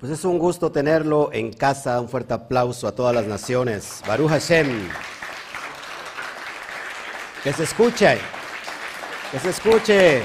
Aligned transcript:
Pues 0.00 0.12
es 0.12 0.24
un 0.24 0.38
gusto 0.38 0.70
tenerlo 0.70 1.30
en 1.32 1.52
casa. 1.52 2.00
Un 2.00 2.08
fuerte 2.08 2.32
aplauso 2.32 2.86
a 2.86 2.94
todas 2.94 3.12
las 3.12 3.26
naciones. 3.26 4.00
Baruch 4.06 4.28
Hashem. 4.28 4.88
Que 7.42 7.52
se 7.52 7.64
escuche. 7.64 8.18
Que 9.32 9.40
se 9.40 9.50
escuche. 9.50 10.22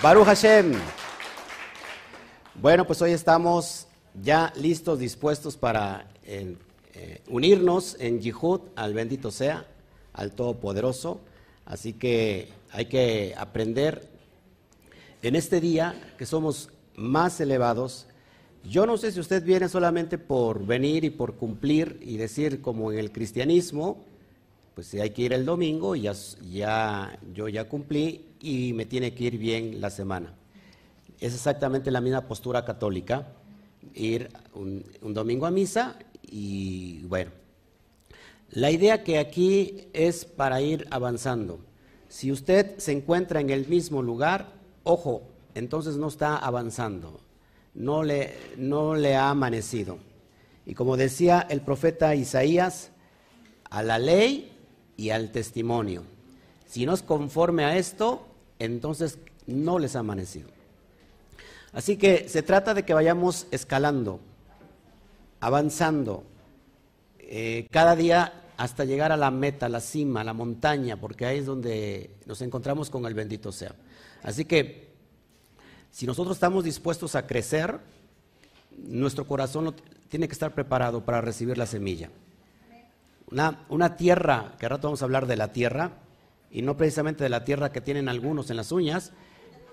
Baruch 0.00 0.24
Hashem. 0.24 0.72
Bueno, 2.54 2.86
pues 2.86 3.02
hoy 3.02 3.10
estamos 3.10 3.88
ya 4.22 4.52
listos, 4.54 5.00
dispuestos 5.00 5.56
para 5.56 6.06
eh, 6.22 6.56
eh, 6.94 7.22
unirnos 7.26 7.96
en 7.98 8.20
Yihud 8.20 8.60
al 8.76 8.94
bendito 8.94 9.32
sea, 9.32 9.66
al 10.12 10.30
Todopoderoso. 10.30 11.20
Así 11.64 11.92
que 11.92 12.52
hay 12.70 12.86
que 12.86 13.34
aprender 13.36 14.08
en 15.22 15.34
este 15.34 15.60
día 15.60 16.14
que 16.16 16.24
somos 16.24 16.70
más 16.96 17.40
elevados. 17.40 18.06
Yo 18.64 18.86
no 18.86 18.96
sé 18.96 19.12
si 19.12 19.20
usted 19.20 19.44
viene 19.44 19.68
solamente 19.68 20.18
por 20.18 20.66
venir 20.66 21.04
y 21.04 21.10
por 21.10 21.36
cumplir 21.36 21.98
y 22.02 22.16
decir 22.16 22.60
como 22.60 22.90
en 22.90 22.98
el 22.98 23.12
cristianismo, 23.12 24.04
pues 24.74 24.92
hay 24.94 25.10
que 25.10 25.22
ir 25.22 25.32
el 25.32 25.44
domingo 25.44 25.94
ya, 25.94 26.12
ya, 26.50 27.18
yo 27.32 27.48
ya 27.48 27.68
cumplí 27.68 28.26
y 28.40 28.72
me 28.72 28.86
tiene 28.86 29.14
que 29.14 29.24
ir 29.24 29.38
bien 29.38 29.80
la 29.80 29.90
semana. 29.90 30.34
Es 31.20 31.32
exactamente 31.32 31.90
la 31.90 32.00
misma 32.00 32.22
postura 32.22 32.64
católica, 32.64 33.28
ir 33.94 34.28
un, 34.54 34.84
un 35.00 35.14
domingo 35.14 35.46
a 35.46 35.50
misa 35.50 35.98
y 36.22 37.02
bueno. 37.04 37.30
La 38.50 38.70
idea 38.70 39.02
que 39.02 39.18
aquí 39.18 39.88
es 39.92 40.24
para 40.24 40.60
ir 40.60 40.86
avanzando. 40.90 41.60
Si 42.08 42.30
usted 42.30 42.78
se 42.78 42.92
encuentra 42.92 43.40
en 43.40 43.50
el 43.50 43.66
mismo 43.66 44.02
lugar, 44.02 44.52
ojo, 44.84 45.22
entonces 45.56 45.96
no 45.96 46.08
está 46.08 46.36
avanzando, 46.36 47.18
no 47.74 48.04
le, 48.04 49.16
ha 49.16 49.30
amanecido. 49.30 49.98
Y 50.66 50.74
como 50.74 50.98
decía 50.98 51.46
el 51.48 51.62
profeta 51.62 52.14
Isaías, 52.14 52.90
a 53.70 53.82
la 53.82 53.98
ley 53.98 54.52
y 54.98 55.10
al 55.10 55.32
testimonio. 55.32 56.02
Si 56.66 56.84
no 56.84 56.92
es 56.92 57.02
conforme 57.02 57.64
a 57.64 57.78
esto, 57.78 58.26
entonces 58.58 59.18
no 59.46 59.78
les 59.78 59.96
ha 59.96 60.00
amanecido. 60.00 60.50
Así 61.72 61.96
que 61.96 62.28
se 62.28 62.42
trata 62.42 62.74
de 62.74 62.84
que 62.84 62.92
vayamos 62.92 63.46
escalando, 63.50 64.20
avanzando, 65.40 66.24
eh, 67.18 67.66
cada 67.70 67.96
día 67.96 68.42
hasta 68.58 68.84
llegar 68.84 69.10
a 69.10 69.16
la 69.16 69.30
meta, 69.30 69.66
a 69.66 69.70
la 69.70 69.80
cima, 69.80 70.20
a 70.20 70.24
la 70.24 70.34
montaña, 70.34 71.00
porque 71.00 71.24
ahí 71.24 71.38
es 71.38 71.46
donde 71.46 72.10
nos 72.26 72.42
encontramos 72.42 72.90
con 72.90 73.06
el 73.06 73.14
bendito 73.14 73.52
sea. 73.52 73.74
Así 74.22 74.44
que 74.44 74.95
si 75.96 76.06
nosotros 76.06 76.36
estamos 76.36 76.62
dispuestos 76.62 77.14
a 77.14 77.26
crecer, 77.26 77.78
nuestro 78.86 79.26
corazón 79.26 79.74
tiene 80.10 80.28
que 80.28 80.34
estar 80.34 80.52
preparado 80.52 81.06
para 81.06 81.22
recibir 81.22 81.56
la 81.56 81.64
semilla. 81.64 82.10
Una, 83.30 83.96
tierra, 83.96 84.56
que 84.58 84.66
ahora 84.66 84.76
vamos 84.76 85.00
a 85.00 85.06
hablar 85.06 85.26
de 85.26 85.38
la 85.38 85.54
tierra, 85.54 85.92
y 86.50 86.60
no 86.60 86.76
precisamente 86.76 87.24
de 87.24 87.30
la 87.30 87.44
tierra 87.44 87.72
que 87.72 87.80
tienen 87.80 88.10
algunos 88.10 88.50
en 88.50 88.58
las 88.58 88.72
uñas, 88.72 89.12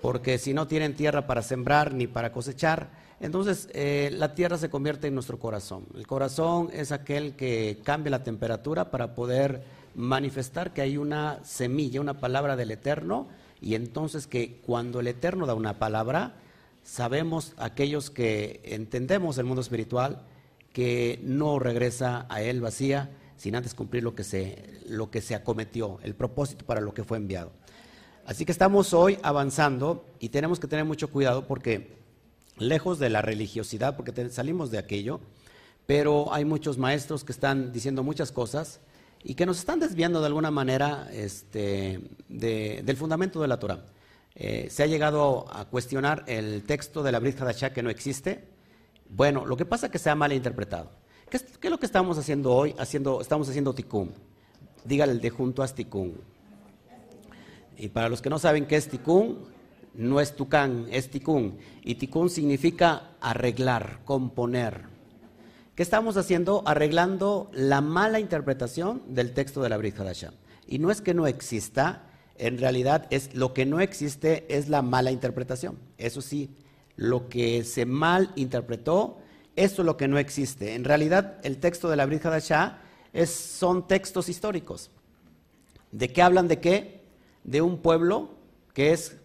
porque 0.00 0.38
si 0.38 0.54
no 0.54 0.66
tienen 0.66 0.96
tierra 0.96 1.26
para 1.26 1.42
sembrar 1.42 1.92
ni 1.92 2.06
para 2.06 2.32
cosechar, 2.32 2.88
entonces 3.20 3.68
eh, 3.74 4.08
la 4.10 4.34
tierra 4.34 4.56
se 4.56 4.70
convierte 4.70 5.08
en 5.08 5.14
nuestro 5.14 5.38
corazón. 5.38 5.84
El 5.94 6.06
corazón 6.06 6.70
es 6.72 6.90
aquel 6.90 7.36
que 7.36 7.82
cambia 7.84 8.10
la 8.10 8.24
temperatura 8.24 8.90
para 8.90 9.14
poder 9.14 9.62
manifestar 9.94 10.72
que 10.72 10.80
hay 10.80 10.96
una 10.96 11.44
semilla, 11.44 12.00
una 12.00 12.18
palabra 12.18 12.56
del 12.56 12.70
Eterno, 12.70 13.28
y 13.64 13.76
entonces 13.76 14.26
que 14.26 14.60
cuando 14.60 15.00
el 15.00 15.06
Eterno 15.06 15.46
da 15.46 15.54
una 15.54 15.78
palabra, 15.78 16.34
sabemos 16.82 17.54
aquellos 17.56 18.10
que 18.10 18.60
entendemos 18.62 19.38
el 19.38 19.46
mundo 19.46 19.62
espiritual 19.62 20.26
que 20.74 21.18
no 21.22 21.58
regresa 21.58 22.26
a 22.28 22.42
él 22.42 22.60
vacía 22.60 23.16
sin 23.38 23.56
antes 23.56 23.72
cumplir 23.72 24.02
lo 24.02 24.14
que 24.14 24.22
se, 24.22 24.82
lo 24.86 25.10
que 25.10 25.22
se 25.22 25.34
acometió, 25.34 25.98
el 26.02 26.14
propósito 26.14 26.66
para 26.66 26.82
lo 26.82 26.92
que 26.92 27.04
fue 27.04 27.16
enviado. 27.16 27.52
Así 28.26 28.44
que 28.44 28.52
estamos 28.52 28.92
hoy 28.92 29.18
avanzando 29.22 30.04
y 30.20 30.28
tenemos 30.28 30.60
que 30.60 30.66
tener 30.66 30.84
mucho 30.84 31.08
cuidado 31.08 31.46
porque 31.46 31.96
lejos 32.58 32.98
de 32.98 33.08
la 33.08 33.22
religiosidad, 33.22 33.96
porque 33.96 34.28
salimos 34.28 34.70
de 34.72 34.78
aquello, 34.78 35.20
pero 35.86 36.34
hay 36.34 36.44
muchos 36.44 36.76
maestros 36.76 37.24
que 37.24 37.32
están 37.32 37.72
diciendo 37.72 38.02
muchas 38.02 38.30
cosas 38.30 38.80
y 39.24 39.34
que 39.34 39.46
nos 39.46 39.58
están 39.58 39.80
desviando 39.80 40.20
de 40.20 40.26
alguna 40.26 40.50
manera 40.50 41.08
este, 41.10 41.98
del 42.28 42.96
fundamento 42.96 43.40
de 43.40 43.48
la 43.48 43.58
Torah. 43.58 43.82
Eh, 44.34 44.68
se 44.70 44.82
ha 44.82 44.86
llegado 44.86 45.46
a 45.50 45.64
cuestionar 45.64 46.24
el 46.26 46.64
texto 46.64 47.02
de 47.02 47.10
la 47.10 47.20
Brit 47.20 47.40
Hadashah 47.40 47.72
que 47.72 47.82
no 47.82 47.88
existe. 47.88 48.44
Bueno, 49.08 49.46
lo 49.46 49.56
que 49.56 49.64
pasa 49.64 49.86
es 49.86 49.92
que 49.92 49.98
se 49.98 50.10
ha 50.10 50.14
mal 50.14 50.32
interpretado. 50.32 50.90
¿Qué 51.30 51.38
es, 51.38 51.70
lo 51.70 51.78
que 51.78 51.86
estamos 51.86 52.18
haciendo 52.18 52.52
hoy? 52.52 52.74
Haciendo, 52.78 53.22
estamos 53.22 53.48
haciendo 53.48 53.74
tikkun. 53.74 54.12
Dígale 54.84 55.12
el 55.12 55.20
de 55.22 55.30
junto 55.30 55.62
a 55.62 55.68
tikkun. 55.68 56.20
Y 57.78 57.88
para 57.88 58.10
los 58.10 58.20
que 58.20 58.28
no 58.28 58.38
saben 58.38 58.66
qué 58.66 58.76
es 58.76 58.88
tikkun, 58.88 59.38
no 59.94 60.20
es 60.20 60.36
tucán, 60.36 60.86
es 60.90 61.10
tikkun. 61.10 61.56
Y 61.82 61.94
tikkun 61.94 62.28
significa 62.28 63.12
arreglar, 63.20 64.00
componer. 64.04 64.93
¿Qué 65.74 65.82
estamos 65.82 66.16
haciendo? 66.16 66.62
Arreglando 66.66 67.50
la 67.52 67.80
mala 67.80 68.20
interpretación 68.20 69.02
del 69.08 69.32
texto 69.32 69.60
de 69.60 69.68
la 69.68 69.76
Brit 69.76 69.98
Hadashah. 69.98 70.32
Y 70.68 70.78
no 70.78 70.92
es 70.92 71.00
que 71.00 71.14
no 71.14 71.26
exista, 71.26 72.04
en 72.38 72.58
realidad 72.58 73.08
es 73.10 73.34
lo 73.34 73.52
que 73.54 73.66
no 73.66 73.80
existe 73.80 74.44
es 74.48 74.68
la 74.68 74.82
mala 74.82 75.10
interpretación. 75.10 75.76
Eso 75.98 76.22
sí, 76.22 76.54
lo 76.94 77.28
que 77.28 77.64
se 77.64 77.86
mal 77.86 78.30
interpretó, 78.36 79.18
eso 79.56 79.82
es 79.82 79.86
lo 79.86 79.96
que 79.96 80.06
no 80.06 80.16
existe. 80.18 80.76
En 80.76 80.84
realidad, 80.84 81.40
el 81.42 81.58
texto 81.58 81.90
de 81.90 81.96
la 81.96 82.06
Brit 82.06 82.24
Hadashah 82.24 82.78
es, 83.12 83.30
son 83.30 83.88
textos 83.88 84.28
históricos. 84.28 84.92
¿De 85.90 86.12
qué 86.12 86.22
hablan 86.22 86.46
de 86.46 86.60
qué? 86.60 87.02
De 87.42 87.62
un 87.62 87.78
pueblo 87.78 88.30
que 88.74 88.92
es 88.92 89.16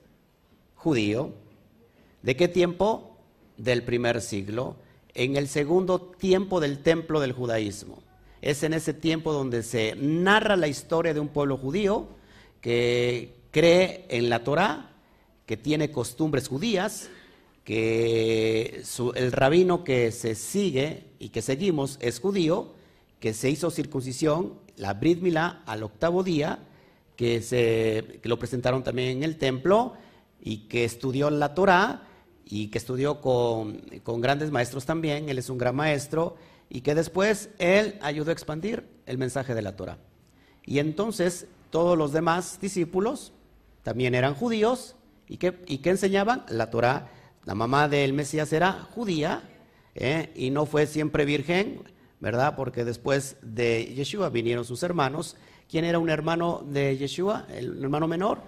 judío. 0.73 1.31
¿De 2.23 2.35
qué 2.35 2.47
tiempo? 2.47 3.17
Del 3.55 3.83
primer 3.83 4.19
siglo 4.19 4.77
en 5.13 5.35
el 5.35 5.47
segundo 5.47 5.99
tiempo 5.99 6.59
del 6.59 6.79
templo 6.79 7.19
del 7.19 7.33
judaísmo. 7.33 8.01
Es 8.41 8.63
en 8.63 8.73
ese 8.73 8.93
tiempo 8.93 9.33
donde 9.33 9.63
se 9.63 9.95
narra 9.95 10.55
la 10.55 10.67
historia 10.67 11.13
de 11.13 11.19
un 11.19 11.27
pueblo 11.27 11.57
judío 11.57 12.07
que 12.61 13.35
cree 13.51 14.05
en 14.09 14.29
la 14.29 14.43
Torá, 14.43 14.91
que 15.45 15.57
tiene 15.57 15.91
costumbres 15.91 16.47
judías, 16.47 17.09
que 17.63 18.83
el 19.15 19.31
rabino 19.31 19.83
que 19.83 20.11
se 20.11 20.35
sigue 20.35 21.05
y 21.19 21.29
que 21.29 21.41
seguimos 21.41 21.97
es 22.01 22.19
judío, 22.19 22.73
que 23.19 23.33
se 23.33 23.49
hizo 23.49 23.69
circuncisión, 23.69 24.53
la 24.77 24.93
Brit 24.93 25.21
Milá, 25.21 25.63
al 25.65 25.83
octavo 25.83 26.23
día, 26.23 26.59
que, 27.15 27.41
se, 27.41 28.19
que 28.21 28.29
lo 28.29 28.39
presentaron 28.39 28.83
también 28.83 29.09
en 29.09 29.23
el 29.23 29.37
templo 29.37 29.93
y 30.41 30.67
que 30.69 30.85
estudió 30.85 31.29
la 31.29 31.53
Torá 31.53 32.08
y 32.49 32.67
que 32.69 32.79
estudió 32.79 33.21
con, 33.21 33.81
grandes 34.21 34.49
maestros 34.49 34.85
también, 34.85 35.29
él 35.29 35.37
es 35.37 35.49
un 35.51 35.59
gran 35.59 35.75
maestro, 35.75 36.35
y 36.67 36.81
que 36.81 36.95
después 36.95 37.49
él 37.59 37.99
ayudó 38.01 38.31
a 38.31 38.33
expandir 38.33 38.87
el 39.05 39.19
mensaje 39.19 39.53
de 39.53 39.61
la 39.61 39.75
Torah. 39.75 39.99
Y 40.65 40.79
entonces 40.79 41.45
todos 41.69 41.95
los 41.95 42.11
demás 42.11 42.59
discípulos 42.59 43.33
también 43.83 44.15
eran 44.15 44.33
judíos, 44.33 44.95
¿y 45.27 45.37
que, 45.37 45.63
y 45.67 45.87
enseñaban? 45.87 46.43
La 46.49 46.71
Torah. 46.71 47.11
La 47.45 47.53
mamá 47.55 47.87
del 47.87 48.13
Mesías 48.13 48.51
era 48.51 48.73
judía, 48.73 49.43
¿eh? 49.93 50.31
y 50.35 50.49
no 50.49 50.65
fue 50.65 50.87
siempre 50.87 51.25
virgen, 51.25 51.83
¿verdad? 52.19 52.55
Porque 52.55 52.83
después 52.83 53.37
de 53.43 53.93
Yeshua 53.95 54.29
vinieron 54.29 54.65
sus 54.65 54.81
hermanos. 54.81 55.37
¿Quién 55.69 55.85
era 55.85 55.99
un 55.99 56.09
hermano 56.09 56.65
de 56.67 56.97
Yeshua? 56.97 57.45
El 57.49 57.81
hermano 57.83 58.07
menor. 58.07 58.41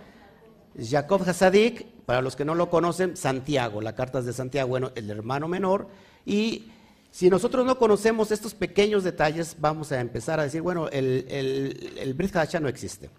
Jacob 0.79 1.21
Hasadik, 1.27 1.85
para 2.05 2.21
los 2.21 2.35
que 2.35 2.45
no 2.45 2.55
lo 2.55 2.69
conocen, 2.69 3.17
Santiago, 3.17 3.81
la 3.81 3.95
carta 3.95 4.21
de 4.21 4.33
Santiago, 4.33 4.69
bueno, 4.69 4.91
el 4.95 5.09
hermano 5.09 5.47
menor. 5.47 5.87
Y 6.25 6.71
si 7.11 7.29
nosotros 7.29 7.65
no 7.65 7.77
conocemos 7.77 8.31
estos 8.31 8.53
pequeños 8.53 9.03
detalles, 9.03 9.57
vamos 9.59 9.91
a 9.91 9.99
empezar 9.99 10.39
a 10.39 10.43
decir, 10.43 10.61
bueno, 10.61 10.87
el, 10.89 11.25
el, 11.29 11.93
el 11.97 12.13
Brit 12.13 12.35
Hadashah 12.35 12.59
no 12.59 12.69
existe. 12.69 13.09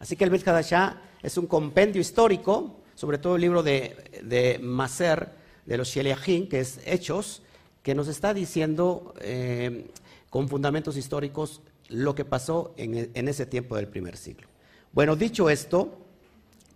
Así 0.00 0.16
que 0.16 0.24
el 0.24 0.30
Brit 0.30 0.46
Hadashah 0.46 1.00
es 1.22 1.36
un 1.38 1.46
compendio 1.46 2.00
histórico, 2.00 2.80
sobre 2.94 3.18
todo 3.18 3.36
el 3.36 3.42
libro 3.42 3.62
de, 3.62 4.20
de 4.24 4.58
Maser, 4.60 5.30
de 5.64 5.76
los 5.76 5.88
Sheliachim, 5.88 6.48
que 6.48 6.60
es 6.60 6.80
Hechos, 6.84 7.42
que 7.82 7.94
nos 7.94 8.08
está 8.08 8.34
diciendo 8.34 9.14
eh, 9.20 9.90
con 10.30 10.48
fundamentos 10.48 10.96
históricos 10.96 11.62
lo 11.88 12.14
que 12.14 12.24
pasó 12.24 12.74
en, 12.76 13.10
en 13.14 13.28
ese 13.28 13.46
tiempo 13.46 13.76
del 13.76 13.86
primer 13.86 14.16
siglo. 14.16 14.48
Bueno, 14.92 15.14
dicho 15.14 15.48
esto, 15.48 16.07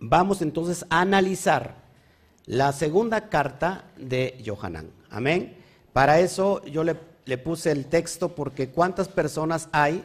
vamos 0.05 0.41
entonces 0.41 0.85
a 0.89 0.99
analizar 0.99 1.75
la 2.45 2.73
segunda 2.73 3.29
carta 3.29 3.85
de 3.97 4.43
Johanán. 4.45 4.91
Amén. 5.09 5.55
Para 5.93 6.19
eso 6.19 6.63
yo 6.65 6.83
le, 6.83 6.95
puse 7.37 7.71
el 7.71 7.85
texto 7.85 8.35
porque 8.35 8.69
cuántas 8.69 9.07
personas 9.07 9.69
hay 9.71 10.03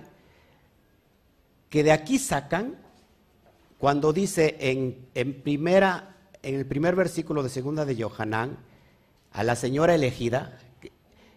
que 1.69 1.83
de 1.83 1.91
aquí 1.91 2.19
sacan 2.19 2.77
cuando 3.79 4.12
dice 4.12 4.56
en, 4.61 5.41
primera, 5.43 6.17
en 6.43 6.55
el 6.55 6.67
primer 6.67 6.95
versículo 6.95 7.43
de 7.43 7.49
segunda 7.49 7.85
de 7.85 8.00
Johanán 8.00 8.56
a 9.33 9.43
la 9.43 9.56
señora 9.56 9.97
elegida, 9.97 10.59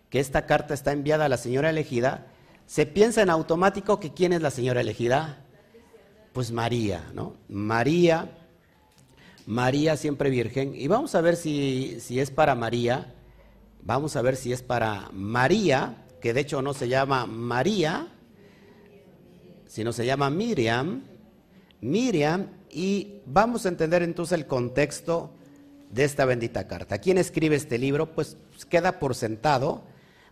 que 0.09 0.19
esta 0.19 0.45
carta 0.45 0.75
está 0.75 0.91
enviada 0.91 1.25
a 1.25 1.29
la 1.29 1.37
señora 1.37 1.71
elegida, 1.71 2.27
se 2.67 2.85
piensa 2.85 3.23
en 3.23 3.31
automático 3.31 3.99
que 3.99 4.13
quién 4.13 4.33
es 4.33 4.41
la 4.41 4.51
señora 4.51 4.81
elegida. 4.81 5.45
Pues 6.31 6.51
María, 6.51 7.03
¿no? 7.13 7.35
María, 7.49 8.40
María 9.45 9.97
siempre 9.97 10.29
virgen. 10.29 10.73
Y 10.75 10.87
vamos 10.87 11.15
a 11.15 11.21
ver 11.21 11.35
si, 11.35 11.97
si 11.99 12.19
es 12.19 12.31
para 12.31 12.55
María, 12.55 13.13
vamos 13.83 14.15
a 14.15 14.21
ver 14.21 14.35
si 14.35 14.53
es 14.53 14.61
para 14.61 15.09
María, 15.11 16.05
que 16.21 16.33
de 16.33 16.41
hecho 16.41 16.61
no 16.61 16.73
se 16.73 16.87
llama 16.87 17.25
María, 17.25 18.07
sino 19.67 19.93
se 19.93 20.05
llama 20.05 20.29
Miriam. 20.29 21.03
Miriam, 21.81 22.49
y 22.69 23.21
vamos 23.25 23.65
a 23.65 23.69
entender 23.69 24.03
entonces 24.03 24.37
el 24.37 24.45
contexto 24.45 25.33
de 25.89 26.03
esta 26.03 26.25
bendita 26.25 26.67
carta. 26.67 26.99
¿Quién 26.99 27.17
escribe 27.17 27.55
este 27.55 27.77
libro? 27.77 28.13
Pues 28.13 28.37
queda 28.69 28.99
por 28.99 29.15
sentado 29.15 29.83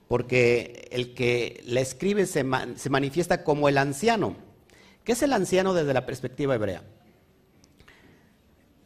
porque 0.07 0.87
el 0.91 1.13
que 1.13 1.61
la 1.65 1.81
escribe 1.81 2.25
se, 2.25 2.43
manifiesta 2.43 3.43
como 3.43 3.69
el 3.69 3.77
anciano. 3.77 4.35
¿Qué 5.03 5.11
es 5.11 5.21
el 5.21 5.33
anciano 5.33 5.73
desde 5.73 5.93
la 5.93 6.05
perspectiva 6.05 6.55
hebrea? 6.55 6.83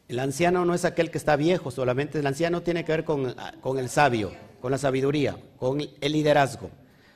El 0.08 0.20
anciano 0.20 0.66
no 0.66 0.74
es 0.74 0.86
aquel 0.86 1.12
que 1.12 1.18
está 1.18 1.36
viejo 1.36 1.72
solamente, 1.72 2.20
el 2.20 2.28
anciano 2.28 2.62
tiene 2.62 2.84
que 2.84 2.92
ver 2.92 3.06
con, 3.06 3.36
con 3.62 3.80
el 3.80 3.90
sabio, 3.90 4.32
con 4.62 4.72
la 4.72 4.78
sabiduría, 4.78 5.38
con 5.58 5.80
el 5.80 6.12
liderazgo. 6.12 6.70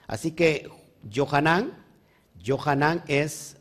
Así 0.07 0.31
que 0.31 0.69
Johanán, 1.13 1.73
Johanán 2.45 3.03
es 3.07 3.57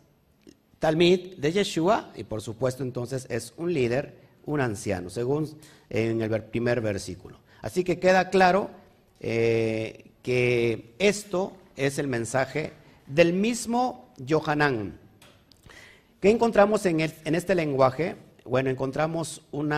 Talmid 0.79 1.37
de 1.39 1.53
Yeshua 1.53 2.13
y 2.15 2.25
por 2.25 2.43
supuesto 2.43 2.83
entonces 2.83 3.27
es 3.31 3.53
un 3.57 3.73
líder, 3.73 4.19
un 4.45 4.61
anciano, 4.61 5.11
según 5.11 5.59
en 5.91 6.21
el 6.21 6.43
primer 6.45 6.81
versículo. 6.81 7.41
Así 7.63 7.83
que 7.83 7.99
queda 7.99 8.31
claro 8.31 8.71
eh, 9.21 10.11
que 10.23 10.95
esto 10.99 11.53
es 11.77 11.99
el 11.99 12.09
mensaje 12.09 12.73
del 13.07 13.33
mismo 13.33 14.13
Johanán. 14.29 14.99
¿Qué 16.21 16.31
encontramos 16.31 16.85
en, 16.87 17.01
este 17.01 17.55
lenguaje? 17.55 18.17
Bueno, 18.49 18.71
encontramos 18.71 19.43
un 19.51 19.71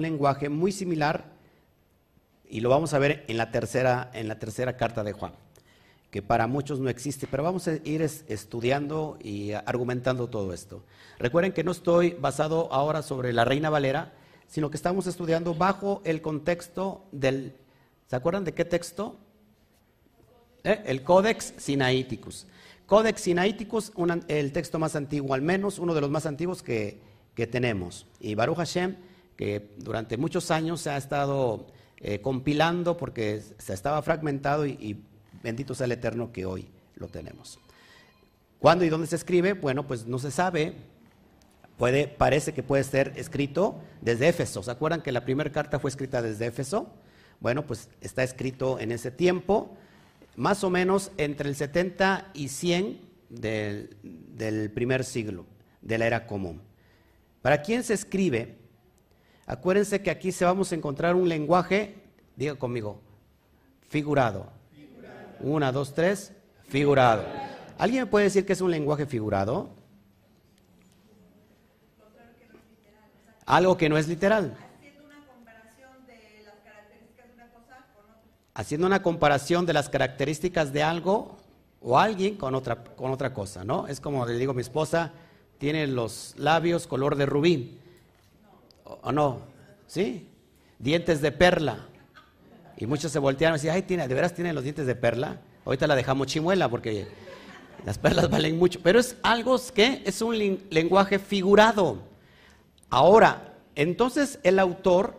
lenguaje 0.00 0.48
muy 0.48 0.70
similar 0.70 1.24
y 2.48 2.60
lo 2.60 2.68
vamos 2.68 2.94
a 2.94 3.00
ver 3.00 3.24
en 3.26 3.36
la 3.36 3.50
tercera, 3.50 4.12
en 4.14 4.28
la 4.28 4.38
tercera 4.38 4.76
carta 4.76 5.02
de 5.02 5.12
Juan, 5.12 5.32
que 6.12 6.22
para 6.22 6.46
muchos 6.46 6.78
no 6.78 6.88
existe, 6.88 7.26
pero 7.28 7.42
vamos 7.42 7.66
a 7.66 7.74
ir 7.82 8.00
estudiando 8.02 9.18
y 9.20 9.52
argumentando 9.52 10.28
todo 10.28 10.52
esto. 10.52 10.84
Recuerden 11.18 11.52
que 11.52 11.64
no 11.64 11.72
estoy 11.72 12.10
basado 12.12 12.72
ahora 12.72 13.02
sobre 13.02 13.32
la 13.32 13.44
Reina 13.44 13.70
Valera, 13.70 14.12
sino 14.46 14.70
que 14.70 14.76
estamos 14.76 15.08
estudiando 15.08 15.54
bajo 15.54 16.00
el 16.04 16.22
contexto 16.22 17.04
del... 17.10 17.56
¿Se 18.06 18.14
acuerdan 18.14 18.44
de 18.44 18.54
qué 18.54 18.64
texto? 18.64 19.16
¿Eh? 20.62 20.80
el 20.86 21.02
Codex 21.02 21.54
Sinaiticus. 21.56 22.46
Codex 22.86 23.22
Sinaiticus, 23.22 23.90
el 24.28 24.52
texto 24.52 24.78
más 24.78 24.94
antiguo, 24.94 25.34
al 25.34 25.42
menos 25.42 25.80
uno 25.80 25.92
de 25.92 26.00
los 26.00 26.10
más 26.10 26.26
antiguos 26.26 26.62
que, 26.62 27.00
tenemos. 27.34 28.06
Y 28.20 28.34
Baruch 28.34 28.56
Hashem, 28.56 28.96
que 29.36 29.74
durante 29.78 30.16
muchos 30.16 30.50
años 30.50 30.80
se 30.80 30.90
ha 30.90 30.96
estado 30.96 31.66
eh, 31.98 32.20
compilando 32.20 32.96
porque 32.96 33.42
se 33.58 33.72
estaba 33.72 34.02
fragmentado 34.02 34.66
y, 34.66 35.02
bendito 35.42 35.74
sea 35.74 35.86
el 35.86 35.92
Eterno 35.92 36.32
que 36.32 36.46
hoy 36.46 36.68
lo 36.96 37.08
tenemos. 37.08 37.58
¿Cuándo 38.58 38.84
y 38.84 38.88
dónde 38.88 39.06
se 39.08 39.16
escribe? 39.16 39.54
Bueno, 39.54 39.86
pues 39.86 40.06
no 40.06 40.18
se 40.18 40.30
sabe. 40.30 40.74
Puede, 41.76 42.06
parece 42.06 42.54
que 42.54 42.62
puede 42.62 42.84
ser 42.84 43.12
escrito 43.16 43.80
desde 44.00 44.28
Éfeso. 44.28 44.62
¿Se 44.62 44.70
acuerdan 44.70 45.02
que 45.02 45.10
la 45.10 45.24
primera 45.24 45.50
carta 45.50 45.80
fue 45.80 45.90
escrita 45.90 46.22
desde 46.22 46.46
Éfeso? 46.46 46.88
Bueno, 47.40 47.66
pues 47.66 47.88
está 48.00 48.22
escrito 48.22 48.78
en 48.78 48.92
ese 48.92 49.10
tiempo 49.10 49.76
más 50.36 50.64
o 50.64 50.70
menos 50.70 51.10
entre 51.16 51.48
el 51.48 51.56
70 51.56 52.30
y 52.34 52.48
100 52.48 53.00
del, 53.28 54.70
primer 54.74 55.04
siglo, 55.04 55.46
de 55.80 55.98
la 55.98 56.06
era 56.06 56.26
común. 56.26 56.60
¿Para 57.42 57.60
quién 57.60 57.82
se 57.82 57.94
escribe? 57.94 58.56
Acuérdense 59.46 60.00
que 60.00 60.10
aquí 60.10 60.32
se 60.32 60.44
vamos 60.44 60.72
a 60.72 60.76
encontrar 60.76 61.14
un 61.16 61.28
lenguaje, 61.28 61.96
diga 62.36 62.54
conmigo, 62.54 63.00
figurado. 63.88 64.50
Una, 65.40 65.72
dos, 65.72 65.92
tres, 65.92 66.32
figurado. 66.68 67.24
¿Alguien 67.76 68.04
me 68.04 68.06
puede 68.06 68.26
decir 68.26 68.46
que 68.46 68.52
es 68.52 68.60
un 68.60 68.70
lenguaje 68.70 69.06
figurado? 69.06 69.70
Algo 73.44 73.76
que 73.76 73.88
no 73.88 73.98
es 73.98 74.06
literal. 74.06 74.56
haciendo 78.54 78.86
una 78.86 79.02
comparación 79.02 79.66
de 79.66 79.72
las 79.72 79.88
características 79.88 80.72
de 80.72 80.82
algo 80.82 81.36
o 81.80 81.98
alguien 81.98 82.36
con 82.36 82.54
otra, 82.54 82.84
con 82.84 83.10
otra 83.10 83.32
cosa, 83.32 83.64
¿no? 83.64 83.86
Es 83.86 84.00
como 84.00 84.26
le 84.26 84.34
digo, 84.34 84.54
mi 84.54 84.60
esposa 84.60 85.12
tiene 85.62 85.86
los 85.86 86.34
labios 86.38 86.88
color 86.88 87.14
de 87.14 87.24
rubí, 87.24 87.78
¿o 88.82 89.12
no? 89.12 89.42
¿Sí? 89.86 90.26
Dientes 90.80 91.20
de 91.20 91.30
perla. 91.30 91.86
Y 92.76 92.86
muchos 92.86 93.12
se 93.12 93.20
voltearon 93.20 93.54
y 93.54 93.58
decían, 93.58 93.76
ay, 93.76 93.82
tiene, 93.82 94.08
¿de 94.08 94.12
veras 94.12 94.34
tiene 94.34 94.52
los 94.52 94.64
dientes 94.64 94.88
de 94.88 94.96
perla? 94.96 95.40
Ahorita 95.64 95.86
la 95.86 95.94
dejamos 95.94 96.26
chimuela 96.26 96.68
porque 96.68 97.06
las 97.86 97.96
perlas 97.96 98.28
valen 98.30 98.58
mucho. 98.58 98.80
Pero 98.82 98.98
es 98.98 99.14
algo 99.22 99.56
que 99.72 100.02
es 100.04 100.20
un 100.20 100.58
lenguaje 100.68 101.20
figurado. 101.20 101.98
Ahora, 102.90 103.54
entonces 103.76 104.40
el 104.42 104.58
autor 104.58 105.14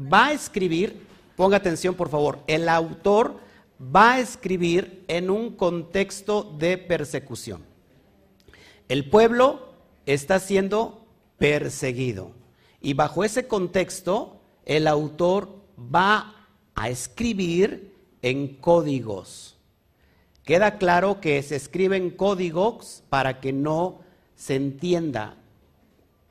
va 0.00 0.28
a 0.28 0.32
escribir 0.32 1.06
Ponga 1.36 1.58
atención, 1.58 1.94
por 1.94 2.10
favor. 2.10 2.40
El 2.46 2.68
autor 2.68 3.40
va 3.78 4.12
a 4.12 4.20
escribir 4.20 5.04
en 5.08 5.30
un 5.30 5.56
contexto 5.56 6.42
de 6.58 6.76
persecución. 6.76 7.69
El 8.90 9.08
pueblo 9.08 9.68
está 10.04 10.40
siendo 10.40 11.06
perseguido. 11.38 12.32
Y 12.80 12.94
bajo 12.94 13.22
ese 13.22 13.46
contexto, 13.46 14.40
el 14.64 14.88
autor 14.88 15.62
va 15.78 16.48
a 16.74 16.88
escribir 16.88 17.94
en 18.20 18.56
códigos. 18.56 19.56
Queda 20.42 20.76
claro 20.78 21.20
que 21.20 21.40
se 21.44 21.54
escriben 21.54 22.10
códigos 22.10 23.04
para 23.08 23.38
que 23.38 23.52
no 23.52 24.00
se 24.34 24.56
entienda 24.56 25.36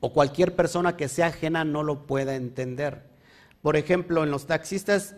o 0.00 0.12
cualquier 0.12 0.54
persona 0.54 0.98
que 0.98 1.08
sea 1.08 1.28
ajena 1.28 1.64
no 1.64 1.82
lo 1.82 2.06
pueda 2.06 2.34
entender. 2.34 3.04
Por 3.62 3.78
ejemplo, 3.78 4.22
en 4.22 4.30
los 4.30 4.46
taxistas 4.46 5.16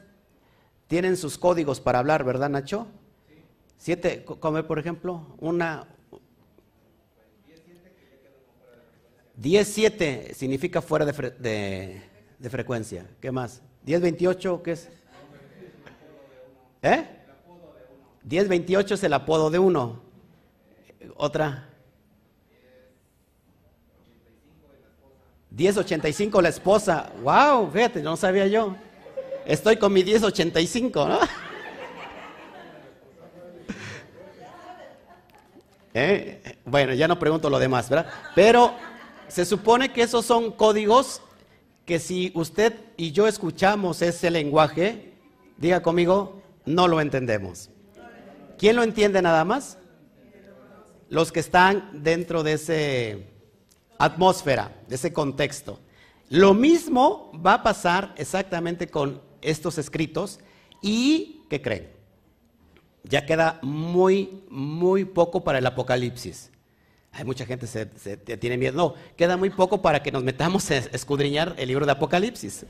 tienen 0.87 1.17
sus 1.17 1.39
códigos 1.39 1.81
para 1.81 1.99
hablar, 1.99 2.23
¿verdad, 2.23 2.51
Nacho? 2.51 2.87
Siete, 3.79 4.25
como 4.25 4.63
por 4.63 4.79
ejemplo, 4.79 5.27
una... 5.41 5.89
10-7 9.43 10.33
significa 10.35 10.81
fuera 10.81 11.05
de, 11.05 12.01
de, 12.39 12.51
frecuencia. 12.51 13.05
¿Qué 13.21 13.33
más? 13.33 13.61
10-28, 13.85 14.63
¿qué 14.63 14.73
es? 14.73 14.89
¿Eh? 16.83 17.05
10-28 18.29 18.93
es 18.93 19.03
el 19.03 19.13
apodo 19.13 19.51
de 19.51 19.59
uno. 19.59 20.01
Otra. 21.17 21.69
1085 25.51 26.41
la 26.41 26.49
esposa. 26.49 27.11
Wow, 27.23 27.69
fíjate, 27.73 28.01
no 28.01 28.17
sabía 28.17 28.47
yo. 28.47 28.77
Estoy 29.45 29.77
con 29.77 29.93
mi 29.93 30.05
1085, 30.05 31.09
¿no? 31.09 31.19
¿Eh? 35.95 36.59
Bueno, 36.65 36.95
ya 36.95 37.09
no 37.09 37.19
pregunto 37.19 37.51
lo 37.51 37.59
demás, 37.59 37.91
¿verdad? 37.91 38.07
Pero 38.37 38.73
se 39.29 39.45
supone 39.45 39.93
que 39.93 40.03
esos 40.03 40.25
son 40.25 40.53
códigos 40.53 41.23
que 41.85 41.99
si 41.99 42.33
usted 42.35 42.75
y 42.97 43.13
yo 43.13 43.27
escuchamos 43.27 44.03
ese 44.03 44.31
lenguaje, 44.31 45.15
diga 45.57 45.83
conmigo, 45.83 46.41
no 46.65 46.89
lo 46.89 47.01
entendemos. 47.01 47.71
¿Quién 48.59 48.77
lo 48.77 48.83
entiende 48.83 49.21
nada 49.21 49.45
más? 49.45 49.79
Los 51.09 51.33
que 51.33 51.41
están 51.41 52.03
dentro 52.03 52.43
de 52.43 52.53
ese 52.53 53.27
atmósfera, 53.99 54.73
de 54.89 54.95
ese 54.95 55.13
contexto. 55.13 55.81
Lo 56.29 56.55
mismo 56.55 57.33
va 57.45 57.55
a 57.55 57.63
pasar 57.63 58.15
exactamente 58.17 58.89
con 58.89 59.21
estos 59.41 59.79
escritos 59.79 60.41
y, 60.81 61.43
¿qué 61.51 61.61
creen? 61.61 61.91
Ya 63.05 63.27
queda 63.27 63.59
muy, 63.63 64.45
muy 64.49 65.05
poco 65.05 65.43
para 65.43 65.59
el 65.59 65.67
Apocalipsis. 65.67 66.52
Hay 67.13 67.25
mucha 67.25 67.45
gente 67.45 67.67
que 68.25 68.37
tiene 68.39 68.57
miedo. 68.57 68.77
No, 68.77 68.95
queda 69.17 69.37
muy 69.37 69.51
poco 69.51 69.83
para 69.83 70.03
que 70.03 70.11
nos 70.11 70.23
metamos 70.23 70.71
a 70.71 70.77
escudriñar 70.77 71.55
el 71.59 71.69
libro 71.69 71.85
de 71.85 71.93
Apocalipsis. 71.93 72.65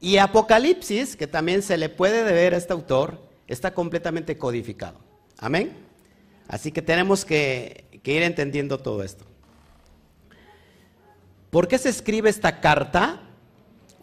Y 0.00 0.18
Apocalipsis, 0.18 1.16
que 1.16 1.26
también 1.26 1.62
se 1.62 1.76
le 1.76 1.88
puede 1.88 2.24
deber 2.24 2.54
a 2.54 2.56
este 2.56 2.72
autor, 2.72 3.20
está 3.48 3.74
completamente 3.74 4.38
codificado. 4.38 4.98
Amén. 5.38 5.76
Así 6.46 6.70
que 6.70 6.82
tenemos 6.82 7.24
que 7.24 7.84
ir 8.04 8.22
entendiendo 8.22 8.78
todo 8.78 9.02
esto. 9.02 9.24
¿Por 11.50 11.68
qué 11.68 11.78
se 11.78 11.88
escribe 11.88 12.30
esta 12.30 12.60
carta? 12.60 13.20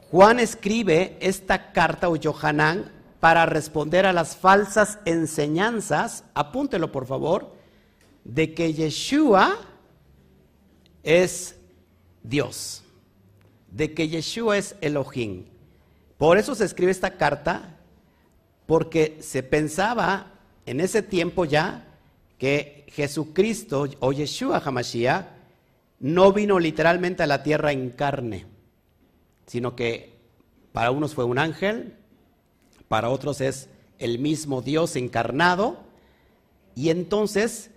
Juan 0.09 0.39
escribe 0.39 1.17
esta 1.21 1.71
carta 1.71 2.09
o 2.09 2.17
Johanán 2.21 2.91
para 3.19 3.45
responder 3.45 4.05
a 4.05 4.13
las 4.13 4.35
falsas 4.35 4.99
enseñanzas, 5.05 6.23
apúntelo 6.33 6.91
por 6.91 7.05
favor, 7.05 7.53
de 8.23 8.53
que 8.53 8.73
Yeshua 8.73 9.59
es 11.03 11.55
Dios, 12.23 12.83
de 13.71 13.93
que 13.93 14.07
Yeshua 14.07 14.57
es 14.57 14.75
Elohim. 14.81 15.45
Por 16.17 16.37
eso 16.37 16.53
se 16.55 16.65
escribe 16.65 16.91
esta 16.91 17.17
carta, 17.17 17.77
porque 18.65 19.17
se 19.21 19.43
pensaba 19.43 20.33
en 20.65 20.79
ese 20.79 21.01
tiempo 21.01 21.45
ya 21.45 21.87
que 22.37 22.85
Jesucristo 22.89 23.87
o 23.99 24.11
Yeshua 24.11 24.61
Hamashiach 24.63 25.25
no 25.99 26.31
vino 26.31 26.59
literalmente 26.59 27.23
a 27.23 27.27
la 27.27 27.43
tierra 27.43 27.71
en 27.71 27.89
carne, 27.89 28.45
sino 29.45 29.75
que 29.75 30.19
para 30.71 30.91
unos 30.91 31.13
fue 31.13 31.25
un 31.25 31.37
ángel, 31.37 31.95
para 32.87 33.09
otros 33.09 33.41
es 33.41 33.69
el 33.99 34.19
mismo 34.19 34.61
Dios 34.61 34.95
encarnado, 34.95 35.83
y 36.75 36.89
entonces 36.89 37.70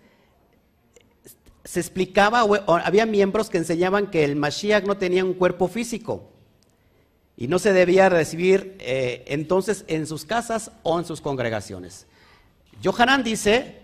se 1.65 1.81
explicaba, 1.81 2.45
había 2.85 3.07
miembros 3.07 3.49
que 3.49 3.59
enseñaban 3.59 4.11
que 4.11 4.25
el 4.25 4.37
Mashiach 4.37 4.85
no 4.85 4.99
tenía 4.99 5.25
un 5.25 5.35
cuerpo 5.35 5.67
físico 5.67 6.31
y 7.37 7.49
no 7.49 7.59
se 7.59 7.73
debía 7.73 8.09
recibir 8.09 8.77
eh, 8.81 9.25
entonces 9.27 9.85
en 9.89 10.07
sus 10.07 10.25
casas 10.25 10.71
o 10.83 10.99
en 10.99 11.07
sus 11.07 11.21
congregaciones. 11.21 12.07
Johanan 12.83 13.25
dice 13.25 13.79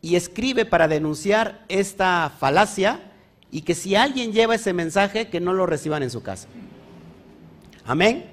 y 0.00 0.16
escribe 0.16 0.64
para 0.64 0.86
denunciar 0.86 1.64
esta 1.68 2.32
falacia 2.38 3.12
y 3.50 3.62
que 3.62 3.74
si 3.74 3.96
alguien 3.96 4.32
lleva 4.32 4.54
ese 4.54 4.72
mensaje, 4.72 5.28
que 5.28 5.40
no 5.40 5.52
lo 5.52 5.66
reciban 5.66 6.02
en 6.02 6.10
su 6.10 6.22
casa. 6.22 6.48
Amén. 7.84 8.26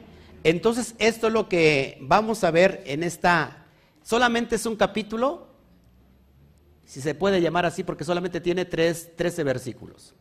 Entonces, 0.44 0.96
esto 0.98 1.27
es 1.27 1.34
lo 1.34 1.48
que 1.48 1.98
vamos 2.01 2.44
a 2.44 2.51
ver 2.51 2.84
en 2.86 3.03
esta, 3.03 3.65
solamente 4.03 4.56
es 4.56 4.65
un 4.65 4.75
capítulo, 4.75 5.50
si 6.92 7.00
se 7.00 7.16
puede 7.16 7.40
llamar 7.40 7.66
así, 7.66 7.86
porque 7.86 8.04
solamente 8.04 8.42
tiene 8.42 8.66
tres, 8.66 9.16
13 9.16 9.46
versículos. 9.46 10.14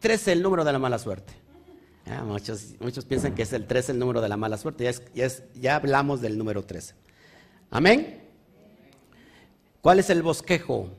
13 0.00 0.32
el 0.32 0.42
número 0.42 0.62
de 0.62 0.72
la 0.74 0.78
mala 0.78 0.98
suerte. 0.98 1.32
Ah, 2.04 2.22
muchos, 2.22 2.74
muchos 2.80 3.06
piensan 3.06 3.34
que 3.34 3.44
es 3.44 3.52
el 3.54 3.66
13 3.66 3.92
el 3.92 3.98
número 3.98 4.20
de 4.20 4.28
la 4.28 4.36
mala 4.36 4.58
suerte, 4.58 4.84
ya, 4.84 4.92
ya, 5.14 5.28
ya 5.54 5.76
hablamos 5.76 6.20
del 6.20 6.36
número 6.36 6.62
13. 6.66 6.94
Amén. 7.70 8.28
¿Cuál 9.80 10.00
es 10.00 10.10
el 10.10 10.22
bosquejo? 10.22 10.90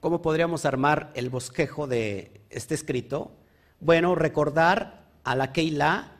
¿Cómo 0.00 0.22
podríamos 0.22 0.64
armar 0.64 1.12
el 1.14 1.28
bosquejo 1.28 1.86
de 1.86 2.40
este 2.48 2.74
escrito? 2.74 3.32
Bueno, 3.80 4.14
recordar 4.14 5.04
a 5.22 5.36
la 5.36 5.52
Keilah 5.52 6.16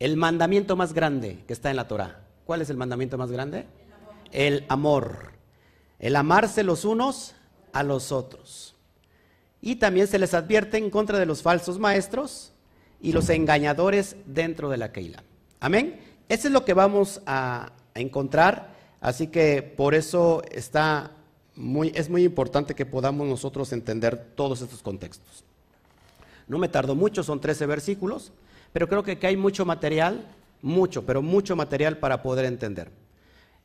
el 0.00 0.18
mandamiento 0.18 0.76
más 0.76 0.92
grande 0.92 1.44
que 1.46 1.54
está 1.54 1.70
en 1.70 1.76
la 1.76 1.88
Torah. 1.88 2.20
¿Cuál 2.44 2.60
es 2.60 2.68
el 2.68 2.76
mandamiento 2.76 3.16
más 3.16 3.32
grande? 3.32 3.64
El 4.32 4.66
amor. 4.68 5.32
El, 5.98 6.14
amarse 6.14 6.62
los 6.62 6.84
unos 6.84 7.35
a 7.78 7.82
los 7.82 8.10
otros. 8.12 8.74
Y 9.60 9.76
también 9.76 10.06
se 10.06 10.18
les 10.18 10.32
advierte 10.32 10.78
en 10.78 10.90
contra 10.90 11.18
de 11.18 11.26
los 11.26 11.42
falsos 11.42 11.78
maestros 11.78 12.52
y 13.00 13.12
los 13.12 13.28
engañadores 13.28 14.16
dentro 14.24 14.70
de 14.70 14.78
la 14.78 14.92
Keilah. 14.92 15.22
Amén. 15.60 16.00
Eso 16.28 16.48
es 16.48 16.52
lo 16.52 16.64
que 16.64 16.74
vamos 16.74 17.20
a, 17.26 17.72
encontrar. 17.94 18.74
Así 19.00 19.28
que 19.28 19.62
por 19.62 19.94
eso 19.94 20.42
está 20.50 21.12
es 21.94 22.10
muy 22.10 22.24
importante 22.24 22.74
que 22.74 22.84
podamos 22.84 23.26
nosotros 23.26 23.72
entender 23.72 24.32
todos 24.34 24.60
estos 24.60 24.82
contextos. 24.82 25.44
No 26.48 26.58
me 26.58 26.68
tardo 26.68 26.94
mucho, 26.94 27.22
son 27.22 27.40
13 27.40 27.64
versículos, 27.64 28.32
pero 28.74 28.88
creo 28.88 29.02
que, 29.02 29.18
hay 29.26 29.38
mucho 29.38 29.64
material, 29.64 30.26
mucho, 30.60 31.06
pero 31.06 31.22
mucho 31.22 31.56
material 31.56 31.96
para 31.96 32.22
poder 32.22 32.44
entender. 32.44 32.90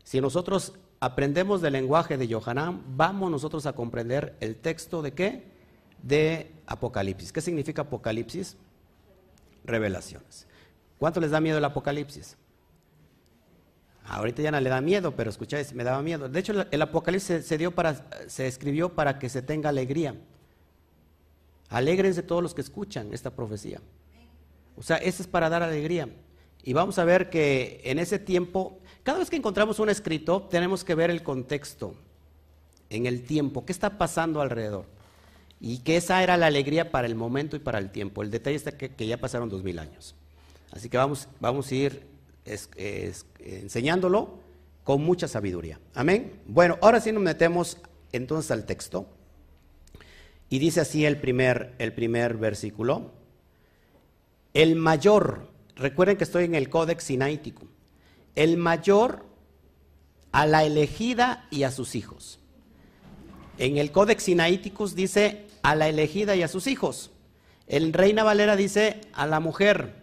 Si 0.06 0.22
nosotros 0.22 0.74
aprendemos 1.02 1.62
del 1.62 1.74
lenguaje 1.74 2.16
de 2.16 2.28
Yohanan, 2.28 2.84
vamos 2.96 3.30
nosotros 3.30 3.66
a 3.66 3.74
comprender 3.74 4.38
el 4.40 4.56
texto 4.56 5.02
de 5.02 5.14
qué? 5.14 5.44
De 6.02 6.52
Apocalipsis. 6.68 7.34
¿Qué 7.34 7.42
significa 7.42 7.82
Apocalipsis? 7.82 8.56
Revelaciones. 9.66 10.48
¿Cuánto 11.00 11.20
les 11.20 11.32
da 11.32 11.42
miedo 11.42 11.58
el 11.58 11.66
Apocalipsis? 11.66 12.38
Ahorita 14.06 14.44
ya 14.44 14.52
no 14.52 14.60
le 14.60 14.70
da 14.70 14.80
miedo, 14.80 15.16
pero 15.16 15.32
escucháis, 15.32 15.74
me 15.74 15.84
daba 15.84 16.04
miedo. 16.04 16.30
De 16.30 16.40
hecho, 16.40 16.54
el 16.70 16.82
Apocalipsis 16.82 17.46
se, 17.46 17.58
dio 17.58 17.72
para, 17.72 18.06
se 18.28 18.46
escribió 18.46 18.94
para 18.94 19.18
que 19.18 19.28
se 19.30 19.42
tenga 19.42 19.70
alegría. 19.70 20.16
Alégrense 21.70 22.22
todos 22.22 22.44
los 22.44 22.54
que 22.54 22.62
escuchan 22.62 23.12
esta 23.12 23.32
profecía. 23.32 23.82
O 24.76 24.84
sea, 24.84 24.98
eso 24.98 25.24
es 25.24 25.28
para 25.28 25.50
dar 25.50 25.64
alegría. 25.64 26.10
Y 26.64 26.74
vamos 26.74 27.00
a 27.00 27.06
ver 27.06 27.32
que 27.32 27.82
en 27.86 27.98
ese 27.98 28.20
tiempo, 28.20 28.81
cada 29.04 29.20
vez 29.20 29.30
que 29.30 29.36
encontramos 29.36 29.80
un 29.80 29.90
escrito, 29.90 30.44
tenemos 30.44 30.84
que 30.84 30.96
ver 30.96 31.10
el 31.10 31.24
contexto, 31.24 31.96
en 32.92 33.06
el 33.06 33.24
tiempo, 33.24 33.66
qué 33.66 33.72
está 33.72 33.98
pasando 33.98 34.42
alrededor. 34.42 34.86
Y 35.60 35.80
que 35.80 35.96
esa 35.96 36.22
era 36.22 36.38
la 36.38 36.48
alegría 36.48 36.92
para 36.92 37.08
el 37.08 37.16
momento 37.16 37.56
y 37.56 37.60
para 37.60 37.80
el 37.80 37.92
tiempo. 37.92 38.22
El 38.22 38.32
detalle 38.32 38.56
está 38.56 38.74
que, 38.74 39.08
ya 39.08 39.18
pasaron 39.18 39.50
dos 39.50 39.64
mil 39.64 39.80
años. 39.80 40.16
Así 40.72 40.90
que 40.90 40.98
vamos, 40.98 41.28
vamos 41.40 41.72
a 41.72 41.76
ir 41.76 42.06
enseñándolo 43.40 44.40
con 44.84 45.04
mucha 45.04 45.28
sabiduría. 45.28 45.80
Amén. 45.94 46.42
Bueno, 46.48 46.78
ahora 46.82 47.00
sí 47.00 47.12
nos 47.12 47.24
metemos 47.24 47.78
entonces 48.12 48.52
al 48.52 48.66
texto. 48.66 49.08
Y 50.50 50.60
dice 50.60 50.82
así 50.82 51.06
el 51.06 51.18
primer, 51.18 51.74
el 51.78 51.94
primer 51.94 52.36
versículo. 52.36 53.12
El 54.54 54.76
mayor, 54.76 55.48
recuerden 55.76 56.18
que 56.18 56.26
estoy 56.26 56.44
en 56.44 56.56
el 56.56 56.70
Códex 56.70 57.06
Sinaítico, 57.06 57.68
el 58.36 58.58
mayor 58.58 59.26
a 60.32 60.46
la 60.46 60.64
elegida 60.64 61.48
y 61.52 61.64
a 61.64 61.72
sus 61.72 61.96
hijos. 61.96 62.40
En 63.58 63.78
el 63.78 63.92
Códex 63.92 64.24
Sinaíticus 64.24 64.96
dice 64.96 65.48
a 65.62 65.76
la 65.76 65.88
elegida 65.88 66.36
y 66.36 66.44
a 66.44 66.48
sus 66.48 66.68
hijos. 66.68 67.12
El 67.68 67.94
Reina 67.94 68.24
Valera 68.24 68.56
dice 68.56 69.02
a 69.14 69.28
la 69.28 69.40
mujer. 69.40 70.02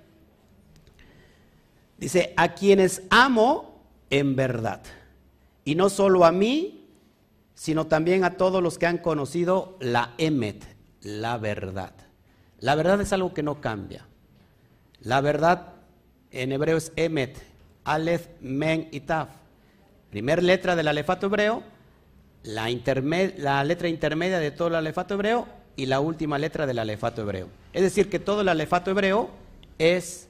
Dice, 1.99 2.33
a 2.37 2.55
quienes 2.55 3.03
amo 3.11 3.83
en 4.11 4.37
verdad. 4.37 4.83
Y 5.65 5.75
no 5.75 5.91
solo 5.91 6.25
a 6.25 6.33
mí, 6.33 6.87
sino 7.55 7.89
también 7.89 8.23
a 8.23 8.37
todos 8.37 8.63
los 8.63 8.79
que 8.79 8.87
han 8.87 8.99
conocido 8.99 9.77
la 9.81 10.15
emet, 10.17 10.65
la 11.01 11.39
verdad. 11.39 11.93
La 12.61 12.77
verdad 12.77 13.01
es 13.01 13.13
algo 13.13 13.35
que 13.35 13.43
no 13.43 13.61
cambia. 13.61 14.07
La 15.01 15.21
verdad 15.21 15.75
en 16.31 16.53
hebreo 16.53 16.77
es 16.77 16.93
emet, 16.97 17.43
alef, 17.95 18.29
men 18.41 18.89
y 18.93 19.01
taf. 19.01 19.29
Primer 20.11 20.43
letra 20.43 20.77
del 20.77 20.89
alefato 20.89 21.27
hebreo, 21.27 21.63
la, 22.45 22.69
letra 23.65 23.89
intermedia 23.89 24.39
de 24.39 24.51
todo 24.51 24.69
el 24.69 24.75
alefato 24.77 25.15
hebreo 25.15 25.47
y 25.77 25.87
la 25.87 26.01
última 26.01 26.39
letra 26.39 26.67
del 26.67 26.79
alefato 26.79 27.23
hebreo. 27.23 27.49
Es 27.73 27.83
decir, 27.83 28.09
que 28.09 28.19
todo 28.19 28.41
el 28.41 28.49
alefato 28.49 28.91
hebreo 28.91 29.29
es 29.79 30.29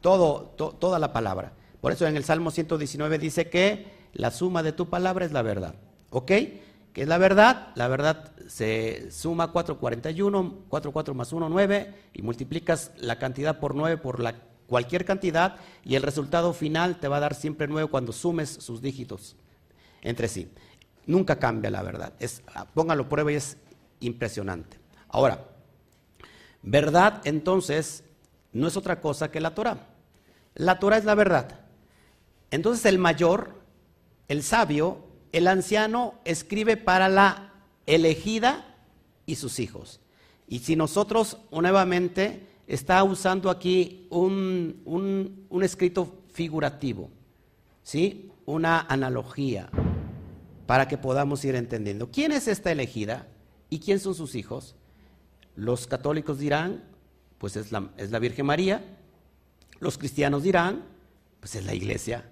toda 0.00 0.98
la 0.98 1.12
palabra. 1.12 1.52
Por 1.80 1.92
eso 1.92 2.06
en 2.06 2.16
el 2.16 2.24
Salmo 2.24 2.50
119 2.50 3.18
dice 3.18 3.48
que 3.50 3.86
la 4.14 4.30
suma 4.30 4.62
de 4.62 4.72
tu 4.72 4.88
palabra 4.88 5.24
es 5.24 5.32
la 5.32 5.42
verdad. 5.42 5.74
¿Ok? 6.10 6.26
¿Qué 6.26 7.02
es 7.02 7.08
la 7.08 7.18
verdad? 7.18 7.68
La 7.74 7.88
verdad 7.88 8.32
se 8.48 9.10
suma 9.10 9.52
441, 9.52 10.54
4, 10.68 10.92
4 10.92 11.14
más 11.14 11.32
1, 11.32 11.48
9, 11.48 11.94
y 12.14 12.22
multiplicas 12.22 12.92
la 12.96 13.18
cantidad 13.18 13.60
por 13.60 13.74
9 13.74 13.98
por 13.98 14.20
la, 14.20 14.34
cualquier 14.68 15.04
cantidad, 15.04 15.56
y 15.82 15.96
el 15.96 16.02
resultado 16.02 16.52
final 16.52 17.00
te 17.00 17.08
va 17.08 17.16
a 17.16 17.20
dar 17.20 17.34
siempre 17.34 17.66
9 17.66 17.88
cuando 17.90 18.12
sumes 18.12 18.50
sus 18.50 18.80
dígitos 18.80 19.34
entre 20.02 20.28
sí. 20.28 20.48
Nunca 21.06 21.38
cambia 21.38 21.70
la 21.70 21.82
verdad. 21.82 22.12
Es, 22.20 22.42
póngalo 22.74 23.08
prueba 23.08 23.32
y 23.32 23.36
es 23.36 23.56
impresionante. 24.00 24.76
Ahora, 25.08 25.48
verdad 26.62 27.22
entonces 27.24 28.04
no 28.52 28.68
es 28.68 28.76
otra 28.76 29.00
cosa 29.00 29.30
que 29.30 29.40
la 29.40 29.54
Torah. 29.54 29.86
La 30.54 30.78
Torah 30.78 30.98
es 30.98 31.04
la 31.04 31.14
verdad. 31.14 31.60
Entonces 32.50 32.84
el 32.84 32.98
mayor, 32.98 33.54
el 34.28 34.42
sabio, 34.42 35.04
el 35.32 35.46
anciano 35.46 36.14
escribe 36.24 36.76
para 36.76 37.08
la 37.08 37.52
elegida 37.86 38.76
y 39.24 39.36
sus 39.36 39.60
hijos. 39.60 40.00
Y 40.46 40.60
si 40.60 40.76
nosotros 40.76 41.38
nuevamente 41.50 42.46
está 42.68 43.02
usando 43.02 43.48
aquí 43.50 44.06
un, 44.10 44.82
un, 44.84 45.62
escrito 45.64 46.22
figurativo, 46.32 47.10
¿sí? 47.82 48.30
una 48.44 48.82
analogía, 48.82 49.70
para 50.66 50.86
que 50.86 50.98
podamos 50.98 51.44
ir 51.46 51.54
entendiendo. 51.54 52.10
¿Quién 52.10 52.30
es 52.30 52.46
esta 52.46 52.70
elegida 52.70 53.26
y 53.70 53.80
quién 53.80 53.98
son 53.98 54.14
sus 54.14 54.34
hijos? 54.34 54.76
Los 55.56 55.86
católicos 55.86 56.38
dirán, 56.38 56.84
pues 57.38 57.56
es 57.56 57.72
la, 57.72 57.90
es 57.96 58.10
la 58.10 58.18
Virgen 58.18 58.44
María. 58.44 58.84
Los 59.80 59.96
cristianos 59.96 60.42
dirán, 60.42 60.84
pues 61.40 61.54
es 61.54 61.64
la 61.64 61.74
iglesia. 61.74 62.30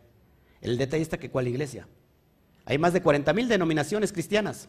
El 0.61 0.77
detalle 0.77 1.03
está 1.03 1.19
que 1.19 1.31
¿cuál 1.31 1.49
iglesia? 1.49 1.89
Hay 2.67 2.77
más 2.77 2.93
de 2.93 3.01
40 3.01 3.33
mil 3.33 3.49
denominaciones 3.49 4.13
cristianas. 4.13 4.69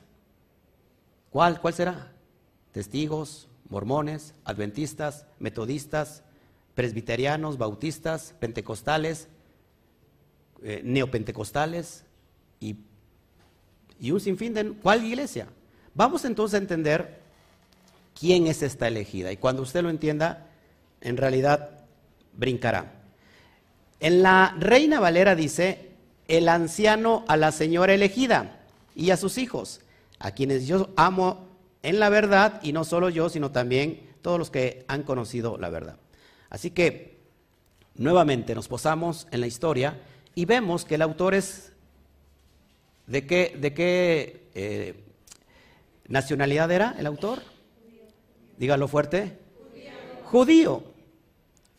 ¿Cuál? 1.29 1.59
¿Cuál 1.59 1.73
será? 1.73 2.13
Testigos, 2.71 3.49
mormones, 3.69 4.33
adventistas, 4.43 5.25
metodistas, 5.39 6.23
presbiterianos, 6.75 7.57
bautistas, 7.57 8.35
pentecostales, 8.39 9.27
eh, 10.63 10.81
neopentecostales 10.83 12.05
y, 12.59 12.77
y 13.99 14.11
un 14.11 14.19
sinfín 14.19 14.53
de... 14.53 14.71
¿Cuál 14.73 15.03
iglesia? 15.03 15.47
Vamos 15.93 16.25
entonces 16.25 16.55
a 16.55 16.61
entender 16.61 17.21
quién 18.19 18.47
es 18.47 18.61
esta 18.61 18.87
elegida. 18.87 19.31
Y 19.31 19.37
cuando 19.37 19.63
usted 19.63 19.81
lo 19.81 19.89
entienda, 19.89 20.47
en 21.01 21.17
realidad 21.17 21.71
brincará. 22.33 22.93
En 23.99 24.21
la 24.21 24.55
Reina 24.59 24.99
Valera 24.99 25.35
dice, 25.35 25.91
el 26.27 26.49
anciano 26.49 27.25
a 27.27 27.37
la 27.37 27.51
señora 27.51 27.93
elegida 27.93 28.59
y 28.95 29.09
a 29.09 29.17
sus 29.17 29.37
hijos, 29.37 29.81
a 30.19 30.31
quienes 30.31 30.67
yo 30.67 30.89
amo 30.95 31.46
en 31.83 31.99
la 31.99 32.09
verdad, 32.09 32.59
y 32.63 32.73
no 32.73 32.83
solo 32.83 33.09
yo, 33.09 33.29
sino 33.29 33.51
también 33.51 34.09
todos 34.21 34.39
los 34.39 34.49
que 34.49 34.85
han 34.87 35.03
conocido 35.03 35.57
la 35.57 35.69
verdad. 35.69 35.97
Así 36.49 36.71
que, 36.71 37.17
nuevamente 37.95 38.55
nos 38.55 38.67
posamos 38.67 39.27
en 39.31 39.41
la 39.41 39.47
historia 39.47 39.99
y 40.35 40.45
vemos 40.45 40.85
que 40.85 40.95
el 40.95 41.01
autor 41.01 41.33
es, 41.33 41.73
¿de 43.07 43.25
qué, 43.25 43.55
de 43.59 43.73
qué 43.73 44.49
eh, 44.53 45.03
nacionalidad 46.07 46.71
era 46.71 46.95
el 46.97 47.07
autor? 47.07 47.41
Dígalo 48.57 48.87
fuerte. 48.87 49.37
Judío. 50.25 50.83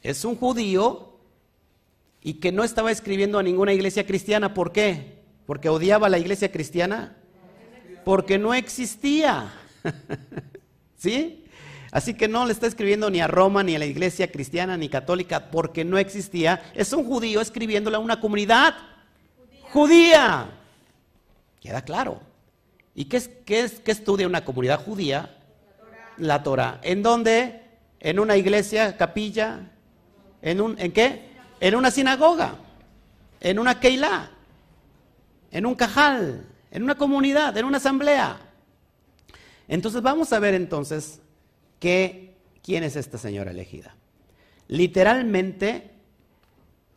Es 0.02 0.24
un 0.24 0.36
judío 0.36 1.18
y 2.22 2.34
que 2.34 2.52
no 2.52 2.64
estaba 2.64 2.90
escribiendo 2.90 3.38
a 3.38 3.42
ninguna 3.42 3.72
iglesia 3.72 4.06
cristiana. 4.06 4.54
¿Por 4.54 4.72
qué? 4.72 5.18
Porque 5.46 5.68
odiaba 5.68 6.08
la 6.08 6.18
iglesia 6.18 6.50
cristiana. 6.50 7.16
Porque 8.04 8.38
no 8.38 8.54
existía. 8.54 9.52
¿Sí? 10.96 11.44
Así 11.90 12.14
que 12.14 12.28
no 12.28 12.44
le 12.44 12.52
está 12.52 12.66
escribiendo 12.66 13.08
ni 13.10 13.20
a 13.20 13.26
Roma, 13.26 13.62
ni 13.62 13.74
a 13.74 13.78
la 13.78 13.86
iglesia 13.86 14.30
cristiana, 14.30 14.76
ni 14.76 14.88
católica, 14.88 15.50
porque 15.50 15.84
no 15.84 15.96
existía. 15.96 16.62
Es 16.74 16.92
un 16.92 17.04
judío 17.04 17.40
escribiéndole 17.40 17.96
a 17.96 18.00
una 18.00 18.20
comunidad 18.20 18.74
judía. 19.72 20.50
Queda 21.60 21.82
claro. 21.82 22.20
¿Y 22.94 23.06
qué, 23.06 23.16
es, 23.16 23.28
qué, 23.46 23.60
es, 23.60 23.80
qué 23.80 23.92
estudia 23.92 24.26
una 24.26 24.44
comunidad 24.44 24.84
judía? 24.84 25.34
La 26.18 26.42
Torah. 26.42 26.78
¿En 26.82 27.02
dónde? 27.02 27.62
¿En 28.00 28.18
una 28.18 28.36
iglesia, 28.36 28.96
capilla? 28.96 29.70
¿En, 30.42 30.60
un, 30.60 30.78
¿En 30.78 30.92
qué? 30.92 31.30
En 31.60 31.74
una 31.74 31.90
sinagoga. 31.90 32.56
¿En 33.40 33.58
una 33.58 33.80
keilah? 33.80 34.30
¿En 35.50 35.64
un 35.64 35.74
cajal? 35.74 36.44
¿En 36.70 36.82
una 36.82 36.96
comunidad? 36.96 37.56
¿En 37.56 37.64
una 37.64 37.78
asamblea? 37.78 38.47
Entonces 39.68 40.02
vamos 40.02 40.32
a 40.32 40.38
ver 40.38 40.54
entonces 40.54 41.20
que, 41.78 42.34
quién 42.62 42.82
es 42.82 42.96
esta 42.96 43.18
señora 43.18 43.50
elegida. 43.50 43.94
Literalmente, 44.66 45.90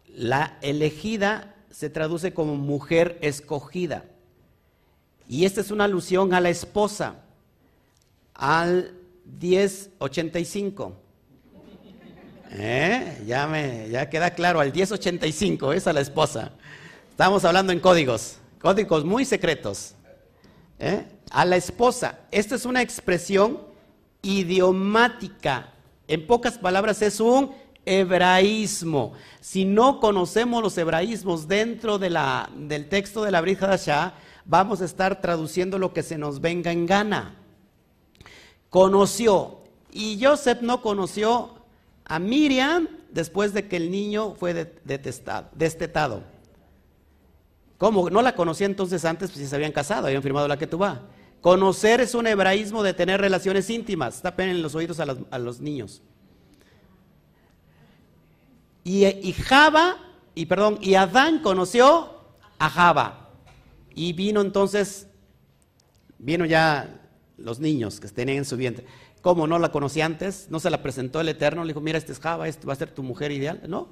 la 0.08 0.58
elegida 0.62 1.56
se 1.70 1.90
traduce 1.90 2.34
como 2.34 2.56
mujer 2.56 3.18
escogida. 3.22 4.06
Y 5.28 5.46
esta 5.46 5.62
es 5.62 5.72
una 5.72 5.86
alusión 5.86 6.34
a 6.34 6.42
la 6.42 6.50
esposa, 6.50 7.16
al 8.34 8.94
1085. 9.40 10.98
¿Eh? 12.54 13.24
Ya, 13.26 13.48
me, 13.48 13.88
ya 13.90 14.10
queda 14.10 14.32
claro, 14.32 14.60
al 14.60 14.74
1085 14.74 15.74
es 15.74 15.88
a 15.88 15.94
la 15.94 16.02
esposa. 16.02 16.52
Estamos 17.10 17.46
hablando 17.46 17.72
en 17.72 17.80
códigos, 17.80 18.38
códigos 18.60 19.06
muy 19.06 19.24
secretos. 19.24 19.96
¿Eh? 20.82 21.06
A 21.30 21.46
la 21.46 21.58
esposa. 21.58 22.22
Esta 22.32 22.56
es 22.56 22.66
una 22.66 22.82
expresión 22.82 23.60
idiomática. 24.24 25.70
En 26.08 26.26
pocas 26.26 26.58
palabras, 26.58 27.04
es 27.04 27.20
un 27.20 27.52
hebraísmo. 27.86 29.14
Si 29.40 29.64
no 29.64 30.00
conocemos 30.00 30.64
los 30.64 30.78
hebraísmos 30.78 31.48
dentro 31.48 32.00
del 32.00 32.90
texto 32.90 33.24
de 33.24 33.32
la 33.32 33.42
Brija 33.42 33.76
Shah, 33.76 34.16
vamos 34.46 34.82
a 34.82 34.86
estar 34.86 35.22
traduciendo 35.22 35.78
lo 35.78 35.94
que 35.94 36.02
se 36.02 36.18
nos 36.18 36.42
venga 36.42 36.72
en 36.72 36.88
gana. 36.88 37.36
Conoció. 38.72 39.60
Y 39.92 40.20
Joseph 40.20 40.62
no 40.62 40.82
conoció 40.82 41.52
a 42.06 42.18
Miriam 42.18 42.88
después 43.12 43.54
de 43.54 43.68
que 43.68 43.78
el 43.78 43.92
niño 43.92 44.34
fue 44.34 44.54
detestado, 44.84 45.50
destetado. 45.54 46.24
¿Cómo? 47.82 48.12
¿No 48.12 48.22
la 48.22 48.36
conocía 48.36 48.68
entonces 48.68 49.04
antes? 49.06 49.32
Pues 49.32 49.40
si 49.40 49.48
se 49.48 49.56
habían 49.56 49.72
casado, 49.72 50.06
habían 50.06 50.22
firmado 50.22 50.48
la 50.48 50.56
que 50.56 50.68
tú 50.68 50.78
vas. 50.78 51.00
Conocer 51.42 52.00
es 52.00 52.14
un 52.14 52.28
hebraísmo 52.28 52.84
de 52.84 52.94
tener 52.94 53.20
relaciones 53.20 53.68
íntimas. 53.72 54.22
Tapen 54.22 54.50
en 54.50 54.62
los 54.62 54.76
oídos 54.76 55.00
a 55.00 55.40
los, 55.40 55.60
niños. 55.62 56.04
Y, 58.84 59.08
y 59.08 59.34
Java, 59.34 59.98
y 60.36 60.46
perdón, 60.46 60.78
y 60.80 60.94
Adán 60.94 61.40
conoció 61.40 62.20
a 62.60 62.70
Java. 62.70 63.32
Y 63.96 64.14
vino 64.14 64.42
entonces, 64.42 65.08
vino 66.20 66.46
ya 66.46 67.02
los 67.36 67.60
niños 67.60 68.00
que 68.00 68.08
tenían 68.10 68.38
en 68.38 68.46
su 68.46 68.58
vientre. 68.58 68.86
¿Cómo 69.24 69.48
no 69.48 69.58
la 69.58 69.72
conocí 69.72 70.02
antes? 70.02 70.46
¿No 70.52 70.60
se 70.60 70.70
la 70.70 70.84
presentó 70.84 71.20
el 71.20 71.30
Eterno? 71.30 71.64
Le 71.64 71.70
dijo, 71.70 71.82
mira, 71.82 71.98
este 71.98 72.12
es 72.12 72.20
Java, 72.20 72.48
este 72.48 72.68
va 72.68 72.74
a 72.74 72.76
ser 72.76 72.92
tu 72.92 73.02
mujer 73.02 73.32
ideal. 73.32 73.64
No. 73.68 73.88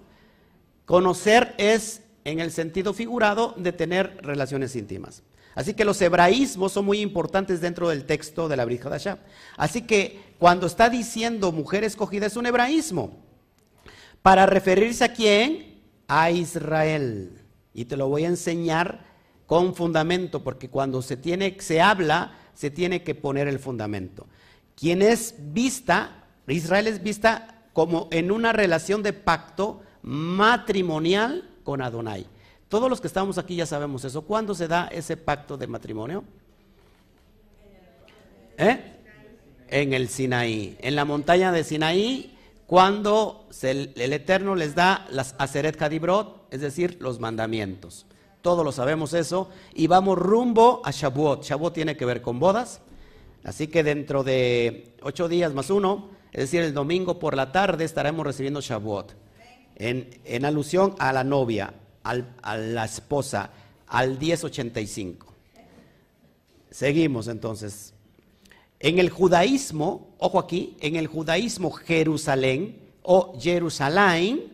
Conocer 0.85 1.55
es 1.57 2.03
en 2.23 2.39
el 2.39 2.51
sentido 2.51 2.93
figurado 2.93 3.53
de 3.57 3.71
tener 3.71 4.17
relaciones 4.21 4.75
íntimas. 4.75 5.23
Así 5.55 5.73
que 5.73 5.85
los 5.85 6.01
hebraísmos 6.01 6.71
son 6.71 6.85
muy 6.85 7.01
importantes 7.01 7.59
dentro 7.59 7.89
del 7.89 8.05
texto 8.05 8.47
de 8.47 8.55
la 8.55 8.65
Brihadashah. 8.65 9.19
Así 9.57 9.81
que 9.81 10.35
cuando 10.37 10.67
está 10.67 10.89
diciendo 10.89 11.51
mujer 11.51 11.83
escogida 11.83 12.27
es 12.27 12.37
un 12.37 12.45
hebraísmo. 12.45 13.17
Para 14.21 14.45
referirse 14.45 15.03
a 15.03 15.13
quién? 15.13 15.81
A 16.07 16.31
Israel. 16.31 17.41
Y 17.73 17.85
te 17.85 17.97
lo 17.97 18.07
voy 18.09 18.25
a 18.25 18.29
enseñar 18.29 19.05
con 19.45 19.73
fundamento, 19.73 20.43
porque 20.43 20.69
cuando 20.69 21.01
se, 21.01 21.17
tiene, 21.17 21.57
se 21.59 21.81
habla, 21.81 22.37
se 22.53 22.69
tiene 22.69 23.03
que 23.03 23.15
poner 23.15 23.47
el 23.47 23.59
fundamento. 23.59 24.27
Quien 24.75 25.01
es 25.01 25.35
vista, 25.39 26.23
Israel 26.47 26.87
es 26.87 27.01
vista 27.01 27.65
como 27.73 28.07
en 28.11 28.31
una 28.31 28.53
relación 28.53 29.01
de 29.01 29.13
pacto 29.13 29.81
matrimonial 30.03 31.48
con 31.69 31.83
Adonai. 31.83 32.25
Todos 32.67 32.89
los 32.89 32.99
que 32.99 33.05
estamos 33.05 33.37
aquí 33.37 33.55
ya 33.55 33.67
sabemos 33.67 34.03
eso. 34.03 34.23
¿Cuándo 34.23 34.55
se 34.55 34.67
da 34.67 34.87
ese 34.91 35.17
pacto 35.17 35.55
de 35.55 35.67
matrimonio? 35.67 36.23
¿Eh? 38.57 38.95
En 39.67 39.93
el 39.93 40.09
Sinaí. 40.09 40.75
En 40.81 40.95
la 40.95 41.05
montaña 41.05 41.51
de 41.51 41.63
Sinaí, 41.63 42.35
cuando 42.65 43.47
el, 43.61 43.93
Eterno 44.11 44.55
les 44.55 44.73
da 44.73 45.05
las 45.11 45.35
Aseret 45.37 45.79
Hadibrot, 45.79 46.47
es 46.49 46.61
decir, 46.61 46.97
los 47.01 47.19
mandamientos. 47.19 48.07
Todos 48.41 48.65
lo 48.65 48.71
sabemos 48.71 49.13
eso. 49.13 49.51
Y 49.75 49.85
vamos 49.85 50.17
rumbo 50.17 50.81
a 50.83 50.89
Shavuot. 50.89 51.43
Shavuot 51.43 51.75
tiene 51.75 51.95
que 51.95 52.05
ver 52.05 52.23
con 52.23 52.39
bodas. 52.39 52.81
Así 53.43 53.67
que 53.67 53.83
dentro 53.83 54.23
de 54.23 54.95
ocho 55.03 55.27
días 55.27 55.53
más 55.53 55.69
uno, 55.69 56.09
es 56.31 56.45
decir, 56.45 56.63
el 56.63 56.73
domingo 56.73 57.19
por 57.19 57.35
la 57.35 57.51
tarde 57.51 57.85
estaremos 57.85 58.25
recibiendo 58.25 58.59
Shavuot. 58.59 59.18
En, 59.79 60.45
alusión 60.45 60.93
a 60.99 61.11
la 61.13 61.23
novia 61.23 61.73
a 62.03 62.57
la 62.57 62.85
esposa 62.85 63.49
al 63.87 64.19
1085. 64.19 65.27
Seguimos 66.69 67.27
entonces. 67.27 67.93
En 68.79 68.99
el 68.99 69.09
judaísmo, 69.09 70.15
ojo 70.19 70.39
aquí, 70.39 70.77
en 70.79 70.95
el 70.95 71.07
judaísmo 71.07 71.71
Jerusalén 71.71 72.77
o 73.01 73.37
Jerusalén 73.39 74.53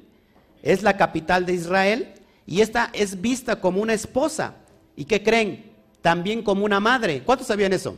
es 0.63 0.81
la 0.81 0.97
capital 0.97 1.45
de 1.45 1.53
Israel 1.53 2.13
y 2.47 2.61
esta 2.61 2.89
es 2.93 3.21
vista 3.21 3.59
como 3.59 3.81
una 3.81 3.93
esposa. 3.93 4.55
¿Y 4.95 5.05
qué 5.05 5.21
creen? 5.21 5.71
También 6.01 6.41
como 6.41 6.65
una 6.65 6.79
madre. 6.79 7.21
¿Cuántos 7.23 7.47
sabían 7.47 7.73
eso? 7.73 7.97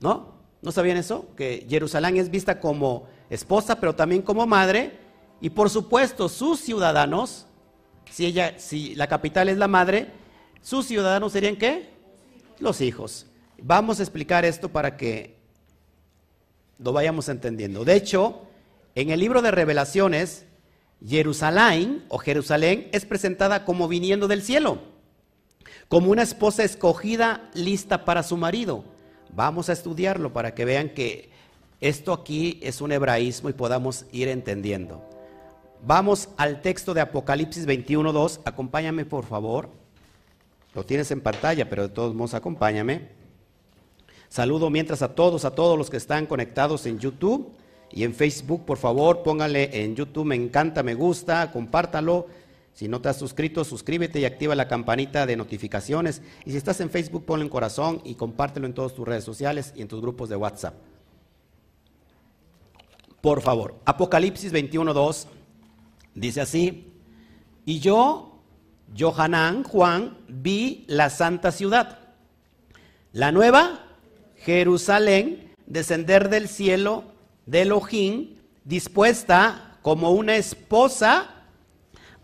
¿No? 0.00 0.34
¿No 0.60 0.72
sabían 0.72 0.96
eso? 0.96 1.28
Que 1.36 1.66
Jerusalén 1.68 2.16
es 2.16 2.30
vista 2.30 2.60
como 2.60 3.06
esposa, 3.30 3.78
pero 3.78 3.94
también 3.94 4.22
como 4.22 4.46
madre. 4.46 5.05
Y 5.40 5.50
por 5.50 5.70
supuesto, 5.70 6.28
sus 6.28 6.60
ciudadanos 6.60 7.46
si 8.10 8.26
ella, 8.26 8.54
si 8.58 8.94
la 8.94 9.08
capital 9.08 9.48
es 9.48 9.58
la 9.58 9.68
madre, 9.68 10.08
sus 10.62 10.86
ciudadanos 10.86 11.32
serían 11.32 11.56
qué? 11.56 11.90
Los 12.58 12.80
hijos. 12.80 13.26
Vamos 13.62 14.00
a 14.00 14.02
explicar 14.02 14.44
esto 14.44 14.68
para 14.68 14.96
que 14.96 15.36
lo 16.78 16.92
vayamos 16.92 17.28
entendiendo. 17.28 17.84
De 17.84 17.94
hecho, 17.94 18.42
en 18.94 19.10
el 19.10 19.20
libro 19.20 19.42
de 19.42 19.50
revelaciones, 19.50 20.46
Jerusalén 21.06 22.04
o 22.08 22.18
Jerusalén 22.18 22.88
es 22.92 23.04
presentada 23.04 23.64
como 23.64 23.88
viniendo 23.88 24.28
del 24.28 24.42
cielo, 24.42 24.78
como 25.88 26.10
una 26.10 26.22
esposa 26.22 26.64
escogida 26.64 27.50
lista 27.54 28.04
para 28.04 28.22
su 28.22 28.36
marido. 28.36 28.84
Vamos 29.34 29.68
a 29.68 29.72
estudiarlo 29.72 30.32
para 30.32 30.54
que 30.54 30.64
vean 30.64 30.90
que 30.90 31.30
esto 31.80 32.12
aquí 32.12 32.58
es 32.62 32.80
un 32.80 32.92
hebraísmo 32.92 33.50
y 33.50 33.52
podamos 33.52 34.06
ir 34.10 34.28
entendiendo. 34.28 35.15
Vamos 35.84 36.28
al 36.36 36.62
texto 36.62 36.94
de 36.94 37.00
Apocalipsis 37.00 37.66
21.2. 37.66 38.40
Acompáñame, 38.44 39.04
por 39.04 39.24
favor. 39.24 39.68
Lo 40.74 40.84
tienes 40.84 41.10
en 41.10 41.20
pantalla, 41.20 41.68
pero 41.68 41.84
de 41.84 41.88
todos 41.88 42.14
modos, 42.14 42.34
acompáñame. 42.34 43.08
Saludo 44.28 44.70
mientras 44.70 45.02
a 45.02 45.14
todos, 45.14 45.44
a 45.44 45.54
todos 45.54 45.78
los 45.78 45.88
que 45.88 45.96
están 45.96 46.26
conectados 46.26 46.86
en 46.86 46.98
YouTube 46.98 47.52
y 47.90 48.04
en 48.04 48.14
Facebook, 48.14 48.64
por 48.64 48.78
favor, 48.78 49.22
póngale 49.22 49.82
en 49.82 49.94
YouTube, 49.94 50.26
me 50.26 50.34
encanta, 50.34 50.82
me 50.82 50.94
gusta, 50.94 51.50
compártalo. 51.52 52.26
Si 52.74 52.88
no 52.88 53.00
te 53.00 53.08
has 53.08 53.16
suscrito, 53.16 53.64
suscríbete 53.64 54.20
y 54.20 54.26
activa 54.26 54.54
la 54.54 54.68
campanita 54.68 55.24
de 55.24 55.36
notificaciones. 55.36 56.20
Y 56.44 56.50
si 56.50 56.58
estás 56.58 56.80
en 56.80 56.90
Facebook, 56.90 57.24
ponle 57.24 57.44
en 57.44 57.48
corazón 57.48 58.02
y 58.04 58.16
compártelo 58.16 58.66
en 58.66 58.74
todas 58.74 58.92
tus 58.92 59.08
redes 59.08 59.24
sociales 59.24 59.72
y 59.76 59.82
en 59.82 59.88
tus 59.88 60.02
grupos 60.02 60.28
de 60.28 60.36
WhatsApp. 60.36 60.74
Por 63.22 63.40
favor, 63.40 63.76
Apocalipsis 63.86 64.52
21.2 64.52 65.26
dice 66.16 66.40
así, 66.40 66.92
y 67.64 67.80
yo, 67.80 68.42
Johanán, 68.98 69.62
Juan, 69.62 70.18
vi 70.28 70.84
la 70.88 71.10
santa 71.10 71.52
ciudad, 71.52 71.98
la 73.12 73.32
nueva 73.32 73.86
Jerusalén, 74.36 75.54
descender 75.66 76.28
del 76.28 76.48
cielo 76.48 77.04
de 77.46 77.62
Elohim, 77.62 78.36
dispuesta 78.64 79.78
como 79.82 80.10
una 80.10 80.36
esposa 80.36 81.30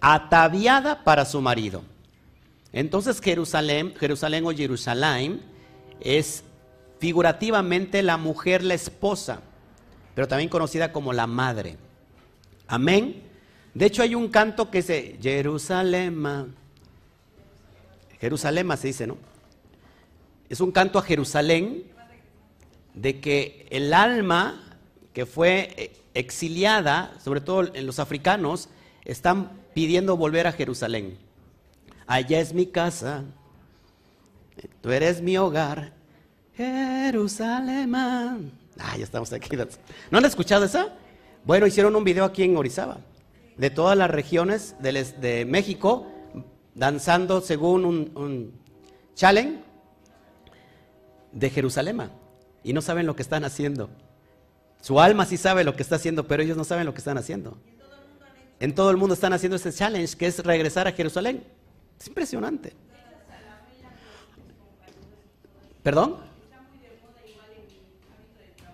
ataviada 0.01 1.05
para 1.05 1.25
su 1.25 1.41
marido. 1.41 1.83
Entonces 2.73 3.21
Jerusalén, 3.21 3.95
Jerusalén 3.99 4.45
o 4.47 4.53
Jerusalén 4.53 5.43
es 6.01 6.43
figurativamente 6.99 8.03
la 8.03 8.17
mujer, 8.17 8.63
la 8.63 8.75
esposa, 8.75 9.41
pero 10.15 10.29
también 10.29 10.49
conocida 10.49 10.93
como 10.93 11.13
la 11.13 11.27
madre. 11.27 11.77
Amén. 12.67 13.32
De 13.75 13.87
hecho 13.87 14.03
hay 14.03 14.15
un 14.15 14.29
canto 14.29 14.71
que 14.71 14.79
dice 14.79 15.19
Jerusalén. 15.21 16.55
Jerusalén 18.21 18.77
se 18.77 18.87
dice, 18.89 19.07
¿no? 19.07 19.17
Es 20.49 20.61
un 20.61 20.71
canto 20.71 20.99
a 20.99 21.03
Jerusalén 21.03 21.85
de 22.95 23.21
que 23.21 23.67
el 23.71 23.95
alma 23.95 24.79
que 25.13 25.27
fue 25.27 25.75
eh, 25.77 25.93
exiliada, 26.15 27.15
sobre 27.23 27.41
todo 27.41 27.75
en 27.75 27.87
los 27.87 27.99
africanos, 27.99 28.69
están 29.05 29.51
pidiendo 29.75 30.17
volver 30.17 30.47
a 30.47 30.53
Jerusalén. 30.53 31.17
Allá 32.07 32.41
es 32.41 32.53
mi 32.53 32.67
casa, 32.67 33.25
tú 34.81 34.91
eres 34.91 35.23
mi 35.23 35.37
hogar, 35.39 35.93
Jerusalén. 36.57 37.95
Ah, 38.79 38.97
ya 38.97 39.05
estamos 39.05 39.33
aquí. 39.33 39.57
¿No 40.11 40.19
han 40.19 40.25
escuchado 40.25 40.65
esa? 40.65 40.95
Bueno, 41.45 41.67
hicieron 41.67 41.97
un 41.97 42.05
video 42.05 42.25
aquí 42.25 42.43
en 42.43 42.57
Orizaba, 42.57 42.99
de 43.57 43.71
todas 43.71 43.97
las 43.97 44.11
regiones 44.11 44.77
de, 44.81 45.45
México, 45.47 46.07
danzando 46.75 47.41
según 47.41 47.85
un, 47.85 48.12
un 48.15 48.53
challenge 49.15 49.61
de 51.33 51.51
Jerusalén. 51.51 52.11
Y 52.65 52.73
no 52.73 52.83
saben 52.83 53.07
lo 53.07 53.17
que 53.17 53.23
están 53.23 53.45
haciendo. 53.45 53.91
Su 54.81 55.01
alma 55.01 55.27
sí 55.27 55.37
sabe 55.37 55.65
lo 55.65 55.77
que 55.77 55.83
está 55.83 55.97
haciendo, 55.97 56.27
pero 56.27 56.43
ellos 56.43 56.57
no 56.57 56.65
saben 56.65 56.87
lo 56.87 56.95
que 56.95 56.99
están 56.99 57.19
haciendo. 57.19 57.57
En 58.61 58.75
todo 58.75 58.91
el 58.91 58.97
mundo 58.97 59.15
están 59.15 59.33
haciendo 59.33 59.57
este 59.57 59.73
challenge 59.73 60.17
que 60.17 60.27
es 60.27 60.38
regresar 60.41 60.87
a 60.87 60.93
Jerusalén. 60.93 61.45
Es 61.99 62.07
impresionante. 62.07 62.73
¿Perdón? 65.83 66.17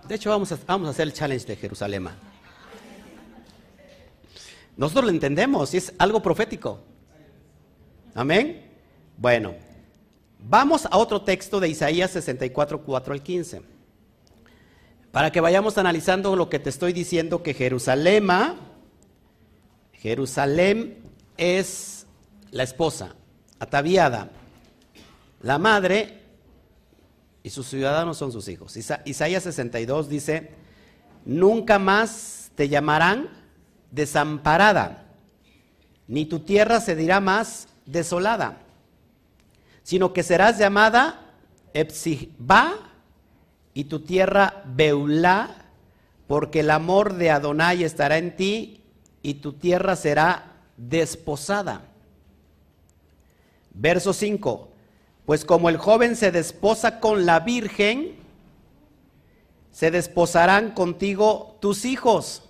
De 0.07 0.14
hecho, 0.14 0.31
vamos 0.31 0.51
a, 0.53 0.59
vamos 0.67 0.88
a 0.88 0.91
hacer 0.91 1.07
el 1.07 1.12
challenge 1.12 1.47
de 1.47 1.57
Jerusalén. 1.57 2.09
Nosotros 4.79 5.05
lo 5.05 5.11
entendemos, 5.11 5.75
es 5.75 5.93
algo 5.99 6.23
profético. 6.23 6.81
Amén. 8.14 8.64
Bueno, 9.19 9.55
vamos 10.38 10.87
a 10.87 10.97
otro 10.97 11.21
texto 11.21 11.61
de 11.61 11.69
Isaías 11.69 12.12
64, 12.12 12.81
4 12.83 13.12
al 13.12 13.23
15 13.23 13.79
para 15.11 15.33
que 15.33 15.41
vayamos 15.41 15.79
analizando 15.79 16.37
lo 16.37 16.49
que 16.49 16.59
te 16.59 16.71
estoy 16.71 16.93
diciendo, 16.93 17.43
que 17.43 17.55
Jerusalén, 17.55 18.29
Jerusalén 19.95 20.99
es 21.37 22.07
la 22.51 22.62
esposa, 22.62 23.14
ataviada, 23.59 24.31
la 25.43 25.59
madre 25.59 26.23
y 27.43 27.51
sus 27.51 27.67
ciudadanos 27.69 28.19
son 28.19 28.33
sus 28.33 28.49
hijos. 28.49 28.77
Isaías 28.77 29.43
62 29.43 30.09
dice, 30.09 30.51
nunca 31.25 31.79
más 31.79 32.51
te 32.55 32.69
llamarán 32.69 33.29
desamparada, 33.90 35.05
ni 36.07 36.24
tu 36.24 36.40
tierra 36.40 36.81
se 36.81 36.96
dirá 36.96 37.20
más 37.20 37.68
desolada, 37.87 38.59
sino 39.83 40.12
que 40.12 40.22
serás 40.22 40.59
llamada 40.59 41.20
Epsibá 41.74 42.74
y 43.74 43.85
tu 43.85 44.01
tierra 44.01 44.62
Beulá, 44.66 45.66
porque 46.27 46.61
el 46.61 46.70
amor 46.70 47.14
de 47.14 47.31
Adonai 47.31 47.85
estará 47.85 48.18
en 48.18 48.37
ti 48.37 48.83
y 49.22 49.35
tu 49.35 49.55
tierra 49.55 49.96
será 49.96 50.53
desposada. 50.77 51.83
Verso 53.72 54.12
5. 54.12 54.68
Pues 55.24 55.44
como 55.44 55.68
el 55.68 55.77
joven 55.77 56.16
se 56.16 56.33
desposa 56.33 57.01
con 57.01 57.27
la 57.27 57.40
virgen, 57.40 58.16
se 59.70 59.90
desposarán 59.90 60.72
contigo 60.72 61.57
tus 61.61 61.85
hijos. 61.85 62.48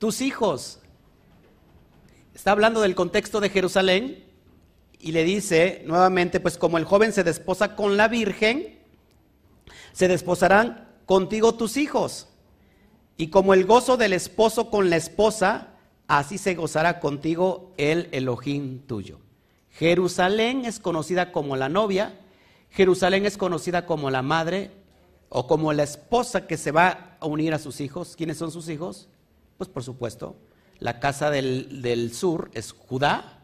Tus 0.00 0.22
hijos. 0.22 0.78
Está 2.34 2.52
hablando 2.52 2.80
del 2.80 2.94
contexto 2.94 3.38
de 3.38 3.50
Jerusalén 3.50 4.24
y 4.98 5.12
le 5.12 5.24
dice 5.24 5.82
nuevamente, 5.86 6.40
pues 6.40 6.56
como 6.56 6.78
el 6.78 6.86
joven 6.86 7.12
se 7.12 7.22
desposa 7.22 7.76
con 7.76 7.98
la 7.98 8.08
virgen, 8.08 8.78
se 9.92 10.08
desposarán 10.08 10.88
contigo 11.04 11.54
tus 11.54 11.76
hijos. 11.76 12.28
Y 13.18 13.26
como 13.26 13.52
el 13.52 13.66
gozo 13.66 13.98
del 13.98 14.14
esposo 14.14 14.70
con 14.70 14.88
la 14.88 14.96
esposa, 14.96 15.74
así 16.08 16.38
se 16.38 16.54
gozará 16.54 16.98
contigo 16.98 17.74
el 17.76 18.08
Elohim 18.12 18.80
tuyo. 18.86 19.18
Jerusalén 19.68 20.64
es 20.64 20.80
conocida 20.80 21.30
como 21.30 21.56
la 21.56 21.68
novia, 21.68 22.18
Jerusalén 22.70 23.26
es 23.26 23.36
conocida 23.36 23.84
como 23.84 24.10
la 24.10 24.22
madre 24.22 24.70
o 25.28 25.46
como 25.46 25.74
la 25.74 25.82
esposa 25.82 26.46
que 26.46 26.56
se 26.56 26.72
va 26.72 27.18
a 27.20 27.26
unir 27.26 27.52
a 27.52 27.58
sus 27.58 27.82
hijos. 27.82 28.16
¿Quiénes 28.16 28.38
son 28.38 28.50
sus 28.50 28.70
hijos? 28.70 29.10
Pues 29.60 29.68
por 29.68 29.82
supuesto, 29.82 30.36
la 30.78 31.00
casa 31.00 31.30
del, 31.30 31.82
del 31.82 32.14
sur 32.14 32.50
es 32.54 32.72
Judá, 32.72 33.40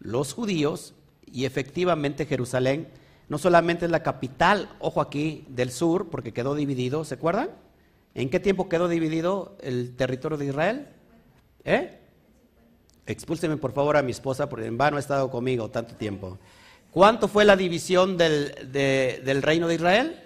los 0.00 0.34
judíos, 0.34 0.92
y 1.24 1.44
efectivamente 1.44 2.26
Jerusalén 2.26 2.88
no 3.28 3.38
solamente 3.38 3.84
es 3.84 3.92
la 3.92 4.02
capital, 4.02 4.70
ojo 4.80 5.00
aquí, 5.00 5.44
del 5.48 5.70
sur, 5.70 6.10
porque 6.10 6.32
quedó 6.32 6.56
dividido, 6.56 7.04
¿se 7.04 7.14
acuerdan? 7.14 7.50
¿En 8.16 8.28
qué 8.28 8.40
tiempo 8.40 8.68
quedó 8.68 8.88
dividido 8.88 9.56
el 9.60 9.94
territorio 9.94 10.36
de 10.36 10.46
Israel? 10.46 10.88
¿Eh? 11.64 11.96
Expúlseme 13.06 13.56
por 13.56 13.70
favor 13.70 13.96
a 13.96 14.02
mi 14.02 14.10
esposa, 14.10 14.48
porque 14.48 14.66
en 14.66 14.76
vano 14.76 14.96
ha 14.96 15.00
estado 15.00 15.30
conmigo 15.30 15.70
tanto 15.70 15.94
tiempo. 15.94 16.40
¿Cuánto 16.90 17.28
fue 17.28 17.44
la 17.44 17.54
división 17.54 18.16
del, 18.16 18.72
del 18.72 19.42
reino 19.42 19.68
de 19.68 19.76
Israel? 19.76 20.20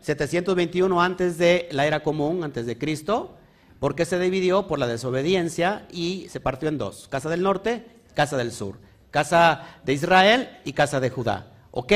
721 0.00 1.02
antes 1.02 1.36
de 1.36 1.68
la 1.70 1.86
era 1.86 2.02
común, 2.02 2.44
antes 2.44 2.64
de 2.64 2.78
Cristo. 2.78 3.36
¿Por 3.78 3.94
qué 3.94 4.04
se 4.04 4.18
dividió? 4.18 4.66
Por 4.66 4.78
la 4.78 4.86
desobediencia 4.86 5.86
y 5.90 6.26
se 6.30 6.40
partió 6.40 6.68
en 6.68 6.78
dos. 6.78 7.08
Casa 7.08 7.28
del 7.28 7.42
norte, 7.42 7.86
casa 8.14 8.36
del 8.36 8.52
sur. 8.52 8.78
Casa 9.10 9.78
de 9.84 9.92
Israel 9.92 10.48
y 10.64 10.72
casa 10.72 11.00
de 11.00 11.10
Judá. 11.10 11.52
¿Ok? 11.70 11.92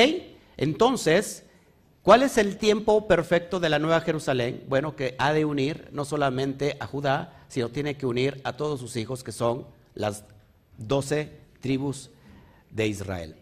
Entonces, 0.56 1.44
¿cuál 2.02 2.22
es 2.22 2.38
el 2.38 2.58
tiempo 2.58 3.08
perfecto 3.08 3.60
de 3.60 3.68
la 3.68 3.78
Nueva 3.78 4.00
Jerusalén? 4.00 4.64
Bueno, 4.68 4.96
que 4.96 5.14
ha 5.18 5.32
de 5.32 5.44
unir 5.44 5.88
no 5.92 6.04
solamente 6.04 6.76
a 6.80 6.86
Judá, 6.86 7.44
sino 7.48 7.70
tiene 7.70 7.96
que 7.96 8.06
unir 8.06 8.40
a 8.44 8.52
todos 8.52 8.80
sus 8.80 8.96
hijos, 8.96 9.24
que 9.24 9.32
son 9.32 9.66
las 9.94 10.24
doce 10.76 11.38
tribus 11.60 12.10
de 12.70 12.86
Israel. 12.86 13.36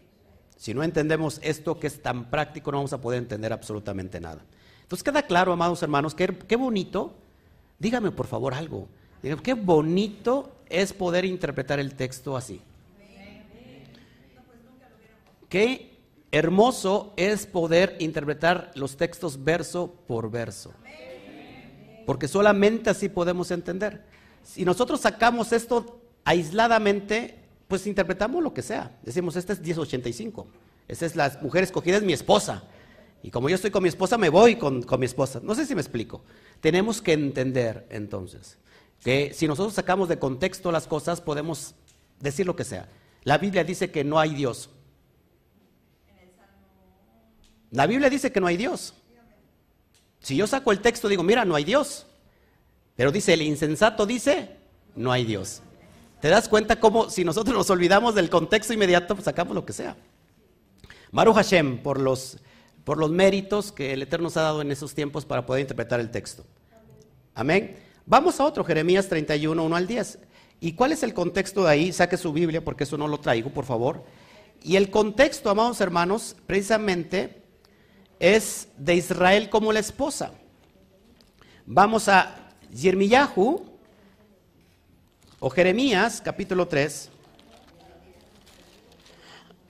Si 0.57 0.73
no 0.73 0.83
entendemos 0.83 1.39
esto 1.43 1.79
que 1.79 1.87
es 1.87 2.01
tan 2.01 2.29
práctico, 2.29 2.71
no 2.71 2.79
vamos 2.79 2.93
a 2.93 3.01
poder 3.01 3.19
entender 3.19 3.53
absolutamente 3.53 4.19
nada. 4.19 4.43
Entonces 4.81 5.03
queda 5.03 5.23
claro, 5.23 5.53
amados 5.53 5.83
hermanos, 5.83 6.15
que 6.15 6.27
qué 6.47 6.55
bonito, 6.55 7.15
dígame 7.79 8.11
por 8.11 8.27
favor 8.27 8.53
algo, 8.53 8.87
qué 9.43 9.53
bonito 9.53 10.51
es 10.69 10.93
poder 10.93 11.25
interpretar 11.25 11.79
el 11.79 11.95
texto 11.95 12.35
así. 12.35 12.61
Qué 15.49 15.97
Hermoso 16.31 17.13
es 17.15 17.45
poder 17.45 17.95
interpretar 17.99 18.71
los 18.75 18.97
textos 18.97 19.43
verso 19.43 19.93
por 20.07 20.29
verso. 20.29 20.73
Porque 22.05 22.27
solamente 22.27 22.89
así 22.89 23.07
podemos 23.07 23.49
entender. 23.51 24.03
Si 24.43 24.65
nosotros 24.65 24.99
sacamos 25.01 25.53
esto 25.53 26.01
aisladamente, 26.25 27.39
pues 27.67 27.87
interpretamos 27.87 28.43
lo 28.43 28.53
que 28.53 28.61
sea. 28.61 28.97
Decimos, 29.03 29.35
este 29.37 29.53
es 29.53 29.61
1085. 29.61 30.47
Esta 30.87 31.05
es 31.05 31.15
la 31.15 31.37
mujer 31.41 31.63
escogida, 31.63 31.97
es 31.97 32.03
mi 32.03 32.13
esposa. 32.13 32.63
Y 33.23 33.31
como 33.31 33.49
yo 33.49 33.55
estoy 33.55 33.71
con 33.71 33.83
mi 33.83 33.89
esposa, 33.89 34.17
me 34.17 34.29
voy 34.29 34.57
con, 34.57 34.83
con 34.83 34.99
mi 34.99 35.05
esposa. 35.05 35.39
No 35.41 35.55
sé 35.55 35.65
si 35.65 35.75
me 35.75 35.81
explico. 35.81 36.21
Tenemos 36.61 37.01
que 37.01 37.13
entender 37.13 37.87
entonces 37.89 38.57
que 39.03 39.33
si 39.33 39.47
nosotros 39.47 39.73
sacamos 39.73 40.09
de 40.09 40.19
contexto 40.19 40.71
las 40.71 40.87
cosas, 40.87 41.21
podemos 41.21 41.75
decir 42.19 42.45
lo 42.45 42.55
que 42.55 42.63
sea. 42.63 42.89
La 43.23 43.37
Biblia 43.37 43.63
dice 43.63 43.91
que 43.91 44.03
no 44.03 44.19
hay 44.19 44.33
Dios. 44.33 44.69
La 47.71 47.85
Biblia 47.85 48.09
dice 48.09 48.31
que 48.31 48.39
no 48.39 48.47
hay 48.47 48.57
Dios. 48.57 48.93
Si 50.19 50.35
yo 50.35 50.47
saco 50.47 50.71
el 50.71 50.79
texto, 50.79 51.07
digo, 51.07 51.23
mira, 51.23 51.45
no 51.45 51.55
hay 51.55 51.63
Dios. 51.63 52.07
Pero 52.95 53.11
dice, 53.11 53.33
el 53.33 53.41
insensato 53.43 54.05
dice, 54.05 54.57
no 54.95 55.11
hay 55.11 55.25
Dios. 55.25 55.61
¿Te 56.19 56.29
das 56.29 56.49
cuenta 56.49 56.79
cómo 56.79 57.09
si 57.09 57.23
nosotros 57.23 57.55
nos 57.55 57.69
olvidamos 57.69 58.15
del 58.15 58.29
contexto 58.29 58.73
inmediato, 58.73 59.13
pues 59.13 59.25
sacamos 59.25 59.53
lo 59.53 59.65
que 59.65 59.73
sea? 59.73 59.95
Maru 61.11 61.33
Hashem, 61.33 61.77
por 61.83 61.99
los, 62.01 62.39
por 62.87 62.97
los 62.97 63.11
méritos 63.11 63.73
que 63.73 63.91
el 63.91 64.01
Eterno 64.01 64.23
nos 64.23 64.37
ha 64.37 64.43
dado 64.43 64.61
en 64.61 64.71
esos 64.71 64.95
tiempos 64.95 65.25
para 65.25 65.45
poder 65.45 65.59
interpretar 65.59 65.99
el 65.99 66.09
texto. 66.09 66.45
Amén. 67.35 67.75
Vamos 68.05 68.39
a 68.39 68.45
otro, 68.45 68.63
Jeremías 68.63 69.09
31, 69.09 69.61
1 69.61 69.75
al 69.75 69.87
10. 69.87 70.19
¿Y 70.61 70.71
cuál 70.71 70.93
es 70.93 71.03
el 71.03 71.13
contexto 71.13 71.65
de 71.65 71.69
ahí? 71.69 71.91
Saque 71.91 72.15
su 72.15 72.31
Biblia 72.31 72.63
porque 72.63 72.85
eso 72.85 72.97
no 72.97 73.09
lo 73.09 73.19
traigo, 73.19 73.49
por 73.49 73.65
favor. 73.65 74.05
Y 74.63 74.77
el 74.77 74.89
contexto, 74.89 75.49
amados 75.49 75.81
hermanos, 75.81 76.37
precisamente 76.45 77.41
es 78.21 78.69
de 78.77 78.95
Israel 78.95 79.49
como 79.49 79.73
la 79.73 79.79
esposa. 79.79 80.31
Vamos 81.65 82.07
a 82.07 82.53
o 85.39 85.49
Jeremías, 85.49 86.21
capítulo 86.23 86.69
3, 86.69 87.09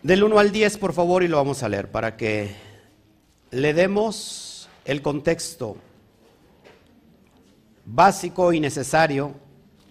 del 0.04 0.24
1 0.24 0.38
al 0.38 0.52
10, 0.52 0.78
por 0.78 0.94
favor, 0.94 1.24
y 1.24 1.28
lo 1.28 1.38
vamos 1.38 1.64
a 1.64 1.70
leer 1.70 1.90
para 1.90 2.16
que 2.16 2.67
le 3.52 3.74
demos 3.74 4.70
el 4.86 5.02
contexto 5.02 5.78
básico 7.86 8.52
y 8.52 8.60
necesario 8.60 9.34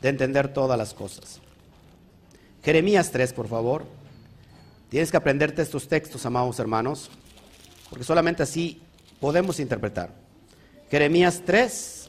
de 0.03 0.11
entender 0.11 0.53
todas 0.53 0.77
las 0.77 0.93
cosas. 0.93 1.41
Jeremías 2.63 3.11
3, 3.11 3.33
por 3.33 3.49
favor. 3.49 3.85
Tienes 4.89 5.11
que 5.11 5.17
aprenderte 5.17 5.63
estos 5.63 5.89
textos, 5.89 6.27
amados 6.27 6.59
hermanos, 6.59 7.11
porque 7.89 8.05
solamente 8.05 8.43
así 8.43 8.81
podemos 9.21 9.59
interpretar. 9.61 10.11
Jeremías 10.91 11.43
3. 11.45 12.09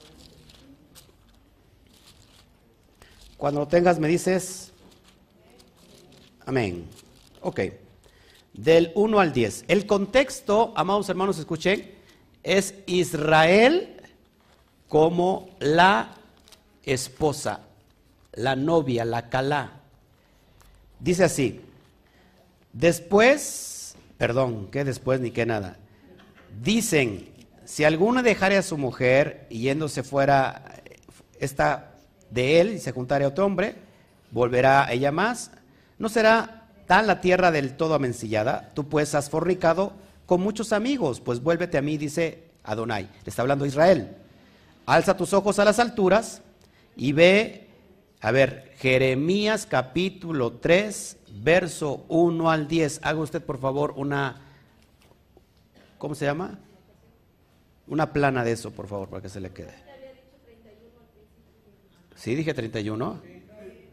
Cuando 3.37 3.61
lo 3.61 3.67
tengas 3.67 3.99
me 3.99 4.07
dices, 4.07 4.71
amén. 6.45 6.87
Ok. 7.41 7.61
Del 8.57 8.91
1 8.95 9.19
al 9.19 9.33
10. 9.33 9.65
El 9.67 9.85
contexto, 9.85 10.73
amados 10.75 11.07
hermanos, 11.09 11.37
escuchen, 11.37 11.91
es 12.43 12.73
Israel 12.87 14.01
como 14.87 15.49
la 15.59 16.15
esposa, 16.83 17.61
la 18.33 18.55
novia, 18.55 19.05
la 19.05 19.29
calá. 19.29 19.81
Dice 20.99 21.23
así, 21.23 21.61
después, 22.73 23.95
perdón, 24.17 24.69
que 24.71 24.83
después 24.83 25.19
ni 25.19 25.29
que 25.29 25.45
nada, 25.45 25.77
dicen, 26.63 27.29
si 27.65 27.83
alguno 27.83 28.23
dejare 28.23 28.57
a 28.57 28.63
su 28.63 28.77
mujer 28.77 29.45
y 29.49 29.59
yéndose 29.59 30.01
fuera 30.01 30.81
esta 31.39 31.91
de 32.31 32.59
él 32.59 32.73
y 32.73 32.79
se 32.79 32.91
juntare 32.91 33.25
a 33.25 33.27
otro 33.27 33.45
hombre, 33.45 33.75
volverá 34.31 34.91
ella 34.91 35.11
más, 35.11 35.51
no 35.99 36.09
será 36.09 36.56
tan 36.87 37.05
la 37.05 37.21
tierra 37.21 37.51
del 37.51 37.75
todo 37.75 37.93
amencillada, 37.93 38.71
tú 38.73 38.87
pues 38.87 39.13
has 39.13 39.29
fornicado 39.29 39.93
con 40.25 40.41
muchos 40.41 40.73
amigos, 40.73 41.21
pues 41.21 41.41
vuélvete 41.41 41.77
a 41.77 41.81
mí, 41.81 41.97
dice 41.97 42.45
Adonai, 42.63 43.03
le 43.03 43.29
está 43.29 43.41
hablando 43.43 43.65
Israel. 43.65 44.15
Alza 44.85 45.17
tus 45.17 45.33
ojos 45.33 45.59
a 45.59 45.65
las 45.65 45.79
alturas 45.79 46.41
y 46.95 47.11
ve, 47.11 47.67
a 48.21 48.31
ver, 48.31 48.73
Jeremías 48.77 49.65
capítulo 49.65 50.53
3, 50.53 51.17
verso 51.43 52.05
1 52.07 52.49
al 52.49 52.67
10. 52.67 53.01
Haga 53.03 53.19
usted 53.19 53.43
por 53.43 53.59
favor 53.59 53.93
una, 53.97 54.41
¿cómo 55.97 56.15
se 56.15 56.25
llama? 56.25 56.57
Una 57.87 58.11
plana 58.13 58.43
de 58.43 58.53
eso, 58.53 58.71
por 58.71 58.87
favor, 58.87 59.09
para 59.09 59.21
que 59.21 59.29
se 59.29 59.41
le 59.41 59.51
quede. 59.51 59.75
¿Sí 62.15 62.33
dije 62.33 62.53
31? 62.53 63.21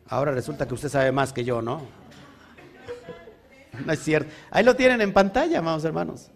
Ahora 0.08 0.32
resulta 0.32 0.66
que 0.66 0.74
usted 0.74 0.88
sabe 0.88 1.12
más 1.12 1.32
que 1.32 1.44
yo, 1.44 1.60
¿no? 1.62 1.82
No 3.84 3.92
es 3.92 4.00
cierto. 4.00 4.30
Ahí 4.50 4.64
lo 4.64 4.76
tienen 4.76 5.00
en 5.00 5.12
pantalla, 5.12 5.58
amados 5.58 5.84
hermanos. 5.84 6.30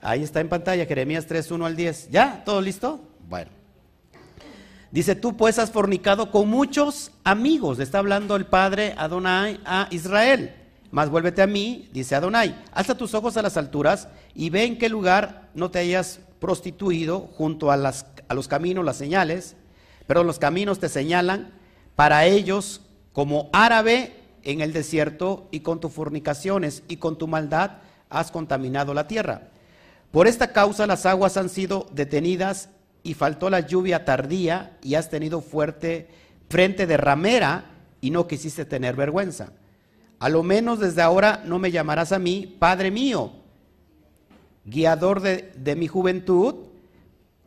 Ahí 0.00 0.22
está 0.22 0.40
en 0.40 0.48
pantalla, 0.48 0.84
Jeremías 0.86 1.26
3, 1.26 1.50
1 1.50 1.66
al 1.66 1.76
10. 1.76 2.10
¿Ya? 2.10 2.42
¿Todo 2.44 2.60
listo? 2.60 3.00
Bueno. 3.28 3.50
Dice, 4.90 5.16
tú 5.16 5.36
pues 5.36 5.58
has 5.58 5.70
fornicado 5.70 6.30
con 6.30 6.48
muchos 6.48 7.10
amigos. 7.24 7.78
Le 7.78 7.84
está 7.84 7.98
hablando 7.98 8.36
el 8.36 8.46
padre 8.46 8.94
Adonai 8.96 9.60
a 9.64 9.88
Israel. 9.90 10.54
Más 10.90 11.10
vuélvete 11.10 11.42
a 11.42 11.48
mí, 11.48 11.88
dice 11.92 12.14
Adonai. 12.14 12.54
Alza 12.70 12.96
tus 12.96 13.14
ojos 13.14 13.36
a 13.36 13.42
las 13.42 13.56
alturas 13.56 14.08
y 14.34 14.50
ve 14.50 14.64
en 14.64 14.78
qué 14.78 14.88
lugar 14.88 15.48
no 15.54 15.70
te 15.70 15.80
hayas 15.80 16.20
prostituido 16.38 17.30
junto 17.36 17.72
a, 17.72 17.76
las, 17.76 18.06
a 18.28 18.34
los 18.34 18.46
caminos, 18.46 18.84
las 18.84 18.96
señales. 18.96 19.56
Pero 20.06 20.22
los 20.22 20.38
caminos 20.38 20.78
te 20.78 20.88
señalan 20.88 21.52
para 21.96 22.26
ellos 22.26 22.82
como 23.12 23.48
árabe 23.52 24.23
en 24.44 24.60
el 24.60 24.72
desierto 24.72 25.48
y 25.50 25.60
con 25.60 25.80
tus 25.80 25.92
fornicaciones 25.92 26.82
y 26.88 26.98
con 26.98 27.18
tu 27.18 27.26
maldad 27.26 27.78
has 28.10 28.30
contaminado 28.30 28.94
la 28.94 29.08
tierra. 29.08 29.48
Por 30.10 30.26
esta 30.28 30.52
causa 30.52 30.86
las 30.86 31.06
aguas 31.06 31.36
han 31.36 31.48
sido 31.48 31.88
detenidas 31.92 32.68
y 33.02 33.14
faltó 33.14 33.50
la 33.50 33.60
lluvia 33.60 34.04
tardía 34.04 34.76
y 34.82 34.94
has 34.94 35.10
tenido 35.10 35.40
fuerte 35.40 36.08
frente 36.48 36.86
de 36.86 36.96
ramera 36.96 37.64
y 38.00 38.10
no 38.10 38.28
quisiste 38.28 38.64
tener 38.64 38.94
vergüenza. 38.94 39.52
A 40.20 40.28
lo 40.28 40.42
menos 40.42 40.78
desde 40.78 41.02
ahora 41.02 41.42
no 41.44 41.58
me 41.58 41.70
llamarás 41.70 42.12
a 42.12 42.18
mí, 42.18 42.56
Padre 42.58 42.90
mío, 42.90 43.32
guiador 44.64 45.20
de, 45.20 45.76
mi 45.76 45.86
juventud, 45.86 46.54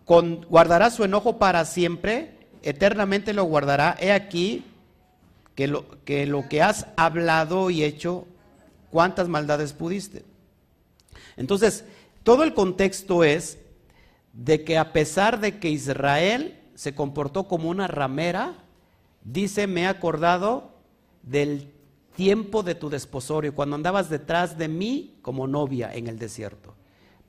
con, 0.05 0.41
guardará 0.45 0.91
su 0.91 1.03
enojo 1.03 1.37
para 1.37 1.65
siempre, 1.65 2.37
eternamente 2.61 3.33
lo 3.33 3.45
guardará. 3.45 3.95
He 3.99 4.11
aquí 4.11 4.65
que 5.57 5.65
lo, 5.65 6.47
que 6.47 6.61
has 6.61 6.85
hablado 6.97 7.71
y 7.71 7.83
hecho, 7.83 8.27
cuántas 8.91 9.27
maldades 9.27 9.73
pudiste. 9.73 10.23
Entonces, 11.35 11.83
todo 12.21 12.43
el 12.43 12.53
contexto 12.53 13.23
es 13.23 13.57
de 14.33 14.63
que 14.63 14.77
a 14.77 14.93
pesar 14.93 15.39
de 15.39 15.57
que 15.57 15.71
Israel 15.71 16.59
se 16.75 16.93
comportó 16.93 17.47
como 17.47 17.71
una 17.71 17.87
ramera, 17.87 18.53
dice, 19.23 19.65
me 19.65 19.81
he 19.81 19.87
acordado 19.87 20.73
del 21.23 21.73
tiempo 22.15 22.61
de 22.61 22.75
tu 22.75 22.91
desposorio, 22.91 23.55
cuando 23.55 23.75
andabas 23.75 24.11
detrás 24.11 24.59
de 24.59 24.67
mí 24.67 25.17
como 25.23 25.47
novia 25.47 25.91
en 25.91 26.05
el 26.05 26.19
desierto. 26.19 26.75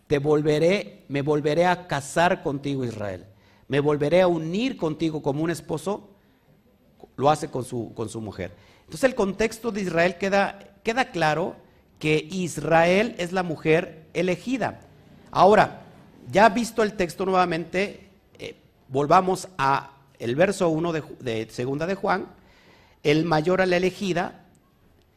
Te 0.07 0.19
volveré, 0.19 1.07
me 1.09 1.23
volveré 1.23 1.65
a 1.65 1.87
casar 1.87 2.43
contigo, 2.43 2.85
Israel. 2.85 3.25
Me 3.69 3.81
volveré 3.81 4.21
a 4.21 4.29
unir 4.29 4.77
contigo 4.77 5.23
como 5.23 5.43
un 5.43 5.51
esposo 5.51 6.11
lo 7.19 7.29
hace 7.29 7.51
con 7.51 7.65
su, 7.65 7.93
con 7.95 8.09
su 8.09 8.23
mujer. 8.23 8.53
Entonces 8.81 9.05
el 9.05 9.15
contexto 9.15 9.71
de 9.71 9.83
Israel 9.83 10.17
queda, 10.17 10.59
queda 10.83 11.11
claro 11.11 11.57
que 11.99 12.27
Israel 12.31 13.15
es 13.19 13.33
la 13.33 13.43
mujer 13.43 14.07
elegida. 14.15 14.81
Ahora, 15.31 15.83
ya 16.31 16.49
visto 16.49 16.83
el 16.83 16.95
texto 16.95 17.27
nuevamente, 17.27 18.09
eh, 18.39 18.57
volvamos 18.89 19.49
a 19.59 19.91
el 20.19 20.37
verso 20.37 20.69
1 20.69 20.93
de, 20.93 21.49
segunda 21.51 21.87
de 21.87 21.97
Juan, 21.97 22.27
el 23.03 23.25
mayor 23.25 23.61
a 23.61 23.67
la 23.67 23.77
elegida, 23.77 24.45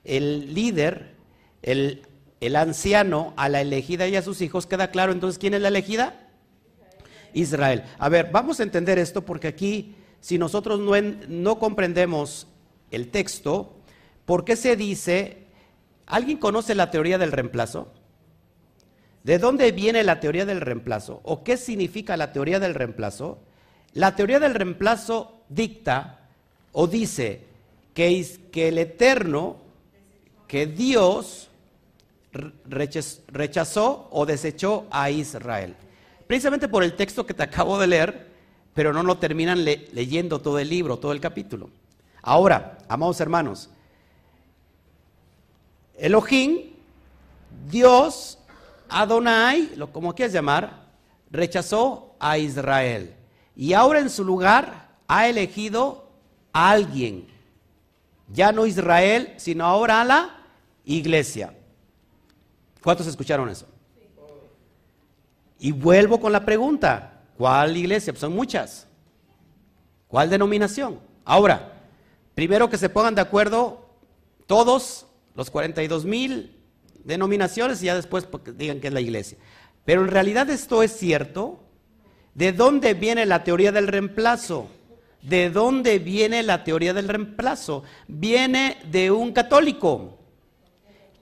el 0.03 0.53
líder, 0.53 1.15
el, 1.61 2.01
el 2.39 2.55
anciano 2.55 3.33
a 3.37 3.47
la 3.47 3.61
elegida 3.61 4.07
y 4.07 4.15
a 4.15 4.21
sus 4.21 4.41
hijos, 4.41 4.65
queda 4.65 4.91
claro 4.91 5.11
entonces 5.11 5.37
quién 5.37 5.53
es 5.53 5.61
la 5.61 5.67
elegida? 5.69 6.27
Israel. 7.33 7.83
A 7.97 8.09
ver, 8.09 8.31
vamos 8.31 8.59
a 8.59 8.63
entender 8.63 8.99
esto 8.99 9.21
porque 9.21 9.47
aquí, 9.47 9.95
si 10.21 10.37
nosotros 10.37 10.79
no, 10.79 11.59
comprendemos 11.59 12.47
el 12.91 13.09
texto, 13.09 13.73
¿por 14.25 14.45
qué 14.45 14.55
se 14.55 14.75
dice, 14.75 15.47
¿alguien 16.05 16.37
conoce 16.37 16.75
la 16.75 16.91
teoría 16.91 17.17
del 17.17 17.31
reemplazo? 17.31 17.91
¿De 19.23 19.39
dónde 19.39 19.71
viene 19.71 20.03
la 20.03 20.19
teoría 20.19 20.45
del 20.45 20.61
reemplazo? 20.61 21.21
¿O 21.23 21.43
qué 21.43 21.57
significa 21.57 22.15
la 22.17 22.31
teoría 22.31 22.59
del 22.59 22.75
reemplazo? 22.75 23.39
La 23.93 24.15
teoría 24.15 24.39
del 24.39 24.53
reemplazo 24.53 25.41
dicta 25.49 26.29
o 26.71 26.87
dice 26.87 27.41
que, 27.93 28.25
que 28.51 28.67
el 28.69 28.77
Eterno, 28.77 29.57
que 30.47 30.67
Dios 30.67 31.49
rechazó 32.67 34.07
o 34.11 34.25
desechó 34.25 34.85
a 34.91 35.09
Israel. 35.09 35.75
Precisamente 36.27 36.67
por 36.67 36.83
el 36.83 36.93
texto 36.93 37.25
que 37.25 37.33
te 37.33 37.43
acabo 37.43 37.79
de 37.79 37.87
leer, 37.87 38.30
pero 38.73 38.93
no 38.93 39.03
lo 39.03 39.17
terminan 39.17 39.63
leyendo 39.65 40.39
todo 40.39 40.59
el 40.59 40.69
libro, 40.69 40.97
todo 40.97 41.11
el 41.11 41.19
capítulo. 41.19 41.69
Ahora, 42.21 42.77
amados 42.87 43.19
hermanos, 43.19 43.69
Elohim, 45.97 46.71
Dios 47.69 48.37
Adonai, 48.91 49.71
lo 49.75 49.91
como 49.91 50.13
quieras 50.13 50.33
llamar, 50.33 50.87
rechazó 51.31 52.15
a 52.19 52.37
Israel. 52.37 53.15
Y 53.55 53.73
ahora 53.73 53.99
en 53.99 54.09
su 54.09 54.23
lugar 54.23 54.89
ha 55.07 55.27
elegido 55.27 56.09
a 56.53 56.71
alguien. 56.71 57.27
Ya 58.33 58.51
no 58.51 58.65
Israel, 58.65 59.33
sino 59.37 59.65
ahora 59.65 60.01
a 60.01 60.05
la 60.05 60.45
iglesia. 60.85 61.53
¿Cuántos 62.83 63.07
escucharon 63.07 63.49
eso? 63.49 63.67
Y 65.59 65.71
vuelvo 65.71 66.19
con 66.19 66.31
la 66.31 66.43
pregunta, 66.43 67.10
¿cuál 67.41 67.75
iglesia? 67.75 68.13
Pues 68.13 68.21
son 68.21 68.35
muchas. 68.35 68.85
¿Cuál 70.07 70.29
denominación? 70.29 70.99
Ahora, 71.25 71.73
primero 72.35 72.69
que 72.69 72.77
se 72.77 72.87
pongan 72.87 73.15
de 73.15 73.21
acuerdo 73.21 73.89
todos 74.45 75.07
los 75.33 75.49
42 75.49 76.05
mil 76.05 76.55
denominaciones 77.03 77.81
y 77.81 77.87
ya 77.87 77.95
después 77.95 78.27
digan 78.57 78.79
que 78.79 78.89
es 78.89 78.93
la 78.93 79.01
iglesia. 79.01 79.39
Pero 79.85 80.03
en 80.03 80.09
realidad 80.09 80.51
esto 80.51 80.83
es 80.83 80.95
cierto. 80.95 81.63
¿De 82.35 82.51
dónde 82.51 82.93
viene 82.93 83.25
la 83.25 83.43
teoría 83.43 83.71
del 83.71 83.87
reemplazo? 83.87 84.67
¿De 85.23 85.49
dónde 85.49 85.97
viene 85.97 86.43
la 86.43 86.63
teoría 86.63 86.93
del 86.93 87.07
reemplazo? 87.07 87.81
Viene 88.07 88.77
de 88.91 89.09
un 89.09 89.31
católico. 89.31 90.19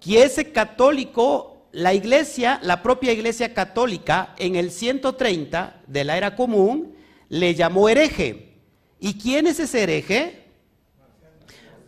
Que 0.02 0.24
ese 0.24 0.52
católico, 0.52 1.49
la 1.72 1.94
iglesia, 1.94 2.60
la 2.64 2.82
propia 2.82 3.12
iglesia 3.12 3.54
católica, 3.54 4.34
en 4.38 4.56
el 4.56 4.72
130 4.72 5.82
de 5.88 6.04
la 6.04 6.18
era 6.18 6.36
común, 6.36 6.96
le 7.30 7.56
llamó 7.56 7.90
hereje. 7.90 8.58
¿Y 9.00 9.20
quién 9.20 9.48
es 9.48 9.60
ese 9.60 9.84
hereje? 9.84 10.46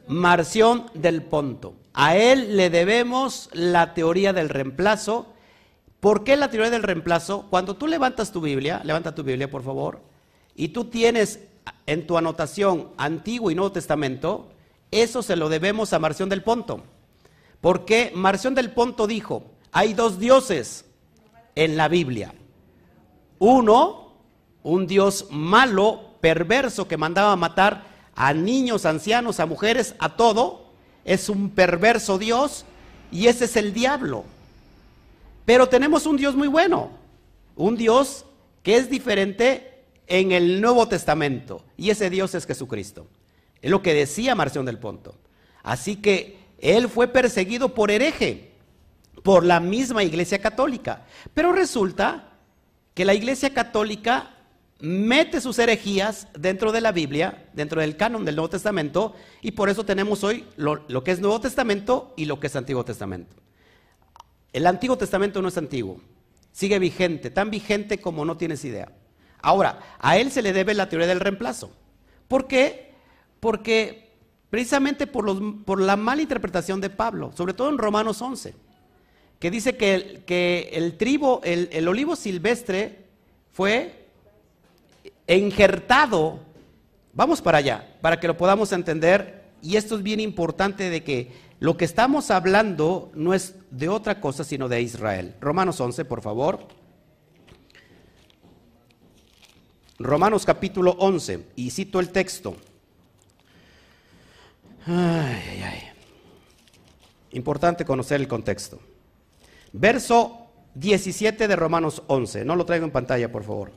Marción 0.08 0.86
del 0.94 1.24
Ponto. 1.24 1.76
A 1.94 2.16
él 2.16 2.56
le 2.58 2.70
debemos 2.70 3.50
la 3.54 3.94
teoría 3.94 4.34
del 4.34 4.50
reemplazo. 4.50 5.34
¿Por 6.00 6.24
qué 6.24 6.38
la 6.38 6.50
teoría 6.50 6.70
del 6.70 6.84
reemplazo? 6.84 7.48
Cuando 7.50 7.76
tú 7.76 7.88
levantas 7.88 8.32
tu 8.32 8.42
Biblia, 8.42 8.82
levanta 8.84 9.14
tu 9.14 9.24
Biblia 9.24 9.50
por 9.50 9.64
favor, 9.64 10.02
y 10.56 10.70
tú 10.70 10.86
tienes 10.86 11.40
en 11.86 12.08
tu 12.08 12.18
anotación 12.18 12.90
Antiguo 12.98 13.52
y 13.52 13.56
Nuevo 13.56 13.72
Testamento, 13.72 14.50
eso 14.90 15.22
se 15.22 15.36
lo 15.36 15.50
debemos 15.50 15.94
a 15.94 16.00
Marción 16.00 16.30
del 16.30 16.44
Ponto. 16.44 16.84
Porque 17.62 18.12
Marción 18.16 18.56
del 18.56 18.72
Ponto 18.72 19.08
dijo, 19.08 19.52
hay 19.72 19.94
dos 19.94 20.20
dioses 20.20 20.86
en 21.56 21.78
la 21.78 21.88
Biblia. 21.88 22.34
Uno, 23.40 24.14
un 24.64 24.88
dios 24.88 25.28
malo, 25.32 26.12
perverso, 26.22 26.88
que 26.88 26.98
mandaba 26.98 27.36
matar 27.36 27.84
a 28.16 28.34
niños, 28.34 28.86
ancianos, 28.86 29.40
a 29.40 29.46
mujeres, 29.46 29.96
a 30.00 30.16
todo. 30.16 30.72
Es 31.06 31.30
un 31.30 31.50
perverso 31.50 32.18
Dios 32.18 32.66
y 33.12 33.28
ese 33.28 33.46
es 33.46 33.56
el 33.56 33.74
diablo. 33.74 34.26
Pero 35.46 35.68
tenemos 35.68 36.06
un 36.06 36.18
Dios 36.18 36.36
muy 36.36 36.48
bueno, 36.48 36.92
un 37.56 37.76
Dios 37.76 38.26
que 38.62 38.78
es 38.78 38.90
diferente 38.90 39.84
en 40.08 40.32
el 40.32 40.62
Nuevo 40.62 40.88
Testamento 40.88 41.64
y 41.78 41.90
ese 41.90 42.10
Dios 42.10 42.36
es 42.36 42.46
Jesucristo. 42.46 43.08
Es 43.62 43.72
lo 43.72 43.82
que 43.82 43.94
decía 43.94 44.36
Marción 44.36 44.66
del 44.66 44.78
Ponto. 44.78 45.16
Así 45.64 45.96
que 45.96 46.40
él 46.60 46.90
fue 46.90 47.08
perseguido 47.08 47.74
por 47.74 47.92
hereje, 47.92 48.51
por 49.24 49.46
la 49.46 49.60
misma 49.60 50.04
Iglesia 50.04 50.40
Católica. 50.40 51.06
Pero 51.34 51.52
resulta 51.52 52.30
que 52.94 53.06
la 53.06 53.14
Iglesia 53.14 53.54
Católica 53.54 54.32
mete 54.80 55.42
sus 55.42 55.60
herejías 55.60 56.28
dentro 56.38 56.72
de 56.72 56.82
la 56.82 56.92
Biblia, 56.92 57.50
dentro 57.54 57.82
del 57.82 57.98
canon 57.98 58.26
del 58.26 58.36
Nuevo 58.36 58.50
Testamento, 58.50 59.16
y 59.42 59.52
por 59.52 59.70
eso 59.70 59.86
tenemos 59.86 60.24
hoy 60.24 60.46
lo, 60.58 61.04
que 61.04 61.12
es 61.12 61.20
Nuevo 61.20 61.40
Testamento 61.40 62.14
y 62.18 62.26
lo 62.26 62.40
que 62.40 62.48
es 62.48 62.56
Antiguo 62.56 62.84
Testamento. 62.84 63.36
El 64.54 64.68
Antiguo 64.68 64.98
Testamento 64.98 65.42
no 65.42 65.48
es 65.48 65.58
antiguo, 65.58 66.02
sigue 66.52 66.80
vigente, 66.80 67.30
tan 67.30 67.52
vigente 67.52 68.00
como 68.00 68.26
no 68.26 68.38
tienes 68.38 68.66
idea. 68.66 68.92
Ahora, 69.42 69.80
a 70.00 70.18
él 70.18 70.32
se 70.32 70.42
le 70.42 70.52
debe 70.52 70.74
la 70.74 70.90
teoría 70.90 71.08
del 71.08 71.20
reemplazo. 71.20 71.72
¿Por 72.28 72.48
qué? 72.48 72.94
Porque 73.40 74.12
precisamente 74.50 75.08
por, 75.08 75.80
la 75.80 75.96
mala 75.96 76.22
interpretación 76.22 76.82
de 76.82 76.90
Pablo, 76.90 77.32
sobre 77.36 77.54
todo 77.54 77.70
en 77.70 77.78
Romanos 77.78 78.22
11, 78.22 78.54
que 79.42 79.52
dice 79.52 79.76
que 79.76 79.94
el, 79.96 80.24
que 80.24 80.70
el 80.72 80.98
tribo, 80.98 81.42
el 81.44 81.88
olivo 81.88 82.16
silvestre 82.16 83.08
fue 83.52 84.06
injertado. 85.28 86.40
Vamos 87.14 87.42
para 87.42 87.58
allá, 87.58 87.98
para 88.02 88.20
que 88.20 88.28
lo 88.28 88.38
podamos 88.38 88.72
entender. 88.72 89.42
Y 89.64 89.78
esto 89.78 89.96
es 89.96 90.04
bien 90.04 90.20
importante 90.20 90.92
de 90.92 91.04
que 91.04 91.32
lo 91.60 91.76
que 91.76 91.86
estamos 91.86 92.30
hablando 92.30 93.12
no 93.16 93.34
es 93.34 93.56
de 93.72 93.90
otra 93.90 94.22
cosa, 94.22 94.44
sino 94.44 94.70
de 94.70 94.80
Israel. 94.80 95.36
Romanos 95.42 95.82
11, 95.82 96.06
por 96.06 96.22
favor. 96.22 96.68
Romanos 99.98 100.46
capítulo 100.46 100.92
11, 101.00 101.48
y 101.56 101.72
cito 101.72 102.00
el 102.00 102.10
texto. 102.10 102.56
Ay, 104.86 105.64
ay, 105.64 105.80
Importante 107.32 107.86
conocer 107.86 108.22
el 108.22 108.28
contexto. 108.28 108.80
Verso 109.74 110.48
17 110.76 111.48
de 111.48 111.56
Romanos 111.56 112.04
11. 112.08 112.46
No 112.46 112.56
lo 112.56 112.66
traigo 112.66 112.86
en 112.86 112.92
pantalla, 112.92 113.32
por 113.32 113.44
favor. 113.44 113.72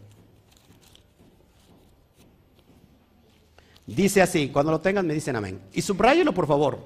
Dice 3.86 4.22
así, 4.22 4.48
cuando 4.48 4.72
lo 4.72 4.80
tengan 4.80 5.06
me 5.06 5.14
dicen 5.14 5.36
amén. 5.36 5.60
Y 5.72 5.82
subrayelo 5.82 6.32
por 6.32 6.46
favor, 6.46 6.78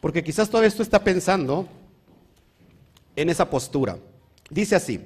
porque 0.00 0.24
quizás 0.24 0.50
todo 0.50 0.64
esto 0.64 0.82
está 0.82 1.04
pensando 1.04 1.68
en 3.14 3.30
esa 3.30 3.48
postura. 3.48 3.98
Dice 4.50 4.74
así, 4.74 5.00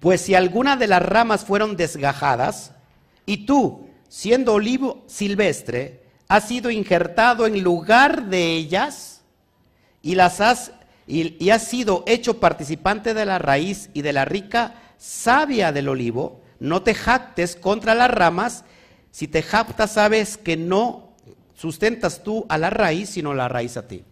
pues 0.00 0.20
si 0.20 0.34
alguna 0.34 0.76
de 0.76 0.88
las 0.88 1.02
ramas 1.02 1.44
fueron 1.44 1.76
desgajadas 1.76 2.72
y 3.24 3.46
tú, 3.46 3.88
siendo 4.08 4.54
olivo 4.54 5.04
silvestre, 5.06 6.02
has 6.28 6.48
sido 6.48 6.70
injertado 6.70 7.46
en 7.46 7.62
lugar 7.62 8.26
de 8.26 8.56
ellas 8.56 9.22
y 10.02 10.16
las 10.16 10.40
has 10.40 10.72
y, 11.06 11.42
y 11.44 11.50
has 11.50 11.66
sido 11.68 12.04
hecho 12.06 12.40
participante 12.40 13.14
de 13.14 13.26
la 13.26 13.38
raíz 13.38 13.90
y 13.94 14.02
de 14.02 14.12
la 14.12 14.24
rica 14.24 14.74
savia 14.96 15.72
del 15.72 15.88
olivo, 15.88 16.42
no 16.60 16.82
te 16.82 16.94
jactes 16.94 17.56
contra 17.56 17.94
las 17.94 18.10
ramas, 18.10 18.64
si 19.10 19.28
te 19.28 19.42
jactas, 19.42 19.92
sabes 19.92 20.36
que 20.36 20.56
no 20.56 21.14
sustentas 21.54 22.22
tú 22.22 22.46
a 22.48 22.58
la 22.58 22.70
raíz, 22.70 23.10
sino 23.10 23.34
la 23.34 23.48
raíz 23.48 23.76
a 23.76 23.86
ti. 23.86 24.04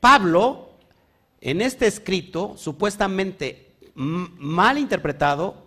Pablo, 0.00 0.70
en 1.40 1.60
este 1.60 1.86
escrito, 1.86 2.56
supuestamente 2.56 3.74
mal 3.94 4.78
interpretado, 4.78 5.66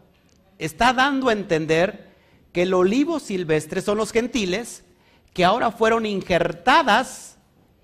está 0.59 0.93
dando 0.93 1.29
a 1.29 1.33
entender 1.33 2.07
que 2.51 2.63
el 2.63 2.73
olivo 2.73 3.19
silvestre 3.19 3.81
son 3.81 3.97
los 3.97 4.11
gentiles 4.11 4.83
que 5.33 5.45
ahora 5.45 5.71
fueron 5.71 6.05
injertadas 6.05 7.37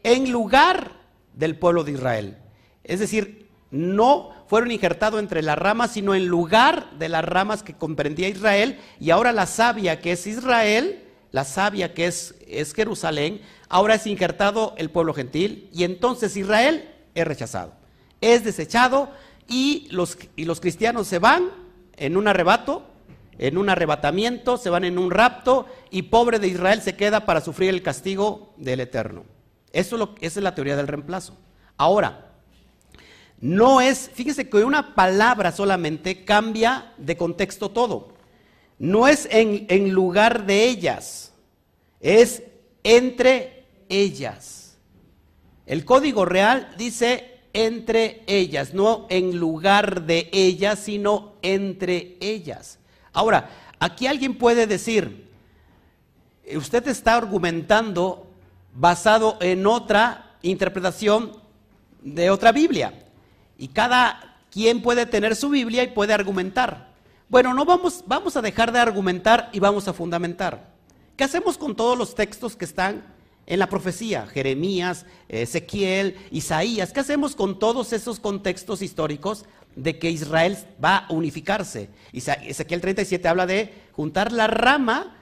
en 0.04 0.32
lugar 0.32 0.92
del 1.34 1.58
pueblo 1.58 1.84
de 1.84 1.92
Israel. 1.94 2.38
Es 2.84 3.00
decir, 3.00 3.50
no 3.72 4.30
fueron 4.48 4.72
injertados 4.72 5.20
entre 5.20 5.42
las 5.42 5.58
ramas, 5.58 5.92
sino 5.92 6.14
en 6.14 6.28
lugar 6.28 6.92
de 7.00 7.10
las 7.10 7.26
ramas 7.26 7.64
que 7.64 7.74
comprendía 7.74 8.30
Israel, 8.30 8.80
y 9.00 9.10
ahora 9.10 9.32
la 9.32 9.48
savia 9.48 10.00
que 10.00 10.12
es 10.12 10.28
Israel, 10.28 11.04
la 11.32 11.44
savia 11.44 11.96
que 11.96 12.06
es, 12.06 12.36
es 12.48 12.74
Jerusalén, 12.74 13.42
ahora 13.70 13.96
es 13.96 14.06
injertado 14.06 14.76
el 14.78 14.92
pueblo 14.92 15.14
gentil, 15.16 15.70
y 15.74 15.86
entonces 15.86 16.38
Israel 16.38 16.88
es 17.16 17.26
rechazado, 17.26 17.74
es 18.22 18.44
desechado, 18.44 19.10
y 19.48 19.88
los, 19.90 20.18
y 20.36 20.46
los 20.46 20.60
cristianos 20.60 21.08
se 21.08 21.18
van 21.18 21.50
en 21.98 22.16
un 22.16 22.28
arrebato, 22.28 22.86
en 23.40 23.58
un 23.58 23.70
arrebatamiento, 23.70 24.58
se 24.58 24.70
van 24.70 24.84
en 24.84 25.00
un 25.00 25.10
rapto, 25.10 25.66
y 25.90 26.04
pobre 26.04 26.38
de 26.38 26.48
Israel 26.48 26.82
se 26.84 26.96
queda 26.96 27.26
para 27.26 27.42
sufrir 27.42 27.70
el 27.70 27.82
castigo 27.82 28.54
del 28.58 28.82
Eterno. 28.82 29.24
Eso 29.72 29.98
lo, 29.98 30.14
esa 30.22 30.40
es 30.40 30.44
la 30.44 30.54
teoría 30.54 30.76
del 30.76 30.88
reemplazo. 30.88 31.36
Ahora, 31.76 32.33
no 33.44 33.82
es, 33.82 34.10
fíjese 34.14 34.48
que 34.48 34.64
una 34.64 34.96
palabra 34.96 35.52
solamente 35.52 36.24
cambia 36.24 36.94
de 36.98 37.18
contexto 37.18 37.72
todo. 37.72 38.14
No 38.80 39.06
es 39.06 39.28
en, 39.30 39.66
en 39.68 39.92
lugar 39.92 40.46
de 40.46 40.64
ellas, 40.64 41.34
es 42.00 42.44
entre 42.86 43.66
ellas. 43.90 44.78
El 45.66 45.84
código 45.84 46.24
real 46.24 46.74
dice 46.78 47.42
entre 47.52 48.24
ellas, 48.28 48.74
no 48.74 49.08
en 49.10 49.38
lugar 49.38 50.04
de 50.04 50.30
ellas, 50.32 50.80
sino 50.80 51.34
entre 51.42 52.16
ellas. 52.22 52.80
Ahora, 53.12 53.50
aquí 53.78 54.08
alguien 54.08 54.38
puede 54.38 54.68
decir, 54.68 55.30
usted 56.56 56.88
está 56.88 57.18
argumentando 57.18 58.26
basado 58.74 59.38
en 59.42 59.68
otra 59.68 60.38
interpretación 60.44 61.36
de 62.02 62.30
otra 62.30 62.54
Biblia 62.54 63.03
y 63.64 63.70
cada 63.70 64.36
quien 64.52 64.82
puede 64.82 65.06
tener 65.06 65.38
su 65.38 65.48
Biblia 65.48 65.84
y 65.84 65.88
puede 65.88 66.12
argumentar. 66.12 66.92
Bueno, 67.30 67.54
no 67.54 67.64
vamos, 67.64 68.04
vamos 68.08 68.36
a 68.36 68.42
dejar 68.42 68.74
de 68.74 68.80
argumentar 68.80 69.50
y 69.54 69.62
vamos 69.62 69.88
a 69.88 69.94
fundamentar. 69.94 70.68
¿Qué 71.16 71.24
hacemos 71.24 71.58
con 71.58 71.74
todos 71.74 71.98
los 71.98 72.14
textos 72.14 72.58
que 72.58 72.66
están 72.66 73.06
en 73.46 73.60
la 73.60 73.70
profecía? 73.70 74.28
Jeremías, 74.28 75.06
Ezequiel, 75.30 76.18
Isaías. 76.30 76.92
¿Qué 76.92 77.00
hacemos 77.00 77.38
con 77.38 77.58
todos 77.58 77.94
esos 77.94 78.20
contextos 78.20 78.82
históricos 78.82 79.46
de 79.78 79.98
que 79.98 80.12
Israel 80.12 80.58
va 80.84 80.98
a 80.98 81.14
unificarse? 81.14 81.90
Ezequiel 82.12 82.82
37 82.82 83.26
habla 83.30 83.46
de 83.46 83.74
juntar 83.94 84.34
la 84.34 84.48
rama, 84.48 85.16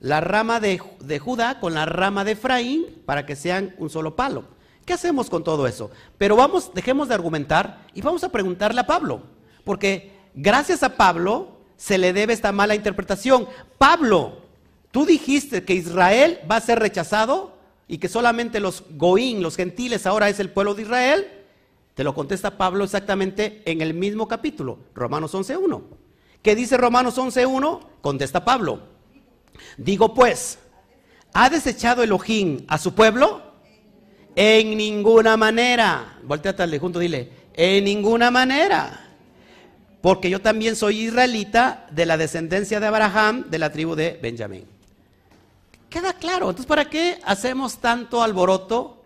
la 0.00 0.20
rama 0.20 0.58
de, 0.58 0.82
de 0.98 1.18
Judá 1.20 1.60
con 1.60 1.74
la 1.74 1.86
rama 1.86 2.24
de 2.24 2.32
Efraín 2.32 2.86
para 3.06 3.24
que 3.24 3.36
sean 3.36 3.72
un 3.78 3.88
solo 3.88 4.16
palo. 4.16 4.53
¿Qué 4.84 4.92
hacemos 4.92 5.30
con 5.30 5.42
todo 5.42 5.66
eso? 5.66 5.90
Pero 6.18 6.36
vamos, 6.36 6.72
dejemos 6.74 7.08
de 7.08 7.14
argumentar 7.14 7.86
y 7.94 8.02
vamos 8.02 8.22
a 8.24 8.30
preguntarle 8.30 8.80
a 8.80 8.86
Pablo, 8.86 9.22
porque 9.64 10.12
gracias 10.34 10.82
a 10.82 10.96
Pablo 10.96 11.56
se 11.76 11.98
le 11.98 12.12
debe 12.12 12.32
esta 12.32 12.52
mala 12.52 12.74
interpretación. 12.74 13.48
Pablo, 13.78 14.42
¿tú 14.90 15.06
dijiste 15.06 15.64
que 15.64 15.74
Israel 15.74 16.40
va 16.50 16.56
a 16.56 16.60
ser 16.60 16.78
rechazado 16.78 17.54
y 17.88 17.98
que 17.98 18.08
solamente 18.08 18.60
los 18.60 18.84
goín, 18.90 19.42
los 19.42 19.56
gentiles, 19.56 20.06
ahora 20.06 20.28
es 20.28 20.38
el 20.38 20.50
pueblo 20.50 20.74
de 20.74 20.82
Israel? 20.82 21.26
Te 21.94 22.04
lo 22.04 22.14
contesta 22.14 22.58
Pablo 22.58 22.84
exactamente 22.84 23.62
en 23.64 23.80
el 23.80 23.94
mismo 23.94 24.28
capítulo, 24.28 24.78
Romanos 24.94 25.32
11.1. 25.34 25.82
¿Qué 26.42 26.54
dice 26.54 26.76
Romanos 26.76 27.16
11.1? 27.16 27.80
Contesta 28.02 28.44
Pablo. 28.44 28.80
Digo 29.78 30.12
pues, 30.12 30.58
¿ha 31.32 31.48
desechado 31.48 32.02
Elohim 32.02 32.66
a 32.68 32.78
su 32.78 32.94
pueblo? 32.94 33.43
En 34.36 34.76
ninguna 34.76 35.36
manera. 35.36 36.18
Volteate 36.22 36.62
al 36.62 36.70
de 36.70 36.78
junto, 36.78 36.98
dile, 36.98 37.30
en 37.54 37.84
ninguna 37.84 38.30
manera. 38.30 39.00
Porque 40.00 40.28
yo 40.28 40.40
también 40.40 40.76
soy 40.76 41.02
israelita 41.02 41.86
de 41.90 42.06
la 42.06 42.16
descendencia 42.16 42.80
de 42.80 42.86
Abraham, 42.86 43.46
de 43.48 43.58
la 43.58 43.72
tribu 43.72 43.94
de 43.94 44.18
Benjamín. 44.20 44.64
Queda 45.88 46.12
claro. 46.12 46.50
Entonces, 46.50 46.66
¿para 46.66 46.90
qué 46.90 47.18
hacemos 47.24 47.78
tanto 47.78 48.22
alboroto 48.22 49.04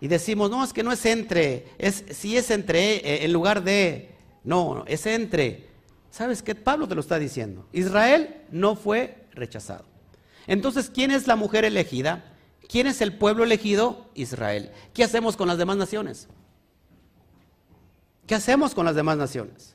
y 0.00 0.08
decimos, 0.08 0.50
no, 0.50 0.64
es 0.64 0.72
que 0.72 0.82
no 0.82 0.92
es 0.92 1.04
entre, 1.04 1.66
es, 1.78 2.04
si 2.10 2.36
es 2.36 2.50
entre, 2.50 2.96
eh, 2.96 3.24
en 3.24 3.32
lugar 3.32 3.62
de, 3.62 4.10
no, 4.44 4.84
es 4.86 5.04
entre. 5.06 5.68
¿Sabes 6.10 6.42
qué? 6.42 6.54
Pablo 6.54 6.88
te 6.88 6.94
lo 6.94 7.02
está 7.02 7.18
diciendo. 7.18 7.66
Israel 7.72 8.36
no 8.50 8.76
fue 8.76 9.26
rechazado. 9.32 9.84
Entonces, 10.46 10.90
¿quién 10.92 11.10
es 11.10 11.26
la 11.26 11.36
mujer 11.36 11.64
elegida? 11.64 12.24
¿Quién 12.70 12.86
es 12.86 13.00
el 13.00 13.12
pueblo 13.12 13.42
elegido? 13.42 14.06
Israel. 14.14 14.70
¿Qué 14.94 15.02
hacemos 15.02 15.36
con 15.36 15.48
las 15.48 15.58
demás 15.58 15.76
naciones? 15.76 16.28
¿Qué 18.28 18.36
hacemos 18.36 18.76
con 18.76 18.84
las 18.84 18.94
demás 18.94 19.16
naciones? 19.18 19.74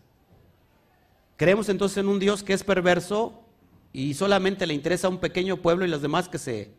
¿Creemos 1.36 1.68
entonces 1.68 1.98
en 1.98 2.08
un 2.08 2.20
Dios 2.20 2.42
que 2.42 2.54
es 2.54 2.64
perverso 2.64 3.44
y 3.92 4.14
solamente 4.14 4.66
le 4.66 4.74
interesa 4.74 5.08
a 5.08 5.10
un 5.10 5.18
pequeño 5.18 5.58
pueblo 5.58 5.84
y 5.84 5.90
los 5.90 6.02
demás 6.02 6.30
que 6.30 6.38
se, 6.38 6.72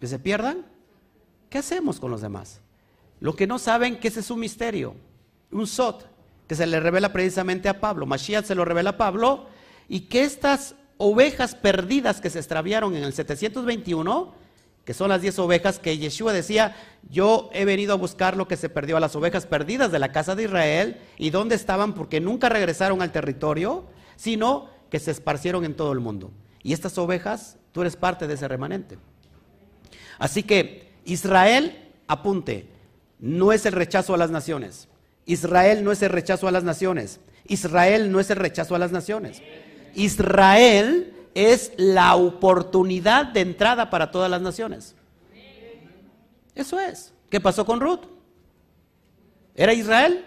que 0.00 0.08
se 0.08 0.18
pierdan? 0.18 0.66
¿Qué 1.48 1.58
hacemos 1.58 2.00
con 2.00 2.10
los 2.10 2.20
demás? 2.20 2.60
Lo 3.20 3.36
que 3.36 3.46
no 3.46 3.60
saben 3.60 4.00
que 4.00 4.08
ese 4.08 4.18
es 4.18 4.32
un 4.32 4.40
misterio, 4.40 4.96
un 5.52 5.68
sot, 5.68 6.10
que 6.48 6.56
se 6.56 6.66
le 6.66 6.80
revela 6.80 7.12
precisamente 7.12 7.68
a 7.68 7.80
Pablo. 7.80 8.04
Mashiach 8.04 8.46
se 8.46 8.56
lo 8.56 8.64
revela 8.64 8.90
a 8.90 8.96
Pablo 8.96 9.46
y 9.88 10.00
que 10.00 10.24
estas 10.24 10.74
ovejas 10.96 11.54
perdidas 11.54 12.20
que 12.20 12.30
se 12.30 12.40
extraviaron 12.40 12.96
en 12.96 13.04
el 13.04 13.12
721, 13.12 14.42
que 14.84 14.94
son 14.94 15.08
las 15.08 15.22
10 15.22 15.38
ovejas 15.38 15.78
que 15.78 15.96
Yeshua 15.96 16.32
decía, 16.32 16.76
yo 17.08 17.48
he 17.52 17.64
venido 17.64 17.94
a 17.94 17.96
buscar 17.96 18.36
lo 18.36 18.46
que 18.46 18.56
se 18.56 18.68
perdió 18.68 18.96
a 18.96 19.00
las 19.00 19.16
ovejas 19.16 19.46
perdidas 19.46 19.90
de 19.90 19.98
la 19.98 20.12
casa 20.12 20.34
de 20.34 20.44
Israel 20.44 21.00
y 21.16 21.30
dónde 21.30 21.54
estaban 21.54 21.94
porque 21.94 22.20
nunca 22.20 22.48
regresaron 22.48 23.00
al 23.00 23.12
territorio, 23.12 23.86
sino 24.16 24.68
que 24.90 25.00
se 25.00 25.10
esparcieron 25.10 25.64
en 25.64 25.74
todo 25.74 25.92
el 25.92 26.00
mundo. 26.00 26.32
Y 26.62 26.72
estas 26.72 26.98
ovejas, 26.98 27.56
tú 27.72 27.80
eres 27.80 27.96
parte 27.96 28.26
de 28.26 28.34
ese 28.34 28.46
remanente. 28.46 28.98
Así 30.18 30.42
que 30.42 30.92
Israel, 31.04 31.90
apunte, 32.06 32.68
no 33.18 33.52
es 33.52 33.64
el 33.66 33.72
rechazo 33.72 34.14
a 34.14 34.18
las 34.18 34.30
naciones. 34.30 34.88
Israel 35.26 35.82
no 35.82 35.92
es 35.92 36.02
el 36.02 36.10
rechazo 36.10 36.46
a 36.46 36.52
las 36.52 36.64
naciones. 36.64 37.20
Israel 37.46 38.12
no 38.12 38.20
es 38.20 38.30
el 38.30 38.36
rechazo 38.36 38.74
a 38.74 38.78
las 38.78 38.92
naciones. 38.92 39.42
Israel 39.94 41.13
es 41.34 41.72
la 41.76 42.16
oportunidad 42.16 43.26
de 43.26 43.40
entrada 43.40 43.90
para 43.90 44.10
todas 44.10 44.30
las 44.30 44.40
naciones. 44.40 44.94
Eso 46.54 46.78
es. 46.78 47.12
¿Qué 47.30 47.40
pasó 47.40 47.64
con 47.64 47.80
Ruth? 47.80 48.00
¿Era 49.54 49.72
Israel? 49.72 50.24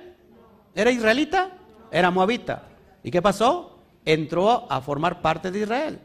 ¿Era 0.76 0.92
israelita? 0.92 1.52
Era 1.92 2.12
moabita. 2.12 2.64
¿Y 3.04 3.12
qué 3.12 3.22
pasó? 3.22 3.80
Entró 4.04 4.72
a 4.72 4.82
formar 4.82 5.22
parte 5.22 5.52
de 5.52 5.60
Israel. 5.60 6.00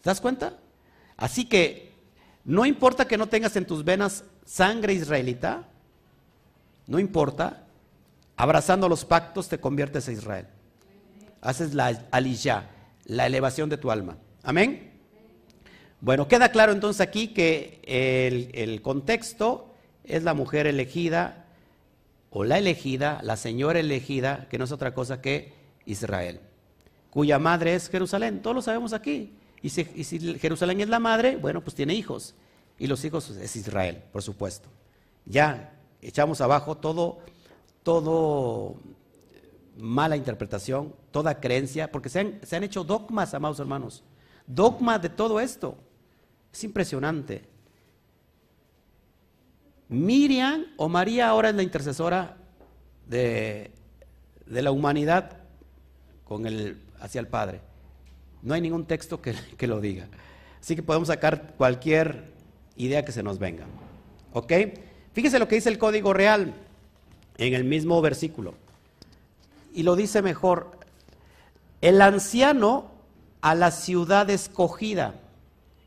¿Te 0.00 0.10
das 0.10 0.20
cuenta? 0.20 0.58
Así 1.16 1.46
que 1.46 1.92
no 2.44 2.66
importa 2.66 3.06
que 3.06 3.16
no 3.16 3.28
tengas 3.28 3.56
en 3.56 3.66
tus 3.66 3.84
venas 3.84 4.24
sangre 4.44 4.92
israelita, 4.92 5.64
no 6.86 6.98
importa, 6.98 7.64
abrazando 8.36 8.88
los 8.88 9.04
pactos 9.04 9.48
te 9.48 9.60
conviertes 9.60 10.08
a 10.08 10.12
Israel 10.12 10.46
haces 11.44 11.74
la 11.74 12.06
aliyah, 12.10 12.68
la 13.06 13.26
elevación 13.26 13.68
de 13.68 13.76
tu 13.76 13.90
alma. 13.90 14.18
Amén. 14.42 14.92
Bueno, 16.00 16.28
queda 16.28 16.50
claro 16.50 16.72
entonces 16.72 17.00
aquí 17.00 17.28
que 17.28 17.80
el, 17.86 18.50
el, 18.52 18.82
contexto 18.82 19.72
es 20.04 20.22
la 20.22 20.34
mujer 20.34 20.66
elegida 20.66 21.46
o 22.30 22.44
la 22.44 22.58
elegida, 22.58 23.20
la 23.22 23.36
señora 23.36 23.80
elegida, 23.80 24.46
que 24.50 24.58
no 24.58 24.64
es 24.64 24.72
otra 24.72 24.92
cosa 24.92 25.22
que 25.22 25.54
Israel, 25.86 26.40
cuya 27.10 27.38
madre 27.38 27.74
es 27.74 27.88
Jerusalén. 27.88 28.42
Todos 28.42 28.56
lo 28.56 28.62
sabemos 28.62 28.92
aquí. 28.92 29.32
Y 29.62 29.70
si, 29.70 29.88
y 29.94 30.04
si 30.04 30.38
Jerusalén 30.38 30.80
es 30.80 30.88
la 30.88 30.98
madre, 30.98 31.36
bueno, 31.36 31.62
pues 31.62 31.74
tiene 31.74 31.94
hijos. 31.94 32.34
Y 32.78 32.86
los 32.86 33.02
hijos 33.04 33.30
es 33.30 33.56
Israel, 33.56 34.02
por 34.12 34.22
supuesto. 34.22 34.68
Ya 35.24 35.72
echamos 36.02 36.40
abajo 36.42 36.76
todo, 36.76 37.20
todo 37.82 38.76
mala 39.76 40.16
interpretación, 40.16 40.94
toda 41.10 41.40
creencia, 41.40 41.90
porque 41.90 42.08
se 42.08 42.20
han, 42.20 42.40
se 42.42 42.56
han 42.56 42.64
hecho 42.64 42.84
dogmas, 42.84 43.34
amados 43.34 43.60
hermanos, 43.60 44.04
dogmas 44.46 45.02
de 45.02 45.08
todo 45.08 45.40
esto. 45.40 45.76
Es 46.52 46.64
impresionante. 46.64 47.44
Miriam 49.88 50.66
o 50.76 50.88
María 50.88 51.28
ahora 51.28 51.50
es 51.50 51.54
la 51.54 51.62
intercesora 51.62 52.36
de, 53.06 53.70
de 54.46 54.62
la 54.62 54.70
humanidad 54.70 55.38
con 56.24 56.46
el, 56.46 56.80
hacia 57.00 57.20
el 57.20 57.28
Padre. 57.28 57.60
No 58.42 58.54
hay 58.54 58.60
ningún 58.60 58.86
texto 58.86 59.20
que, 59.20 59.34
que, 59.56 59.66
lo 59.66 59.80
diga. 59.80 60.08
Así 60.60 60.76
que 60.76 60.82
podemos 60.82 61.08
sacar 61.08 61.54
cualquier 61.56 62.32
idea 62.76 63.04
que 63.04 63.12
se 63.12 63.22
nos 63.22 63.38
venga. 63.38 63.66
¿Ok? 64.32 64.52
Fíjese 65.12 65.38
lo 65.38 65.46
que 65.46 65.56
dice 65.56 65.68
el 65.68 65.78
código 65.78 66.12
real 66.12 66.54
en 67.36 67.54
el 67.54 67.64
mismo 67.64 68.00
versículo 68.00 68.63
y 69.74 69.82
lo 69.82 69.96
dice 69.96 70.22
mejor, 70.22 70.70
el 71.80 72.00
anciano 72.00 72.92
a 73.42 73.54
la 73.56 73.72
ciudad 73.72 74.30
escogida. 74.30 75.16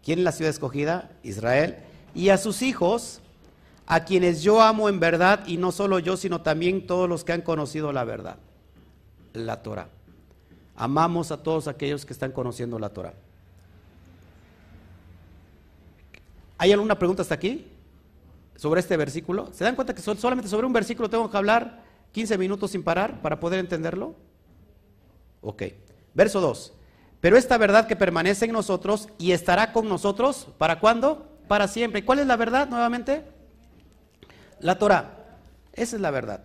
¿Quién 0.04 0.20
es 0.20 0.26
la 0.26 0.34
ciudad 0.34 0.52
escogida? 0.52 1.10
Israel. 1.24 1.78
Y 2.14 2.30
a 2.30 2.38
sus 2.38 2.62
hijos, 2.62 3.22
a 3.88 4.04
quienes 4.04 4.44
yo 4.44 4.62
amo 4.62 4.90
en 4.90 5.00
verdad, 5.00 5.48
y 5.48 5.58
no 5.58 5.72
solo 5.72 6.00
yo, 6.00 6.18
sino 6.18 6.42
también 6.42 6.86
todos 6.86 7.08
los 7.08 7.24
que 7.24 7.32
han 7.32 7.42
conocido 7.42 7.94
la 7.94 8.04
verdad, 8.04 8.36
la 9.34 9.64
Torah. 9.64 9.88
Amamos 10.76 11.32
a 11.32 11.42
todos 11.42 11.68
aquellos 11.68 12.06
que 12.06 12.14
están 12.14 12.34
conociendo 12.34 12.78
la 12.80 12.90
Torah. 12.90 13.14
¿Hay 16.58 16.74
alguna 16.74 17.00
pregunta 17.00 17.22
hasta 17.22 17.36
aquí? 17.36 17.68
Sobre 18.58 18.82
este 18.82 18.98
versículo. 18.98 19.50
¿Se 19.54 19.64
dan 19.64 19.76
cuenta 19.76 19.96
que 19.96 20.02
solamente 20.02 20.50
sobre 20.50 20.68
un 20.68 20.74
versículo 20.74 21.10
tengo 21.10 21.32
que 21.32 21.38
hablar 21.38 21.87
15 22.18 22.36
minutos 22.40 22.72
sin 22.72 22.82
parar 22.82 23.22
para 23.22 23.40
poder 23.40 23.60
entenderlo? 23.60 24.16
Ok. 25.42 25.62
Verso 26.16 26.42
2. 26.42 26.74
Pero 27.22 27.38
esta 27.38 27.60
verdad 27.60 27.86
que 27.86 27.96
permanece 27.96 28.46
en 28.46 28.54
nosotros 28.54 29.08
y 29.20 29.34
estará 29.34 29.72
con 29.72 29.88
nosotros, 29.88 30.48
¿para 30.58 30.80
cuándo? 30.80 31.28
Para 31.48 31.68
siempre. 31.68 32.04
¿Cuál 32.04 32.18
es 32.18 32.26
la 32.26 32.36
verdad 32.36 32.70
nuevamente? 32.70 33.24
La 34.60 34.80
Torah. 34.80 35.28
Esa 35.74 35.96
es 35.96 36.02
la 36.02 36.10
verdad. 36.10 36.44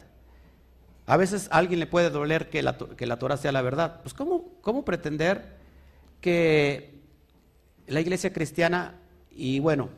A 1.07 1.17
veces 1.17 1.49
a 1.51 1.57
alguien 1.57 1.81
le 1.81 1.87
puede 1.87 2.11
doler 2.11 2.51
que 2.51 2.63
la, 2.63 2.77
que 2.77 3.07
la 3.07 3.19
Torah 3.19 3.39
sea 3.39 3.51
la 3.51 3.63
verdad. 3.63 4.03
Pues 4.03 4.13
¿cómo, 4.13 4.51
¿cómo 4.61 4.85
pretender 4.85 5.57
que 6.21 7.01
la 7.87 8.03
iglesia 8.03 8.31
cristiana, 8.35 9.01
y 9.31 9.59
bueno, 9.59 9.89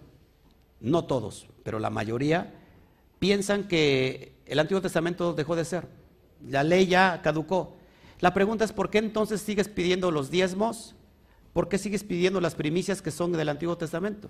no 0.79 1.07
todos, 1.07 1.49
pero 1.65 1.81
la 1.81 1.91
mayoría, 1.91 2.55
piensan 3.19 3.67
que 3.67 4.34
el 4.47 4.59
Antiguo 4.59 4.81
Testamento 4.81 5.33
dejó 5.33 5.57
de 5.57 5.65
ser. 5.65 5.87
La 6.49 6.63
ley 6.63 6.87
ya 6.87 7.21
caducó. 7.23 7.77
La 8.21 8.35
pregunta 8.35 8.65
es, 8.65 8.73
¿por 8.73 8.91
qué 8.91 8.99
entonces 8.99 9.41
sigues 9.41 9.69
pidiendo 9.69 10.11
los 10.11 10.31
diezmos? 10.31 10.95
¿Por 11.53 11.69
qué 11.69 11.79
sigues 11.79 12.05
pidiendo 12.05 12.41
las 12.41 12.55
primicias 12.55 13.03
que 13.03 13.11
son 13.11 13.33
del 13.33 13.49
Antiguo 13.49 13.77
Testamento? 13.77 14.29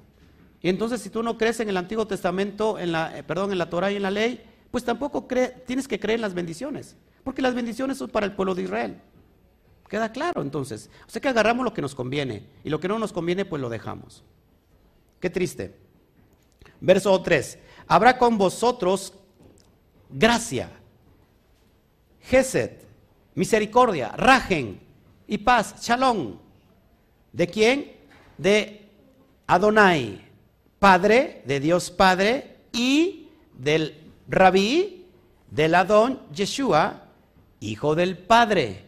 Y 0.60 0.68
entonces 0.68 1.00
si 1.00 1.10
tú 1.10 1.22
no 1.22 1.36
crees 1.36 1.60
en 1.60 1.68
el 1.68 1.76
Antiguo 1.76 2.06
Testamento, 2.06 2.78
en 2.78 2.92
la, 2.92 3.18
eh, 3.18 3.22
perdón, 3.22 3.52
en 3.52 3.58
la 3.58 3.68
Torah 3.68 3.92
y 3.92 3.96
en 3.96 4.02
la 4.02 4.10
ley, 4.10 4.42
pues 4.70 4.84
tampoco 4.84 5.26
tienes 5.66 5.86
que 5.86 6.00
creer 6.00 6.16
en 6.16 6.22
las 6.22 6.34
bendiciones, 6.34 6.96
porque 7.22 7.42
las 7.42 7.54
bendiciones 7.54 7.98
son 7.98 8.10
para 8.10 8.26
el 8.26 8.32
pueblo 8.32 8.54
de 8.54 8.62
Israel. 8.62 9.00
Queda 9.88 10.10
claro 10.10 10.42
entonces. 10.42 10.90
O 11.06 11.10
sea 11.10 11.20
que 11.20 11.28
agarramos 11.28 11.64
lo 11.64 11.72
que 11.72 11.82
nos 11.82 11.94
conviene 11.94 12.48
y 12.64 12.70
lo 12.70 12.80
que 12.80 12.88
no 12.88 12.98
nos 12.98 13.12
conviene 13.12 13.44
pues 13.44 13.60
lo 13.60 13.68
dejamos. 13.68 14.24
Qué 15.20 15.30
triste. 15.30 15.76
Verso 16.80 17.20
3. 17.22 17.58
Habrá 17.86 18.18
con 18.18 18.36
vosotros 18.38 19.14
gracia, 20.14 20.70
Gesed, 22.22 22.70
misericordia, 23.34 24.12
Rajen 24.16 24.80
y 25.26 25.38
paz, 25.38 25.74
Shalom. 25.82 26.38
¿De 27.32 27.48
quién? 27.48 27.92
De 28.38 28.88
Adonai, 29.46 30.20
Padre, 30.78 31.42
de 31.44 31.60
Dios 31.60 31.90
Padre, 31.90 32.56
y 32.72 33.28
del 33.58 33.94
Rabí, 34.28 35.06
del 35.50 35.74
Adón 35.74 36.20
Yeshua, 36.32 37.02
Hijo 37.60 37.94
del 37.94 38.16
Padre, 38.16 38.84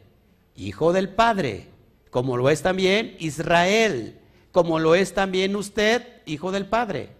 Hijo 0.54 0.92
del 0.92 1.08
Padre, 1.08 1.66
como 2.10 2.36
lo 2.36 2.48
es 2.48 2.62
también 2.62 3.16
Israel, 3.18 4.18
como 4.52 4.78
lo 4.78 4.94
es 4.94 5.12
también 5.12 5.54
usted, 5.56 6.02
hijo 6.24 6.50
del 6.50 6.66
Padre. 6.66 7.10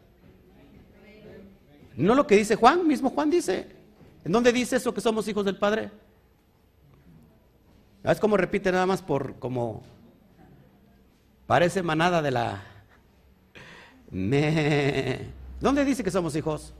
¿No 1.96 2.14
lo 2.14 2.26
que 2.26 2.36
dice 2.36 2.56
Juan? 2.56 2.86
Mismo 2.86 3.10
Juan 3.10 3.30
dice. 3.30 3.75
¿En 4.26 4.32
dónde 4.32 4.52
dice 4.52 4.74
eso 4.74 4.92
que 4.92 5.00
somos 5.00 5.28
hijos 5.28 5.44
del 5.44 5.56
Padre? 5.56 5.88
¿Sabes 8.02 8.18
cómo 8.18 8.36
repite 8.36 8.72
nada 8.72 8.84
más 8.84 9.00
por 9.00 9.36
como 9.38 9.84
parece 11.46 11.80
manada 11.80 12.20
de 12.20 12.32
la 12.32 12.60
me 14.10 15.30
¿Dónde 15.60 15.84
dice 15.84 16.02
que 16.02 16.10
somos 16.10 16.34
hijos? 16.34 16.74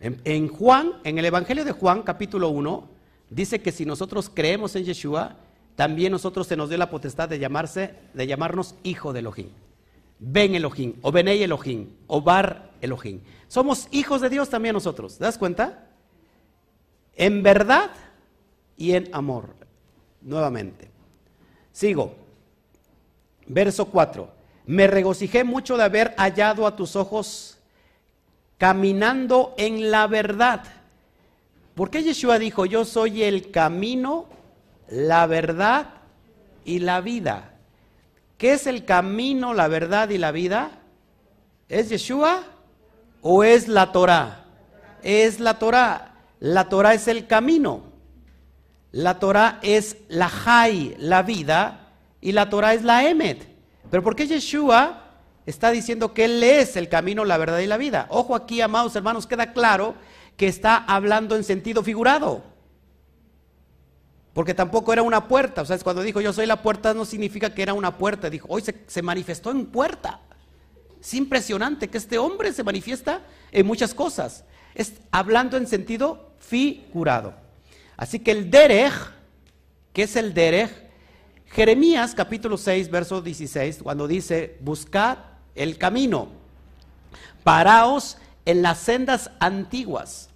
En, 0.00 0.48
Juan, 0.48 0.94
en 1.04 1.18
el 1.18 1.26
Evangelio 1.26 1.64
de 1.64 1.70
Juan, 1.70 2.02
capítulo 2.02 2.48
1, 2.48 2.88
dice 3.30 3.62
que 3.62 3.70
si 3.70 3.86
nosotros 3.86 4.28
creemos 4.34 4.74
en 4.74 4.82
Yeshua, 4.82 5.36
también 5.76 6.10
nosotros 6.10 6.48
se 6.48 6.56
nos 6.56 6.70
dio 6.70 6.78
la 6.78 6.90
potestad 6.90 7.28
de 7.28 7.38
llamarse, 7.38 7.94
de 8.14 8.26
llamarnos 8.26 8.74
hijo 8.82 9.12
de 9.12 9.20
Elohim. 9.20 9.67
Ben 10.18 10.54
Elohim, 10.54 10.94
o 11.02 11.12
Benei 11.12 11.42
Elohim, 11.42 11.88
o 12.06 12.20
Bar 12.20 12.70
Elohim. 12.80 13.20
Somos 13.46 13.88
hijos 13.92 14.20
de 14.20 14.28
Dios 14.28 14.50
también 14.50 14.74
nosotros. 14.74 15.18
¿Te 15.18 15.24
das 15.24 15.38
cuenta? 15.38 15.86
En 17.14 17.42
verdad 17.42 17.90
y 18.76 18.92
en 18.92 19.08
amor. 19.12 19.54
Nuevamente. 20.20 20.90
Sigo. 21.72 22.14
Verso 23.46 23.86
4. 23.86 24.30
Me 24.66 24.86
regocijé 24.86 25.44
mucho 25.44 25.76
de 25.76 25.84
haber 25.84 26.14
hallado 26.18 26.66
a 26.66 26.76
tus 26.76 26.96
ojos 26.96 27.58
caminando 28.58 29.54
en 29.56 29.90
la 29.90 30.06
verdad. 30.06 30.64
¿Por 31.74 31.90
qué 31.90 32.02
Yeshua 32.02 32.38
dijo, 32.38 32.66
yo 32.66 32.84
soy 32.84 33.22
el 33.22 33.50
camino, 33.50 34.26
la 34.88 35.26
verdad 35.26 35.90
y 36.64 36.80
la 36.80 37.00
vida? 37.00 37.57
¿Qué 38.38 38.52
es 38.52 38.68
el 38.68 38.84
camino, 38.84 39.52
la 39.52 39.66
verdad 39.66 40.08
y 40.10 40.18
la 40.18 40.30
vida? 40.30 40.70
¿Es 41.68 41.88
Yeshua 41.88 42.44
o 43.20 43.42
es 43.42 43.66
la 43.66 43.90
Torah? 43.90 44.44
Es 45.02 45.40
la 45.40 45.58
Torah. 45.58 46.14
La 46.38 46.68
Torah 46.68 46.94
es 46.94 47.08
el 47.08 47.26
camino. 47.26 47.82
La 48.92 49.18
Torah 49.18 49.58
es 49.62 49.96
la 50.08 50.28
Jai, 50.28 50.94
la 50.98 51.22
vida, 51.22 51.88
y 52.20 52.30
la 52.30 52.48
Torah 52.48 52.74
es 52.74 52.84
la 52.84 53.08
Emet. 53.08 53.46
Pero 53.90 54.04
¿por 54.04 54.14
qué 54.14 54.26
Yeshua 54.28 55.02
está 55.44 55.70
diciendo 55.72 56.14
que 56.14 56.24
Él 56.24 56.42
es 56.42 56.76
el 56.76 56.88
camino, 56.88 57.24
la 57.24 57.38
verdad 57.38 57.58
y 57.58 57.66
la 57.66 57.76
vida? 57.76 58.06
Ojo 58.08 58.36
aquí, 58.36 58.60
amados 58.60 58.94
hermanos, 58.94 59.26
queda 59.26 59.52
claro 59.52 59.94
que 60.36 60.46
está 60.46 60.76
hablando 60.76 61.34
en 61.34 61.42
sentido 61.42 61.82
figurado. 61.82 62.44
Porque 64.38 64.54
tampoco 64.54 64.92
era 64.92 65.02
una 65.02 65.26
puerta. 65.26 65.62
O 65.62 65.64
sea, 65.64 65.76
cuando 65.80 66.00
dijo 66.00 66.20
yo 66.20 66.32
soy 66.32 66.46
la 66.46 66.62
puerta, 66.62 66.94
no 66.94 67.04
significa 67.04 67.52
que 67.52 67.60
era 67.60 67.74
una 67.74 67.98
puerta. 67.98 68.30
Dijo, 68.30 68.46
hoy 68.48 68.62
se, 68.62 69.02
manifestó 69.02 69.50
en 69.50 69.66
puerta. 69.66 70.20
Es 71.00 71.12
impresionante 71.14 71.88
que 71.88 71.98
este 71.98 72.18
hombre 72.18 72.52
se 72.52 72.62
manifiesta 72.62 73.22
en 73.50 73.66
muchas 73.66 73.94
cosas. 73.94 74.44
Es 74.76 74.92
hablando 75.10 75.56
en 75.56 75.66
sentido 75.66 76.30
figurado. 76.38 77.34
Así 77.96 78.20
que 78.20 78.30
el 78.30 78.48
derech, 78.48 78.94
¿qué 79.92 80.04
es 80.04 80.14
el 80.14 80.32
derech? 80.32 80.70
Jeremías 81.46 82.14
capítulo 82.14 82.56
6, 82.58 82.92
verso 82.92 83.20
16, 83.20 83.80
cuando 83.82 84.06
dice, 84.06 84.56
buscad 84.60 85.18
el 85.56 85.78
camino, 85.78 86.28
paraos 87.42 88.18
en 88.44 88.62
las 88.62 88.78
sendas 88.78 89.32
antiguas 89.40 90.30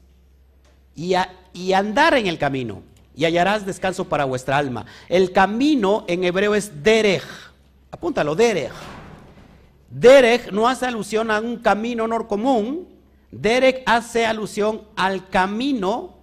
y, 0.96 1.14
y 1.52 1.72
andar 1.72 2.14
en 2.14 2.26
el 2.26 2.38
camino 2.38 2.82
y 3.14 3.24
hallarás 3.24 3.66
descanso 3.66 4.08
para 4.08 4.24
vuestra 4.24 4.56
alma. 4.56 4.86
El 5.08 5.32
camino 5.32 6.04
en 6.08 6.24
hebreo 6.24 6.54
es 6.54 6.82
derech. 6.82 7.24
Apúntalo, 7.90 8.34
derech. 8.34 8.72
Derech 9.90 10.50
no 10.50 10.68
hace 10.68 10.86
alusión 10.86 11.30
a 11.30 11.40
un 11.40 11.58
camino 11.58 12.08
no 12.08 12.26
común. 12.26 12.88
Derech 13.30 13.82
hace 13.86 14.24
alusión 14.24 14.82
al 14.96 15.28
camino 15.28 16.16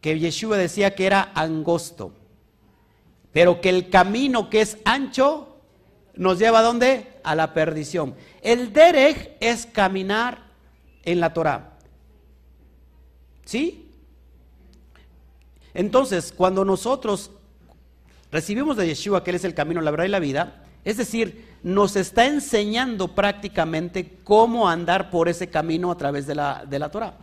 que 0.00 0.18
Yeshua 0.18 0.56
decía 0.56 0.94
que 0.94 1.06
era 1.06 1.32
angosto, 1.34 2.12
pero 3.32 3.60
que 3.60 3.70
el 3.70 3.90
camino 3.90 4.50
que 4.50 4.60
es 4.60 4.78
ancho 4.84 5.56
nos 6.14 6.38
lleva 6.38 6.60
a 6.60 6.62
dónde? 6.62 7.18
A 7.24 7.34
la 7.34 7.52
perdición. 7.52 8.14
El 8.42 8.72
derech 8.72 9.36
es 9.40 9.66
caminar 9.66 10.46
en 11.02 11.20
la 11.20 11.32
Torah. 11.32 11.72
¿Sí? 13.44 13.85
Entonces, 15.76 16.32
cuando 16.34 16.64
nosotros 16.64 17.30
recibimos 18.32 18.78
de 18.78 18.86
Yeshua 18.86 19.22
que 19.22 19.30
Él 19.30 19.36
es 19.36 19.44
el 19.44 19.52
camino, 19.52 19.82
la 19.82 19.90
verdad 19.90 20.06
y 20.06 20.08
la 20.08 20.20
vida, 20.20 20.64
es 20.86 20.96
decir, 20.96 21.58
nos 21.62 21.96
está 21.96 22.24
enseñando 22.24 23.14
prácticamente 23.14 24.16
cómo 24.24 24.70
andar 24.70 25.10
por 25.10 25.28
ese 25.28 25.50
camino 25.50 25.90
a 25.90 25.98
través 25.98 26.26
de 26.26 26.34
la, 26.34 26.64
de 26.66 26.78
la 26.78 26.90
Torah. 26.90 27.18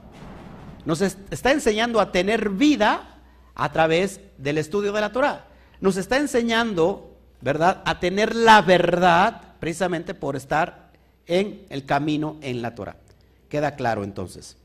Nos 0.86 1.02
está 1.02 1.52
enseñando 1.52 2.00
a 2.00 2.12
tener 2.12 2.52
vida 2.52 3.22
a 3.56 3.72
través 3.72 4.22
del 4.38 4.60
estudio 4.60 4.94
de 4.94 5.02
la 5.02 5.12
Torah. 5.12 5.48
Nos 5.82 5.98
está 5.98 6.18
enseñando, 6.18 7.18
¿verdad?, 7.42 7.82
a 7.86 8.00
tener 8.00 8.36
la 8.36 8.62
verdad 8.62 9.56
precisamente 9.60 10.14
por 10.14 10.36
estar 10.36 10.92
en 11.26 11.66
el 11.70 11.86
camino 11.86 12.38
en 12.42 12.62
la 12.62 12.76
Torah. 12.76 12.98
Queda 13.50 13.76
claro 13.76 14.04
entonces. 14.04 14.58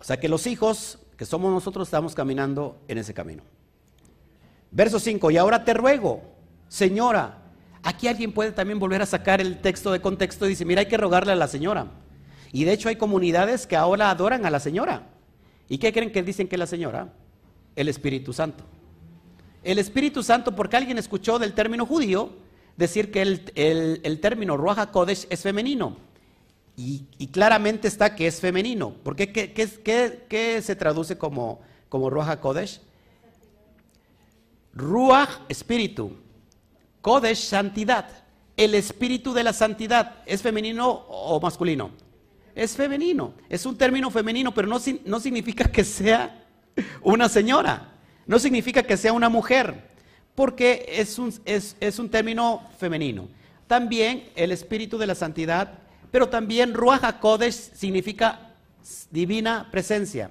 O 0.00 0.04
sea 0.04 0.18
que 0.18 0.30
los 0.30 0.46
hijos 0.46 1.00
que 1.18 1.26
somos 1.26 1.52
nosotros 1.52 1.88
estamos 1.88 2.14
caminando 2.14 2.80
en 2.86 2.96
ese 2.96 3.12
camino. 3.12 3.42
Verso 4.70 5.00
5, 5.00 5.32
y 5.32 5.36
ahora 5.36 5.64
te 5.64 5.74
ruego, 5.74 6.22
señora, 6.68 7.42
aquí 7.82 8.06
alguien 8.06 8.32
puede 8.32 8.52
también 8.52 8.78
volver 8.78 9.02
a 9.02 9.06
sacar 9.06 9.40
el 9.40 9.60
texto 9.60 9.90
de 9.90 10.00
contexto 10.00 10.46
y 10.46 10.50
dice, 10.50 10.64
mira, 10.64 10.80
hay 10.80 10.86
que 10.86 10.96
rogarle 10.96 11.32
a 11.32 11.36
la 11.36 11.48
señora. 11.48 11.88
Y 12.52 12.64
de 12.64 12.72
hecho 12.72 12.88
hay 12.88 12.96
comunidades 12.96 13.66
que 13.66 13.76
ahora 13.76 14.10
adoran 14.10 14.46
a 14.46 14.50
la 14.50 14.60
señora. 14.60 15.08
¿Y 15.68 15.78
qué 15.78 15.92
creen 15.92 16.12
que 16.12 16.22
dicen 16.22 16.46
que 16.46 16.56
la 16.56 16.68
señora? 16.68 17.12
El 17.74 17.88
Espíritu 17.88 18.32
Santo. 18.32 18.64
El 19.64 19.80
Espíritu 19.80 20.22
Santo, 20.22 20.54
porque 20.54 20.76
alguien 20.76 20.98
escuchó 20.98 21.40
del 21.40 21.52
término 21.52 21.84
judío 21.84 22.30
decir 22.76 23.10
que 23.10 23.22
el, 23.22 24.20
término 24.20 24.56
Ruach 24.56 24.90
Kodesh 24.92 25.26
es 25.30 25.42
femenino. 25.42 25.96
Y, 26.80 27.26
claramente 27.32 27.88
está 27.88 28.14
que 28.14 28.28
es 28.28 28.40
femenino. 28.40 28.90
¿Por 29.02 29.16
qué? 29.16 29.32
¿Qué, 29.32 30.62
se 30.62 30.76
traduce 30.76 31.18
como, 31.18 31.60
como 31.88 32.08
Ruach 32.08 32.38
Kodesh? 32.38 32.80
Ruach, 34.72 35.40
espíritu. 35.48 36.16
Kodesh, 37.00 37.38
santidad. 37.38 38.08
El 38.56 38.74
espíritu 38.74 39.34
de 39.34 39.42
la 39.42 39.52
santidad, 39.52 40.22
¿es 40.24 40.40
femenino 40.40 40.88
o 40.88 41.40
masculino? 41.40 41.90
es 42.58 42.74
femenino. 42.74 43.34
Es 43.48 43.64
un 43.66 43.78
término 43.78 44.10
femenino, 44.10 44.52
pero 44.52 44.66
no, 44.66 44.78
no 45.04 45.20
significa 45.20 45.70
que 45.70 45.84
sea 45.84 46.44
una 47.02 47.28
señora. 47.28 47.92
No 48.26 48.40
significa 48.40 48.82
que 48.82 48.96
sea 48.96 49.12
una 49.12 49.28
mujer, 49.28 49.88
porque 50.34 50.84
es 50.88 51.18
un, 51.20 51.32
es, 51.44 51.98
un 51.98 52.10
término 52.10 52.62
femenino. 52.76 53.28
También 53.68 54.30
el 54.34 54.50
espíritu 54.50 54.98
de 54.98 55.06
la 55.06 55.14
santidad, 55.14 55.78
pero 56.10 56.28
también 56.28 56.74
Ruach 56.74 57.04
HaKodesh 57.04 57.72
significa 57.74 58.54
divina 59.10 59.68
presencia. 59.70 60.30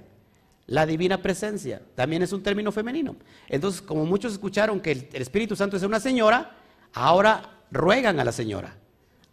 La 0.65 0.85
divina 0.85 1.21
presencia 1.21 1.81
también 1.95 2.23
es 2.23 2.33
un 2.33 2.43
término 2.43 2.71
femenino. 2.71 3.15
Entonces, 3.47 3.81
como 3.81 4.05
muchos 4.05 4.33
escucharon 4.33 4.81
que 4.81 4.91
el 4.91 5.21
Espíritu 5.21 5.55
Santo 5.55 5.77
es 5.77 5.83
una 5.83 5.99
señora, 5.99 6.57
ahora 6.93 7.61
ruegan 7.71 8.19
a 8.19 8.25
la 8.25 8.31
señora 8.31 8.75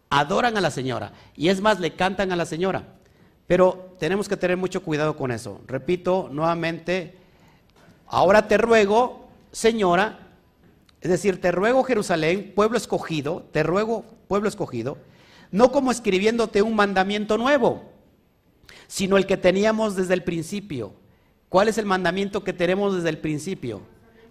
adoran 0.09 0.55
a 0.57 0.61
la 0.61 0.71
señora 0.71 1.11
y 1.35 1.49
es 1.49 1.61
más, 1.61 1.79
le 1.79 1.93
cantan 1.93 2.31
a 2.31 2.35
la 2.35 2.45
señora. 2.45 2.83
Pero 3.47 3.95
tenemos 3.99 4.27
que 4.27 4.37
tener 4.37 4.57
mucho 4.57 4.81
cuidado 4.81 5.15
con 5.15 5.31
eso. 5.31 5.61
Repito 5.67 6.29
nuevamente, 6.31 7.15
ahora 8.07 8.47
te 8.47 8.57
ruego, 8.57 9.27
señora, 9.51 10.19
es 11.01 11.11
decir, 11.11 11.39
te 11.39 11.51
ruego 11.51 11.83
Jerusalén, 11.83 12.53
pueblo 12.55 12.77
escogido, 12.77 13.45
te 13.51 13.61
ruego 13.61 14.05
pueblo 14.27 14.49
escogido, 14.49 14.97
no 15.51 15.71
como 15.71 15.91
escribiéndote 15.91 16.61
un 16.61 16.75
mandamiento 16.75 17.37
nuevo, 17.37 17.83
sino 18.87 19.17
el 19.17 19.25
que 19.25 19.37
teníamos 19.37 19.95
desde 19.95 20.13
el 20.13 20.23
principio. 20.23 20.93
¿Cuál 21.49 21.67
es 21.67 21.77
el 21.77 21.85
mandamiento 21.85 22.43
que 22.43 22.53
tenemos 22.53 22.95
desde 22.95 23.09
el 23.09 23.17
principio? 23.17 23.81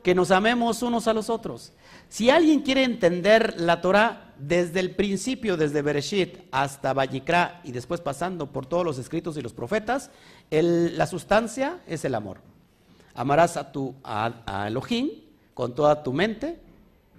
Que 0.03 0.15
nos 0.15 0.31
amemos 0.31 0.83
unos 0.83 1.09
a 1.09 1.15
los 1.15 1.31
otros. 1.31 1.73
Si 2.09 2.31
alguien 2.31 2.61
quiere 2.61 2.85
entender 2.85 3.55
la 3.59 3.81
Torah, 3.81 4.25
desde 4.39 4.81
el 4.81 4.95
principio, 4.95 5.57
desde 5.57 5.83
Bereshit 5.83 6.39
hasta 6.51 6.93
Vallicra 6.93 7.61
y 7.65 7.73
después 7.73 8.01
pasando 8.01 8.51
por 8.51 8.67
todos 8.67 8.85
los 8.85 8.99
escritos 8.99 9.37
y 9.37 9.43
los 9.43 9.53
profetas, 9.53 10.11
la 10.51 11.07
sustancia 11.07 11.81
es 11.87 12.05
el 12.05 12.15
amor. 12.15 12.39
Amarás 13.15 13.57
a, 13.57 13.71
tu, 13.71 13.95
a, 14.03 14.67
Elohim 14.67 15.11
con 15.55 15.75
toda 15.75 16.03
tu 16.03 16.13
mente, 16.13 16.59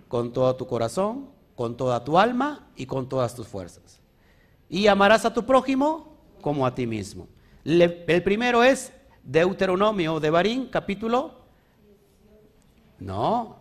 con 0.08 0.34
todo 0.34 0.56
tu 0.56 0.68
corazón, 0.68 1.30
con 1.56 1.78
toda 1.78 2.04
tu 2.04 2.18
alma 2.18 2.68
y 2.76 2.86
con 2.86 3.08
todas 3.08 3.36
tus 3.36 3.48
fuerzas. 3.48 4.00
Y 4.70 4.88
amarás 4.88 5.26
a 5.26 5.34
tu 5.34 5.46
prójimo 5.46 6.18
como 6.42 6.66
a 6.66 6.76
ti 6.76 6.86
mismo. 6.86 7.28
el 7.64 8.24
primero 8.24 8.64
es 8.64 8.92
Deuteronomio 9.24 10.20
de 10.20 10.30
Barín, 10.30 10.68
capítulo 10.68 11.46
No, 13.00 13.58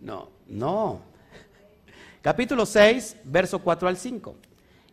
no, 0.00 0.30
no. 0.46 1.00
Capítulo 2.22 2.64
6, 2.64 3.16
verso 3.24 3.58
4 3.58 3.88
al 3.88 3.96
5. 3.96 4.36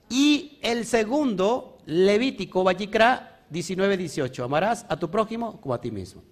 Y 0.09 0.57
el 0.63 0.85
segundo, 0.85 1.77
Levítico, 1.85 2.63
Vallicra 2.63 3.43
19, 3.51 3.97
18. 3.97 4.43
Amarás 4.43 4.85
a 4.89 4.97
tu 4.97 5.11
prójimo 5.11 5.61
como 5.61 5.75
a 5.75 5.81
ti 5.81 5.91
mismo. 5.91 6.23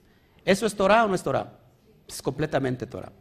¿Eso 0.44 0.66
es 0.66 0.76
Torah 0.76 1.06
o 1.06 1.08
no 1.08 1.14
es 1.14 1.22
Torah? 1.22 1.60
Es 2.08 2.22
completamente 2.22 2.88
Torah. 2.88 3.12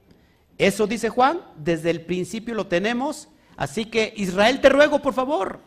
Eso 0.59 0.87
dice 0.87 1.09
Juan, 1.09 1.41
desde 1.57 1.91
el 1.91 2.03
principio 2.03 2.55
lo 2.55 2.67
tenemos. 2.67 3.29
Así 3.57 3.87
que 3.87 4.13
Israel, 4.17 4.61
te 4.61 4.69
ruego, 4.69 5.01
por 5.01 5.15
favor, 5.15 5.61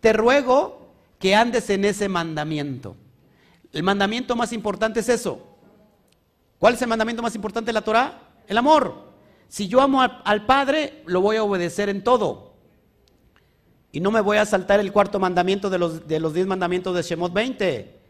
te 0.00 0.12
ruego 0.12 0.92
que 1.18 1.34
andes 1.34 1.70
en 1.70 1.84
ese 1.84 2.08
mandamiento. 2.08 2.96
El 3.72 3.82
mandamiento 3.82 4.36
más 4.36 4.52
importante 4.52 5.00
es 5.00 5.08
eso. 5.08 5.46
¿Cuál 6.58 6.74
es 6.74 6.82
el 6.82 6.88
mandamiento 6.88 7.22
más 7.22 7.34
importante 7.34 7.68
de 7.68 7.72
la 7.74 7.82
Torah? 7.82 8.22
El 8.46 8.58
amor. 8.58 9.06
Si 9.48 9.68
yo 9.68 9.80
amo 9.80 10.00
al, 10.02 10.46
Padre, 10.46 11.02
lo 11.06 11.20
voy 11.20 11.36
a 11.36 11.42
obedecer 11.42 11.88
en 11.88 12.02
todo. 12.02 12.54
Y 13.92 14.00
no 14.00 14.10
me 14.10 14.20
voy 14.20 14.38
a 14.38 14.46
saltar 14.46 14.80
el 14.80 14.92
cuarto 14.92 15.18
mandamiento 15.18 15.70
de 15.70 15.78
los, 15.78 16.06
de 16.06 16.20
los 16.20 16.34
diez 16.34 16.46
mandamientos 16.46 16.94
de 16.94 17.02
Shemot 17.02 17.32
20. 17.32 18.00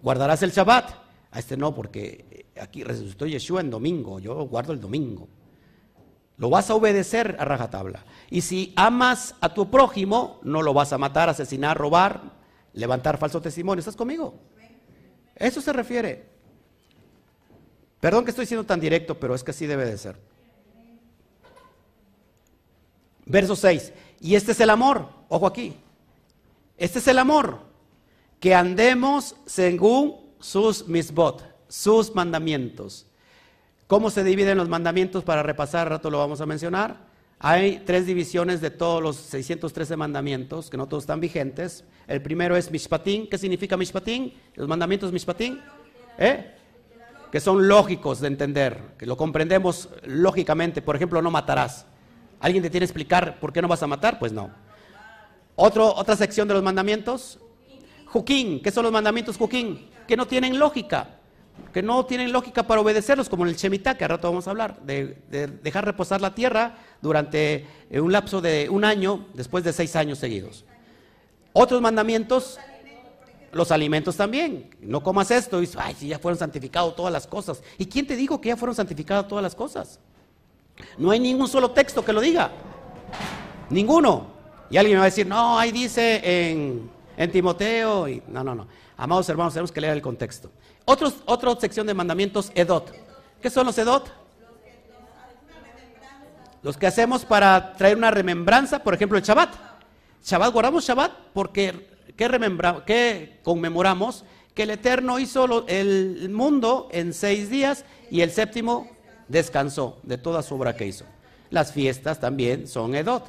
Guardarás 0.00 0.42
el 0.42 0.52
Shabbat. 0.52 0.90
A 1.30 1.38
este 1.38 1.56
no, 1.56 1.74
porque 1.74 2.46
aquí 2.60 2.84
resucitó 2.84 3.26
Yeshua 3.26 3.62
en 3.62 3.70
domingo. 3.70 4.20
Yo 4.20 4.34
guardo 4.46 4.72
el 4.72 4.80
domingo. 4.80 5.28
Lo 6.42 6.50
vas 6.50 6.70
a 6.70 6.74
obedecer 6.74 7.36
a 7.38 7.44
rajatabla. 7.44 8.04
Y 8.28 8.40
si 8.40 8.72
amas 8.74 9.36
a 9.40 9.54
tu 9.54 9.70
prójimo, 9.70 10.40
no 10.42 10.60
lo 10.60 10.74
vas 10.74 10.92
a 10.92 10.98
matar, 10.98 11.28
asesinar, 11.28 11.78
robar, 11.78 12.20
levantar 12.72 13.16
falso 13.16 13.40
testimonio. 13.40 13.78
¿Estás 13.78 13.94
conmigo? 13.94 14.34
Eso 15.36 15.60
se 15.60 15.72
refiere. 15.72 16.26
Perdón 18.00 18.24
que 18.24 18.32
estoy 18.32 18.46
siendo 18.46 18.66
tan 18.66 18.80
directo, 18.80 19.20
pero 19.20 19.36
es 19.36 19.44
que 19.44 19.52
así 19.52 19.66
debe 19.66 19.84
de 19.84 19.96
ser. 19.96 20.18
Verso 23.24 23.54
6. 23.54 23.92
Y 24.18 24.34
este 24.34 24.50
es 24.50 24.58
el 24.58 24.70
amor. 24.70 25.10
Ojo 25.28 25.46
aquí. 25.46 25.76
Este 26.76 26.98
es 26.98 27.06
el 27.06 27.20
amor. 27.20 27.60
Que 28.40 28.52
andemos 28.52 29.36
según 29.46 30.34
sus 30.40 30.88
misbot, 30.88 31.44
sus 31.68 32.12
mandamientos. 32.12 33.06
¿Cómo 33.92 34.08
se 34.08 34.24
dividen 34.24 34.56
los 34.56 34.70
mandamientos? 34.70 35.22
Para 35.22 35.42
repasar, 35.42 35.90
rato 35.90 36.08
lo 36.08 36.16
vamos 36.16 36.40
a 36.40 36.46
mencionar. 36.46 36.96
Hay 37.38 37.82
tres 37.84 38.06
divisiones 38.06 38.62
de 38.62 38.70
todos 38.70 39.02
los 39.02 39.16
613 39.16 39.98
mandamientos, 39.98 40.70
que 40.70 40.78
no 40.78 40.88
todos 40.88 41.02
están 41.02 41.20
vigentes. 41.20 41.84
El 42.06 42.22
primero 42.22 42.56
es 42.56 42.70
Mishpatín. 42.70 43.28
¿Qué 43.28 43.36
significa 43.36 43.76
Mishpatín? 43.76 44.32
Los 44.54 44.66
mandamientos 44.66 45.12
Mishpatín. 45.12 45.60
¿Eh? 46.16 46.54
Que 47.30 47.38
son 47.38 47.68
lógicos 47.68 48.20
de 48.20 48.28
entender, 48.28 48.94
que 48.96 49.04
lo 49.04 49.18
comprendemos 49.18 49.90
lógicamente. 50.06 50.80
Por 50.80 50.96
ejemplo, 50.96 51.20
no 51.20 51.30
matarás. 51.30 51.84
¿Alguien 52.40 52.62
te 52.62 52.70
tiene 52.70 52.84
que 52.84 52.90
explicar 52.90 53.38
por 53.40 53.52
qué 53.52 53.60
no 53.60 53.68
vas 53.68 53.82
a 53.82 53.86
matar? 53.86 54.18
Pues 54.18 54.32
no. 54.32 54.50
Otro, 55.54 55.94
otra 55.94 56.16
sección 56.16 56.48
de 56.48 56.54
los 56.54 56.62
mandamientos. 56.62 57.38
Juquín. 58.06 58.62
¿Qué 58.62 58.70
son 58.70 58.84
los 58.84 58.92
mandamientos 58.92 59.36
Juquín? 59.36 59.90
Que 60.08 60.16
no 60.16 60.26
tienen 60.26 60.58
lógica. 60.58 61.18
Que 61.72 61.82
no 61.82 62.04
tienen 62.04 62.32
lógica 62.32 62.64
para 62.64 62.80
obedecerlos, 62.80 63.28
como 63.28 63.44
en 63.44 63.50
el 63.50 63.56
Shemitah, 63.56 63.96
que 63.96 64.04
al 64.04 64.10
rato 64.10 64.28
vamos 64.28 64.46
a 64.46 64.50
hablar, 64.50 64.80
de, 64.82 65.16
dejar 65.62 65.84
reposar 65.84 66.20
la 66.20 66.34
tierra 66.34 66.78
durante 67.00 67.66
eh, 67.90 68.00
un 68.00 68.12
lapso 68.12 68.40
de 68.40 68.68
un 68.68 68.84
año, 68.84 69.26
después 69.34 69.64
de 69.64 69.72
seis 69.72 69.96
años 69.96 70.18
seguidos. 70.18 70.64
Otros 71.52 71.80
mandamientos, 71.80 72.58
los 73.52 73.70
alimentos 73.70 74.16
también. 74.16 74.70
No 74.80 75.02
comas 75.02 75.30
esto 75.30 75.62
y 75.62 75.68
ay, 75.78 75.94
si 75.94 76.08
ya 76.08 76.18
fueron 76.18 76.38
santificados 76.38 76.96
todas 76.96 77.12
las 77.12 77.26
cosas. 77.26 77.62
¿Y 77.78 77.86
quién 77.86 78.06
te 78.06 78.16
dijo 78.16 78.40
que 78.40 78.48
ya 78.48 78.56
fueron 78.56 78.74
santificadas 78.74 79.28
todas 79.28 79.42
las 79.42 79.54
cosas? 79.54 80.00
No 80.96 81.10
hay 81.10 81.20
ningún 81.20 81.48
solo 81.48 81.70
texto 81.70 82.04
que 82.04 82.12
lo 82.12 82.20
diga. 82.20 82.50
Ninguno. 83.70 84.32
Y 84.70 84.76
alguien 84.78 84.96
me 84.96 85.00
va 85.00 85.04
a 85.04 85.10
decir, 85.10 85.26
no, 85.26 85.58
ahí 85.58 85.70
dice 85.70 86.50
en, 86.50 87.30
Timoteo. 87.30 88.08
Y, 88.08 88.22
no, 88.28 88.42
no, 88.42 88.54
no. 88.54 88.66
Amados 88.96 89.28
hermanos, 89.28 89.52
tenemos 89.52 89.72
que 89.72 89.80
leer 89.80 89.94
el 89.94 90.02
contexto. 90.02 90.50
Otra 90.84 91.60
sección 91.60 91.86
de 91.86 91.94
mandamientos, 91.94 92.50
Edot. 92.54 92.92
¿Qué 93.40 93.50
son 93.50 93.66
los 93.66 93.76
Edot? 93.78 94.12
Los 96.62 96.76
que 96.76 96.86
hacemos 96.86 97.24
para 97.24 97.74
traer 97.74 97.96
una 97.96 98.10
remembranza, 98.10 98.82
por 98.82 98.94
ejemplo, 98.94 99.18
el 99.18 99.24
Shabbat. 99.24 99.54
Shabbat, 100.24 100.52
guardamos 100.52 100.84
Shabbat 100.84 101.12
porque 101.32 101.88
¿qué, 102.16 102.82
qué 102.86 103.40
conmemoramos? 103.42 104.24
Que 104.54 104.62
el 104.62 104.70
Eterno 104.70 105.18
hizo 105.18 105.66
el 105.66 106.28
mundo 106.30 106.88
en 106.92 107.12
seis 107.14 107.50
días 107.50 107.84
y 108.10 108.20
el 108.20 108.30
séptimo 108.30 108.88
descansó 109.26 109.98
de 110.04 110.18
toda 110.18 110.42
su 110.42 110.54
obra 110.54 110.76
que 110.76 110.86
hizo. 110.86 111.04
Las 111.50 111.72
fiestas 111.72 112.20
también 112.20 112.68
son 112.68 112.94
Edot. 112.94 113.24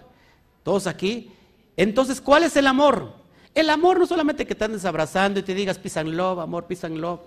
Todos 0.64 0.86
aquí. 0.86 1.32
Entonces, 1.76 2.22
¿cuál 2.22 2.44
es 2.44 2.56
el 2.56 2.68
amor? 2.68 3.14
El 3.56 3.70
amor 3.70 4.00
no 4.00 4.06
solamente 4.06 4.46
que 4.46 4.56
te 4.56 4.66
andes 4.66 4.86
abrazando 4.86 5.40
y 5.40 5.44
te 5.44 5.54
digas 5.54 5.80
and 5.98 6.10
love, 6.10 6.40
amor, 6.40 6.66
and 6.84 6.98
love. 6.98 7.20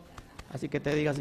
Así 0.57 0.71
que 0.71 0.81
te 0.81 0.95
digas, 0.95 1.19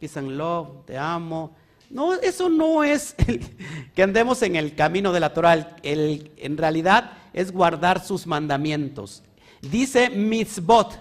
peace 0.00 0.18
and 0.18 0.32
love, 0.32 0.84
te 0.86 0.98
amo. 0.98 1.54
No, 1.88 2.14
eso 2.14 2.48
no 2.48 2.82
es 2.82 3.14
que 3.94 4.02
andemos 4.02 4.42
en 4.42 4.56
el 4.56 4.74
camino 4.74 5.12
de 5.12 5.20
la 5.20 5.32
Torah. 5.32 5.76
El, 5.84 6.32
en 6.36 6.58
realidad 6.58 7.12
es 7.32 7.52
guardar 7.52 8.04
sus 8.04 8.26
mandamientos. 8.26 9.22
Dice 9.60 10.10
mitzvot, 10.10 10.98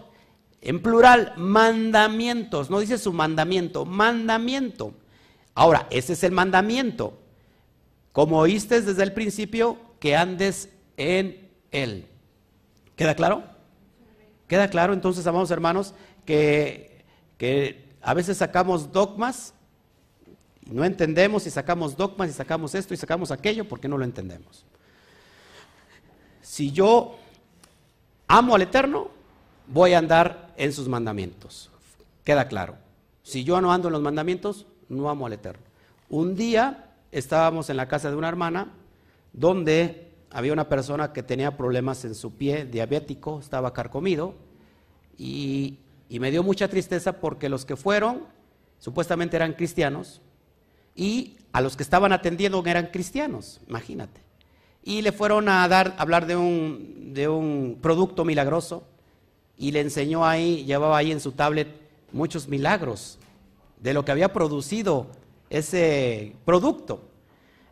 en 0.61 0.79
plural, 0.79 1.33
mandamientos. 1.37 2.69
No 2.69 2.79
dice 2.79 2.99
su 2.99 3.11
mandamiento, 3.11 3.83
mandamiento. 3.83 4.93
Ahora, 5.55 5.87
ese 5.89 6.13
es 6.13 6.23
el 6.23 6.33
mandamiento. 6.33 7.17
Como 8.11 8.37
oíste 8.37 8.79
desde 8.79 9.01
el 9.01 9.13
principio, 9.13 9.75
que 9.99 10.15
andes 10.15 10.69
en 10.97 11.49
él. 11.71 12.05
¿Queda 12.95 13.15
claro? 13.15 13.43
¿Queda 14.47 14.69
claro 14.69 14.93
entonces, 14.93 15.25
amados 15.25 15.49
hermanos, 15.49 15.95
que, 16.25 16.90
que 17.41 17.89
a 18.03 18.13
veces 18.13 18.37
sacamos 18.37 18.91
dogmas, 18.91 19.55
y 20.63 20.75
no 20.75 20.85
entendemos 20.85 21.47
y 21.47 21.49
sacamos 21.49 21.97
dogmas 21.97 22.29
y 22.29 22.33
sacamos 22.33 22.75
esto 22.75 22.93
y 22.93 22.97
sacamos 22.97 23.31
aquello 23.31 23.67
porque 23.67 23.87
no 23.87 23.97
lo 23.97 24.05
entendemos? 24.05 24.63
Si 26.43 26.71
yo 26.71 27.15
amo 28.27 28.53
al 28.53 28.61
Eterno, 28.61 29.09
voy 29.65 29.93
a 29.93 29.97
andar 29.97 30.53
en 30.55 30.71
sus 30.71 30.87
mandamientos. 30.87 31.71
Queda 32.23 32.47
claro. 32.47 32.75
Si 33.23 33.43
yo 33.43 33.59
no 33.59 33.73
ando 33.73 33.87
en 33.87 33.93
los 33.93 34.03
mandamientos, 34.03 34.67
no 34.87 35.09
amo 35.09 35.25
al 35.25 35.33
Eterno. 35.33 35.63
Un 36.09 36.35
día 36.35 36.91
estábamos 37.11 37.71
en 37.71 37.77
la 37.77 37.87
casa 37.87 38.11
de 38.11 38.17
una 38.17 38.29
hermana 38.29 38.71
donde 39.33 40.11
había 40.29 40.53
una 40.53 40.69
persona 40.69 41.11
que 41.11 41.23
tenía 41.23 41.57
problemas 41.57 42.05
en 42.05 42.13
su 42.13 42.35
pie, 42.35 42.65
diabético, 42.65 43.39
estaba 43.39 43.73
carcomido, 43.73 44.35
y, 45.17 45.79
y 46.11 46.19
me 46.19 46.29
dio 46.29 46.43
mucha 46.43 46.67
tristeza 46.67 47.21
porque 47.21 47.47
los 47.47 47.63
que 47.63 47.77
fueron 47.77 48.25
supuestamente 48.79 49.37
eran 49.37 49.53
cristianos 49.53 50.19
y 50.93 51.37
a 51.53 51.61
los 51.61 51.77
que 51.77 51.83
estaban 51.83 52.11
atendiendo 52.11 52.61
eran 52.65 52.87
cristianos, 52.87 53.61
imagínate. 53.69 54.19
Y 54.83 55.03
le 55.03 55.13
fueron 55.13 55.47
a 55.47 55.65
dar, 55.69 55.95
hablar 55.97 56.25
de 56.25 56.35
un, 56.35 57.13
de 57.13 57.29
un 57.29 57.79
producto 57.81 58.25
milagroso 58.25 58.83
y 59.57 59.71
le 59.71 59.79
enseñó 59.79 60.25
ahí, 60.25 60.65
llevaba 60.65 60.97
ahí 60.97 61.13
en 61.13 61.21
su 61.21 61.31
tablet 61.31 61.69
muchos 62.11 62.49
milagros 62.49 63.17
de 63.79 63.93
lo 63.93 64.03
que 64.03 64.11
había 64.11 64.33
producido 64.33 65.07
ese 65.49 66.35
producto. 66.43 67.03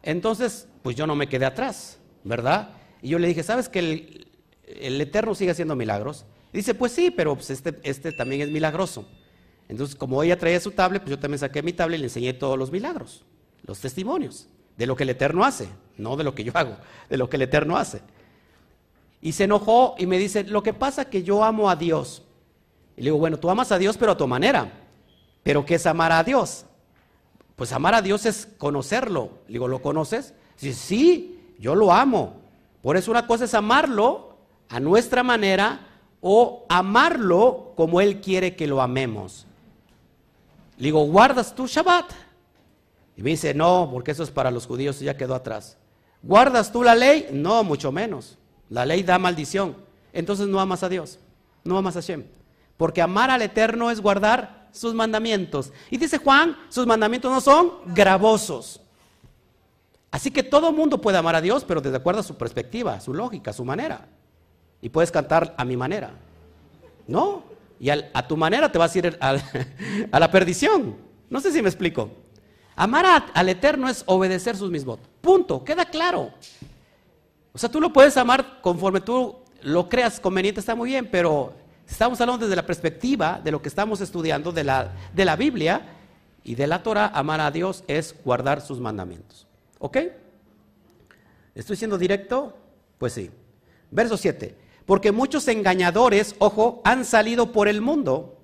Entonces, 0.01 0.69
pues 0.81 0.95
yo 0.95 1.05
no 1.05 1.15
me 1.15 1.27
quedé 1.27 1.45
atrás, 1.45 1.99
¿verdad? 2.23 2.69
Y 3.01 3.09
yo 3.09 3.19
le 3.19 3.27
dije, 3.27 3.43
¿sabes 3.43 3.67
que 3.67 3.79
el, 3.79 5.01
Eterno 5.01 5.35
sigue 5.35 5.51
haciendo 5.51 5.75
milagros? 5.75 6.25
Dice, 6.53 6.73
pues 6.73 6.91
sí, 6.91 7.11
pero 7.11 7.35
pues 7.35 7.49
este, 7.49 7.79
este 7.83 8.11
también 8.11 8.41
es 8.41 8.49
milagroso. 8.49 9.05
Entonces, 9.67 9.95
como 9.95 10.21
ella 10.23 10.37
traía 10.37 10.59
su 10.59 10.71
tablet, 10.71 11.01
pues 11.03 11.11
yo 11.11 11.19
también 11.19 11.39
saqué 11.39 11.61
mi 11.61 11.73
tablet 11.73 11.99
y 11.99 12.01
le 12.01 12.07
enseñé 12.07 12.33
todos 12.33 12.57
los 12.57 12.71
milagros, 12.71 13.23
los 13.63 13.79
testimonios 13.79 14.47
de 14.77 14.85
lo 14.87 14.95
que 14.95 15.03
el 15.03 15.09
Eterno 15.09 15.43
hace, 15.43 15.67
no 15.97 16.15
de 16.15 16.23
lo 16.23 16.33
que 16.33 16.43
yo 16.43 16.51
hago, 16.55 16.77
de 17.09 17.17
lo 17.17 17.29
que 17.29 17.35
el 17.35 17.43
Eterno 17.43 17.77
hace. 17.77 18.01
Y 19.21 19.33
se 19.33 19.43
enojó 19.43 19.95
y 19.97 20.05
me 20.05 20.17
dice, 20.17 20.45
lo 20.45 20.63
que 20.63 20.73
pasa 20.73 21.03
es 21.03 21.07
que 21.09 21.21
yo 21.21 21.43
amo 21.43 21.69
a 21.69 21.75
Dios. 21.75 22.23
Y 22.95 23.01
le 23.01 23.05
digo, 23.05 23.17
bueno, 23.17 23.37
tú 23.37 23.49
amas 23.49 23.71
a 23.71 23.77
Dios, 23.77 23.97
pero 23.97 24.13
a 24.13 24.17
tu 24.17 24.25
manera. 24.25 24.71
¿Pero 25.43 25.65
qué 25.65 25.75
es 25.75 25.85
amar 25.85 26.11
a 26.13 26.23
Dios? 26.23 26.65
Pues 27.55 27.73
amar 27.73 27.93
a 27.93 28.01
Dios 28.01 28.25
es 28.25 28.47
conocerlo. 28.57 29.31
Le 29.47 29.53
digo, 29.53 29.67
¿lo 29.67 29.81
conoces? 29.81 30.33
Sí, 30.55 30.73
sí, 30.73 31.53
yo 31.59 31.75
lo 31.75 31.91
amo. 31.91 32.41
Por 32.81 32.95
eso 32.95 33.11
una 33.11 33.27
cosa 33.27 33.45
es 33.45 33.53
amarlo 33.53 34.37
a 34.69 34.79
nuestra 34.79 35.23
manera 35.23 35.88
o 36.21 36.65
amarlo 36.69 37.73
como 37.75 38.01
Él 38.01 38.21
quiere 38.21 38.55
que 38.55 38.67
lo 38.67 38.81
amemos. 38.81 39.45
Le 40.77 40.85
digo, 40.85 41.05
¿guardas 41.05 41.53
tu 41.53 41.67
Shabbat? 41.67 42.11
Y 43.17 43.21
me 43.21 43.31
dice, 43.31 43.53
no, 43.53 43.89
porque 43.91 44.11
eso 44.11 44.23
es 44.23 44.31
para 44.31 44.51
los 44.51 44.65
judíos 44.65 44.99
ya 44.99 45.17
quedó 45.17 45.35
atrás. 45.35 45.77
¿Guardas 46.21 46.71
tú 46.71 46.83
la 46.83 46.95
ley? 46.95 47.27
No, 47.31 47.63
mucho 47.63 47.91
menos. 47.91 48.37
La 48.69 48.85
ley 48.85 49.03
da 49.03 49.19
maldición. 49.19 49.75
Entonces 50.13 50.47
no 50.47 50.59
amas 50.59 50.83
a 50.83 50.89
Dios, 50.89 51.19
no 51.63 51.77
amas 51.77 51.95
a 51.95 52.01
Hashem. 52.01 52.25
Porque 52.77 53.01
amar 53.01 53.29
al 53.29 53.41
Eterno 53.41 53.91
es 53.91 54.01
guardar 54.01 54.69
sus 54.71 54.93
mandamientos. 54.93 55.73
Y 55.89 55.97
dice 55.97 56.17
Juan, 56.17 56.57
sus 56.69 56.85
mandamientos 56.85 57.31
no 57.31 57.41
son 57.41 57.71
gravosos. 57.87 58.81
Así 60.11 60.31
que 60.31 60.43
todo 60.43 60.71
mundo 60.71 60.99
puede 61.01 61.17
amar 61.17 61.35
a 61.35 61.41
Dios, 61.41 61.63
pero 61.65 61.81
desde 61.81 61.97
acuerdo 61.97 62.21
a 62.21 62.23
su 62.23 62.37
perspectiva, 62.37 62.99
su 62.99 63.13
lógica, 63.13 63.53
su 63.53 63.63
manera. 63.63 64.07
Y 64.81 64.89
puedes 64.89 65.11
cantar 65.11 65.53
a 65.57 65.65
mi 65.65 65.75
manera. 65.75 66.11
No, 67.07 67.43
y 67.79 67.89
a 67.89 68.27
tu 68.27 68.35
manera 68.35 68.71
te 68.71 68.77
vas 68.77 68.93
a 68.93 68.97
ir 68.99 69.17
a, 69.21 70.19
la 70.19 70.31
perdición. 70.31 70.95
No 71.29 71.39
sé 71.39 71.51
si 71.51 71.61
me 71.61 71.69
explico. 71.69 72.11
Amar 72.75 73.25
al 73.33 73.49
Eterno 73.49 73.89
es 73.89 74.03
obedecer 74.05 74.55
sus 74.55 74.69
mismos. 74.69 74.99
Punto, 75.21 75.63
queda 75.63 75.85
claro. 75.85 76.31
O 77.51 77.57
sea, 77.57 77.69
tú 77.69 77.81
lo 77.81 77.91
puedes 77.91 78.15
amar 78.17 78.61
conforme 78.61 79.01
tú 79.01 79.37
lo 79.63 79.89
creas 79.89 80.19
conveniente, 80.19 80.61
está 80.61 80.75
muy 80.75 80.89
bien, 80.89 81.09
pero 81.11 81.53
estamos 81.87 82.21
hablando 82.21 82.45
desde 82.45 82.55
la 82.55 82.65
perspectiva 82.65 83.41
de 83.43 83.51
lo 83.51 83.61
que 83.61 83.67
estamos 83.67 83.99
estudiando 83.99 84.51
de 84.53 84.63
la, 84.63 84.93
de 85.13 85.25
la 85.25 85.35
Biblia 85.35 85.81
y 86.43 86.55
de 86.55 86.67
la 86.67 86.83
Torah, 86.83 87.11
amar 87.13 87.41
a 87.41 87.51
Dios 87.51 87.83
es 87.87 88.15
guardar 88.23 88.61
sus 88.61 88.79
mandamientos. 88.79 89.45
¿Ok? 89.79 89.97
¿Estoy 91.55 91.75
siendo 91.75 91.97
directo? 91.97 92.57
Pues 92.97 93.13
sí. 93.13 93.29
Verso 93.91 94.15
7. 94.15 94.55
Porque 94.89 95.11
muchos 95.11 95.47
engañadores, 95.47 96.35
ojo, 96.39 96.81
han 96.83 97.05
salido 97.05 97.51
por 97.51 97.67
el 97.67 97.79
mundo 97.79 98.39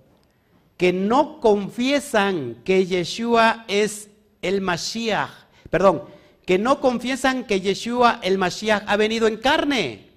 que 0.77 0.93
no 0.93 1.41
confiesan 1.41 2.57
que 2.63 2.85
Yeshua 2.85 3.65
es 3.67 4.11
el 4.43 4.61
Mashiach. 4.61 5.31
Perdón, 5.71 6.03
que 6.45 6.59
no 6.59 6.81
confiesan 6.81 7.45
que 7.45 7.61
Yeshua 7.61 8.19
el 8.21 8.37
Mashiach 8.37 8.83
ha 8.85 8.95
venido 8.95 9.25
en 9.25 9.37
carne. 9.37 10.11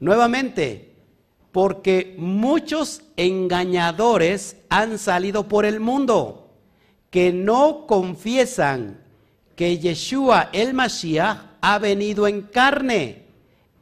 Nuevamente, 0.00 0.96
porque 1.50 2.14
muchos 2.18 3.00
engañadores 3.16 4.58
han 4.68 4.98
salido 4.98 5.48
por 5.48 5.64
el 5.64 5.80
mundo 5.80 6.50
que 7.08 7.32
no 7.32 7.86
confiesan 7.86 9.00
que 9.56 9.78
Yeshua 9.78 10.50
el 10.52 10.74
Mashiach 10.74 11.38
ha 11.62 11.78
venido 11.78 12.26
en 12.26 12.42
carne. 12.42 13.21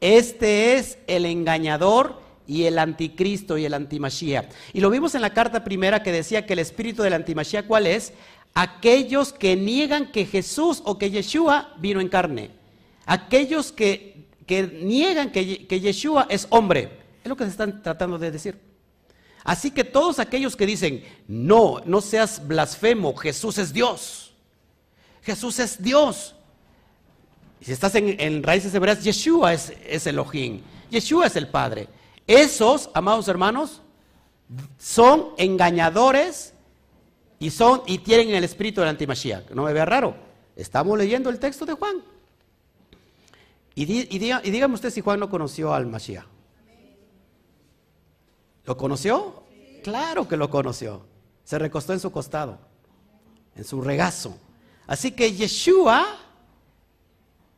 Este 0.00 0.74
es 0.74 0.98
el 1.06 1.26
engañador 1.26 2.20
y 2.46 2.64
el 2.64 2.78
anticristo 2.78 3.58
y 3.58 3.64
el 3.64 3.74
antimashiach. 3.74 4.50
Y 4.72 4.80
lo 4.80 4.90
vimos 4.90 5.14
en 5.14 5.22
la 5.22 5.34
carta 5.34 5.62
primera 5.64 6.02
que 6.02 6.12
decía 6.12 6.46
que 6.46 6.54
el 6.54 6.58
espíritu 6.58 7.02
del 7.02 7.12
antimashiach, 7.12 7.66
¿cuál 7.66 7.86
es? 7.86 8.12
Aquellos 8.54 9.32
que 9.32 9.56
niegan 9.56 10.10
que 10.10 10.26
Jesús 10.26 10.82
o 10.84 10.98
que 10.98 11.10
Yeshua 11.10 11.74
vino 11.78 12.00
en 12.00 12.08
carne. 12.08 12.50
Aquellos 13.06 13.72
que, 13.72 14.26
que 14.46 14.62
niegan 14.62 15.30
que, 15.30 15.66
que 15.66 15.80
Yeshua 15.80 16.26
es 16.30 16.46
hombre. 16.50 16.90
Es 17.22 17.28
lo 17.28 17.36
que 17.36 17.44
se 17.44 17.50
están 17.50 17.82
tratando 17.82 18.18
de 18.18 18.30
decir. 18.30 18.58
Así 19.44 19.70
que 19.70 19.84
todos 19.84 20.18
aquellos 20.18 20.56
que 20.56 20.66
dicen, 20.66 21.04
no, 21.28 21.80
no 21.84 22.00
seas 22.00 22.46
blasfemo, 22.46 23.14
Jesús 23.14 23.58
es 23.58 23.72
Dios 23.72 24.30
Jesús 25.22 25.58
es 25.58 25.82
Dios. 25.82 26.34
Y 27.60 27.64
si 27.64 27.72
estás 27.72 27.94
en, 27.94 28.42
raíces 28.42 28.74
hebreas, 28.74 29.04
Yeshua 29.04 29.52
es, 29.52 29.72
es 29.86 30.06
Elohim. 30.06 30.62
Yeshua 30.90 31.26
es 31.26 31.36
el 31.36 31.48
Padre. 31.48 31.88
Esos, 32.26 32.90
amados 32.94 33.28
hermanos, 33.28 33.82
son 34.78 35.28
engañadores 35.36 36.54
y 37.38 37.50
son 37.50 37.82
y 37.86 37.98
tienen 37.98 38.34
el 38.34 38.44
espíritu 38.44 38.80
del 38.80 38.90
antimashiach. 38.90 39.50
No 39.50 39.64
me 39.64 39.72
vea 39.72 39.84
raro. 39.84 40.14
Estamos 40.56 40.98
leyendo 40.98 41.30
el 41.30 41.38
texto 41.38 41.64
de 41.64 41.72
Juan. 41.74 42.02
Y, 43.74 44.14
y, 44.14 44.18
dígame 44.18 44.74
usted 44.74 44.90
si 44.90 45.00
Juan 45.00 45.20
no 45.20 45.30
conoció 45.30 45.72
al 45.72 45.86
Mashiach. 45.86 46.26
¿Lo 48.66 48.76
conoció? 48.76 49.42
Claro 49.82 50.28
que 50.28 50.36
lo 50.36 50.50
conoció. 50.50 51.06
Se 51.44 51.58
recostó 51.58 51.92
en 51.92 52.00
su 52.00 52.12
costado, 52.12 52.58
en 53.56 53.64
su 53.64 53.80
regazo. 53.80 54.36
Así 54.86 55.12
que 55.12 55.32
Yeshua, 55.32 56.04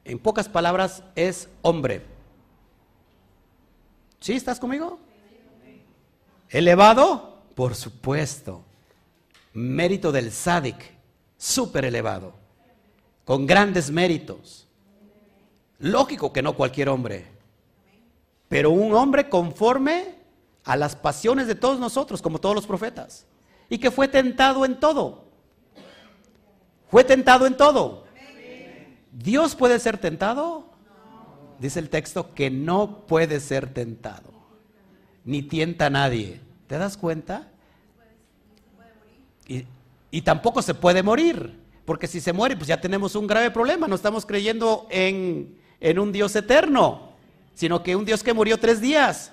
en 0.05 0.19
pocas 0.19 0.49
palabras, 0.49 1.03
es 1.15 1.49
hombre. 1.63 2.03
¿Sí 4.21 4.35
estás 4.35 4.59
conmigo? 4.59 4.99
¿Elevado? 6.49 7.39
Por 7.55 7.75
supuesto. 7.75 8.63
Mérito 9.55 10.13
del 10.13 10.33
Sadik, 10.33 10.77
súper 11.37 11.85
elevado, 11.85 12.33
con 13.25 13.47
grandes 13.47 13.91
méritos. 13.91 14.67
Lógico 15.79 16.33
que 16.33 16.43
no 16.43 16.55
cualquier 16.55 16.89
hombre, 16.89 17.27
pero 18.49 18.71
un 18.71 18.95
hombre 18.95 19.29
conforme 19.29 20.15
a 20.65 20.77
las 20.77 20.97
pasiones 20.97 21.47
de 21.49 21.55
todos 21.55 21.79
nosotros, 21.79 22.23
como 22.23 22.41
todos 22.41 22.55
los 22.55 22.67
profetas, 22.67 23.27
y 23.69 23.79
que 23.79 23.91
fue 23.91 24.09
tentado 24.09 24.65
en 24.65 24.79
todo. 24.79 25.25
Fue 26.91 27.05
tentado 27.05 27.47
en 27.47 27.57
todo. 27.57 28.02
¿Dios 29.13 29.55
puede 29.55 29.79
ser 29.79 29.99
tentado? 29.99 30.71
Dice 31.59 31.79
el 31.79 31.91
texto 31.91 32.35
que 32.35 32.51
no 32.51 33.07
puede 33.07 33.39
ser 33.39 33.73
tentado. 33.73 34.33
Ni 35.25 35.43
tienta 35.43 35.87
a 35.87 35.91
nadie. 35.91 36.41
¿Te 36.67 36.79
das 36.79 36.97
cuenta? 36.97 37.49
Y, 39.47 40.23
tampoco 40.23 40.63
se 40.63 40.75
puede 40.75 41.03
morir. 41.03 41.61
Porque 41.85 42.07
si 42.07 42.21
se 42.21 42.33
muere, 42.33 42.57
pues 42.57 42.69
ya 42.69 42.81
tenemos 42.81 43.15
un 43.15 43.27
grave 43.27 43.51
problema. 43.51 43.87
No 43.87 43.95
estamos 43.95 44.25
creyendo 44.25 44.87
en, 44.91 45.59
en 45.81 45.99
un 45.99 46.11
Dios 46.11 46.35
eterno, 46.35 47.13
sino 47.55 47.83
que 47.83 47.95
un 47.95 48.05
Dios 48.05 48.23
que 48.23 48.33
murió 48.33 48.59
tres 48.59 48.81
días. 48.81 49.33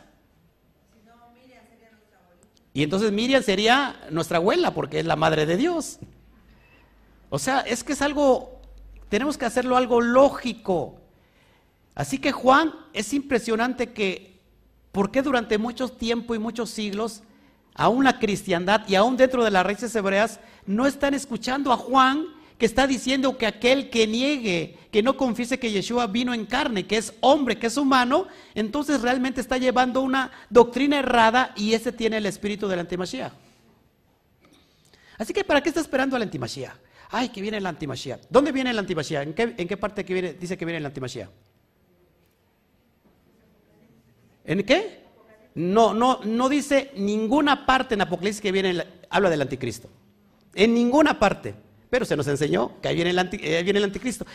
Y 2.73 2.83
entonces 2.83 3.11
Miriam 3.11 3.41
sería 3.41 3.99
nuestra 4.11 4.37
abuela, 4.37 4.73
porque 4.73 4.99
es 4.99 5.05
la 5.05 5.15
madre 5.15 5.45
de 5.45 5.57
Dios. 5.57 5.99
O 7.29 7.39
sea, 7.39 7.61
es 7.61 7.83
que 7.83 7.93
es 7.93 8.01
algo, 8.01 8.58
tenemos 9.09 9.37
que 9.37 9.45
hacerlo 9.45 9.75
algo 9.75 10.01
lógico. 10.01 11.01
Así 11.95 12.19
que 12.19 12.31
Juan, 12.31 12.73
es 12.93 13.13
impresionante 13.13 13.91
que, 13.91 14.39
¿por 14.91 15.11
qué 15.11 15.21
durante 15.21 15.57
mucho 15.57 15.89
tiempo 15.89 16.35
y 16.35 16.39
muchos 16.39 16.69
siglos, 16.69 17.23
aún 17.73 18.03
la 18.03 18.19
cristiandad 18.19 18.87
y 18.87 18.95
aún 18.95 19.17
dentro 19.17 19.43
de 19.43 19.51
las 19.51 19.65
raíces 19.65 19.93
hebreas, 19.95 20.39
no 20.65 20.85
están 20.85 21.13
escuchando 21.13 21.73
a 21.73 21.77
Juan 21.77 22.27
que 22.57 22.65
está 22.65 22.85
diciendo 22.87 23.37
que 23.37 23.47
aquel 23.47 23.89
que 23.89 24.05
niegue, 24.05 24.77
que 24.91 25.01
no 25.01 25.15
confiese 25.15 25.59
que 25.59 25.71
Yeshua 25.71 26.07
vino 26.07 26.33
en 26.33 26.45
carne, 26.45 26.85
que 26.85 26.97
es 26.97 27.13
hombre, 27.21 27.57
que 27.57 27.67
es 27.67 27.77
humano, 27.77 28.27
entonces 28.53 29.01
realmente 29.01 29.39
está 29.39 29.57
llevando 29.57 30.01
una 30.01 30.31
doctrina 30.49 30.99
errada 30.99 31.53
y 31.55 31.73
ese 31.73 31.93
tiene 31.93 32.17
el 32.17 32.25
espíritu 32.25 32.67
del 32.67 32.79
antimashiach. 32.79 33.31
Así 35.17 35.33
que 35.33 35.45
¿para 35.45 35.61
qué 35.61 35.69
está 35.69 35.79
esperando 35.79 36.17
al 36.17 36.21
antimashiach? 36.21 36.88
Ay, 37.09 37.29
que 37.29 37.41
viene 37.41 37.57
el 37.57 37.65
antimashiach. 37.65 38.21
¿Dónde 38.29 38.51
viene 38.51 38.69
el 38.69 38.79
antimashiach? 38.79 39.23
¿En 39.23 39.33
qué, 39.33 39.55
¿En 39.57 39.67
qué 39.67 39.77
parte 39.77 40.03
viene, 40.03 40.33
dice 40.33 40.57
que 40.57 40.65
viene 40.65 40.77
el 40.77 40.85
antimashiach? 40.85 41.29
¿En 44.45 44.63
qué? 44.63 45.03
No, 45.55 45.93
no, 45.93 46.21
no 46.23 46.49
dice 46.49 46.91
ninguna 46.95 47.65
parte 47.65 47.95
en 47.95 48.01
Apocalipsis 48.01 48.41
que 48.41 48.51
viene, 48.51 48.85
habla 49.09 49.29
del 49.29 49.41
anticristo. 49.41 49.89
En 50.55 50.73
ninguna 50.73 51.19
parte. 51.19 51.55
Pero 51.89 52.05
se 52.05 52.15
nos 52.15 52.27
enseñó 52.27 52.79
que 52.81 52.87
ahí 52.87 52.95
viene 52.95 53.09
el, 53.09 53.19
eh, 53.19 53.63
viene 53.63 53.79
el 53.79 53.85
anticristo. 53.85 54.25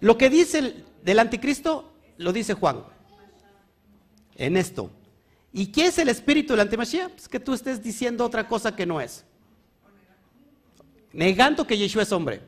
Lo 0.00 0.16
que 0.16 0.30
dice 0.30 0.84
del 1.02 1.18
anticristo 1.18 1.92
lo 2.16 2.32
dice 2.32 2.54
Juan. 2.54 2.84
En 4.36 4.56
esto. 4.56 4.90
¿Y 5.52 5.66
qué 5.66 5.86
es 5.86 5.98
el 5.98 6.08
espíritu 6.08 6.54
del 6.54 6.60
antimashiach? 6.60 7.10
Pues 7.10 7.28
que 7.28 7.38
tú 7.38 7.52
estés 7.52 7.82
diciendo 7.82 8.24
otra 8.24 8.48
cosa 8.48 8.74
que 8.74 8.86
no 8.86 9.00
es 9.00 9.24
negando 11.12 11.66
que 11.66 11.76
Yeshua 11.76 12.02
es 12.02 12.12
hombre. 12.12 12.40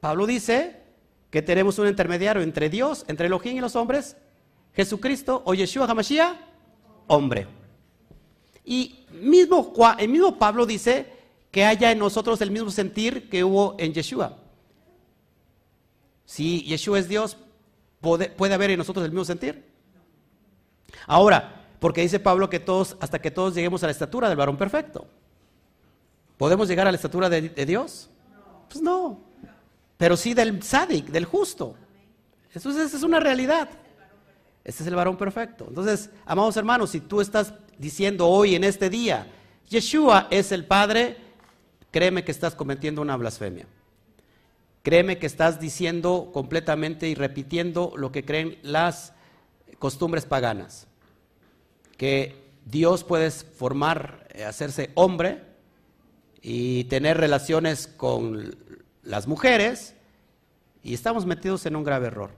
Pablo 0.00 0.26
dice 0.26 0.82
que 1.30 1.42
tenemos 1.42 1.78
un 1.78 1.88
intermediario 1.88 2.42
entre 2.42 2.68
Dios, 2.68 3.04
entre 3.08 3.26
Elohim 3.26 3.56
y 3.56 3.60
los 3.60 3.76
hombres, 3.76 4.16
Jesucristo 4.74 5.42
o 5.44 5.54
Yeshua 5.54 5.86
HaMashiach, 5.86 6.36
hombre. 7.06 7.46
Y 8.64 9.06
mismo, 9.12 9.72
el 9.98 10.08
mismo 10.08 10.38
Pablo 10.38 10.66
dice 10.66 11.06
que 11.50 11.64
haya 11.64 11.92
en 11.92 11.98
nosotros 11.98 12.40
el 12.40 12.50
mismo 12.50 12.70
sentir 12.70 13.28
que 13.28 13.44
hubo 13.44 13.76
en 13.78 13.92
Yeshua. 13.92 14.38
Si 16.24 16.62
Yeshua 16.62 16.98
es 16.98 17.08
Dios, 17.08 17.36
¿puede, 18.00 18.28
puede 18.28 18.54
haber 18.54 18.70
en 18.70 18.78
nosotros 18.78 19.04
el 19.04 19.10
mismo 19.10 19.24
sentir? 19.24 19.64
Ahora, 21.06 21.66
porque 21.78 22.00
dice 22.00 22.20
Pablo 22.20 22.48
que 22.48 22.60
todos, 22.60 22.96
hasta 23.00 23.20
que 23.20 23.30
todos 23.30 23.54
lleguemos 23.54 23.82
a 23.82 23.86
la 23.86 23.92
estatura 23.92 24.28
del 24.28 24.38
varón 24.38 24.56
perfecto. 24.56 25.06
¿Podemos 26.42 26.66
llegar 26.66 26.88
a 26.88 26.90
la 26.90 26.96
estatura 26.96 27.30
de, 27.30 27.40
Dios? 27.64 28.10
Pues 28.68 28.82
no. 28.82 29.20
Pero 29.96 30.16
sí 30.16 30.34
del 30.34 30.60
sádic, 30.60 31.06
del 31.06 31.24
justo. 31.24 31.76
Entonces, 32.52 32.86
esa 32.86 32.96
es 32.96 33.04
una 33.04 33.20
realidad. 33.20 33.70
Este 34.64 34.82
es 34.82 34.88
el 34.88 34.96
varón 34.96 35.16
perfecto. 35.16 35.66
Entonces, 35.68 36.10
amados 36.26 36.56
hermanos, 36.56 36.90
si 36.90 37.00
tú 37.00 37.20
estás 37.20 37.54
diciendo 37.78 38.26
hoy 38.26 38.56
en 38.56 38.64
este 38.64 38.90
día, 38.90 39.28
Yeshua 39.68 40.26
es 40.32 40.50
el 40.50 40.64
Padre, 40.64 41.16
créeme 41.92 42.24
que 42.24 42.32
estás 42.32 42.56
cometiendo 42.56 43.02
una 43.02 43.16
blasfemia. 43.16 43.66
Créeme 44.82 45.20
que 45.20 45.26
estás 45.26 45.60
diciendo 45.60 46.30
completamente 46.32 47.06
y 47.08 47.14
repitiendo 47.14 47.92
lo 47.96 48.10
que 48.10 48.24
creen 48.24 48.58
las 48.62 49.12
costumbres 49.78 50.26
paganas. 50.26 50.88
Que 51.96 52.34
Dios 52.64 53.04
puede 53.04 53.30
formar, 53.30 54.26
eh, 54.34 54.42
hacerse 54.42 54.90
hombre 54.96 55.51
y 56.42 56.84
tener 56.84 57.16
relaciones 57.16 57.86
con 57.86 58.56
las 59.04 59.26
mujeres 59.26 59.94
y 60.82 60.92
estamos 60.92 61.24
metidos 61.24 61.64
en 61.66 61.76
un 61.76 61.84
grave 61.84 62.08
error. 62.08 62.30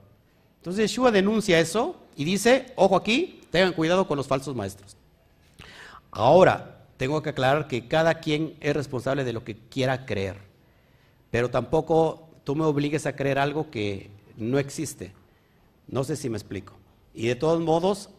Entonces 0.57 0.91
Yeshua 0.91 1.11
denuncia 1.11 1.59
eso 1.59 1.95
y 2.15 2.23
dice, 2.23 2.71
ojo 2.75 2.95
aquí, 2.95 3.41
tengan 3.49 3.73
cuidado 3.73 4.07
con 4.07 4.17
los 4.17 4.27
falsos 4.27 4.55
maestros. 4.55 4.95
Ahora, 6.11 6.85
tengo 6.97 7.21
que 7.21 7.31
aclarar 7.31 7.67
que 7.67 7.87
cada 7.87 8.15
quien 8.15 8.55
es 8.61 8.75
responsable 8.75 9.23
de 9.23 9.33
lo 9.33 9.43
que 9.43 9.57
quiera 9.57 10.05
creer, 10.05 10.37
pero 11.29 11.49
tampoco 11.49 12.29
tú 12.43 12.55
me 12.55 12.63
obligues 12.63 13.05
a 13.05 13.15
creer 13.15 13.39
algo 13.39 13.69
que 13.69 14.09
no 14.37 14.59
existe. 14.59 15.13
No 15.87 16.03
sé 16.03 16.15
si 16.15 16.29
me 16.29 16.37
explico. 16.37 16.73
Y 17.13 17.27
de 17.27 17.35
todos 17.35 17.59
modos, 17.59 18.09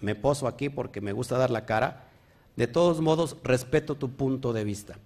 me 0.00 0.14
poso 0.14 0.46
aquí 0.46 0.68
porque 0.68 1.00
me 1.00 1.12
gusta 1.12 1.38
dar 1.38 1.50
la 1.50 1.66
cara. 1.66 2.08
De 2.56 2.66
todos 2.66 3.00
modos, 3.00 3.36
respeto 3.42 3.96
tu 3.96 4.10
punto 4.10 4.52
de 4.52 4.64
vista. 4.64 4.98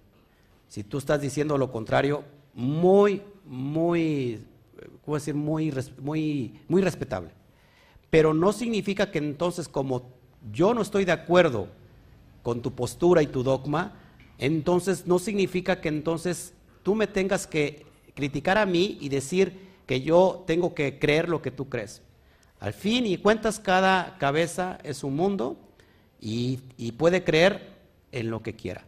Si 0.67 0.83
tú 0.83 0.97
estás 0.97 1.21
diciendo 1.21 1.57
lo 1.57 1.71
contrario, 1.71 2.23
muy, 2.53 3.21
muy, 3.45 4.45
¿cómo 5.03 5.15
decir? 5.15 5.35
Muy, 5.35 5.73
muy, 5.99 6.59
muy 6.67 6.81
respetable. 6.81 7.29
Pero 8.09 8.33
no 8.33 8.53
significa 8.53 9.11
que 9.11 9.19
entonces, 9.19 9.67
como 9.67 10.09
yo 10.51 10.73
no 10.73 10.81
estoy 10.81 11.05
de 11.05 11.11
acuerdo 11.11 11.67
con 12.43 12.61
tu 12.61 12.73
postura 12.73 13.21
y 13.21 13.27
tu 13.27 13.43
dogma, 13.43 13.93
entonces 14.37 15.07
no 15.07 15.19
significa 15.19 15.81
que 15.81 15.89
entonces 15.89 16.53
tú 16.83 16.95
me 16.95 17.07
tengas 17.07 17.47
que 17.47 17.85
criticar 18.13 18.57
a 18.57 18.65
mí 18.65 18.97
y 19.01 19.09
decir 19.09 19.67
que 19.85 20.01
yo 20.01 20.43
tengo 20.47 20.73
que 20.73 20.99
creer 20.99 21.29
lo 21.29 21.41
que 21.41 21.51
tú 21.51 21.69
crees. 21.69 22.01
Al 22.59 22.73
fin 22.73 23.05
y 23.05 23.17
cuentas, 23.17 23.59
cada 23.59 24.17
cabeza 24.17 24.79
es 24.83 25.03
un 25.03 25.15
mundo 25.15 25.57
y, 26.19 26.57
puede 26.97 27.23
creer 27.23 27.75
en 28.11 28.29
lo 28.29 28.41
que 28.41 28.53
quiera. 28.55 28.85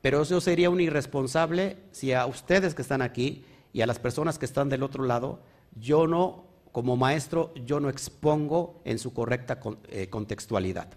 Pero 0.00 0.22
eso 0.22 0.40
sería 0.40 0.70
un 0.70 0.80
irresponsable 0.80 1.76
si 1.90 2.12
a 2.12 2.26
ustedes 2.26 2.74
que 2.74 2.82
están 2.82 3.02
aquí 3.02 3.44
y 3.72 3.80
a 3.80 3.86
las 3.86 3.98
personas 3.98 4.38
que 4.38 4.44
están 4.44 4.68
del 4.68 4.82
otro 4.82 5.04
lado, 5.04 5.40
yo 5.78 6.06
no, 6.06 6.44
como 6.72 6.96
maestro, 6.96 7.52
yo 7.66 7.80
no 7.80 7.88
expongo 7.88 8.80
en 8.84 8.98
su 8.98 9.12
correcta 9.12 9.58
eh, 9.88 10.08
contextualidad. 10.08 10.88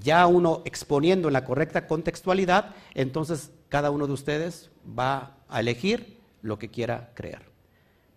Ya 0.00 0.26
uno 0.26 0.62
exponiendo 0.64 1.28
en 1.28 1.32
la 1.32 1.44
correcta 1.44 1.86
contextualidad, 1.86 2.74
entonces 2.94 3.50
cada 3.68 3.90
uno 3.90 4.06
de 4.06 4.12
ustedes 4.12 4.70
va 4.86 5.36
a 5.48 5.60
elegir 5.60 6.18
lo 6.42 6.58
que 6.58 6.68
quiera 6.68 7.10
creer. 7.14 7.50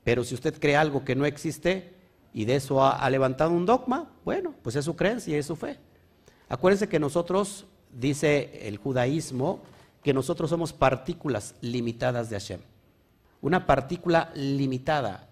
Pero 0.04 0.24
si 0.24 0.36
usted 0.36 0.60
cree 0.60 0.76
algo 0.76 1.04
que 1.04 1.16
no 1.16 1.26
existe 1.26 1.94
y 2.34 2.46
de 2.46 2.56
eso 2.56 2.84
ha, 2.84 3.10
levantado 3.10 3.52
un 3.52 3.66
dogma, 3.66 4.12
bueno, 4.26 4.54
pues 4.62 4.76
es 4.76 4.86
su 4.86 4.96
creencia 4.96 5.36
y 5.36 5.40
es 5.40 5.46
su 5.46 5.56
fe. 5.56 5.78
Acuérdense 6.50 6.90
que 6.90 7.00
nosotros, 7.00 7.66
dice 7.92 8.68
el 8.68 8.78
judaísmo, 8.78 9.62
que 10.04 10.14
nosotros 10.14 10.50
somos 10.50 10.74
partículas 10.74 11.56
limitadas 11.62 12.30
de 12.30 12.36
Hashem. 12.36 12.60
Una 13.42 13.66
partícula 13.66 14.32
limitada, 14.36 15.30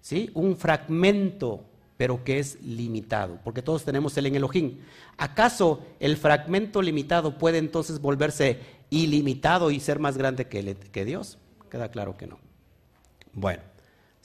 ¿sí? 0.00 0.30
Un 0.34 0.56
fragmento, 0.56 1.64
pero 1.96 2.24
que 2.24 2.38
es 2.38 2.60
limitado, 2.62 3.38
porque 3.44 3.62
todos 3.62 3.84
tenemos 3.84 4.16
el 4.16 4.26
en 4.26 4.36
Elohim. 4.36 4.78
¿Acaso 5.16 5.82
el 6.00 6.16
fragmento 6.16 6.82
limitado 6.82 7.38
puede 7.38 7.58
entonces 7.58 8.00
volverse 8.00 8.60
ilimitado 8.90 9.70
y 9.70 9.80
ser 9.80 9.98
más 9.98 10.16
grande 10.16 10.48
que, 10.48 10.74
que 10.74 11.04
Dios? 11.04 11.38
Queda 11.70 11.90
claro 11.90 12.16
que 12.16 12.26
no. 12.26 12.38
Bueno. 13.32 13.62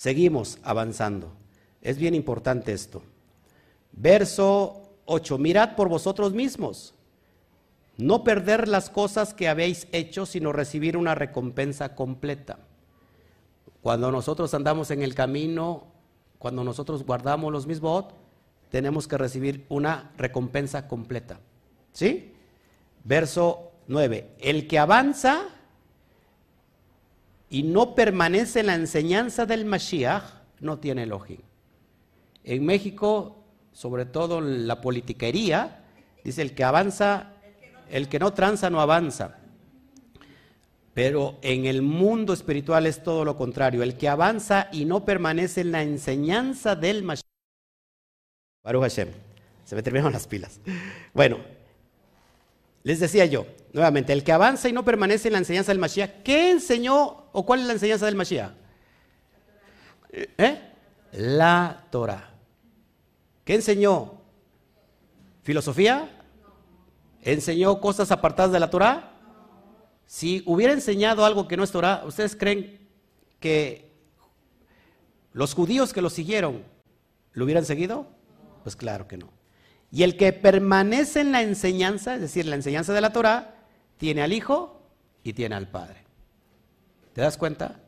Seguimos 0.02 0.58
avanzando. 0.64 1.32
Es 1.80 2.00
bien 2.00 2.16
importante 2.16 2.74
esto. 2.74 3.04
Verso 3.92 4.96
8. 5.06 5.38
Mirad 5.38 5.76
por 5.76 5.90
vosotros 5.90 6.34
mismos. 6.34 6.96
No 8.02 8.24
perder 8.24 8.68
las 8.68 8.90
cosas 8.90 9.36
que 9.36 9.48
habéis 9.48 9.88
hecho, 9.92 10.26
sino 10.26 10.52
recibir 10.52 10.98
una 10.98 11.14
recompensa 11.14 11.94
completa. 11.94 12.58
Cuando 13.84 14.12
nosotros 14.12 14.56
andamos 14.56 14.90
en 14.90 15.04
el 15.04 15.14
camino, 15.14 15.86
cuando 16.40 16.64
nosotros 16.64 17.06
guardamos 17.06 17.52
los 17.52 17.68
mismos, 17.68 18.06
tenemos 18.72 19.08
que 19.08 19.20
recibir 19.20 19.68
una 19.70 20.14
recompensa 20.18 20.88
completa. 20.88 21.40
¿Sí? 21.94 22.34
Verso 23.04 23.72
9. 23.86 24.32
El 24.40 24.68
que 24.68 24.80
avanza 24.80 25.44
y 27.52 27.62
no 27.62 27.94
permanece 27.94 28.62
en 28.62 28.66
la 28.66 28.76
enseñanza 28.76 29.46
del 29.46 29.64
Mashiach, 29.64 30.24
no 30.60 30.80
tiene 30.80 31.04
Elohim. 31.04 31.42
En 32.46 32.66
México, 32.66 33.44
sobre 33.74 34.06
todo 34.06 34.42
la 34.42 34.82
politiquería, 34.82 35.84
dice 36.24 36.42
el 36.42 36.56
que 36.56 36.64
avanza, 36.64 37.34
el 37.92 38.08
que 38.08 38.20
no 38.20 38.34
tranza 38.34 38.70
no 38.70 38.82
avanza. 38.82 39.38
Pero 40.94 41.38
en 41.42 41.66
el 41.66 41.82
mundo 41.82 42.34
espiritual 42.34 42.86
es 42.86 43.04
todo 43.04 43.24
lo 43.24 43.38
contrario. 43.38 43.84
El 43.84 43.98
que 43.98 44.10
avanza 44.10 44.68
y 44.72 44.86
no 44.86 45.06
permanece 45.06 45.62
en 45.62 45.72
la 45.72 45.84
enseñanza 45.84 46.76
del 46.76 47.04
Mashiach. 47.04 47.26
Baruch 48.64 48.84
Hashem. 48.84 49.10
Se 49.64 49.76
me 49.76 49.84
terminaron 49.84 50.12
las 50.12 50.28
pilas. 50.28 50.60
Bueno, 51.14 51.38
les 52.84 53.00
decía 53.00 53.26
yo, 53.26 53.46
nuevamente, 53.74 54.12
el 54.12 54.24
que 54.24 54.32
avanza 54.32 54.68
y 54.68 54.74
no 54.74 54.84
permanece 54.84 55.30
en 55.30 55.34
la 55.34 55.40
enseñanza 55.40 55.72
del 55.72 55.80
Mashiach, 55.80 56.24
¿qué 56.24 56.52
enseñó 56.52 57.30
o 57.32 57.46
cuál 57.46 57.62
es 57.62 57.68
la 57.68 57.74
enseñanza 57.74 58.06
del 58.06 58.16
Mashiach? 58.16 58.52
¿Eh? 60.12 60.62
La 61.14 61.86
Torah. 61.90 62.32
¿Qué 63.46 63.56
enseñó? 63.56 64.22
¿Filosofía? 65.44 66.21
¿Enseñó 67.22 67.80
cosas 67.80 68.12
apartadas 68.12 68.52
de 68.52 68.60
la 68.60 68.70
Torah? 68.70 69.12
Si 70.06 70.44
hubiera 70.46 70.74
enseñado 70.74 71.24
algo 71.24 71.48
que 71.48 71.56
no 71.56 71.64
es 71.64 71.72
Torah, 71.72 72.04
¿ustedes 72.06 72.36
creen 72.36 72.90
que 73.40 73.92
los 75.34 75.54
judíos 75.54 75.94
que 75.94 76.02
lo 76.02 76.10
siguieron 76.10 76.64
lo 77.34 77.46
hubieran 77.46 77.66
seguido? 77.66 78.08
Pues 78.64 78.76
claro 78.76 79.08
que 79.08 79.18
no. 79.18 79.30
Y 79.92 80.04
el 80.04 80.18
que 80.18 80.34
permanece 80.34 81.22
en 81.22 81.32
la 81.32 81.42
enseñanza, 81.42 82.16
es 82.16 82.22
decir, 82.22 82.46
la 82.46 82.56
enseñanza 82.56 82.94
de 82.94 83.02
la 83.02 83.14
Torah, 83.14 83.56
tiene 83.98 84.22
al 84.22 84.34
Hijo 84.34 84.82
y 85.24 85.34
tiene 85.34 85.56
al 85.56 85.70
Padre. 85.70 86.04
¿Te 87.14 87.22
das 87.22 87.38
cuenta? 87.38 87.80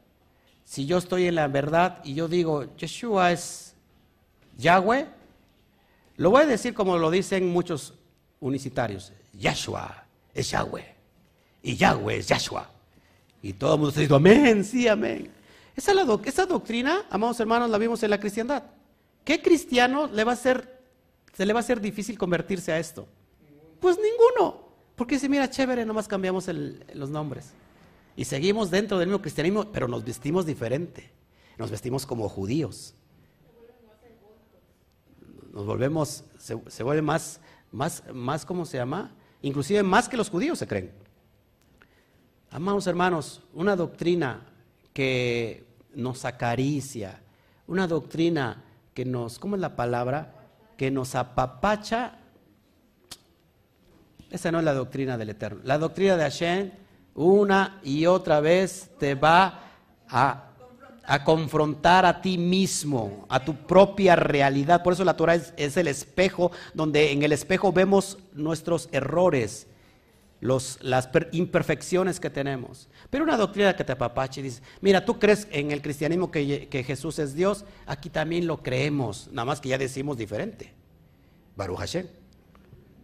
Si 0.63 0.86
yo 0.86 0.97
estoy 0.97 1.27
en 1.27 1.36
la 1.36 1.47
verdad 1.47 2.01
y 2.03 2.13
yo 2.13 2.27
digo, 2.27 2.75
Yeshua 2.75 3.31
es 3.31 3.75
Yahweh, 4.57 5.07
lo 6.17 6.29
voy 6.29 6.43
a 6.43 6.45
decir 6.45 6.73
como 6.73 6.97
lo 6.97 7.09
dicen 7.09 7.47
muchos 7.51 7.95
unicitarios. 8.39 9.11
Yeshua 9.38 10.05
es 10.34 10.51
Yahweh. 10.51 10.95
Y 11.61 11.75
Yahweh 11.75 12.17
es 12.17 12.27
Yeshua. 12.27 12.69
Y 13.41 13.53
todo 13.53 13.73
el 13.73 13.79
mundo 13.79 13.89
está 13.89 14.01
diciendo, 14.01 14.15
amén, 14.15 14.63
sí, 14.63 14.88
amén. 14.88 15.31
Esa, 15.75 15.93
esa 16.25 16.45
doctrina, 16.45 17.05
amados 17.09 17.39
hermanos, 17.39 17.69
la 17.69 17.77
vimos 17.77 18.01
en 18.03 18.09
la 18.09 18.19
cristiandad. 18.19 18.63
¿Qué 19.25 19.41
cristiano 19.41 20.07
le 20.07 20.23
va 20.23 20.34
a 20.34 20.36
ser 20.36 20.73
se 21.34 21.45
le 21.45 21.53
va 21.53 21.59
a 21.59 21.61
hacer 21.61 21.81
difícil 21.81 22.17
convertirse 22.17 22.71
a 22.71 22.79
esto? 22.79 23.07
Pues 23.79 23.97
ninguno. 23.97 24.63
Porque 24.95 25.17
si 25.19 25.27
mira, 25.27 25.49
chévere, 25.49 25.86
nomás 25.86 26.07
cambiamos 26.07 26.47
los 26.47 27.09
nombres. 27.09 27.51
Y 28.15 28.25
seguimos 28.25 28.69
dentro 28.69 28.99
del 28.99 29.07
mismo 29.07 29.21
cristianismo, 29.21 29.71
pero 29.71 29.88
nos 29.88 30.05
vestimos 30.05 30.45
diferente. 30.45 31.11
Nos 31.57 31.71
vestimos 31.71 32.05
como 32.05 32.29
judíos. 32.29 32.93
Nos 35.51 35.65
volvemos, 35.65 36.23
se, 36.38 36.84
vuelve 36.84 37.01
más, 37.01 37.39
más, 37.71 38.03
más, 38.13 38.45
¿cómo 38.45 38.65
se 38.65 38.77
llama? 38.77 39.11
Inclusive 39.43 39.83
más 39.83 40.09
que 40.09 40.17
los 40.17 40.29
judíos 40.29 40.57
se 40.57 40.67
creen. 40.67 40.91
Amados 42.49 42.87
hermanos, 42.87 43.41
una 43.53 43.75
doctrina 43.75 44.41
que 44.93 45.65
nos 45.93 46.25
acaricia, 46.25 47.21
una 47.67 47.87
doctrina 47.87 48.63
que 48.93 49.05
nos, 49.05 49.39
¿cómo 49.39 49.55
es 49.55 49.61
la 49.61 49.75
palabra? 49.75 50.39
que 50.77 50.91
nos 50.91 51.15
apapacha, 51.15 52.17
esa 54.29 54.51
no 54.51 54.59
es 54.59 54.65
la 54.65 54.73
doctrina 54.73 55.17
del 55.17 55.29
Eterno. 55.29 55.61
La 55.63 55.77
doctrina 55.77 56.17
de 56.17 56.23
Hashem 56.23 56.71
una 57.15 57.79
y 57.83 58.05
otra 58.07 58.39
vez 58.39 58.89
te 58.97 59.13
va 59.15 59.61
a, 60.09 60.49
confrontar 61.23 62.05
a 62.05 62.21
ti 62.21 62.37
mismo, 62.37 63.25
a 63.29 63.43
tu 63.43 63.55
propia 63.55 64.15
realidad. 64.15 64.83
Por 64.83 64.93
eso 64.93 65.03
la 65.03 65.17
Torah 65.17 65.35
es, 65.35 65.77
el 65.77 65.87
espejo, 65.87 66.51
donde 66.73 67.11
en 67.11 67.23
el 67.23 67.33
espejo 67.33 67.73
vemos 67.73 68.17
nuestros 68.33 68.87
errores, 68.91 69.67
los, 70.39 70.79
las 70.81 71.09
imperfecciones 71.33 72.19
que 72.19 72.29
tenemos. 72.29 72.87
Pero 73.09 73.25
una 73.25 73.35
doctrina 73.35 73.75
que 73.75 73.83
te 73.83 73.91
apapache 73.91 74.41
dice, 74.41 74.61
mira, 74.81 75.03
tú 75.03 75.19
crees 75.19 75.47
en 75.51 75.71
el 75.71 75.81
cristianismo 75.81 76.31
que, 76.31 76.83
Jesús 76.85 77.19
es 77.19 77.33
Dios, 77.33 77.65
aquí 77.85 78.09
también 78.09 78.47
lo 78.47 78.63
creemos, 78.63 79.27
nada 79.31 79.45
más 79.45 79.59
que 79.59 79.69
ya 79.69 79.77
decimos 79.77 80.17
diferente. 80.17 80.73
Baruch 81.55 81.79
Hashem. 81.79 82.07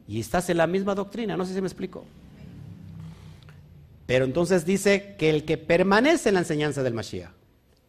Y 0.08 0.20
estás 0.22 0.50
en 0.50 0.58
la 0.58 0.68
misma 0.68 0.96
doctrina, 0.96 1.36
no 1.36 1.46
sé 1.46 1.54
si 1.54 1.62
me 1.62 1.68
explico. 1.68 2.06
Pero 4.08 4.26
entonces 4.26 4.66
dice 4.66 5.16
que 5.20 5.30
el 5.30 5.46
que 5.46 5.58
permanece 5.58 6.30
en 6.30 6.36
la 6.36 6.40
enseñanza 6.42 6.82
del 6.82 6.96
Mashiach, 6.96 7.39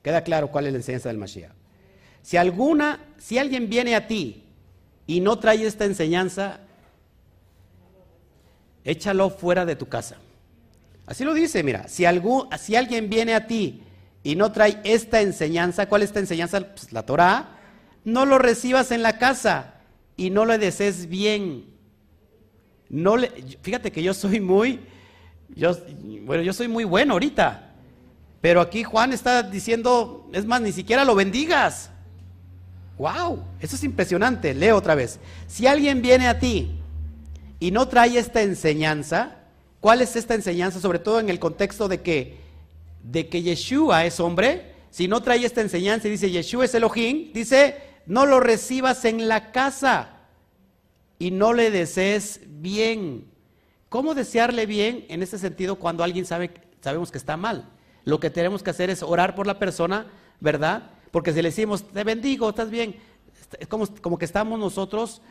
queda 0.03 0.23
claro 0.23 0.49
cuál 0.49 0.67
es 0.67 0.73
la 0.73 0.79
enseñanza 0.79 1.09
del 1.09 1.19
Mashiach. 1.19 1.53
Si 2.23 2.37
alguna, 2.37 3.01
si 3.19 3.39
alguien 3.39 3.69
viene 3.69 3.95
a 3.95 4.07
ti 4.07 4.45
y 5.07 5.21
no 5.21 5.39
trae 5.39 5.67
esta 5.67 5.85
enseñanza, 5.85 6.61
échalo 8.85 9.31
fuera 9.31 9.65
de 9.65 9.77
tu 9.77 9.89
casa. 9.89 10.17
Así 11.07 11.25
lo 11.25 11.35
dice, 11.35 11.63
mira, 11.63 11.89
si, 11.89 12.05
algún, 12.05 12.49
si 12.59 12.77
alguien 12.77 13.11
viene 13.11 13.35
a 13.35 13.47
ti 13.47 13.83
y 14.23 14.37
no 14.37 14.53
trae 14.53 14.81
esta 14.85 15.21
enseñanza, 15.21 15.89
¿cuál 15.89 16.03
es 16.03 16.11
esta 16.11 16.21
enseñanza? 16.21 16.61
Pues 16.61 16.93
la 16.93 17.05
Torah, 17.05 17.59
no 18.05 18.27
lo 18.27 18.39
recibas 18.39 18.93
en 18.93 19.03
la 19.03 19.19
casa 19.19 19.75
y 20.17 20.31
no 20.31 20.45
le 20.45 20.59
desees 20.59 21.09
bien. 21.09 21.65
No 22.89 23.17
le, 23.17 23.29
fíjate 23.63 23.91
que 23.91 24.03
yo 24.03 24.15
soy 24.15 24.41
muy, 24.41 24.81
yo, 25.49 25.77
bueno, 26.23 26.43
yo 26.43 26.53
soy 26.53 26.69
muy 26.69 26.85
bueno 26.85 27.15
ahorita, 27.15 27.70
pero 28.41 28.61
aquí 28.61 28.85
Juan 28.85 29.13
está 29.13 29.43
diciendo, 29.43 30.29
es 30.33 30.47
más, 30.47 30.63
ni 30.63 30.73
siquiera 30.73 31.05
lo 31.05 31.15
bendigas. 31.15 31.91
¡Wow! 32.97 33.45
Eso 33.61 33.77
es 33.77 33.85
impresionante. 33.85 34.55
Leo 34.55 34.77
otra 34.77 34.95
vez. 34.95 35.21
Si 35.47 35.67
alguien 35.67 36.01
viene 36.01 36.27
a 36.27 36.39
ti 36.39 36.71
y 37.59 37.71
no 37.71 37.89
trae 37.89 38.19
esta 38.19 38.43
enseñanza, 38.43 39.37
¿cuál 39.81 40.01
es 40.01 40.17
esta 40.17 40.35
enseñanza? 40.35 40.81
Sobre 40.81 40.99
todo 40.99 41.21
en 41.21 41.29
el 41.29 41.39
contexto 41.39 41.89
de 41.89 42.01
que, 42.01 42.39
de 43.03 43.29
que 43.29 43.43
Yeshua 43.43 44.07
es 44.07 44.21
hombre. 44.21 44.75
Si 44.91 45.07
no 45.07 45.23
trae 45.23 45.45
esta 45.45 45.61
enseñanza 45.61 46.09
y 46.09 46.13
dice 46.13 46.31
Yeshua 46.31 46.65
es 46.65 46.75
Elohim, 46.75 47.33
dice, 47.33 47.77
no 48.07 48.25
lo 48.25 48.41
recibas 48.41 49.05
en 49.05 49.29
la 49.29 49.53
casa 49.53 50.17
y 51.19 51.31
no 51.31 51.53
le 51.53 51.71
desees 51.71 52.41
bien. 52.47 53.27
¿Cómo 53.91 54.15
desearle 54.15 54.65
bien 54.65 55.05
en 55.09 55.23
ese 55.23 55.39
sentido 55.39 55.77
cuando 55.77 56.05
alguien 56.05 56.25
sabe, 56.25 56.51
sabemos 56.81 57.11
que 57.11 57.19
está 57.19 57.37
mal? 57.37 57.69
Lo 58.05 58.21
que 58.21 58.31
tenemos 58.31 58.63
que 58.63 58.71
hacer 58.71 58.91
es 58.91 59.03
orar 59.03 59.35
por 59.35 59.47
la 59.47 59.59
persona, 59.59 60.07
¿verdad? 60.41 60.91
Porque 61.11 61.33
si 61.33 61.43
le 61.43 61.49
decimos, 61.49 61.83
te 61.83 62.05
bendigo, 62.05 62.49
estás 62.49 62.71
bien, 62.71 62.97
es 63.59 63.67
como, 63.67 63.87
como 64.01 64.19
que 64.19 64.25
estamos 64.25 64.59
nosotros 64.59 65.23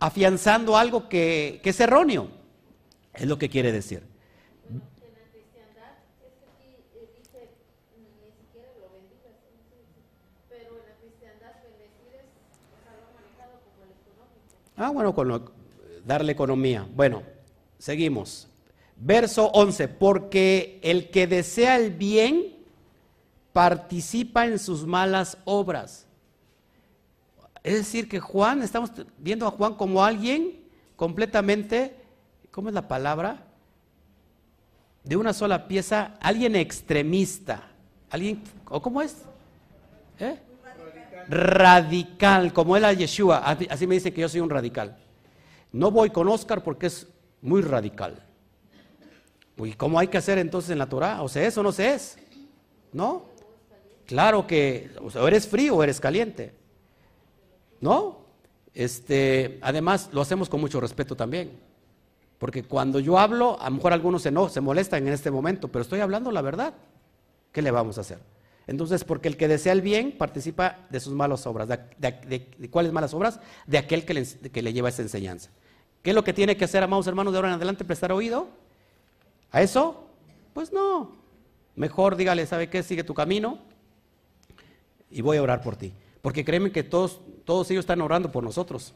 afianzando 0.00 0.76
algo 0.76 1.08
que, 1.08 1.60
que, 1.62 1.70
es 1.70 1.80
erróneo. 1.80 2.28
Es 3.14 3.26
lo 3.26 3.38
que 3.38 3.48
quiere 3.48 3.72
decir. 3.72 4.02
Ah, 14.82 14.88
bueno, 14.88 15.14
con 15.14 15.52
darle 16.06 16.32
economía. 16.32 16.88
Bueno, 16.94 17.22
seguimos. 17.78 18.49
Verso 19.02 19.46
11, 19.54 19.88
porque 19.88 20.78
el 20.82 21.10
que 21.10 21.26
desea 21.26 21.76
el 21.76 21.90
bien 21.90 22.54
participa 23.54 24.46
en 24.46 24.58
sus 24.58 24.86
malas 24.86 25.38
obras. 25.46 26.06
Es 27.62 27.74
decir, 27.74 28.10
que 28.10 28.20
Juan, 28.20 28.62
estamos 28.62 28.90
viendo 29.16 29.46
a 29.46 29.50
Juan 29.50 29.74
como 29.74 30.04
alguien 30.04 30.60
completamente, 30.96 31.96
¿cómo 32.50 32.68
es 32.68 32.74
la 32.74 32.88
palabra? 32.88 33.46
De 35.02 35.16
una 35.16 35.32
sola 35.32 35.66
pieza, 35.66 36.18
alguien 36.20 36.54
extremista, 36.54 37.68
alguien, 38.10 38.42
¿o 38.68 38.82
cómo 38.82 39.00
es? 39.00 39.16
¿Eh? 40.18 40.38
Radical. 41.26 42.52
como 42.52 42.76
él 42.76 42.84
a 42.84 42.92
Yeshua, 42.92 43.38
así 43.38 43.86
me 43.86 43.94
dice 43.94 44.12
que 44.12 44.20
yo 44.20 44.28
soy 44.28 44.40
un 44.40 44.50
radical. 44.50 44.98
No 45.72 45.90
voy 45.90 46.10
con 46.10 46.28
Oscar 46.28 46.62
porque 46.62 46.88
es 46.88 47.06
muy 47.40 47.62
radical. 47.62 48.26
¿Y 49.66 49.72
cómo 49.74 49.98
hay 49.98 50.08
que 50.08 50.18
hacer 50.18 50.38
entonces 50.38 50.70
en 50.70 50.78
la 50.78 50.88
Torah? 50.88 51.22
O 51.22 51.28
sea, 51.28 51.46
eso 51.46 51.62
no 51.62 51.72
se 51.72 51.94
es, 51.94 52.18
¿no? 52.92 53.24
Claro 54.06 54.46
que 54.46 54.90
o 55.00 55.28
eres 55.28 55.46
frío 55.46 55.76
o 55.76 55.82
eres 55.82 56.00
caliente. 56.00 56.52
¿No? 57.80 58.20
Este, 58.74 59.58
además 59.62 60.10
lo 60.12 60.20
hacemos 60.20 60.48
con 60.48 60.60
mucho 60.60 60.80
respeto 60.80 61.16
también. 61.16 61.58
Porque 62.38 62.62
cuando 62.62 63.00
yo 63.00 63.18
hablo, 63.18 63.60
a 63.60 63.68
lo 63.68 63.76
mejor 63.76 63.92
algunos 63.92 64.22
se, 64.22 64.30
no, 64.30 64.48
se 64.48 64.60
molestan 64.60 65.06
en 65.06 65.12
este 65.12 65.30
momento, 65.30 65.68
pero 65.68 65.82
estoy 65.82 66.00
hablando 66.00 66.30
la 66.30 66.42
verdad. 66.42 66.74
¿Qué 67.52 67.62
le 67.62 67.70
vamos 67.70 67.98
a 67.98 68.00
hacer? 68.00 68.18
Entonces, 68.66 69.04
porque 69.04 69.28
el 69.28 69.36
que 69.36 69.48
desea 69.48 69.72
el 69.72 69.82
bien 69.82 70.16
participa 70.16 70.86
de 70.90 71.00
sus 71.00 71.12
malas 71.12 71.46
obras. 71.46 71.68
¿De, 71.68 72.68
cuáles 72.70 72.92
malas 72.92 73.12
obras? 73.14 73.40
De 73.66 73.78
aquel 73.78 74.04
que 74.04 74.14
le, 74.14 74.24
que 74.24 74.62
le, 74.62 74.72
lleva 74.72 74.88
esa 74.88 75.02
enseñanza. 75.02 75.50
¿Qué 76.02 76.10
es 76.10 76.16
lo 76.16 76.24
que 76.24 76.32
tiene 76.32 76.56
que 76.56 76.64
hacer, 76.64 76.82
amados 76.82 77.06
hermanos, 77.06 77.32
de 77.32 77.38
ahora 77.38 77.48
en 77.48 77.54
adelante? 77.54 77.84
¿Prestar 77.84 78.12
oído? 78.12 78.48
¿A 79.50 79.62
eso? 79.62 80.08
Pues 80.54 80.72
no. 80.72 81.16
Mejor 81.74 82.16
dígale, 82.16 82.46
¿sabe 82.46 82.68
qué? 82.68 82.82
Sigue 82.82 83.04
tu 83.04 83.14
camino 83.14 83.58
y 85.10 85.22
voy 85.22 85.38
a 85.38 85.42
orar 85.42 85.60
por 85.60 85.76
ti. 85.76 85.92
Porque 86.22 86.44
créeme 86.44 86.70
que 86.72 86.82
todos, 86.82 87.20
todos 87.44 87.70
ellos 87.70 87.82
están 87.82 88.00
orando 88.00 88.30
por 88.30 88.44
nosotros. 88.44 88.94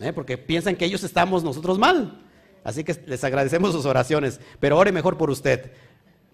¿eh? 0.00 0.12
Porque 0.12 0.38
piensan 0.38 0.76
que 0.76 0.84
ellos 0.84 1.02
estamos 1.02 1.42
nosotros 1.42 1.78
mal. 1.78 2.22
Así 2.62 2.84
que 2.84 2.94
les 3.06 3.24
agradecemos 3.24 3.72
sus 3.72 3.84
oraciones. 3.84 4.40
Pero 4.60 4.78
ore 4.78 4.92
mejor 4.92 5.18
por 5.18 5.30
usted. 5.30 5.72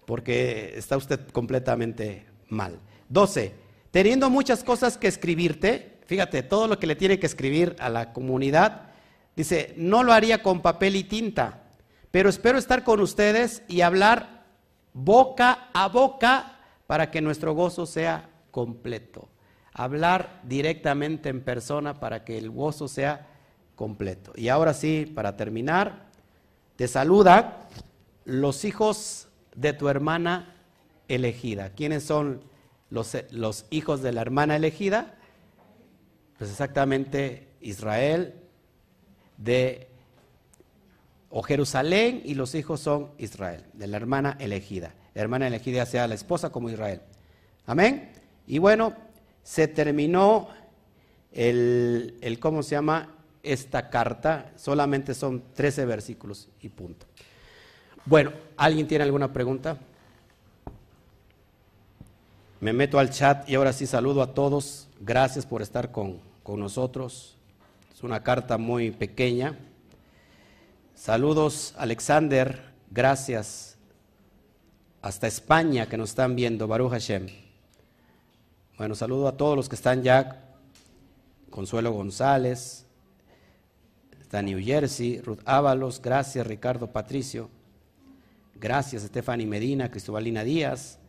Porque 0.05 0.73
está 0.75 0.97
usted 0.97 1.19
completamente 1.29 2.25
mal. 2.49 2.79
12. 3.09 3.53
Teniendo 3.91 4.29
muchas 4.29 4.63
cosas 4.63 4.97
que 4.97 5.07
escribirte, 5.07 5.99
fíjate, 6.05 6.43
todo 6.43 6.67
lo 6.67 6.79
que 6.79 6.87
le 6.87 6.95
tiene 6.95 7.19
que 7.19 7.25
escribir 7.25 7.75
a 7.79 7.89
la 7.89 8.13
comunidad, 8.13 8.91
dice, 9.35 9.73
no 9.75 10.03
lo 10.03 10.13
haría 10.13 10.41
con 10.41 10.61
papel 10.61 10.95
y 10.95 11.03
tinta, 11.03 11.60
pero 12.11 12.29
espero 12.29 12.57
estar 12.57 12.83
con 12.83 12.99
ustedes 12.99 13.63
y 13.67 13.81
hablar 13.81 14.45
boca 14.93 15.69
a 15.73 15.87
boca 15.87 16.59
para 16.87 17.09
que 17.09 17.21
nuestro 17.21 17.53
gozo 17.53 17.85
sea 17.85 18.29
completo. 18.51 19.29
Hablar 19.73 20.41
directamente 20.43 21.29
en 21.29 21.41
persona 21.41 21.99
para 21.99 22.25
que 22.25 22.37
el 22.37 22.49
gozo 22.49 22.87
sea 22.87 23.27
completo. 23.75 24.33
Y 24.35 24.49
ahora 24.49 24.73
sí, 24.73 25.11
para 25.15 25.37
terminar, 25.37 26.07
te 26.75 26.87
saluda 26.87 27.69
los 28.25 28.65
hijos 28.65 29.29
de 29.55 29.73
tu 29.73 29.87
hermana 29.87 30.55
elegida. 31.07 31.69
¿Quiénes 31.69 32.03
son 32.03 32.43
los, 32.89 33.65
hijos 33.69 34.01
de 34.01 34.11
la 34.11 34.21
hermana 34.21 34.55
elegida? 34.55 35.15
Pues 36.37 36.49
exactamente 36.49 37.49
Israel 37.61 38.35
de 39.37 39.90
o 41.31 41.41
Jerusalén 41.41 42.21
y 42.25 42.35
los 42.35 42.53
hijos 42.55 42.81
son 42.81 43.11
Israel, 43.17 43.63
de 43.73 43.87
la 43.87 43.97
hermana 43.97 44.37
elegida. 44.39 44.93
Hermana 45.15 45.47
elegida 45.47 45.85
sea 45.85 46.07
la 46.07 46.15
esposa 46.15 46.51
como 46.51 46.69
Israel. 46.69 47.01
Amén. 47.65 48.11
Y 48.47 48.59
bueno, 48.59 48.93
se 49.43 49.67
terminó 49.67 50.49
el, 51.31 52.17
el, 52.21 52.39
¿cómo 52.39 52.63
se 52.63 52.71
llama? 52.71 53.15
Esta 53.43 53.89
carta, 53.89 54.51
solamente 54.57 55.13
son 55.13 55.41
13 55.53 55.85
versículos 55.85 56.49
y 56.61 56.69
punto. 56.69 57.07
Bueno, 58.05 58.31
¿alguien 58.57 58.87
tiene 58.87 59.03
alguna 59.03 59.31
pregunta? 59.31 59.77
Me 62.59 62.73
meto 62.73 62.99
al 62.99 63.09
chat 63.09 63.49
y 63.49 63.55
ahora 63.55 63.73
sí 63.73 63.87
saludo 63.87 64.21
a 64.21 64.33
todos. 64.33 64.87
Gracias 64.99 65.45
por 65.45 65.61
estar 65.61 65.91
con, 65.91 66.19
con 66.43 66.59
nosotros. 66.59 67.37
Es 67.93 68.03
una 68.03 68.21
carta 68.21 68.57
muy 68.57 68.91
pequeña. 68.91 69.57
Saludos, 71.01 71.73
Alexander. 71.79 72.61
Gracias. 72.91 73.75
Hasta 75.01 75.25
España 75.25 75.89
que 75.89 75.97
nos 75.97 76.09
están 76.09 76.35
viendo. 76.35 76.67
Baruch 76.67 76.91
Hashem. 76.91 77.25
Bueno, 78.77 78.93
saludo 78.93 79.27
a 79.27 79.35
todos 79.35 79.55
los 79.55 79.67
que 79.67 79.73
están 79.73 80.03
ya. 80.03 80.53
Consuelo 81.49 81.91
González, 81.91 82.85
está 84.21 84.43
New 84.43 84.63
Jersey, 84.63 85.19
Ruth 85.21 85.39
Ábalos, 85.43 85.99
gracias 86.03 86.45
Ricardo 86.45 86.91
Patricio, 86.91 87.49
gracias 88.55 89.01
Stephanie 89.01 89.47
Medina, 89.47 89.89
Cristobalina 89.89 90.43
Díaz, 90.43 90.99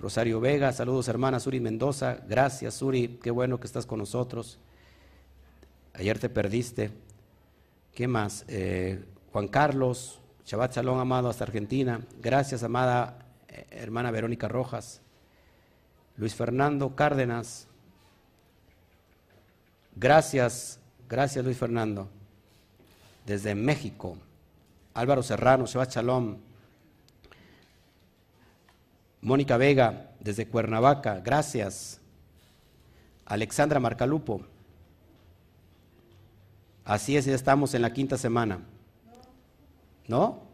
Rosario 0.00 0.40
Vega, 0.40 0.72
saludos 0.72 1.06
hermana 1.06 1.38
Suri 1.38 1.60
Mendoza, 1.60 2.18
gracias 2.28 2.74
Suri, 2.74 3.20
qué 3.22 3.30
bueno 3.30 3.60
que 3.60 3.68
estás 3.68 3.86
con 3.86 4.00
nosotros. 4.00 4.58
Ayer 5.94 6.18
te 6.18 6.28
perdiste. 6.28 6.90
¿Qué 7.94 8.06
más? 8.08 8.44
Eh, 8.48 9.02
Juan 9.36 9.48
Carlos, 9.48 10.18
Shabbat 10.46 10.76
Shalom, 10.76 10.98
amado, 10.98 11.28
hasta 11.28 11.44
Argentina. 11.44 12.00
Gracias, 12.22 12.62
amada 12.62 13.18
eh, 13.48 13.66
hermana 13.70 14.10
Verónica 14.10 14.48
Rojas. 14.48 15.02
Luis 16.16 16.34
Fernando 16.34 16.96
Cárdenas. 16.96 17.68
Gracias, 19.94 20.80
gracias 21.06 21.44
Luis 21.44 21.58
Fernando. 21.58 22.08
Desde 23.26 23.54
México. 23.54 24.16
Álvaro 24.94 25.22
Serrano, 25.22 25.66
Shabbat 25.66 25.96
Shalom. 25.96 26.38
Mónica 29.20 29.58
Vega, 29.58 30.12
desde 30.18 30.48
Cuernavaca, 30.48 31.20
gracias. 31.20 32.00
Alexandra 33.26 33.80
Marcalupo. 33.80 34.40
Así 36.86 37.18
es, 37.18 37.26
ya 37.26 37.34
estamos 37.34 37.74
en 37.74 37.82
la 37.82 37.92
quinta 37.92 38.16
semana. 38.16 38.60
¿No? 40.08 40.46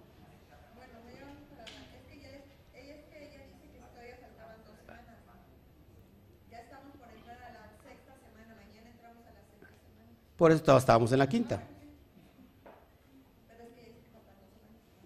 Por 10.37 10.51
eso 10.51 10.77
estábamos 10.77 11.13
en 11.13 11.19
la 11.21 11.29
quinta. 11.29 11.63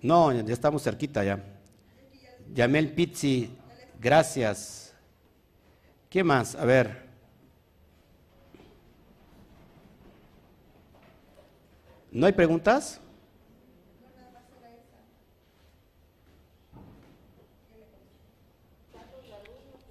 No, 0.00 0.32
ya 0.32 0.52
estamos 0.52 0.82
cerquita 0.82 1.24
ya. 1.24 1.42
Yamel 2.54 2.92
Pizzi, 2.92 3.50
gracias. 4.00 4.94
¿Qué 6.08 6.24
más? 6.24 6.54
A 6.54 6.64
ver. 6.64 7.06
¿No 12.10 12.24
hay 12.24 12.32
preguntas? 12.32 13.00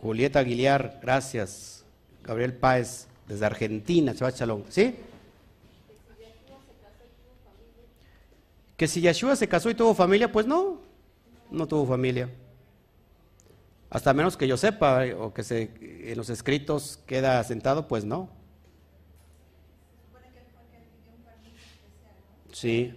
Julieta 0.06 0.38
Aguilar, 0.38 1.00
gracias. 1.02 1.84
Gabriel 2.24 2.54
Páez, 2.54 3.08
desde 3.28 3.44
Argentina, 3.44 4.14
Chalón. 4.14 4.64
¿Sí? 4.70 4.96
Que 8.78 8.88
si 8.88 9.02
Yeshua 9.02 9.36
se 9.36 9.48
casó 9.48 9.68
y 9.72 9.74
tuvo 9.74 9.96
familia, 9.96 10.32
pues 10.32 10.46
no, 10.46 10.80
no 11.50 11.68
tuvo 11.68 11.88
familia. 11.88 12.30
Hasta 13.90 14.14
menos 14.14 14.38
que 14.38 14.48
yo 14.48 14.58
sepa, 14.58 15.06
o 15.18 15.34
que 15.34 15.42
se, 15.42 15.72
en 15.82 16.16
los 16.16 16.30
escritos 16.30 17.00
queda 17.08 17.44
sentado, 17.44 17.88
pues 17.88 18.06
no. 18.06 18.30
Sí. 22.54 22.94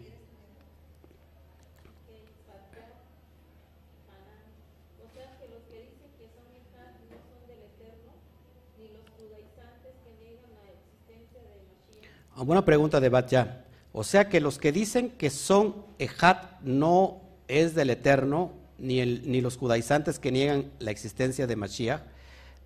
Ah, 12.40 12.44
buena 12.44 12.64
pregunta 12.64 13.00
de 13.00 13.08
Batya. 13.08 13.64
O 13.92 14.04
sea 14.04 14.28
que 14.28 14.40
los 14.40 14.60
que 14.60 14.70
dicen 14.70 15.10
que 15.10 15.28
son 15.28 15.74
Ejat 15.98 16.60
no 16.60 17.20
es 17.48 17.74
del 17.74 17.90
Eterno, 17.90 18.52
ni, 18.78 19.04
ni 19.04 19.40
los 19.40 19.56
judaizantes 19.56 20.20
que 20.20 20.30
niegan 20.30 20.70
la 20.78 20.92
existencia 20.92 21.48
de 21.48 21.56
Mashiach, 21.56 22.00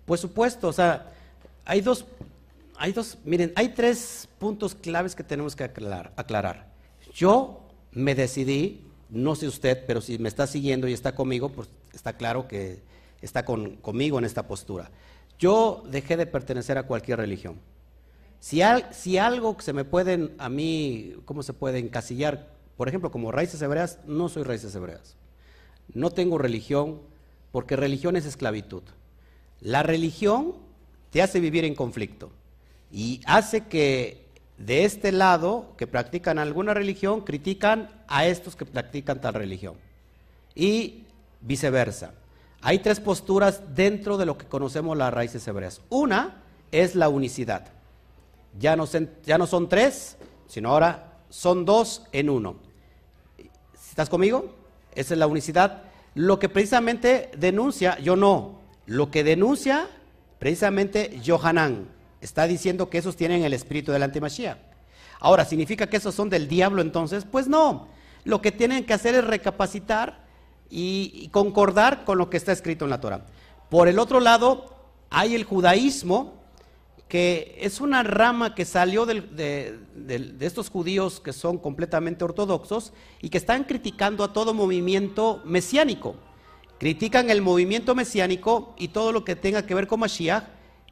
pues 0.05 0.21
supuesto, 0.21 0.67
o 0.67 0.73
sea, 0.73 1.11
hay 1.65 1.81
dos, 1.81 2.05
hay 2.77 2.91
dos, 2.91 3.17
miren, 3.25 3.51
hay 3.55 3.69
tres 3.69 4.29
puntos 4.37 4.75
claves 4.75 5.15
que 5.15 5.23
tenemos 5.23 5.55
que 5.55 5.63
aclarar. 5.63 6.13
aclarar. 6.17 6.67
Yo 7.11 7.67
me 7.93 8.13
decidí, 8.13 8.85
no 9.09 9.33
sé 9.33 9.47
usted, 9.47 9.87
pero 9.87 10.01
si 10.01 10.19
me 10.19 10.29
está 10.29 10.45
siguiendo 10.45 10.87
y 10.87 10.93
está 10.93 11.15
conmigo, 11.15 11.49
pues 11.49 11.67
está 11.93 12.13
claro 12.13 12.47
que 12.47 12.83
está 13.23 13.43
con, 13.43 13.77
conmigo 13.77 14.19
en 14.19 14.25
esta 14.25 14.45
postura. 14.45 14.91
Yo 15.39 15.83
dejé 15.89 16.15
de 16.15 16.27
pertenecer 16.27 16.77
a 16.77 16.83
cualquier 16.83 17.17
religión. 17.17 17.72
Si, 18.43 18.61
algo 19.17 19.55
se 19.61 19.71
me 19.71 19.85
pueden, 19.85 20.35
a 20.37 20.49
mí, 20.49 21.13
¿cómo 21.23 21.43
se 21.43 21.53
puede 21.53 21.79
encasillar? 21.79 22.49
Por 22.75 22.89
ejemplo, 22.89 23.09
como 23.09 23.31
raíces 23.31 23.61
hebreas, 23.61 23.99
no 24.05 24.27
soy 24.27 24.43
raíces 24.43 24.75
hebreas. 24.75 25.15
No 25.93 26.09
tengo 26.09 26.37
religión, 26.37 26.99
porque 27.53 27.77
religión 27.77 28.17
es 28.17 28.25
esclavitud. 28.25 28.83
La 29.61 29.81
religión 29.81 30.55
te 31.09 31.21
hace 31.21 31.39
vivir 31.39 31.63
en 31.63 31.73
conflicto 31.73 32.31
y 32.91 33.21
hace 33.27 33.61
que 33.61 34.25
de 34.57 34.83
este 34.83 35.13
lado, 35.13 35.73
que 35.77 35.87
practican 35.87 36.37
alguna 36.37 36.73
religión, 36.73 37.21
critican 37.21 37.87
a 38.09 38.25
estos 38.25 38.57
que 38.57 38.65
practican 38.65 39.21
tal 39.21 39.35
religión. 39.35 39.75
Y 40.53 41.05
viceversa. 41.39 42.11
Hay 42.61 42.79
tres 42.79 42.99
posturas 42.99 43.73
dentro 43.73 44.17
de 44.17 44.25
lo 44.25 44.37
que 44.37 44.47
conocemos 44.47 44.97
las 44.97 45.13
raíces 45.13 45.47
hebreas. 45.47 45.79
Una 45.87 46.43
es 46.73 46.93
la 46.93 47.07
unicidad. 47.07 47.71
Ya 48.59 48.75
no, 48.75 48.85
ya 49.23 49.37
no 49.37 49.47
son 49.47 49.67
tres, 49.69 50.17
sino 50.47 50.69
ahora 50.69 51.19
son 51.29 51.65
dos 51.65 52.03
en 52.11 52.29
uno. 52.29 52.57
¿Estás 53.73 54.09
conmigo? 54.09 54.55
Esa 54.93 55.13
es 55.13 55.17
la 55.17 55.27
unicidad. 55.27 55.83
Lo 56.15 56.37
que 56.39 56.49
precisamente 56.49 57.31
denuncia, 57.37 57.97
yo 57.99 58.15
no, 58.15 58.59
lo 58.85 59.09
que 59.09 59.23
denuncia 59.23 59.87
precisamente 60.43 61.21
Johanán, 61.25 61.87
está 62.19 62.47
diciendo 62.47 62.89
que 62.89 62.97
esos 62.97 63.15
tienen 63.15 63.45
el 63.45 63.53
espíritu 63.53 63.93
del 63.93 64.03
antimachía. 64.03 64.57
Ahora, 65.21 65.45
¿significa 65.45 65.87
que 65.87 65.95
esos 65.95 66.13
son 66.13 66.29
del 66.29 66.49
diablo 66.49 66.81
entonces? 66.81 67.23
Pues 67.23 67.47
no. 67.47 67.87
Lo 68.25 68.41
que 68.41 68.51
tienen 68.51 68.85
que 68.85 68.93
hacer 68.93 69.15
es 69.15 69.23
recapacitar 69.23 70.25
y, 70.69 71.13
y 71.15 71.29
concordar 71.29 72.03
con 72.03 72.17
lo 72.17 72.29
que 72.29 72.35
está 72.35 72.51
escrito 72.51 72.83
en 72.83 72.91
la 72.91 72.99
Torah. 72.99 73.25
Por 73.69 73.87
el 73.87 73.99
otro 73.99 74.19
lado, 74.19 74.75
hay 75.09 75.33
el 75.33 75.45
judaísmo, 75.45 76.42
que 77.13 77.59
es 77.61 77.79
una 77.79 78.01
rama 78.01 78.55
que 78.55 78.65
salió 78.65 79.05
de, 79.05 79.77
estos 80.39 80.71
judíos 80.71 81.19
que 81.19 81.31
son 81.31 81.59
completamente 81.59 82.23
ortodoxos 82.23 82.91
y 83.21 83.29
que 83.29 83.37
están 83.37 83.65
criticando 83.65 84.23
a 84.23 84.33
todo 84.33 84.55
movimiento 84.55 85.39
mesiánico. 85.45 86.15
Critican 86.79 87.29
el 87.29 87.43
movimiento 87.43 87.93
mesiánico 87.93 88.73
y 88.79 88.87
todo 88.87 89.11
lo 89.11 89.23
que 89.23 89.35
tenga 89.35 89.63
que 89.63 89.75
ver 89.75 89.85
con 89.85 89.99
Mashiach, 89.99 90.45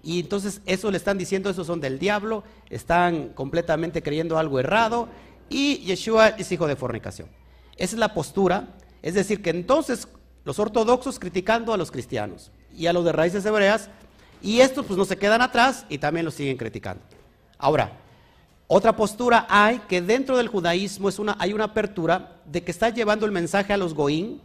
y 0.04 0.20
entonces 0.20 0.62
eso 0.68 0.92
le 0.92 0.98
están 0.98 1.18
diciendo, 1.18 1.50
esos 1.50 1.66
son 1.66 1.82
del 1.82 1.98
diablo, 1.98 2.44
están 2.70 3.30
completamente 3.30 4.04
creyendo 4.04 4.38
algo 4.38 4.60
errado, 4.60 5.10
y 5.50 5.78
Yeshua 5.80 6.28
es 6.28 6.52
hijo 6.52 6.68
de 6.68 6.76
fornicación. 6.76 7.30
Esa 7.78 7.96
es 7.96 8.00
la 8.00 8.14
postura, 8.14 8.76
es 9.02 9.16
decir, 9.16 9.42
que 9.42 9.50
entonces 9.50 10.08
los 10.44 10.60
ortodoxos 10.60 11.18
criticando 11.18 11.74
a 11.74 11.78
los 11.78 11.90
cristianos 11.90 12.52
y 12.78 12.86
a 12.86 12.94
los 12.94 13.06
de 13.06 13.12
raíces 13.12 13.44
hebreas 13.44 13.90
y 14.42 14.62
estos 14.62 14.86
pues 14.86 14.98
no 14.98 15.06
se 15.06 15.18
quedan 15.18 15.42
atrás 15.42 15.86
y 15.90 15.98
también 15.98 16.26
los 16.26 16.34
siguen 16.34 16.58
criticando. 16.58 17.04
Ahora, 17.58 18.00
otra 18.68 18.96
postura 18.96 19.46
hay 19.50 19.80
que 19.80 20.02
dentro 20.02 20.38
del 20.38 20.48
judaísmo 20.48 21.10
es 21.10 21.20
una, 21.20 21.36
hay 21.40 21.54
una 21.54 21.66
apertura 21.66 22.42
de 22.46 22.64
que 22.64 22.72
está 22.72 22.90
llevando 22.90 23.26
el 23.26 23.32
mensaje 23.32 23.74
a 23.74 23.78
los 23.78 23.94
goín, 23.94 24.42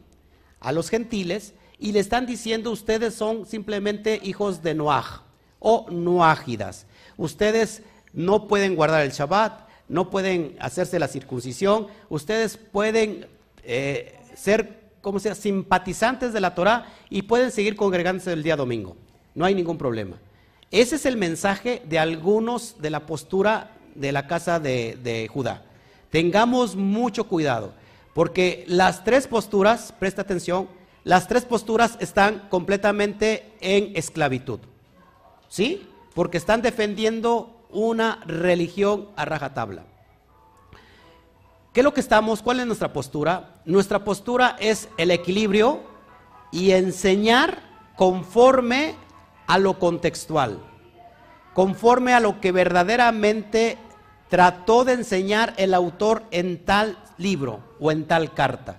a 0.60 0.72
los 0.72 0.90
gentiles, 0.90 1.54
y 1.78 1.92
le 1.92 2.00
están 2.00 2.26
diciendo 2.26 2.70
ustedes 2.70 3.14
son 3.14 3.46
simplemente 3.46 4.20
hijos 4.22 4.62
de 4.62 4.74
Noaj 4.74 5.20
o 5.58 5.86
Noágidas. 5.90 6.86
Ustedes 7.16 7.82
no 8.12 8.48
pueden 8.48 8.74
guardar 8.74 9.02
el 9.02 9.12
Shabbat, 9.12 9.66
no 9.88 10.10
pueden 10.10 10.56
hacerse 10.58 10.98
la 10.98 11.08
circuncisión, 11.08 11.86
ustedes 12.08 12.56
pueden 12.56 13.26
eh, 13.62 14.18
ser, 14.34 14.90
como 15.00 15.20
sea, 15.20 15.34
simpatizantes 15.34 16.32
de 16.32 16.40
la 16.40 16.54
Torah 16.54 16.86
y 17.08 17.22
pueden 17.22 17.50
seguir 17.50 17.76
congregándose 17.76 18.32
el 18.32 18.42
día 18.42 18.56
domingo 18.56 18.96
no 19.36 19.44
hay 19.44 19.54
ningún 19.54 19.78
problema. 19.78 20.16
Ese 20.72 20.96
es 20.96 21.06
el 21.06 21.16
mensaje 21.16 21.82
de 21.84 22.00
algunos 22.00 22.80
de 22.80 22.90
la 22.90 23.06
postura 23.06 23.76
de 23.94 24.10
la 24.10 24.26
casa 24.26 24.58
de, 24.58 25.28
Judá. 25.32 25.62
Tengamos 26.10 26.74
mucho 26.74 27.24
cuidado, 27.24 27.72
porque 28.14 28.64
las 28.66 29.04
tres 29.04 29.28
posturas, 29.28 29.94
presta 29.98 30.22
atención, 30.22 30.68
las 31.04 31.28
tres 31.28 31.44
posturas 31.44 31.96
están 32.00 32.48
completamente 32.48 33.52
en 33.60 33.92
esclavitud. 33.94 34.58
¿Sí? 35.48 35.86
Porque 36.14 36.38
están 36.38 36.62
defendiendo 36.62 37.64
una 37.70 38.22
religión 38.26 39.08
a 39.16 39.24
rajatabla. 39.24 39.84
¿Qué 41.72 41.80
es 41.80 41.84
lo 41.84 41.92
que 41.92 42.00
estamos? 42.00 42.42
¿Cuál 42.42 42.60
es 42.60 42.66
nuestra 42.66 42.92
postura? 42.92 43.60
Nuestra 43.66 44.02
postura 44.02 44.56
es 44.58 44.88
el 44.96 45.10
equilibrio 45.10 45.82
y 46.50 46.70
enseñar 46.70 47.60
conforme 47.96 48.94
a 49.46 49.58
lo 49.58 49.78
contextual, 49.78 50.58
conforme 51.54 52.12
a 52.14 52.20
lo 52.20 52.40
que 52.40 52.52
verdaderamente 52.52 53.78
trató 54.28 54.84
de 54.84 54.94
enseñar 54.94 55.54
el 55.56 55.74
autor 55.74 56.24
en 56.30 56.64
tal 56.64 56.98
libro 57.18 57.60
o 57.80 57.90
en 57.90 58.06
tal 58.06 58.34
carta. 58.34 58.76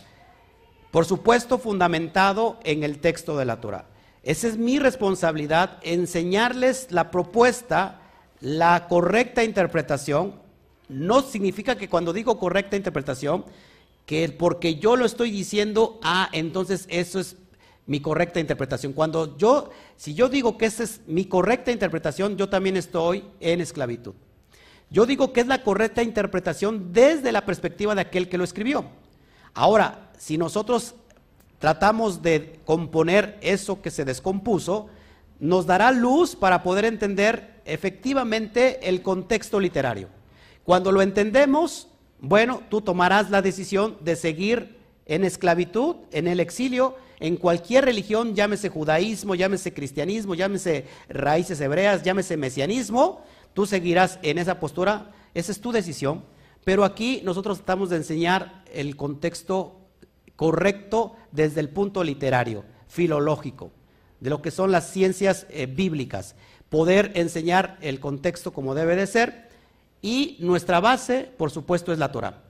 Por 0.91 1.05
supuesto, 1.05 1.57
fundamentado 1.57 2.59
en 2.63 2.83
el 2.83 2.99
texto 2.99 3.37
de 3.37 3.45
la 3.45 3.61
Torah. 3.61 3.85
Esa 4.23 4.47
es 4.47 4.57
mi 4.57 4.79
responsabilidad, 4.79 5.77
enseñarles 5.83 6.87
la 6.91 7.11
propuesta, 7.11 8.01
la 8.41 8.87
correcta 8.87 9.43
interpretación. 9.43 10.35
No 10.89 11.21
significa 11.21 11.77
que 11.77 11.89
cuando 11.89 12.13
digo 12.13 12.39
correcta 12.39 12.75
interpretación, 12.75 13.45
que 14.05 14.29
porque 14.29 14.75
yo 14.75 14.95
lo 14.95 15.05
estoy 15.05 15.31
diciendo, 15.31 15.99
ah, 16.01 16.29
entonces 16.31 16.85
eso 16.89 17.19
es 17.19 17.35
mi 17.87 18.01
correcta 18.01 18.39
interpretación. 18.39 18.93
Cuando 18.93 19.37
yo, 19.37 19.71
si 19.95 20.13
yo 20.13 20.29
digo 20.29 20.57
que 20.57 20.65
esa 20.65 20.83
es 20.83 21.01
mi 21.07 21.25
correcta 21.25 21.71
interpretación, 21.71 22.37
yo 22.37 22.49
también 22.49 22.77
estoy 22.77 23.23
en 23.39 23.61
esclavitud. 23.61 24.13
Yo 24.89 25.05
digo 25.05 25.33
que 25.33 25.41
es 25.41 25.47
la 25.47 25.63
correcta 25.63 26.03
interpretación 26.03 26.93
desde 26.93 27.31
la 27.31 27.45
perspectiva 27.45 27.95
de 27.95 28.01
aquel 28.01 28.29
que 28.29 28.37
lo 28.37 28.43
escribió. 28.43 28.85
Ahora, 29.53 30.11
si 30.17 30.37
nosotros 30.37 30.95
tratamos 31.59 32.21
de 32.21 32.59
componer 32.65 33.37
eso 33.41 33.81
que 33.81 33.89
se 33.89 34.05
descompuso, 34.05 34.87
nos 35.39 35.65
dará 35.65 35.91
luz 35.91 36.35
para 36.35 36.63
poder 36.63 36.85
entender 36.85 37.61
efectivamente 37.65 38.87
el 38.87 39.01
contexto 39.01 39.59
literario. 39.59 40.09
Cuando 40.63 40.91
lo 40.91 41.01
entendemos, 41.01 41.87
bueno, 42.19 42.61
tú 42.69 42.81
tomarás 42.81 43.29
la 43.29 43.41
decisión 43.41 43.97
de 44.01 44.15
seguir 44.15 44.77
en 45.05 45.23
esclavitud, 45.23 45.97
en 46.11 46.27
el 46.27 46.39
exilio, 46.39 46.95
en 47.19 47.37
cualquier 47.37 47.85
religión, 47.85 48.35
llámese 48.35 48.69
judaísmo, 48.69 49.35
llámese 49.35 49.73
cristianismo, 49.73 50.35
llámese 50.35 50.85
raíces 51.09 51.59
hebreas, 51.59 52.03
llámese 52.03 52.37
mesianismo, 52.37 53.23
tú 53.53 53.65
seguirás 53.65 54.19
en 54.21 54.37
esa 54.37 54.59
postura, 54.59 55.11
esa 55.33 55.51
es 55.51 55.59
tu 55.59 55.71
decisión, 55.71 56.23
pero 56.63 56.83
aquí 56.83 57.21
nosotros 57.23 57.57
tratamos 57.57 57.89
de 57.89 57.97
enseñar 57.97 58.63
el 58.71 58.95
contexto 58.95 59.79
correcto 60.35 61.15
desde 61.31 61.59
el 61.59 61.69
punto 61.69 62.03
literario, 62.03 62.65
filológico, 62.87 63.71
de 64.19 64.29
lo 64.29 64.41
que 64.41 64.51
son 64.51 64.71
las 64.71 64.89
ciencias 64.89 65.47
eh, 65.49 65.65
bíblicas, 65.65 66.35
poder 66.69 67.11
enseñar 67.15 67.77
el 67.81 67.99
contexto 67.99 68.53
como 68.53 68.75
debe 68.75 68.95
de 68.95 69.07
ser 69.07 69.49
y 70.01 70.37
nuestra 70.39 70.79
base, 70.79 71.31
por 71.37 71.49
supuesto, 71.49 71.91
es 71.91 71.97
la 71.97 72.11
Torah. 72.11 72.43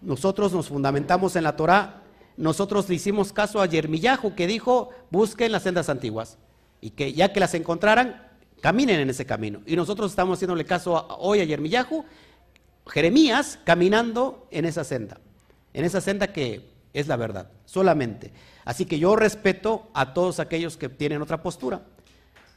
Nosotros 0.00 0.52
nos 0.52 0.68
fundamentamos 0.68 1.34
en 1.34 1.42
la 1.42 1.56
Torah, 1.56 2.02
nosotros 2.38 2.88
le 2.88 2.94
hicimos 2.94 3.32
caso 3.32 3.60
a 3.60 3.66
Yermillahu 3.66 4.36
que 4.36 4.46
dijo, 4.46 4.90
busquen 5.10 5.50
las 5.50 5.64
sendas 5.64 5.88
antiguas 5.88 6.38
y 6.80 6.90
que 6.90 7.12
ya 7.12 7.32
que 7.32 7.40
las 7.40 7.52
encontraran, 7.54 8.28
caminen 8.60 9.00
en 9.00 9.10
ese 9.10 9.26
camino. 9.26 9.60
Y 9.66 9.74
nosotros 9.74 10.12
estamos 10.12 10.38
haciéndole 10.38 10.64
caso 10.64 11.04
hoy 11.18 11.40
a 11.40 11.44
Yermillahu, 11.44 12.04
Jeremías 12.86 13.58
caminando 13.64 14.46
en 14.52 14.66
esa 14.66 14.84
senda, 14.84 15.18
en 15.74 15.84
esa 15.84 16.00
senda 16.00 16.28
que 16.28 16.70
es 16.94 17.08
la 17.08 17.16
verdad, 17.16 17.50
solamente. 17.64 18.32
Así 18.64 18.86
que 18.86 19.00
yo 19.00 19.16
respeto 19.16 19.88
a 19.92 20.14
todos 20.14 20.38
aquellos 20.38 20.76
que 20.76 20.88
tienen 20.88 21.20
otra 21.20 21.42
postura, 21.42 21.82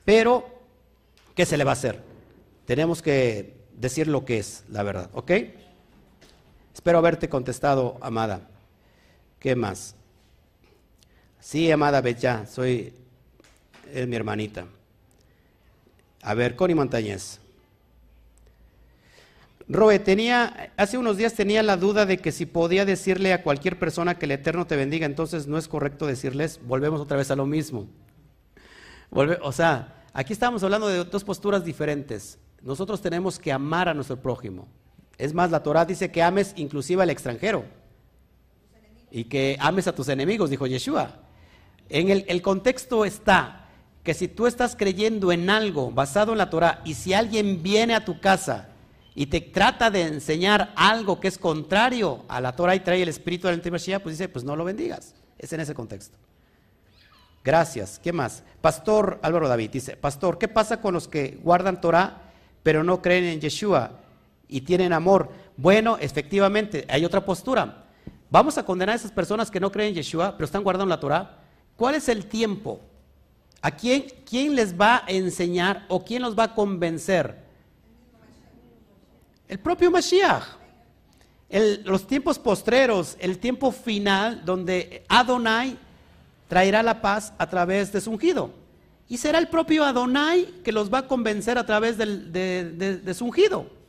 pero 0.06 0.46
¿qué 1.34 1.48
se 1.48 1.58
le 1.58 1.64
va 1.64 1.72
a 1.72 1.74
hacer? 1.74 2.04
Tenemos 2.66 3.02
que 3.02 3.58
decir 3.76 4.08
lo 4.08 4.26
que 4.26 4.38
es 4.38 4.64
la 4.70 4.84
verdad, 4.84 5.10
¿ok? 5.14 5.32
Espero 6.72 7.00
haberte 7.00 7.30
contestado, 7.30 7.98
amada. 8.00 8.51
¿Qué 9.42 9.56
más? 9.56 9.96
Sí, 11.40 11.72
amada 11.72 12.00
Bella, 12.00 12.46
soy 12.46 12.94
es 13.92 14.08
mi 14.08 14.16
hermanita. 14.16 14.68
A 16.22 16.36
ver, 16.36 16.56
Connie 16.56 16.76
Montañez. 16.76 17.40
Roe, 19.68 19.98
tenía, 19.98 20.72
hace 20.78 21.00
unos 21.00 21.18
días 21.18 21.34
tenía 21.34 21.64
la 21.64 21.76
duda 21.76 22.06
de 22.06 22.20
que 22.20 22.32
si 22.32 22.46
podía 22.46 22.86
decirle 22.86 23.34
a 23.34 23.42
cualquier 23.42 23.80
persona 23.80 24.20
que 24.20 24.26
el 24.26 24.32
Eterno 24.32 24.68
te 24.68 24.76
bendiga, 24.76 25.08
entonces 25.08 25.48
no 25.48 25.58
es 25.58 25.68
correcto 25.68 26.06
decirles, 26.06 26.60
volvemos 26.64 27.02
otra 27.02 27.18
vez 27.18 27.32
a 27.32 27.36
lo 27.36 27.48
mismo. 27.48 27.88
o 29.10 29.52
sea, 29.52 30.06
aquí 30.14 30.34
estamos 30.34 30.62
hablando 30.62 30.88
de 30.88 31.04
dos 31.04 31.24
posturas 31.24 31.66
diferentes. 31.66 32.38
Nosotros 32.62 33.02
tenemos 33.02 33.40
que 33.40 33.52
amar 33.52 33.90
a 33.90 33.96
nuestro 33.96 34.22
prójimo. 34.22 34.68
Es 35.18 35.34
más, 35.34 35.50
la 35.50 35.64
Torah 35.64 35.84
dice 35.84 36.12
que 36.12 36.22
ames 36.22 36.54
inclusive 36.58 37.02
al 37.02 37.10
extranjero. 37.10 37.81
Y 39.12 39.26
que 39.26 39.58
ames 39.60 39.88
a 39.88 39.96
tus 39.96 40.08
enemigos, 40.10 40.50
dijo 40.50 40.68
Yeshua. 40.68 41.20
En 41.90 42.10
el, 42.10 42.26
el 42.28 42.42
contexto 42.42 43.04
está 43.04 43.68
que 44.04 44.14
si 44.14 44.28
tú 44.28 44.48
estás 44.48 44.76
creyendo 44.76 45.32
en 45.32 45.50
algo 45.50 45.92
basado 45.92 46.32
en 46.32 46.38
la 46.38 46.50
Torah 46.50 46.82
y 46.86 46.96
si 46.96 47.14
alguien 47.14 47.62
viene 47.62 47.94
a 47.94 48.06
tu 48.06 48.20
casa 48.20 48.70
y 49.14 49.28
te 49.28 49.42
trata 49.42 49.92
de 49.92 50.04
enseñar 50.04 50.74
algo 50.76 51.20
que 51.20 51.28
es 51.28 51.38
contrario 51.38 52.24
a 52.28 52.40
la 52.42 52.56
Torah 52.56 52.76
y 52.76 52.80
trae 52.80 53.02
el 53.02 53.10
espíritu 53.10 53.48
del 53.48 53.62
Mashiach, 53.72 54.02
pues 54.02 54.18
dice, 54.18 54.30
pues 54.30 54.46
no 54.46 54.56
lo 54.56 54.64
bendigas. 54.64 55.14
Es 55.38 55.52
en 55.54 55.60
ese 55.60 55.74
contexto. 55.74 56.18
Gracias. 57.44 58.00
¿Qué 58.00 58.14
más? 58.14 58.44
Pastor 58.62 59.20
Álvaro 59.22 59.48
David 59.48 59.72
dice, 59.72 59.98
Pastor, 59.98 60.38
¿qué 60.38 60.48
pasa 60.48 60.80
con 60.80 60.94
los 60.94 61.08
que 61.08 61.40
guardan 61.44 61.82
Torah 61.82 62.22
pero 62.64 62.84
no 62.84 63.02
creen 63.02 63.26
en 63.26 63.42
Yeshua 63.42 63.92
y 64.48 64.62
tienen 64.62 64.94
amor? 64.94 65.30
Bueno, 65.58 65.98
efectivamente, 66.00 66.86
hay 66.88 67.04
otra 67.04 67.26
postura. 67.26 67.86
Vamos 68.32 68.58
a 68.58 68.64
condenar 68.64 68.94
a 68.94 68.96
esas 68.96 69.12
personas 69.12 69.52
que 69.52 69.60
no 69.60 69.72
creen 69.72 69.90
en 69.90 69.96
Yeshua, 69.96 70.32
pero 70.32 70.46
están 70.46 70.64
guardando 70.64 70.90
la 70.90 71.00
Torah. 71.00 71.38
¿Cuál 71.76 71.96
es 71.96 72.08
el 72.08 72.26
tiempo? 72.26 72.80
¿A 73.62 73.72
quién, 73.72 74.06
quién 74.26 74.56
les 74.56 74.74
va 74.80 75.04
a 75.06 75.12
enseñar 75.12 75.86
o 75.90 76.04
quién 76.04 76.22
los 76.22 76.38
va 76.38 76.46
a 76.46 76.56
convencer? 76.56 77.36
El 79.50 79.60
propio 79.60 79.92
Mashiach. 79.92 80.46
los 81.84 82.08
tiempos 82.08 82.40
postreros, 82.40 83.18
el 83.20 83.38
tiempo 83.38 83.70
final 83.74 84.46
donde 84.46 85.04
Adonai 85.10 85.78
traerá 86.48 86.82
la 86.82 87.02
paz 87.02 87.34
a 87.38 87.48
través 87.50 87.92
de 87.92 88.00
su 88.00 88.12
ungido. 88.12 88.54
Y 89.10 89.18
será 89.18 89.40
el 89.40 89.50
propio 89.50 89.84
Adonai 89.84 90.46
que 90.64 90.72
los 90.72 90.92
va 90.92 91.00
a 91.00 91.08
convencer 91.08 91.58
a 91.58 91.66
través 91.66 91.98
de, 91.98 92.08
de, 92.08 93.14
su 93.14 93.26
ungido. 93.26 93.81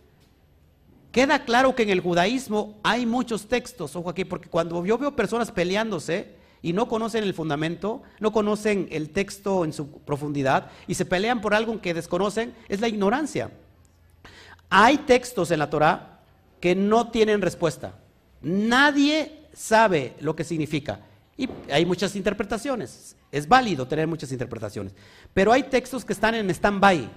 Queda 1.13 1.45
claro 1.45 1.75
que 1.75 1.83
en 1.83 1.91
el 1.91 2.01
judaísmo 2.01 2.79
hay 2.83 3.05
muchos 3.05 3.47
textos, 3.47 3.95
ojo 3.95 4.09
aquí, 4.09 4.25
porque 4.25 4.49
cuando 4.49 4.85
yo 4.85 4.97
veo 4.97 5.15
personas 5.15 5.53
peleándose 5.53 6.35
y 6.63 6.73
no 6.73 6.89
conocen 6.89 7.23
el 7.23 7.35
fundamento, 7.35 8.03
no 8.19 8.33
conocen 8.33 8.89
el 8.91 9.11
texto 9.11 9.67
en 9.67 9.75
su 9.75 9.91
profundidad 9.91 10.71
y 10.87 10.95
se 10.95 11.05
pelean 11.05 11.43
por 11.43 11.53
algo 11.53 11.81
que 11.83 11.93
desconocen, 11.93 12.55
es 12.67 12.81
la 12.81 12.89
ignorancia. 12.89 13.51
Hay 14.71 14.97
textos 14.99 15.51
en 15.51 15.59
la 15.59 15.69
Torah 15.69 16.21
que 16.61 16.75
no 16.75 17.11
tienen 17.11 17.43
respuesta. 17.43 17.95
Nadie 18.41 19.49
sabe 19.53 20.15
lo 20.21 20.35
que 20.35 20.45
significa. 20.45 21.01
Y 21.37 21.47
hay 21.71 21.85
muchas 21.85 22.17
interpretaciones. 22.17 23.17
Es 23.31 23.47
válido 23.47 23.87
tener 23.87 24.07
muchas 24.07 24.33
interpretaciones. 24.33 24.95
Pero 25.35 25.53
hay 25.53 25.65
textos 25.65 26.07
que 26.07 26.15
están 26.15 26.35
en 26.35 26.49
stand-by. 26.49 27.11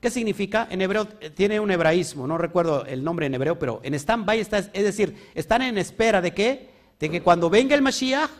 ¿Qué 0.00 0.10
significa? 0.10 0.66
En 0.70 0.80
hebreo 0.80 1.06
eh, 1.20 1.30
tiene 1.30 1.60
un 1.60 1.70
hebraísmo, 1.70 2.26
no 2.26 2.38
recuerdo 2.38 2.86
el 2.86 3.04
nombre 3.04 3.26
en 3.26 3.34
hebreo, 3.34 3.58
pero 3.58 3.80
en 3.82 3.94
stand-by 3.94 4.40
está, 4.40 4.58
es 4.58 4.72
decir, 4.72 5.14
están 5.34 5.62
en 5.62 5.76
espera 5.76 6.22
de 6.22 6.32
qué? 6.32 6.70
De 6.98 7.10
que 7.10 7.22
cuando 7.22 7.50
venga 7.50 7.74
el 7.74 7.82
Mashiach 7.82 8.30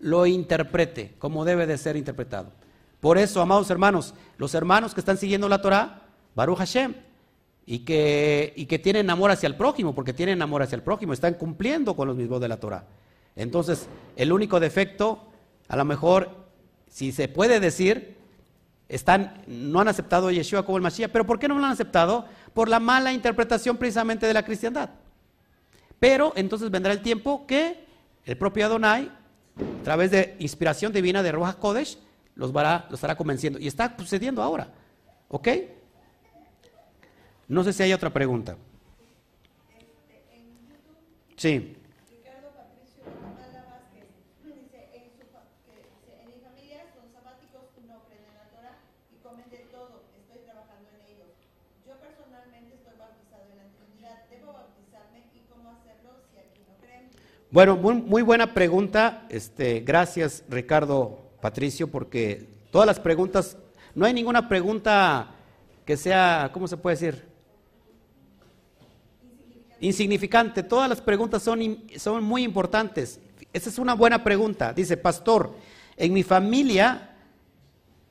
lo 0.00 0.24
interprete 0.26 1.14
como 1.18 1.44
debe 1.44 1.66
de 1.66 1.76
ser 1.76 1.96
interpretado. 1.96 2.52
Por 3.00 3.18
eso, 3.18 3.40
amados 3.40 3.70
hermanos, 3.70 4.14
los 4.38 4.54
hermanos 4.54 4.94
que 4.94 5.00
están 5.00 5.18
siguiendo 5.18 5.48
la 5.48 5.60
Torah, 5.60 6.02
Baruch 6.34 6.58
Hashem, 6.58 6.94
y 7.66 7.80
que, 7.80 8.52
y 8.56 8.66
que 8.66 8.78
tienen 8.78 9.10
amor 9.10 9.30
hacia 9.30 9.46
el 9.46 9.56
prójimo, 9.56 9.94
porque 9.94 10.12
tienen 10.12 10.40
amor 10.42 10.62
hacia 10.62 10.76
el 10.76 10.82
prójimo, 10.82 11.12
están 11.12 11.34
cumpliendo 11.34 11.94
con 11.94 12.08
los 12.08 12.16
mismos 12.16 12.40
de 12.40 12.48
la 12.48 12.58
Torah. 12.58 12.84
Entonces, 13.36 13.88
el 14.16 14.32
único 14.32 14.58
defecto, 14.58 15.26
a 15.68 15.76
lo 15.76 15.84
mejor, 15.84 16.30
si 16.88 17.12
se 17.12 17.28
puede 17.28 17.60
decir, 17.60 18.16
están, 18.90 19.42
no 19.46 19.80
han 19.80 19.88
aceptado 19.88 20.28
a 20.28 20.32
Yeshua 20.32 20.64
como 20.64 20.76
el 20.76 20.82
Mashiach, 20.82 21.10
pero 21.10 21.26
¿por 21.26 21.38
qué 21.38 21.48
no 21.48 21.58
lo 21.58 21.64
han 21.64 21.72
aceptado? 21.72 22.26
Por 22.52 22.68
la 22.68 22.80
mala 22.80 23.12
interpretación 23.12 23.76
precisamente 23.76 24.26
de 24.26 24.34
la 24.34 24.44
cristiandad. 24.44 24.90
Pero 25.98 26.32
entonces 26.36 26.70
vendrá 26.70 26.92
el 26.92 27.00
tiempo 27.00 27.46
que 27.46 27.84
el 28.24 28.36
propio 28.36 28.66
Adonai, 28.66 29.10
a 29.80 29.84
través 29.84 30.10
de 30.10 30.36
inspiración 30.38 30.92
divina 30.92 31.22
de 31.22 31.32
Rojas 31.32 31.56
Kodesh, 31.56 31.98
los, 32.34 32.52
los 32.52 32.92
estará 32.92 33.16
convenciendo. 33.16 33.58
Y 33.58 33.66
está 33.66 33.94
sucediendo 33.98 34.42
ahora. 34.42 34.68
¿Ok? 35.28 35.48
No 37.48 37.64
sé 37.64 37.72
si 37.72 37.82
hay 37.82 37.92
otra 37.92 38.10
pregunta. 38.10 38.56
Sí. 41.40 41.74
Ricardo 42.06 42.52
Patricio 42.52 43.00
Mala 43.32 43.64
Vázquez 43.64 44.12
dice 44.44 44.92
en, 44.92 45.08
su, 45.16 45.24
que, 45.64 45.88
en 46.20 46.28
mi 46.30 46.38
familia 46.44 46.84
son 46.92 47.08
sabáticos, 47.16 47.64
no 47.88 48.04
creen 48.04 48.28
en 48.28 48.36
la 48.36 48.46
Torah 48.52 48.76
y 49.08 49.16
comen 49.24 49.48
de 49.48 49.64
todo. 49.72 50.04
Estoy 50.20 50.44
trabajando 50.44 50.92
en 50.94 51.00
ello. 51.08 51.26
Yo 51.88 51.96
personalmente 51.96 52.76
estoy 52.76 52.92
bautizado 52.92 53.48
en 53.48 53.56
la 53.56 53.66
Trinidad. 53.72 54.20
¿Debo 54.28 54.52
bautizarme 54.52 55.32
y 55.32 55.40
cómo 55.48 55.72
hacerlo 55.80 56.20
si 56.28 56.38
aquí 56.44 56.60
no 56.68 56.76
creen? 56.76 57.08
Bueno, 57.50 57.76
muy, 57.76 57.94
muy 57.94 58.22
buena 58.22 58.54
pregunta. 58.54 59.26
Este, 59.28 59.80
gracias, 59.80 60.44
Ricardo 60.48 61.18
Patricio, 61.40 61.88
porque 61.88 62.48
todas 62.70 62.86
las 62.86 63.00
preguntas, 63.00 63.56
no 63.94 64.06
hay 64.06 64.14
ninguna 64.14 64.48
pregunta 64.48 65.34
que 65.84 65.96
sea, 65.96 66.50
¿cómo 66.52 66.68
se 66.68 66.76
puede 66.76 66.96
decir? 66.96 67.30
insignificante. 69.80 70.62
Todas 70.62 70.88
las 70.88 71.00
preguntas 71.00 71.42
son, 71.42 71.84
son 71.96 72.22
muy 72.22 72.44
importantes. 72.44 73.18
Esa 73.52 73.70
es 73.70 73.78
una 73.78 73.94
buena 73.94 74.22
pregunta. 74.22 74.72
Dice, 74.72 74.96
pastor, 74.96 75.54
en 75.96 76.12
mi 76.12 76.22
familia 76.22 77.16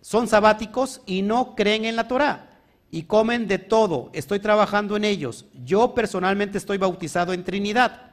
son 0.02 0.28
sabáticos 0.28 1.02
y 1.06 1.22
no 1.22 1.56
creen 1.56 1.86
en 1.86 1.96
la 1.96 2.08
Torah 2.08 2.50
y 2.92 3.04
comen 3.04 3.48
de 3.48 3.60
todo. 3.60 4.10
Estoy 4.14 4.40
trabajando 4.40 4.98
en 4.98 5.06
ellos. 5.06 5.46
Yo 5.64 5.94
personalmente 5.94 6.58
estoy 6.58 6.78
bautizado 6.78 7.34
en 7.34 7.44
Trinidad. 7.44 8.09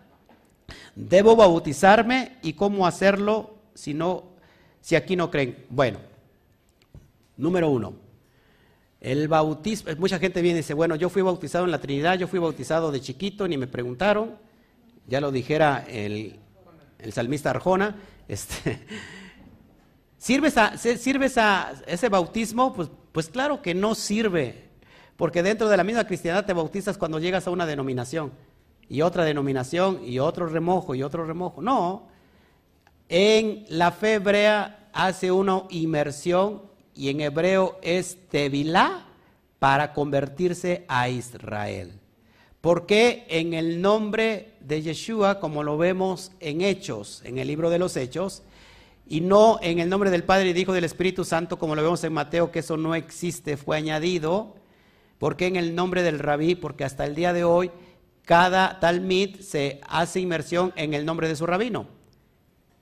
¿Debo 0.95 1.37
bautizarme 1.37 2.39
y 2.43 2.55
cómo 2.55 2.87
hacerlo 2.87 3.57
si 3.75 3.95
no 3.95 4.37
si 4.81 4.95
aquí 4.95 5.17
no 5.17 5.31
creen? 5.31 5.65
Bueno, 5.69 5.99
número 7.37 7.69
uno, 7.71 7.95
el 9.01 9.29
bautismo, 9.29 9.91
mucha 9.99 10.19
gente 10.19 10.41
viene 10.43 10.59
y 10.59 10.63
dice, 10.63 10.75
bueno, 10.75 10.97
yo 10.97 11.09
fui 11.09 11.23
bautizado 11.23 11.65
en 11.65 11.71
la 11.71 11.81
Trinidad, 11.81 12.19
yo 12.19 12.29
fui 12.29 12.39
bautizado 12.39 12.91
de 12.91 13.01
chiquito, 13.01 13.47
ni 13.47 13.57
me 13.57 13.67
preguntaron, 13.67 14.37
ya 15.07 15.21
lo 15.21 15.31
dijera 15.31 15.85
el, 15.89 16.39
salmista 17.11 17.51
Arjona, 17.51 17.97
este, 18.29 18.81
¿sirve, 20.19 20.51
sirve 20.79 21.27
ese 21.87 22.09
bautismo? 22.09 22.73
Pues, 22.73 22.89
pues 23.13 23.29
claro 23.29 23.63
que 23.63 23.75
no 23.75 23.95
sirve, 23.95 24.71
porque 25.17 25.43
dentro 25.43 25.69
de 25.69 25.77
la 25.77 25.85
misma 25.85 26.07
cristiandad 26.07 26.47
te 26.47 26.53
bautizas 26.53 26.97
cuando 26.97 27.19
llegas 27.19 27.47
a 27.47 27.51
una 27.51 27.67
denominación, 27.67 28.33
y 28.89 29.03
otra 29.03 29.25
denominación, 29.25 30.01
y 30.05 30.19
otro 30.19 30.47
remojo, 30.47 30.95
y 30.95 31.03
otro 31.03 31.25
remojo. 31.25 31.63
No, 31.63 32.09
en 33.09 33.65
la 33.69 33.93
fe 33.93 34.15
hebrea 34.15 34.89
hace 34.93 35.31
una 35.31 35.63
inmersión 35.71 36.63
y 36.95 37.11
en 37.11 37.21
hebreo 37.21 37.79
es 37.83 38.17
Tevilá 38.29 39.07
para 39.59 39.93
convertirse 39.93 40.85
a 40.89 41.09
Israel. 41.09 42.01
Porque 42.61 43.25
en 43.29 43.55
el 43.55 43.81
nombre 43.81 44.55
de 44.61 44.83
Yeshua, 44.83 45.39
como 45.39 45.63
lo 45.63 45.79
vemos 45.79 46.33
en 46.41 46.63
Hechos, 46.63 47.23
en 47.25 47.39
el 47.39 47.47
libro 47.47 47.71
de 47.71 47.79
los 47.79 47.97
Hechos, 47.97 48.43
y 49.09 49.21
no 49.21 49.59
en 49.63 49.79
el 49.79 49.89
nombre 49.89 50.11
del 50.11 50.25
Padre 50.25 50.47
y 50.47 50.53
del 50.53 50.63
Hijo 50.63 50.73
del 50.73 50.85
Espíritu 50.85 51.25
Santo, 51.25 51.59
como 51.59 51.77
lo 51.77 51.83
vemos 51.83 52.03
en 52.03 52.13
Mateo, 52.13 52.51
que 52.51 52.59
eso 52.59 52.77
no 52.77 52.95
existe, 52.97 53.57
fue 53.57 53.77
añadido. 53.77 54.57
¿Por 55.19 55.37
qué 55.37 55.47
en 55.47 55.57
el 55.57 55.77
nombre 55.77 56.03
del 56.03 56.19
rabí? 56.19 56.57
Porque 56.57 56.83
hasta 56.83 57.05
el 57.05 57.15
día 57.15 57.33
de 57.33 57.45
hoy 57.45 57.71
cada 58.27 58.81
talmid 58.81 59.41
se 59.41 59.81
hace 59.89 60.19
inmersión 60.19 60.73
en 60.77 60.95
el 60.95 61.07
nombre 61.07 61.29
de 61.29 61.37
su 61.37 61.47
rabino, 61.47 61.87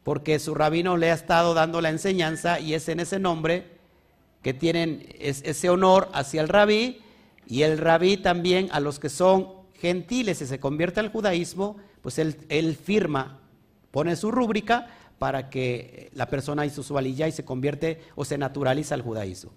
porque 0.02 0.38
su 0.38 0.54
rabino 0.54 0.96
le 0.96 1.10
ha 1.10 1.14
estado 1.14 1.52
dando 1.52 1.82
la 1.82 1.90
enseñanza 1.90 2.58
y 2.58 2.72
es 2.72 2.88
en 2.88 2.98
ese 2.98 3.20
nombre 3.20 3.74
que 4.42 4.54
tienen 4.54 5.06
ese 5.18 5.68
honor 5.68 6.08
hacia 6.14 6.40
el 6.40 6.48
rabí 6.48 7.02
y 7.46 7.62
el 7.62 7.76
rabí 7.76 8.16
también 8.16 8.68
a 8.72 8.80
los 8.80 8.98
que 8.98 9.10
son 9.10 9.48
gentiles 9.74 10.40
y 10.40 10.46
se 10.46 10.58
convierte 10.58 11.00
al 11.00 11.12
judaísmo, 11.12 11.76
pues 12.00 12.18
él, 12.18 12.76
firma, 12.82 13.40
pone 13.90 14.16
su 14.16 14.30
rúbrica 14.30 14.88
para 15.18 15.50
que 15.50 16.10
la 16.14 16.26
persona 16.26 16.64
hizo 16.64 16.82
su 16.82 16.96
aliyah 16.96 17.28
y 17.28 17.32
se 17.32 17.44
convierte 17.44 18.00
o 18.14 18.24
se 18.24 18.38
naturaliza 18.38 18.94
al 18.94 19.02
judaísmo. 19.02 19.52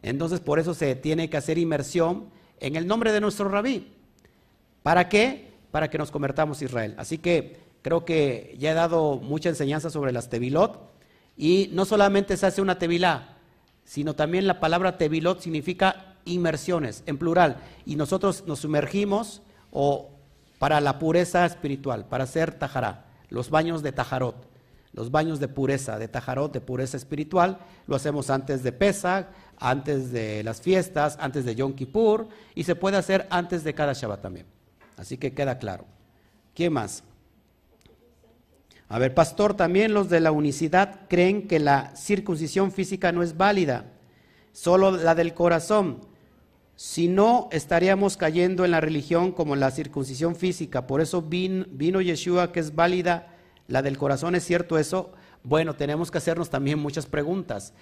Entonces 0.00 0.40
por 0.40 0.58
eso 0.58 0.72
se 0.72 0.96
tiene 0.96 1.28
que 1.28 1.36
hacer 1.36 1.58
inmersión 1.58 2.30
en 2.58 2.76
el 2.76 2.86
nombre 2.86 3.12
de 3.12 3.20
nuestro 3.20 3.50
rabí. 3.50 3.95
¿Para 4.86 5.08
qué? 5.08 5.50
Para 5.72 5.90
que 5.90 5.98
nos 5.98 6.12
convertamos 6.12 6.62
Israel. 6.62 6.94
Así 6.96 7.18
que 7.18 7.56
creo 7.82 8.04
que 8.04 8.54
ya 8.56 8.70
he 8.70 8.74
dado 8.74 9.16
mucha 9.16 9.48
enseñanza 9.48 9.90
sobre 9.90 10.12
las 10.12 10.28
tevilot 10.28 10.78
y 11.36 11.70
no 11.72 11.84
solamente 11.84 12.36
se 12.36 12.46
hace 12.46 12.62
una 12.62 12.78
tevilá, 12.78 13.36
sino 13.82 14.14
también 14.14 14.46
la 14.46 14.60
palabra 14.60 14.96
tevilot 14.96 15.40
significa 15.40 16.14
inmersiones 16.24 17.02
en 17.06 17.18
plural 17.18 17.56
y 17.84 17.96
nosotros 17.96 18.44
nos 18.46 18.60
sumergimos 18.60 19.42
o 19.72 20.10
para 20.60 20.80
la 20.80 21.00
pureza 21.00 21.44
espiritual, 21.44 22.06
para 22.06 22.22
hacer 22.22 22.54
tajará, 22.54 23.06
los 23.28 23.50
baños 23.50 23.82
de 23.82 23.90
tajarot, 23.90 24.36
los 24.92 25.10
baños 25.10 25.40
de 25.40 25.48
pureza, 25.48 25.98
de 25.98 26.06
tajarot, 26.06 26.52
de 26.52 26.60
pureza 26.60 26.96
espiritual, 26.96 27.58
lo 27.88 27.96
hacemos 27.96 28.30
antes 28.30 28.62
de 28.62 28.70
Pesach, 28.70 29.26
antes 29.58 30.12
de 30.12 30.44
las 30.44 30.60
fiestas, 30.60 31.18
antes 31.20 31.44
de 31.44 31.56
Yom 31.56 31.72
Kippur 31.72 32.28
y 32.54 32.62
se 32.62 32.76
puede 32.76 32.98
hacer 32.98 33.26
antes 33.30 33.64
de 33.64 33.74
cada 33.74 33.92
Shabbat 33.92 34.22
también. 34.22 34.55
Así 34.96 35.18
que 35.18 35.34
queda 35.34 35.58
claro. 35.58 35.84
¿Quién 36.54 36.72
más? 36.72 37.04
A 38.88 38.98
ver, 38.98 39.14
pastor, 39.14 39.54
también 39.54 39.94
los 39.94 40.08
de 40.08 40.20
la 40.20 40.30
unicidad 40.30 41.00
creen 41.08 41.48
que 41.48 41.58
la 41.58 41.94
circuncisión 41.96 42.70
física 42.70 43.10
no 43.10 43.22
es 43.22 43.36
válida, 43.36 43.92
solo 44.52 44.92
la 44.92 45.14
del 45.14 45.34
corazón. 45.34 46.00
Si 46.76 47.08
no, 47.08 47.48
estaríamos 47.52 48.16
cayendo 48.16 48.64
en 48.64 48.70
la 48.70 48.80
religión 48.80 49.32
como 49.32 49.56
la 49.56 49.70
circuncisión 49.70 50.36
física. 50.36 50.86
Por 50.86 51.00
eso 51.00 51.22
vino, 51.22 52.00
Yeshua, 52.00 52.52
que 52.52 52.60
es 52.60 52.74
válida 52.74 53.34
la 53.66 53.82
del 53.82 53.98
corazón. 53.98 54.34
¿Es 54.34 54.44
cierto 54.44 54.78
eso? 54.78 55.12
Bueno, 55.42 55.74
tenemos 55.74 56.10
que 56.10 56.18
hacernos 56.18 56.50
también 56.50 56.78
muchas 56.78 57.06
preguntas. 57.06 57.72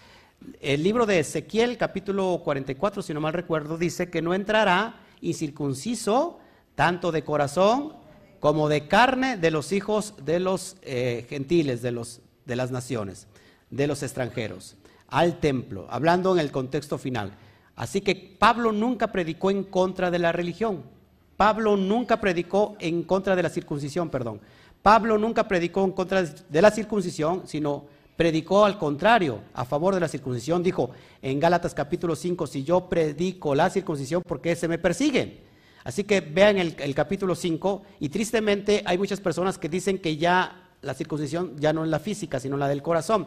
El 0.60 0.82
libro 0.82 1.06
de 1.06 1.18
Ezequiel, 1.18 1.76
capítulo 1.76 2.40
44, 2.42 3.02
si 3.02 3.12
no 3.12 3.20
mal 3.20 3.32
recuerdo, 3.32 3.76
dice 3.76 4.10
que 4.10 4.22
no 4.22 4.32
entrará 4.32 5.00
incircunciso 5.20 6.38
tanto 6.74 7.12
de 7.12 7.24
corazón 7.24 7.92
como 8.40 8.68
de 8.68 8.86
carne 8.86 9.36
de 9.36 9.50
los 9.50 9.72
hijos 9.72 10.14
de 10.24 10.40
los 10.40 10.76
eh, 10.82 11.26
gentiles, 11.28 11.80
de, 11.82 11.92
los, 11.92 12.20
de 12.44 12.56
las 12.56 12.70
naciones, 12.70 13.26
de 13.70 13.86
los 13.86 14.02
extranjeros, 14.02 14.76
al 15.08 15.40
templo, 15.40 15.86
hablando 15.88 16.32
en 16.32 16.40
el 16.40 16.50
contexto 16.50 16.98
final. 16.98 17.32
Así 17.76 18.00
que 18.00 18.14
Pablo 18.38 18.72
nunca 18.72 19.08
predicó 19.10 19.50
en 19.50 19.64
contra 19.64 20.10
de 20.10 20.18
la 20.18 20.32
religión. 20.32 20.82
Pablo 21.36 21.76
nunca 21.76 22.20
predicó 22.20 22.76
en 22.78 23.02
contra 23.02 23.34
de 23.34 23.42
la 23.42 23.48
circuncisión, 23.48 24.10
perdón. 24.10 24.40
Pablo 24.82 25.16
nunca 25.18 25.48
predicó 25.48 25.82
en 25.82 25.92
contra 25.92 26.22
de 26.22 26.62
la 26.62 26.70
circuncisión, 26.70 27.42
sino 27.46 27.86
predicó 28.16 28.64
al 28.64 28.78
contrario, 28.78 29.40
a 29.54 29.64
favor 29.64 29.94
de 29.94 30.00
la 30.00 30.08
circuncisión. 30.08 30.62
Dijo 30.62 30.90
en 31.22 31.40
Gálatas 31.40 31.74
capítulo 31.74 32.14
5, 32.14 32.46
si 32.46 32.62
yo 32.62 32.88
predico 32.88 33.54
la 33.54 33.70
circuncisión, 33.70 34.22
¿por 34.22 34.40
qué 34.40 34.54
se 34.54 34.68
me 34.68 34.78
persigue? 34.78 35.53
Así 35.84 36.04
que 36.04 36.22
vean 36.22 36.56
el, 36.56 36.94
capítulo 36.94 37.34
5 37.34 37.82
y 38.00 38.08
tristemente 38.08 38.82
hay 38.86 38.96
muchas 38.96 39.20
personas 39.20 39.58
que 39.58 39.68
dicen 39.68 39.98
que 39.98 40.16
ya 40.16 40.70
la 40.80 40.94
circuncisión 40.94 41.56
ya 41.58 41.74
no 41.74 41.84
es 41.84 41.90
la 41.90 41.98
física, 41.98 42.40
sino 42.40 42.56
la 42.56 42.68
del 42.68 42.82
corazón. 42.82 43.26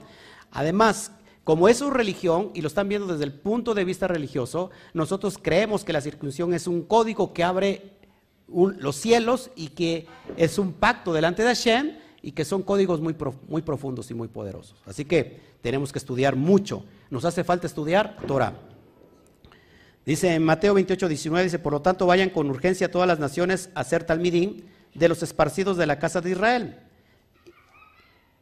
Además, 0.52 1.12
como 1.44 1.70
es 1.70 1.78
su 1.78 1.92
religión 1.92 2.52
y 2.56 2.62
lo 2.62 2.68
están 2.68 2.90
viendo 2.90 3.08
desde 3.08 3.26
el 3.26 3.34
punto 3.34 3.76
de 3.76 3.86
vista 3.86 4.08
religioso, 4.08 4.72
nosotros 4.94 5.38
creemos 5.40 5.84
que 5.84 5.94
la 5.94 6.02
circuncisión 6.02 6.54
es 6.56 6.66
un 6.66 6.82
código 6.82 7.32
que 7.32 7.44
abre 7.44 7.94
los 8.48 8.96
cielos 8.96 9.52
y 9.56 9.70
que 9.70 10.08
es 10.36 10.58
un 10.58 10.74
pacto 10.74 11.14
delante 11.14 11.44
de 11.44 11.50
Hashem 11.50 11.98
y 12.24 12.32
que 12.32 12.44
son 12.44 12.64
códigos 12.64 13.02
muy, 13.02 13.16
muy 13.48 13.62
profundos 13.62 14.10
y 14.10 14.16
muy 14.16 14.30
poderosos. 14.30 14.76
Así 14.86 15.06
que 15.06 15.40
tenemos 15.62 15.92
que 15.92 16.00
estudiar 16.00 16.36
mucho. 16.36 16.84
Nos 17.12 17.24
hace 17.24 17.44
falta 17.44 17.68
estudiar 17.68 18.18
Torah. 18.26 18.67
Dice 20.08 20.34
en 20.34 20.42
Mateo 20.42 20.74
28, 20.74 21.10
19, 21.10 21.44
dice, 21.44 21.60
por 21.60 21.74
lo 21.74 21.82
tanto 21.82 22.06
vayan 22.06 22.30
con 22.30 22.50
urgencia 22.50 22.88
a 22.88 22.92
todas 22.92 23.10
las 23.10 23.20
naciones 23.20 23.70
a 23.76 23.82
hacer 23.82 24.06
talmidín 24.06 24.64
de 24.94 25.10
los 25.10 25.22
esparcidos 25.22 25.76
de 25.76 25.86
la 25.86 26.00
casa 26.00 26.22
de 26.22 26.32
Israel 26.32 26.80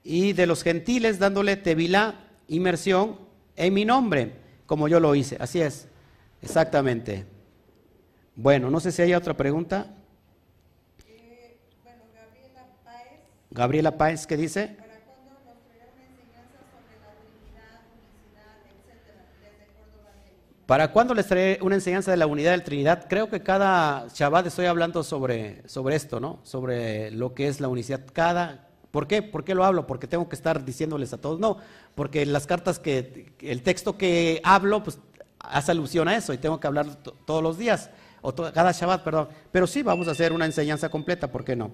y 0.03 0.33
de 0.33 0.45
los 0.45 0.61
gentiles 0.61 1.17
dándole 1.17 1.55
tevilá, 1.55 2.29
inmersión 2.47 3.17
en 3.55 3.73
mi 3.73 3.83
nombre, 3.83 4.33
como 4.67 4.87
yo 4.87 4.99
lo 4.99 5.15
hice. 5.15 5.37
Así 5.39 5.59
es, 5.59 5.87
exactamente. 6.43 7.25
Bueno, 8.35 8.69
no 8.69 8.79
sé 8.79 8.91
si 8.91 9.01
hay 9.01 9.15
otra 9.15 9.35
pregunta. 9.35 9.87
Eh, 11.07 11.57
bueno, 11.83 12.03
Gabriela 12.13 12.67
Páez. 12.83 13.21
Gabriela 13.49 13.97
Páez, 13.97 14.27
¿qué 14.27 14.37
dice? 14.37 14.77
¿Para 20.65 20.91
cuándo 20.91 21.13
les 21.13 21.27
traeré 21.27 21.61
una 21.61 21.75
enseñanza 21.75 22.09
de 22.09 22.17
la 22.17 22.25
unidad 22.25 22.51
de 22.51 22.57
la 22.57 22.63
Trinidad? 22.63 23.05
Creo 23.07 23.29
que 23.29 23.43
cada 23.43 24.07
Shabbat 24.07 24.47
estoy 24.47 24.65
hablando 24.65 25.03
sobre, 25.03 25.61
sobre 25.67 25.95
esto, 25.95 26.19
¿no? 26.19 26.39
Sobre 26.41 27.11
lo 27.11 27.35
que 27.35 27.47
es 27.47 27.59
la 27.59 27.67
unidad. 27.67 28.01
Cada, 28.11 28.67
¿Por 28.89 29.07
qué? 29.07 29.21
¿Por 29.21 29.43
qué 29.43 29.53
lo 29.53 29.63
hablo? 29.63 29.85
Porque 29.85 30.07
tengo 30.07 30.27
que 30.27 30.35
estar 30.35 30.65
diciéndoles 30.65 31.13
a 31.13 31.21
todos. 31.21 31.39
No, 31.39 31.57
porque 31.93 32.25
las 32.25 32.47
cartas 32.47 32.79
que, 32.79 33.35
el 33.41 33.61
texto 33.61 33.95
que 33.95 34.41
hablo, 34.43 34.81
pues 34.81 34.97
hace 35.37 35.71
alusión 35.71 36.07
a 36.07 36.15
eso 36.15 36.33
y 36.33 36.39
tengo 36.39 36.59
que 36.59 36.65
hablar 36.65 36.95
todos 37.25 37.43
los 37.43 37.59
días, 37.59 37.91
o 38.23 38.33
cada 38.33 38.71
Shabbat, 38.71 39.03
perdón. 39.03 39.27
Pero 39.51 39.67
sí, 39.67 39.83
vamos 39.83 40.07
a 40.07 40.11
hacer 40.11 40.33
una 40.33 40.45
enseñanza 40.45 40.89
completa, 40.89 41.31
¿por 41.31 41.45
qué 41.45 41.55
no? 41.55 41.69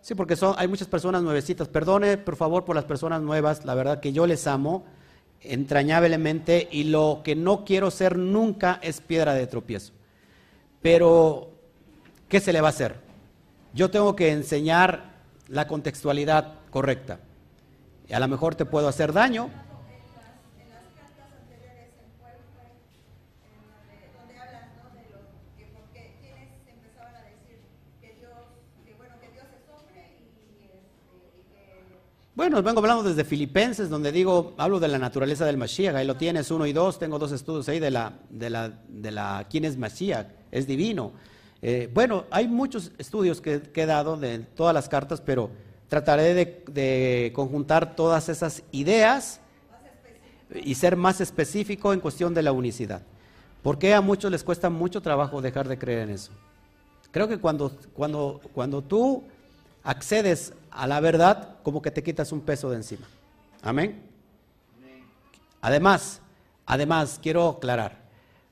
Sí, 0.00 0.16
porque 0.16 0.34
son, 0.34 0.54
hay 0.58 0.66
muchas 0.66 0.88
personas 0.88 1.22
nuevecitas. 1.22 1.68
Perdone, 1.68 2.18
por 2.18 2.34
favor, 2.34 2.64
por 2.64 2.74
las 2.74 2.84
personas 2.84 3.22
nuevas. 3.22 3.64
La 3.64 3.74
verdad 3.74 4.00
que 4.00 4.12
yo 4.12 4.26
les 4.26 4.48
amo 4.48 4.84
entrañablemente 5.44 6.68
y 6.70 6.84
lo 6.84 7.20
que 7.24 7.36
no 7.36 7.64
quiero 7.64 7.90
ser 7.90 8.18
nunca 8.18 8.78
es 8.82 9.00
piedra 9.00 9.34
de 9.34 9.46
tropiezo. 9.46 9.92
Pero, 10.82 11.50
¿qué 12.28 12.40
se 12.40 12.52
le 12.52 12.60
va 12.60 12.68
a 12.68 12.70
hacer? 12.70 12.96
Yo 13.72 13.90
tengo 13.90 14.16
que 14.16 14.30
enseñar 14.30 15.14
la 15.48 15.66
contextualidad 15.66 16.54
correcta. 16.70 17.20
Y 18.08 18.12
a 18.12 18.20
lo 18.20 18.28
mejor 18.28 18.54
te 18.54 18.64
puedo 18.64 18.88
hacer 18.88 19.12
daño, 19.12 19.50
Bueno, 32.36 32.60
vengo 32.64 32.80
hablando 32.80 33.04
desde 33.04 33.22
Filipenses, 33.22 33.88
donde 33.88 34.10
digo, 34.10 34.54
hablo 34.58 34.80
de 34.80 34.88
la 34.88 34.98
naturaleza 34.98 35.46
del 35.46 35.56
Mashiach, 35.56 35.94
ahí 35.94 36.04
lo 36.04 36.16
tienes, 36.16 36.50
uno 36.50 36.66
y 36.66 36.72
dos, 36.72 36.98
tengo 36.98 37.16
dos 37.16 37.30
estudios 37.30 37.68
ahí 37.68 37.78
de 37.78 37.92
la, 37.92 38.14
de 38.28 38.50
la, 38.50 38.72
de 38.88 39.12
la 39.12 39.46
quién 39.48 39.64
es 39.64 39.76
Mashiach, 39.76 40.26
es 40.50 40.66
divino. 40.66 41.12
Eh, 41.62 41.88
bueno, 41.94 42.24
hay 42.32 42.48
muchos 42.48 42.90
estudios 42.98 43.40
que, 43.40 43.62
he 43.72 43.86
dado 43.86 44.16
de 44.16 44.40
todas 44.40 44.74
las 44.74 44.88
cartas, 44.88 45.20
pero 45.20 45.48
trataré 45.88 46.34
de, 46.34 46.64
de 46.72 47.32
conjuntar 47.36 47.94
todas 47.94 48.28
esas 48.28 48.64
ideas 48.72 49.38
y 50.52 50.74
ser 50.74 50.96
más 50.96 51.20
específico 51.20 51.92
en 51.92 52.00
cuestión 52.00 52.34
de 52.34 52.42
la 52.42 52.50
unicidad. 52.50 53.02
Porque 53.62 53.94
a 53.94 54.00
muchos 54.00 54.32
les 54.32 54.42
cuesta 54.42 54.70
mucho 54.70 55.00
trabajo 55.00 55.40
dejar 55.40 55.68
de 55.68 55.78
creer 55.78 56.00
en 56.00 56.10
eso. 56.10 56.32
Creo 57.12 57.28
que 57.28 57.38
cuando, 57.38 57.70
cuando, 57.92 58.40
cuando 58.52 58.82
tú 58.82 59.22
accedes 59.84 60.52
a 60.70 60.86
la 60.86 60.98
verdad, 61.00 61.58
como 61.62 61.80
que 61.80 61.90
te 61.90 62.02
quitas 62.02 62.32
un 62.32 62.40
peso 62.40 62.70
de 62.70 62.76
encima. 62.76 63.06
Amén. 63.62 64.02
Además, 65.60 66.20
además, 66.66 67.20
quiero 67.22 67.48
aclarar, 67.50 68.02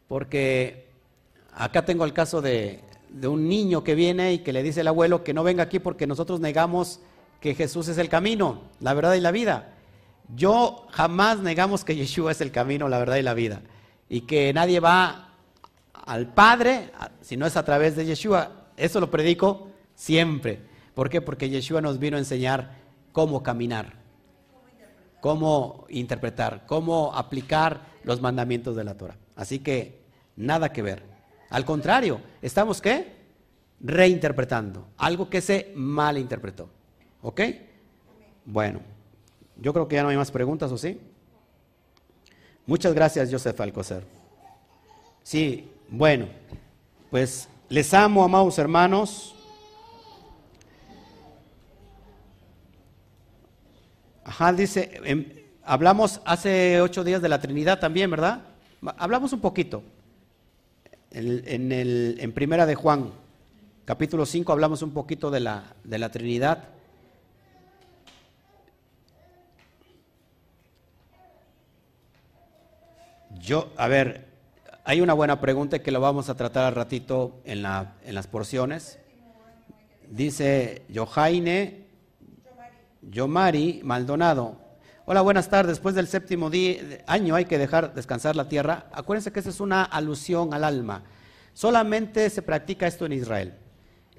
porque 0.08 0.86
acá 1.54 1.84
tengo 1.84 2.04
el 2.04 2.12
caso 2.12 2.40
de, 2.40 2.80
de 3.10 3.28
un 3.28 3.48
niño 3.48 3.84
que 3.84 3.94
viene 3.94 4.32
y 4.32 4.38
que 4.38 4.52
le 4.52 4.62
dice 4.62 4.80
al 4.80 4.88
abuelo 4.88 5.24
que 5.24 5.34
no 5.34 5.42
venga 5.42 5.64
aquí 5.64 5.78
porque 5.78 6.06
nosotros 6.06 6.40
negamos 6.40 7.00
que 7.40 7.54
Jesús 7.54 7.88
es 7.88 7.98
el 7.98 8.08
camino, 8.08 8.62
la 8.80 8.94
verdad 8.94 9.14
y 9.14 9.20
la 9.20 9.32
vida. 9.32 9.74
Yo 10.34 10.86
jamás 10.90 11.40
negamos 11.40 11.84
que 11.84 11.96
Yeshua 11.96 12.32
es 12.32 12.40
el 12.40 12.52
camino, 12.52 12.88
la 12.88 12.98
verdad 12.98 13.16
y 13.16 13.22
la 13.22 13.34
vida. 13.34 13.60
Y 14.08 14.22
que 14.22 14.52
nadie 14.52 14.80
va 14.80 15.28
al 15.92 16.32
Padre 16.32 16.90
si 17.20 17.36
no 17.36 17.46
es 17.46 17.56
a 17.56 17.64
través 17.64 17.96
de 17.96 18.06
Yeshua. 18.06 18.68
Eso 18.76 19.00
lo 19.00 19.10
predico 19.10 19.68
siempre. 19.94 20.71
¿Por 20.94 21.08
qué? 21.08 21.20
Porque 21.20 21.48
Yeshua 21.48 21.80
nos 21.80 21.98
vino 21.98 22.16
a 22.16 22.20
enseñar 22.20 22.76
cómo 23.12 23.42
caminar. 23.42 24.00
cómo 25.20 25.86
interpretar, 25.88 26.66
cómo 26.66 27.14
aplicar 27.14 27.82
los 28.02 28.20
mandamientos 28.20 28.74
de 28.74 28.82
la 28.82 28.96
Torah. 28.96 29.16
Así 29.36 29.60
que 29.60 30.02
nada 30.34 30.72
que 30.72 30.82
ver. 30.82 31.04
Al 31.48 31.64
contrario, 31.64 32.20
estamos 32.42 32.80
qué? 32.80 33.12
Reinterpretando 33.80 34.88
algo 34.96 35.30
que 35.30 35.40
se 35.40 35.72
malinterpretó. 35.76 36.68
¿Ok? 37.22 37.40
Bueno, 38.44 38.80
yo 39.56 39.72
creo 39.72 39.86
que 39.86 39.94
ya 39.94 40.02
no 40.02 40.08
hay 40.08 40.16
más 40.16 40.32
preguntas, 40.32 40.72
¿o 40.72 40.76
sí? 40.76 41.00
Muchas 42.66 42.92
gracias, 42.92 43.30
Joseph 43.30 43.60
Alcocer. 43.60 44.04
Sí, 45.22 45.70
bueno, 45.88 46.26
pues 47.10 47.48
les 47.68 47.94
amo, 47.94 48.24
amados 48.24 48.58
hermanos. 48.58 49.36
Ajá, 54.32 54.50
dice, 54.54 54.98
em, 55.04 55.26
hablamos 55.62 56.22
hace 56.24 56.80
ocho 56.80 57.04
días 57.04 57.20
de 57.20 57.28
la 57.28 57.38
Trinidad 57.38 57.78
también, 57.78 58.10
¿verdad? 58.10 58.40
Hablamos 58.96 59.34
un 59.34 59.40
poquito. 59.40 59.82
En, 61.10 62.32
Primera 62.32 62.64
de 62.64 62.74
Juan, 62.74 63.10
capítulo 63.84 64.24
5, 64.24 64.50
hablamos 64.50 64.80
un 64.80 64.92
poquito 64.92 65.30
de 65.30 65.40
la, 65.40 65.74
de 65.84 65.98
la 65.98 66.10
Trinidad. 66.10 66.64
Yo, 73.38 73.70
a 73.76 73.86
ver, 73.86 74.28
hay 74.84 75.02
una 75.02 75.12
buena 75.12 75.42
pregunta 75.42 75.80
que 75.80 75.90
lo 75.90 76.00
vamos 76.00 76.30
a 76.30 76.38
tratar 76.38 76.64
al 76.64 76.74
ratito 76.74 77.42
en, 77.44 77.60
la, 77.60 77.96
en 78.02 78.14
las 78.14 78.28
porciones. 78.28 78.98
Dice 80.08 80.86
Johaine 80.94 81.81
Yomari 83.02 83.80
Maldonado. 83.84 84.56
Hola, 85.04 85.20
buenas 85.20 85.48
tardes. 85.48 85.76
Después 85.76 85.94
del 85.94 86.06
séptimo 86.06 86.50
día, 86.50 87.02
año 87.06 87.34
hay 87.34 87.44
que 87.44 87.58
dejar 87.58 87.94
descansar 87.94 88.36
la 88.36 88.48
tierra. 88.48 88.86
Acuérdense 88.92 89.32
que 89.32 89.40
esa 89.40 89.50
es 89.50 89.60
una 89.60 89.82
alusión 89.82 90.54
al 90.54 90.64
alma. 90.64 91.02
Solamente 91.52 92.30
se 92.30 92.42
practica 92.42 92.86
esto 92.86 93.04
en 93.04 93.12
Israel. 93.12 93.54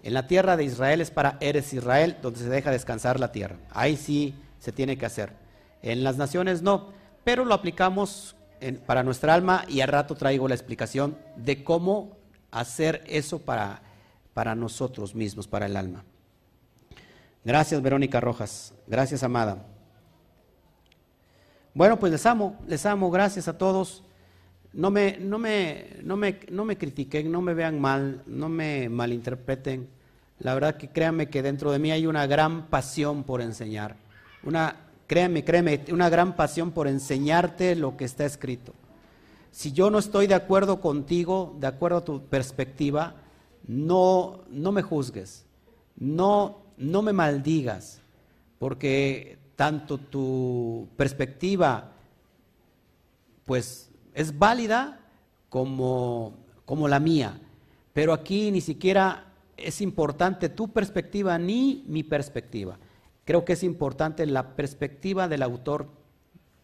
En 0.03 0.14
la 0.14 0.27
tierra 0.27 0.57
de 0.57 0.65
Israel 0.65 0.99
es 0.99 1.11
para 1.11 1.38
Eres 1.39 1.73
Israel, 1.73 2.18
donde 2.22 2.39
se 2.39 2.49
deja 2.49 2.72
descansar 2.72 3.19
la 3.19 3.31
tierra. 3.31 3.55
Ahí 3.72 3.95
sí 3.95 4.35
se 4.60 4.73
tiene 4.73 4.97
que 4.97 5.05
hacer. 5.05 5.31
En 5.81 6.03
las 6.03 6.18
naciones 6.18 6.61
no, 6.61 6.91
pero 7.23 7.45
lo 7.45 7.53
aplicamos 7.53 8.35
para 8.85 9.03
nuestra 9.03 9.34
alma 9.34 9.65
y 9.68 9.81
al 9.81 9.88
rato 9.89 10.15
traigo 10.15 10.47
la 10.47 10.55
explicación 10.55 11.18
de 11.38 11.64
cómo 11.64 12.18
hacer 12.51 13.03
eso 13.07 13.39
para, 13.39 13.81
para 14.34 14.55
nosotros 14.55 15.15
mismos, 15.15 15.47
para 15.47 15.65
el 15.65 15.77
alma. 15.77 16.03
Gracias, 17.44 17.82
Verónica 17.82 18.20
Rojas. 18.20 18.74
Gracias, 18.88 19.24
amada. 19.24 19.65
Bueno, 21.74 21.99
pues 21.99 22.11
les 22.11 22.26
amo, 22.26 22.60
les 22.68 22.86
amo. 22.86 23.10
Gracias 23.11 23.48
a 23.48 23.57
todos. 23.57 24.03
No 24.72 24.90
me, 24.90 25.18
no 25.20 25.38
me, 25.38 25.98
no 26.03 26.18
me, 26.18 26.40
no 26.49 26.65
me 26.65 26.78
critiquen, 26.78 27.32
no 27.32 27.41
me 27.41 27.53
vean 27.53 27.80
mal, 27.80 28.24
no 28.26 28.49
me 28.49 28.90
malinterpreten. 28.90 29.90
La 30.40 30.53
verdad 30.53 30.78
que 30.78 30.90
créanme 30.90 31.30
que 31.30 31.44
dentro 31.44 31.72
de 31.72 31.80
mí 31.80 31.91
hay 31.91 32.07
una 32.07 32.26
gran 32.28 32.68
pasión 32.68 33.24
por 33.24 33.41
enseñar. 33.41 33.95
Una 34.44 34.84
Créeme, 35.07 35.44
créeme, 35.44 35.84
una 35.91 36.10
gran 36.10 36.36
pasión 36.36 36.72
por 36.72 36.88
enseñarte 36.88 37.76
lo 37.76 37.98
que 37.98 38.06
está 38.06 38.26
escrito. 38.26 38.74
Si 39.52 39.72
yo 39.72 39.91
no 39.91 39.99
estoy 39.99 40.28
de 40.28 40.34
acuerdo 40.34 40.82
contigo, 40.82 41.56
de 41.60 41.68
acuerdo 41.68 41.98
a 41.98 42.03
tu 42.03 42.26
perspectiva, 42.26 43.15
no, 43.68 44.41
no 44.49 44.72
me 44.72 44.82
juzgues, 44.82 45.45
no, 45.98 46.62
no 46.78 47.02
me 47.02 47.14
maldigas, 47.14 48.02
porque 48.60 49.38
tanto 49.56 49.98
tu 49.98 50.88
perspectiva 50.98 51.91
pues 53.45 53.91
es 54.14 54.38
válida 54.38 55.00
como, 55.50 56.34
como 56.66 56.88
la 56.88 57.00
mía. 57.00 57.40
Pero 57.94 58.14
aquí 58.14 58.52
ni 58.52 58.62
siquiera 58.62 59.34
es 59.58 59.82
importante 59.82 60.50
tu 60.50 60.72
perspectiva 60.72 61.38
ni 61.38 61.84
mi 61.88 62.04
perspectiva. 62.04 62.78
Creo 63.26 63.45
que 63.45 63.54
es 63.54 63.64
importante 63.64 64.26
la 64.26 64.56
perspectiva 64.56 65.28
del 65.28 65.44
autor 65.44 65.90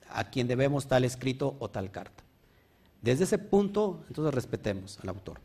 a 0.10 0.30
quien 0.30 0.48
debemos 0.48 0.88
tal 0.88 1.06
escrito 1.06 1.56
o 1.60 1.69
tal 1.69 1.91
carta. 1.91 2.23
Desde 3.02 3.23
ese 3.23 3.38
punto, 3.38 4.03
entonces 4.07 4.34
respetemos 4.34 4.99
al 5.02 5.10
autor. 5.10 5.40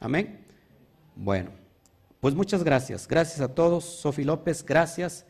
Amén. 0.00 0.44
Bueno, 1.16 1.50
pues 2.20 2.34
muchas 2.34 2.64
gracias. 2.64 3.06
Gracias 3.06 3.40
a 3.40 3.54
todos. 3.54 3.84
Sofi 3.84 4.24
López, 4.24 4.64
gracias. 4.64 5.24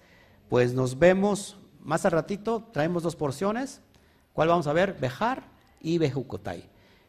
Pues 0.48 0.72
nos 0.72 0.98
vemos 0.98 1.56
más 1.80 2.04
al 2.06 2.12
ratito. 2.12 2.68
Traemos 2.72 3.02
dos 3.02 3.16
porciones. 3.16 3.80
¿Cuál 4.32 4.48
vamos 4.48 4.66
a 4.66 4.72
ver? 4.72 4.94
Bejar 4.94 5.44
y 5.80 5.98
Bejucotay. 5.98 6.64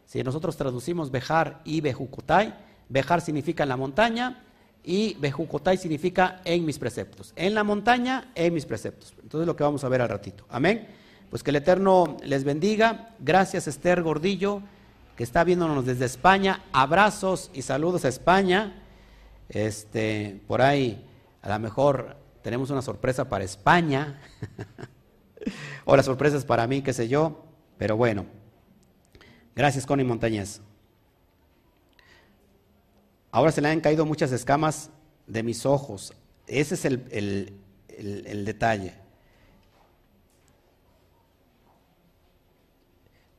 Si 0.06 0.24
nosotros 0.24 0.58
traducimos 0.58 1.12
Bejar 1.12 1.62
y 1.64 1.82
Bejucotay, 1.82 2.54
Bejar 2.90 3.22
significa 3.22 3.64
en 3.64 3.70
la 3.70 3.78
montaña 3.78 4.44
y 4.84 5.14
Bejucotay 5.20 5.78
significa 5.78 6.42
en 6.44 6.66
mis 6.66 6.80
preceptos. 6.80 7.32
En 7.36 7.54
la 7.54 7.64
montaña, 7.64 8.32
en 8.36 8.54
mis 8.54 8.66
preceptos. 8.66 9.14
Entonces 9.22 9.46
lo 9.46 9.56
que 9.56 9.64
vamos 9.64 9.84
a 9.84 9.90
ver 9.90 10.02
al 10.02 10.10
ratito. 10.10 10.46
Amén. 10.50 10.88
Pues 11.30 11.44
que 11.44 11.52
el 11.52 11.58
Eterno 11.58 12.18
les 12.24 12.44
bendiga. 12.44 13.16
Gracias 13.20 13.68
Esther 13.68 14.02
Gordillo, 14.02 14.64
que 15.16 15.24
está 15.24 15.44
viéndonos 15.44 15.86
desde 15.86 16.06
España. 16.06 16.64
Abrazos 16.74 17.52
y 17.54 17.62
saludos 17.62 18.04
a 18.04 18.08
España. 18.08 18.84
Este, 19.50 20.42
por 20.48 20.62
ahí, 20.62 21.06
a 21.42 21.50
lo 21.50 21.60
mejor 21.60 22.16
tenemos 22.42 22.70
una 22.70 22.82
sorpresa 22.82 23.28
para 23.28 23.44
España. 23.44 24.22
o 25.86 25.96
la 25.96 26.04
sorpresa 26.04 26.38
es 26.38 26.46
para 26.46 26.68
mí, 26.68 26.82
qué 26.82 26.94
sé 26.94 27.08
yo. 27.08 27.44
Pero 27.78 27.98
bueno. 27.98 28.26
Gracias, 29.56 29.86
Connie 29.86 30.06
Montañez. 30.06 30.62
Ahora 33.32 33.52
se 33.52 33.62
le 33.62 33.70
han 33.70 33.82
caído 33.82 34.06
muchas 34.06 34.32
escamas 34.32 34.90
de 35.28 35.44
mis 35.44 35.66
ojos. 35.66 36.14
Ese 36.48 36.76
es 36.76 36.86
el, 36.86 37.54
detalle. 38.46 38.94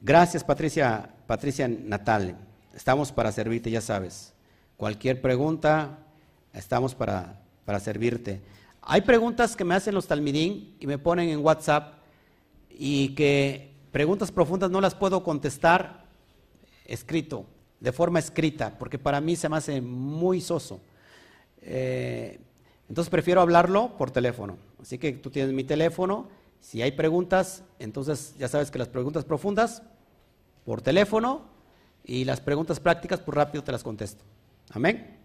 Gracias, 0.00 0.44
Patricia, 0.44 1.10
Patricia 1.26 1.68
Natal. 1.68 2.36
Estamos 2.74 3.10
para 3.12 3.32
servirte, 3.32 3.70
ya 3.70 3.80
sabes. 3.80 4.32
Cualquier 4.80 5.20
pregunta, 5.20 5.98
estamos 6.54 6.94
para, 6.94 7.42
para 7.66 7.80
servirte. 7.80 8.40
Hay 8.80 9.02
preguntas 9.02 9.54
que 9.54 9.62
me 9.62 9.74
hacen 9.74 9.94
los 9.94 10.06
talmidín 10.06 10.74
y 10.80 10.86
me 10.86 10.96
ponen 10.96 11.28
en 11.28 11.44
WhatsApp 11.44 11.98
y 12.70 13.14
que 13.14 13.74
preguntas 13.92 14.32
profundas 14.32 14.70
no 14.70 14.80
las 14.80 14.94
puedo 14.94 15.22
contestar 15.22 16.06
escrito 16.86 17.44
de 17.78 17.92
forma 17.92 18.20
escrita, 18.20 18.78
porque 18.78 18.98
para 18.98 19.20
mí 19.20 19.36
se 19.36 19.50
me 19.50 19.58
hace 19.58 19.82
muy 19.82 20.40
soso. 20.40 20.80
Eh, 21.60 22.40
entonces 22.88 23.10
prefiero 23.10 23.42
hablarlo 23.42 23.98
por 23.98 24.10
teléfono. 24.10 24.56
Así 24.80 24.96
que 24.96 25.12
tú 25.12 25.28
tienes 25.28 25.52
mi 25.52 25.64
teléfono. 25.64 26.30
Si 26.58 26.80
hay 26.80 26.92
preguntas, 26.92 27.64
entonces 27.80 28.34
ya 28.38 28.48
sabes 28.48 28.70
que 28.70 28.78
las 28.78 28.88
preguntas 28.88 29.26
profundas 29.26 29.82
por 30.64 30.80
teléfono 30.80 31.42
y 32.02 32.24
las 32.24 32.40
preguntas 32.40 32.80
prácticas, 32.80 33.20
pues 33.20 33.36
rápido 33.36 33.62
te 33.62 33.72
las 33.72 33.82
contesto. 33.82 34.24
Amén. 34.72 35.18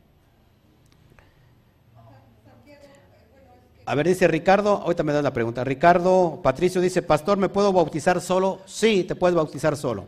A 3.88 3.94
ver, 3.94 4.08
dice 4.08 4.28
Ricardo, 4.28 4.78
ahorita 4.78 5.04
me 5.04 5.14
das 5.14 5.24
la 5.24 5.34
pregunta. 5.34 5.64
Ricardo 5.64 6.40
Patricio 6.42 6.82
dice, 6.82 7.04
Pastor, 7.04 7.38
¿me 7.38 7.50
puedo 7.50 7.72
bautizar 7.72 8.20
solo? 8.20 8.62
Sí, 8.66 9.04
te 9.04 9.16
puedes 9.16 9.36
bautizar 9.36 9.78
solo. 9.78 10.08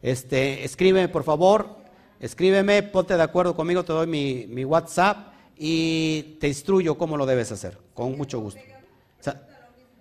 Este, 0.00 0.64
escríbeme, 0.64 1.08
por 1.08 1.24
favor, 1.24 1.78
Escríbeme, 2.20 2.82
ponte 2.82 3.16
de 3.16 3.22
acuerdo 3.22 3.54
conmigo, 3.54 3.84
te 3.84 3.92
doy 3.92 4.06
mi, 4.08 4.64
WhatsApp 4.64 5.34
y 5.56 6.36
te 6.40 6.48
instruyo 6.48 6.98
cómo 6.98 7.16
lo 7.16 7.26
debes 7.26 7.52
hacer, 7.52 7.78
con 7.94 8.16
mucho 8.16 8.40
gusto. 8.40 8.60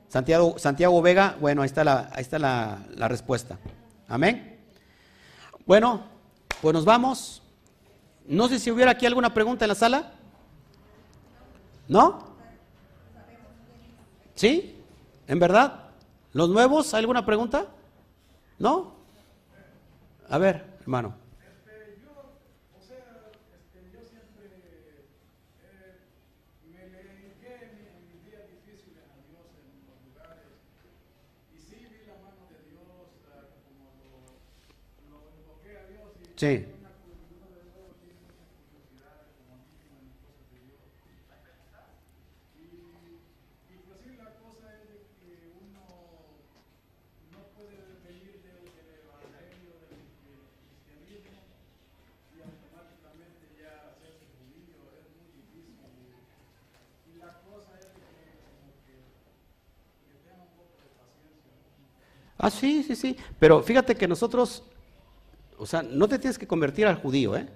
Santiago, 0.08 0.58
Santiago 0.58 1.02
Vega, 1.02 1.38
bueno, 1.40 1.62
ahí 1.62 1.68
está, 1.68 1.84
la, 1.84 2.10
ahí 2.14 2.22
está 2.22 2.40
la, 2.40 2.86
la 2.96 3.08
respuesta. 3.08 3.60
Amén. 4.08 4.58
Bueno, 5.66 6.06
pues 6.62 6.74
nos 6.74 6.86
vamos. 6.86 7.44
No 8.28 8.49
sé 8.49 8.60
si 8.60 8.70
hubiera 8.70 8.91
aquí 8.91 9.06
alguna 9.06 9.34
pregunta 9.34 9.64
en 9.64 9.70
la 9.70 9.76
sala. 9.76 10.12
¿No? 11.88 12.36
¿Sí? 14.36 14.76
¿En 15.28 15.40
verdad? 15.40 15.91
¿Los 16.34 16.49
nuevos? 16.49 16.94
¿Hay 16.94 16.99
alguna 16.99 17.26
pregunta? 17.26 17.68
¿No? 18.60 18.94
A 20.30 20.38
ver, 20.38 20.66
hermano. 20.82 21.16
Sí. 36.36 36.77
Ah, 62.38 62.50
sí, 62.50 62.84
sí, 62.84 62.96
sí. 62.96 63.18
Pero 63.40 63.62
fíjate 63.64 63.96
que 63.96 64.08
nosotros, 64.08 64.64
o 65.58 65.66
sea, 65.66 65.84
no 65.84 66.08
te 66.08 66.20
tienes 66.20 66.38
que 66.38 66.48
convertir 66.48 66.86
al 66.88 66.96
judío, 66.98 67.36
¿eh? 67.36 67.48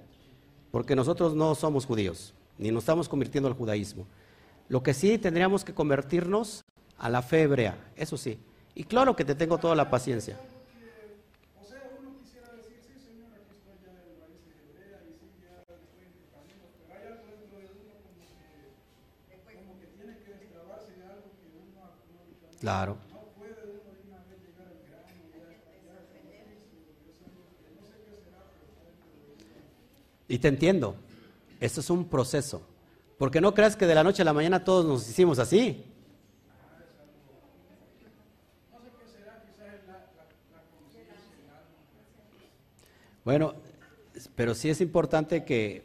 Porque 0.71 0.95
nosotros 0.95 1.35
no 1.35 1.55
somos 1.55 1.85
judíos, 1.85 2.33
ni 2.57 2.71
nos 2.71 2.83
estamos 2.83 3.09
convirtiendo 3.09 3.47
al 3.49 3.55
judaísmo. 3.55 4.07
Lo 4.69 4.83
que 4.83 4.93
sí 4.93 5.17
tendríamos 5.19 5.65
que 5.65 5.73
convertirnos 5.73 6.63
a 6.97 7.09
la 7.09 7.21
fe 7.21 7.43
hebrea, 7.43 7.91
eso 7.95 8.17
sí. 8.17 8.39
Y 8.75 8.85
claro 8.85 9.15
que 9.15 9.25
te 9.25 9.35
tengo 9.35 9.59
toda 9.59 9.75
la 9.75 9.89
paciencia. 9.89 10.39
Claro. 22.59 23.10
Y 30.31 30.39
te 30.39 30.47
entiendo, 30.47 30.95
esto 31.59 31.81
es 31.81 31.89
un 31.89 32.05
proceso, 32.07 32.61
porque 33.17 33.41
no 33.41 33.53
creas 33.53 33.75
que 33.75 33.85
de 33.85 33.93
la 33.93 34.01
noche 34.01 34.21
a 34.21 34.25
la 34.25 34.31
mañana 34.31 34.63
todos 34.63 34.85
nos 34.85 35.09
hicimos 35.09 35.39
así. 35.39 35.83
Bueno, 43.25 43.55
pero 44.35 44.55
sí 44.55 44.69
es 44.69 44.79
importante 44.79 45.43
que, 45.43 45.83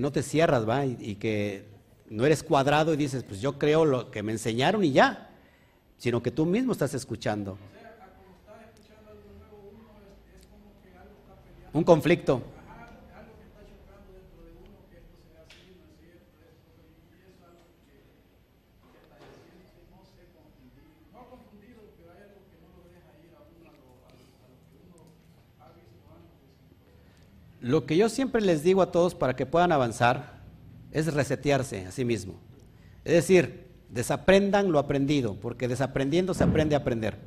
no 0.00 0.10
te 0.10 0.24
cierras, 0.24 0.68
¿va? 0.68 0.84
y, 0.84 1.14
que 1.14 1.68
no 2.08 2.26
eres 2.26 2.42
cuadrado 2.42 2.92
y 2.92 2.96
dices, 2.96 3.22
pues 3.22 3.40
yo 3.40 3.56
creo 3.56 3.84
lo 3.84 4.10
que 4.10 4.24
me 4.24 4.32
enseñaron 4.32 4.82
y 4.82 4.90
ya 4.90 5.28
sino 5.96 6.20
que 6.22 6.32
tú 6.32 6.44
mismo 6.44 6.72
estás 6.72 6.94
escuchando. 6.94 7.56
Un 11.72 11.84
conflicto. 11.84 12.42
Lo 27.60 27.86
que 27.86 27.96
yo 27.96 28.08
siempre 28.08 28.40
les 28.40 28.62
digo 28.62 28.82
a 28.82 28.90
todos 28.90 29.14
para 29.14 29.36
que 29.36 29.46
puedan 29.46 29.72
avanzar 29.72 30.40
es 30.92 31.12
resetearse 31.12 31.86
a 31.86 31.92
sí 31.92 32.04
mismo. 32.04 32.34
Es 33.04 33.14
decir, 33.14 33.70
Desaprendan 33.90 34.70
lo 34.70 34.78
aprendido, 34.78 35.34
porque 35.34 35.66
desaprendiendo 35.66 36.32
se 36.32 36.44
aprende 36.44 36.76
a 36.76 36.78
aprender. 36.78 37.18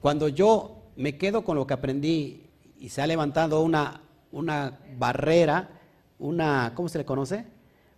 Cuando 0.00 0.28
yo 0.28 0.84
me 0.96 1.18
quedo 1.18 1.42
con 1.42 1.56
lo 1.56 1.66
que 1.66 1.74
aprendí 1.74 2.50
y 2.78 2.90
se 2.90 3.02
ha 3.02 3.06
levantado 3.06 3.62
una, 3.62 4.00
una 4.30 4.78
barrera, 4.96 5.70
una, 6.20 6.72
¿cómo 6.76 6.88
se 6.88 6.98
le 6.98 7.04
conoce? 7.04 7.46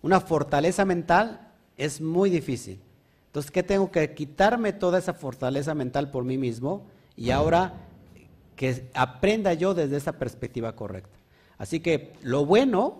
Una 0.00 0.20
fortaleza 0.20 0.86
mental, 0.86 1.52
es 1.76 2.00
muy 2.00 2.30
difícil. 2.30 2.80
Entonces, 3.26 3.50
¿qué 3.50 3.62
tengo 3.62 3.90
que 3.90 4.14
quitarme 4.14 4.72
toda 4.72 4.98
esa 4.98 5.12
fortaleza 5.12 5.74
mental 5.74 6.10
por 6.10 6.24
mí 6.24 6.38
mismo 6.38 6.86
y 7.16 7.30
ahora 7.30 7.74
que 8.54 8.88
aprenda 8.94 9.52
yo 9.52 9.74
desde 9.74 9.98
esa 9.98 10.12
perspectiva 10.12 10.74
correcta? 10.74 11.15
Así 11.58 11.80
que 11.80 12.12
lo 12.22 12.44
bueno, 12.44 12.98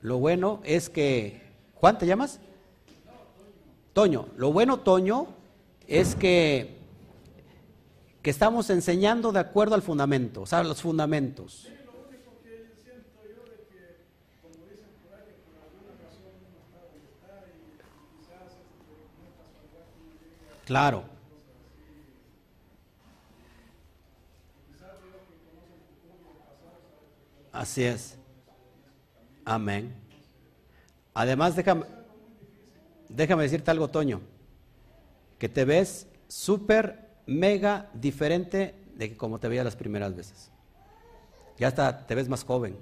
lo 0.00 0.18
bueno 0.18 0.60
es 0.64 0.88
que, 0.88 1.42
Juan, 1.74 1.98
¿te 1.98 2.06
llamas? 2.06 2.40
Toño, 3.92 4.28
lo 4.36 4.52
bueno, 4.52 4.80
Toño, 4.80 5.26
es 5.86 6.14
que, 6.14 6.78
que 8.22 8.30
estamos 8.30 8.70
enseñando 8.70 9.32
de 9.32 9.40
acuerdo 9.40 9.74
al 9.74 9.82
fundamento, 9.82 10.42
o 10.42 10.46
sea, 10.46 10.62
los 10.62 10.80
fundamentos. 10.80 11.68
Claro. 20.64 21.11
Así 27.52 27.84
es. 27.84 28.16
Amén. 29.44 29.94
Además, 31.14 31.54
déjame, 31.54 31.84
decirte 33.42 33.70
algo, 33.70 33.88
Toño, 33.88 34.20
que 35.38 35.48
te 35.48 35.64
ves 35.64 36.06
súper, 36.28 37.10
mega 37.26 37.90
diferente 37.94 38.74
de 38.96 39.16
como 39.16 39.38
te 39.38 39.48
veía 39.48 39.62
las 39.62 39.76
primeras 39.76 40.16
veces. 40.16 40.50
Ya 41.58 41.68
hasta 41.68 42.06
te 42.06 42.14
ves 42.14 42.28
más 42.28 42.44
joven. 42.44 42.76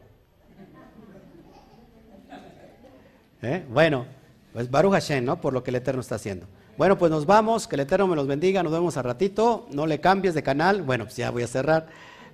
¿Eh? 3.43 3.65
Bueno, 3.71 4.07
pues 4.53 4.71
Baruch 4.71 4.93
Hashem, 4.93 5.25
¿no? 5.25 5.41
Por 5.41 5.53
lo 5.53 5.63
que 5.63 5.71
el 5.71 5.77
Eterno 5.77 6.01
está 6.01 6.15
haciendo. 6.15 6.47
Bueno, 6.77 6.97
pues 6.97 7.11
nos 7.11 7.27
vamos, 7.27 7.67
que 7.67 7.77
el 7.77 7.81
Eterno 7.81 8.07
me 8.07 8.17
los 8.17 8.27
bendiga, 8.27 8.63
nos 8.63 8.73
vemos 8.73 8.97
a 8.97 9.03
ratito, 9.03 9.67
no 9.73 9.87
le 9.87 10.01
cambies 10.01 10.35
de 10.35 10.43
canal, 10.43 10.83
bueno, 10.83 11.05
pues 11.05 11.17
ya 11.17 11.31
voy 11.31 11.43
a 11.43 11.47
cerrar, 11.47 11.89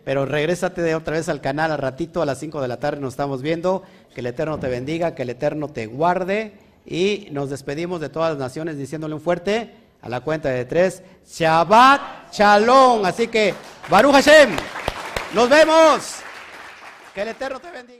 pero 0.06 0.24
regrésate 0.24 0.82
de 0.82 0.94
otra 0.94 1.14
vez 1.14 1.28
al 1.28 1.40
canal 1.40 1.72
a 1.72 1.76
ratito, 1.76 2.22
a 2.22 2.26
las 2.26 2.38
5 2.38 2.62
de 2.62 2.68
la 2.68 2.76
tarde 2.76 3.00
nos 3.00 3.14
estamos 3.14 3.42
viendo, 3.42 3.82
que 4.14 4.20
el 4.20 4.26
Eterno 4.26 4.56
te 4.60 4.68
bendiga, 4.68 5.16
que 5.16 5.22
el 5.22 5.30
Eterno 5.30 5.66
te 5.66 5.86
guarde 5.86 6.52
y 6.86 7.26
nos 7.32 7.50
despedimos 7.50 8.00
de 8.00 8.08
todas 8.08 8.30
las 8.30 8.38
naciones 8.38 8.78
diciéndole 8.78 9.16
un 9.16 9.20
fuerte 9.20 9.74
a 10.00 10.08
la 10.08 10.20
cuenta 10.20 10.48
de 10.50 10.64
tres, 10.64 11.02
Shabbat 11.28 12.32
Shalom. 12.32 13.04
Así 13.04 13.26
que, 13.26 13.52
Baruch 13.88 14.12
Hashem, 14.12 14.50
nos 15.34 15.48
vemos. 15.48 16.18
Que 17.12 17.22
el 17.22 17.28
Eterno 17.28 17.58
te 17.58 17.72
bendiga. 17.72 17.94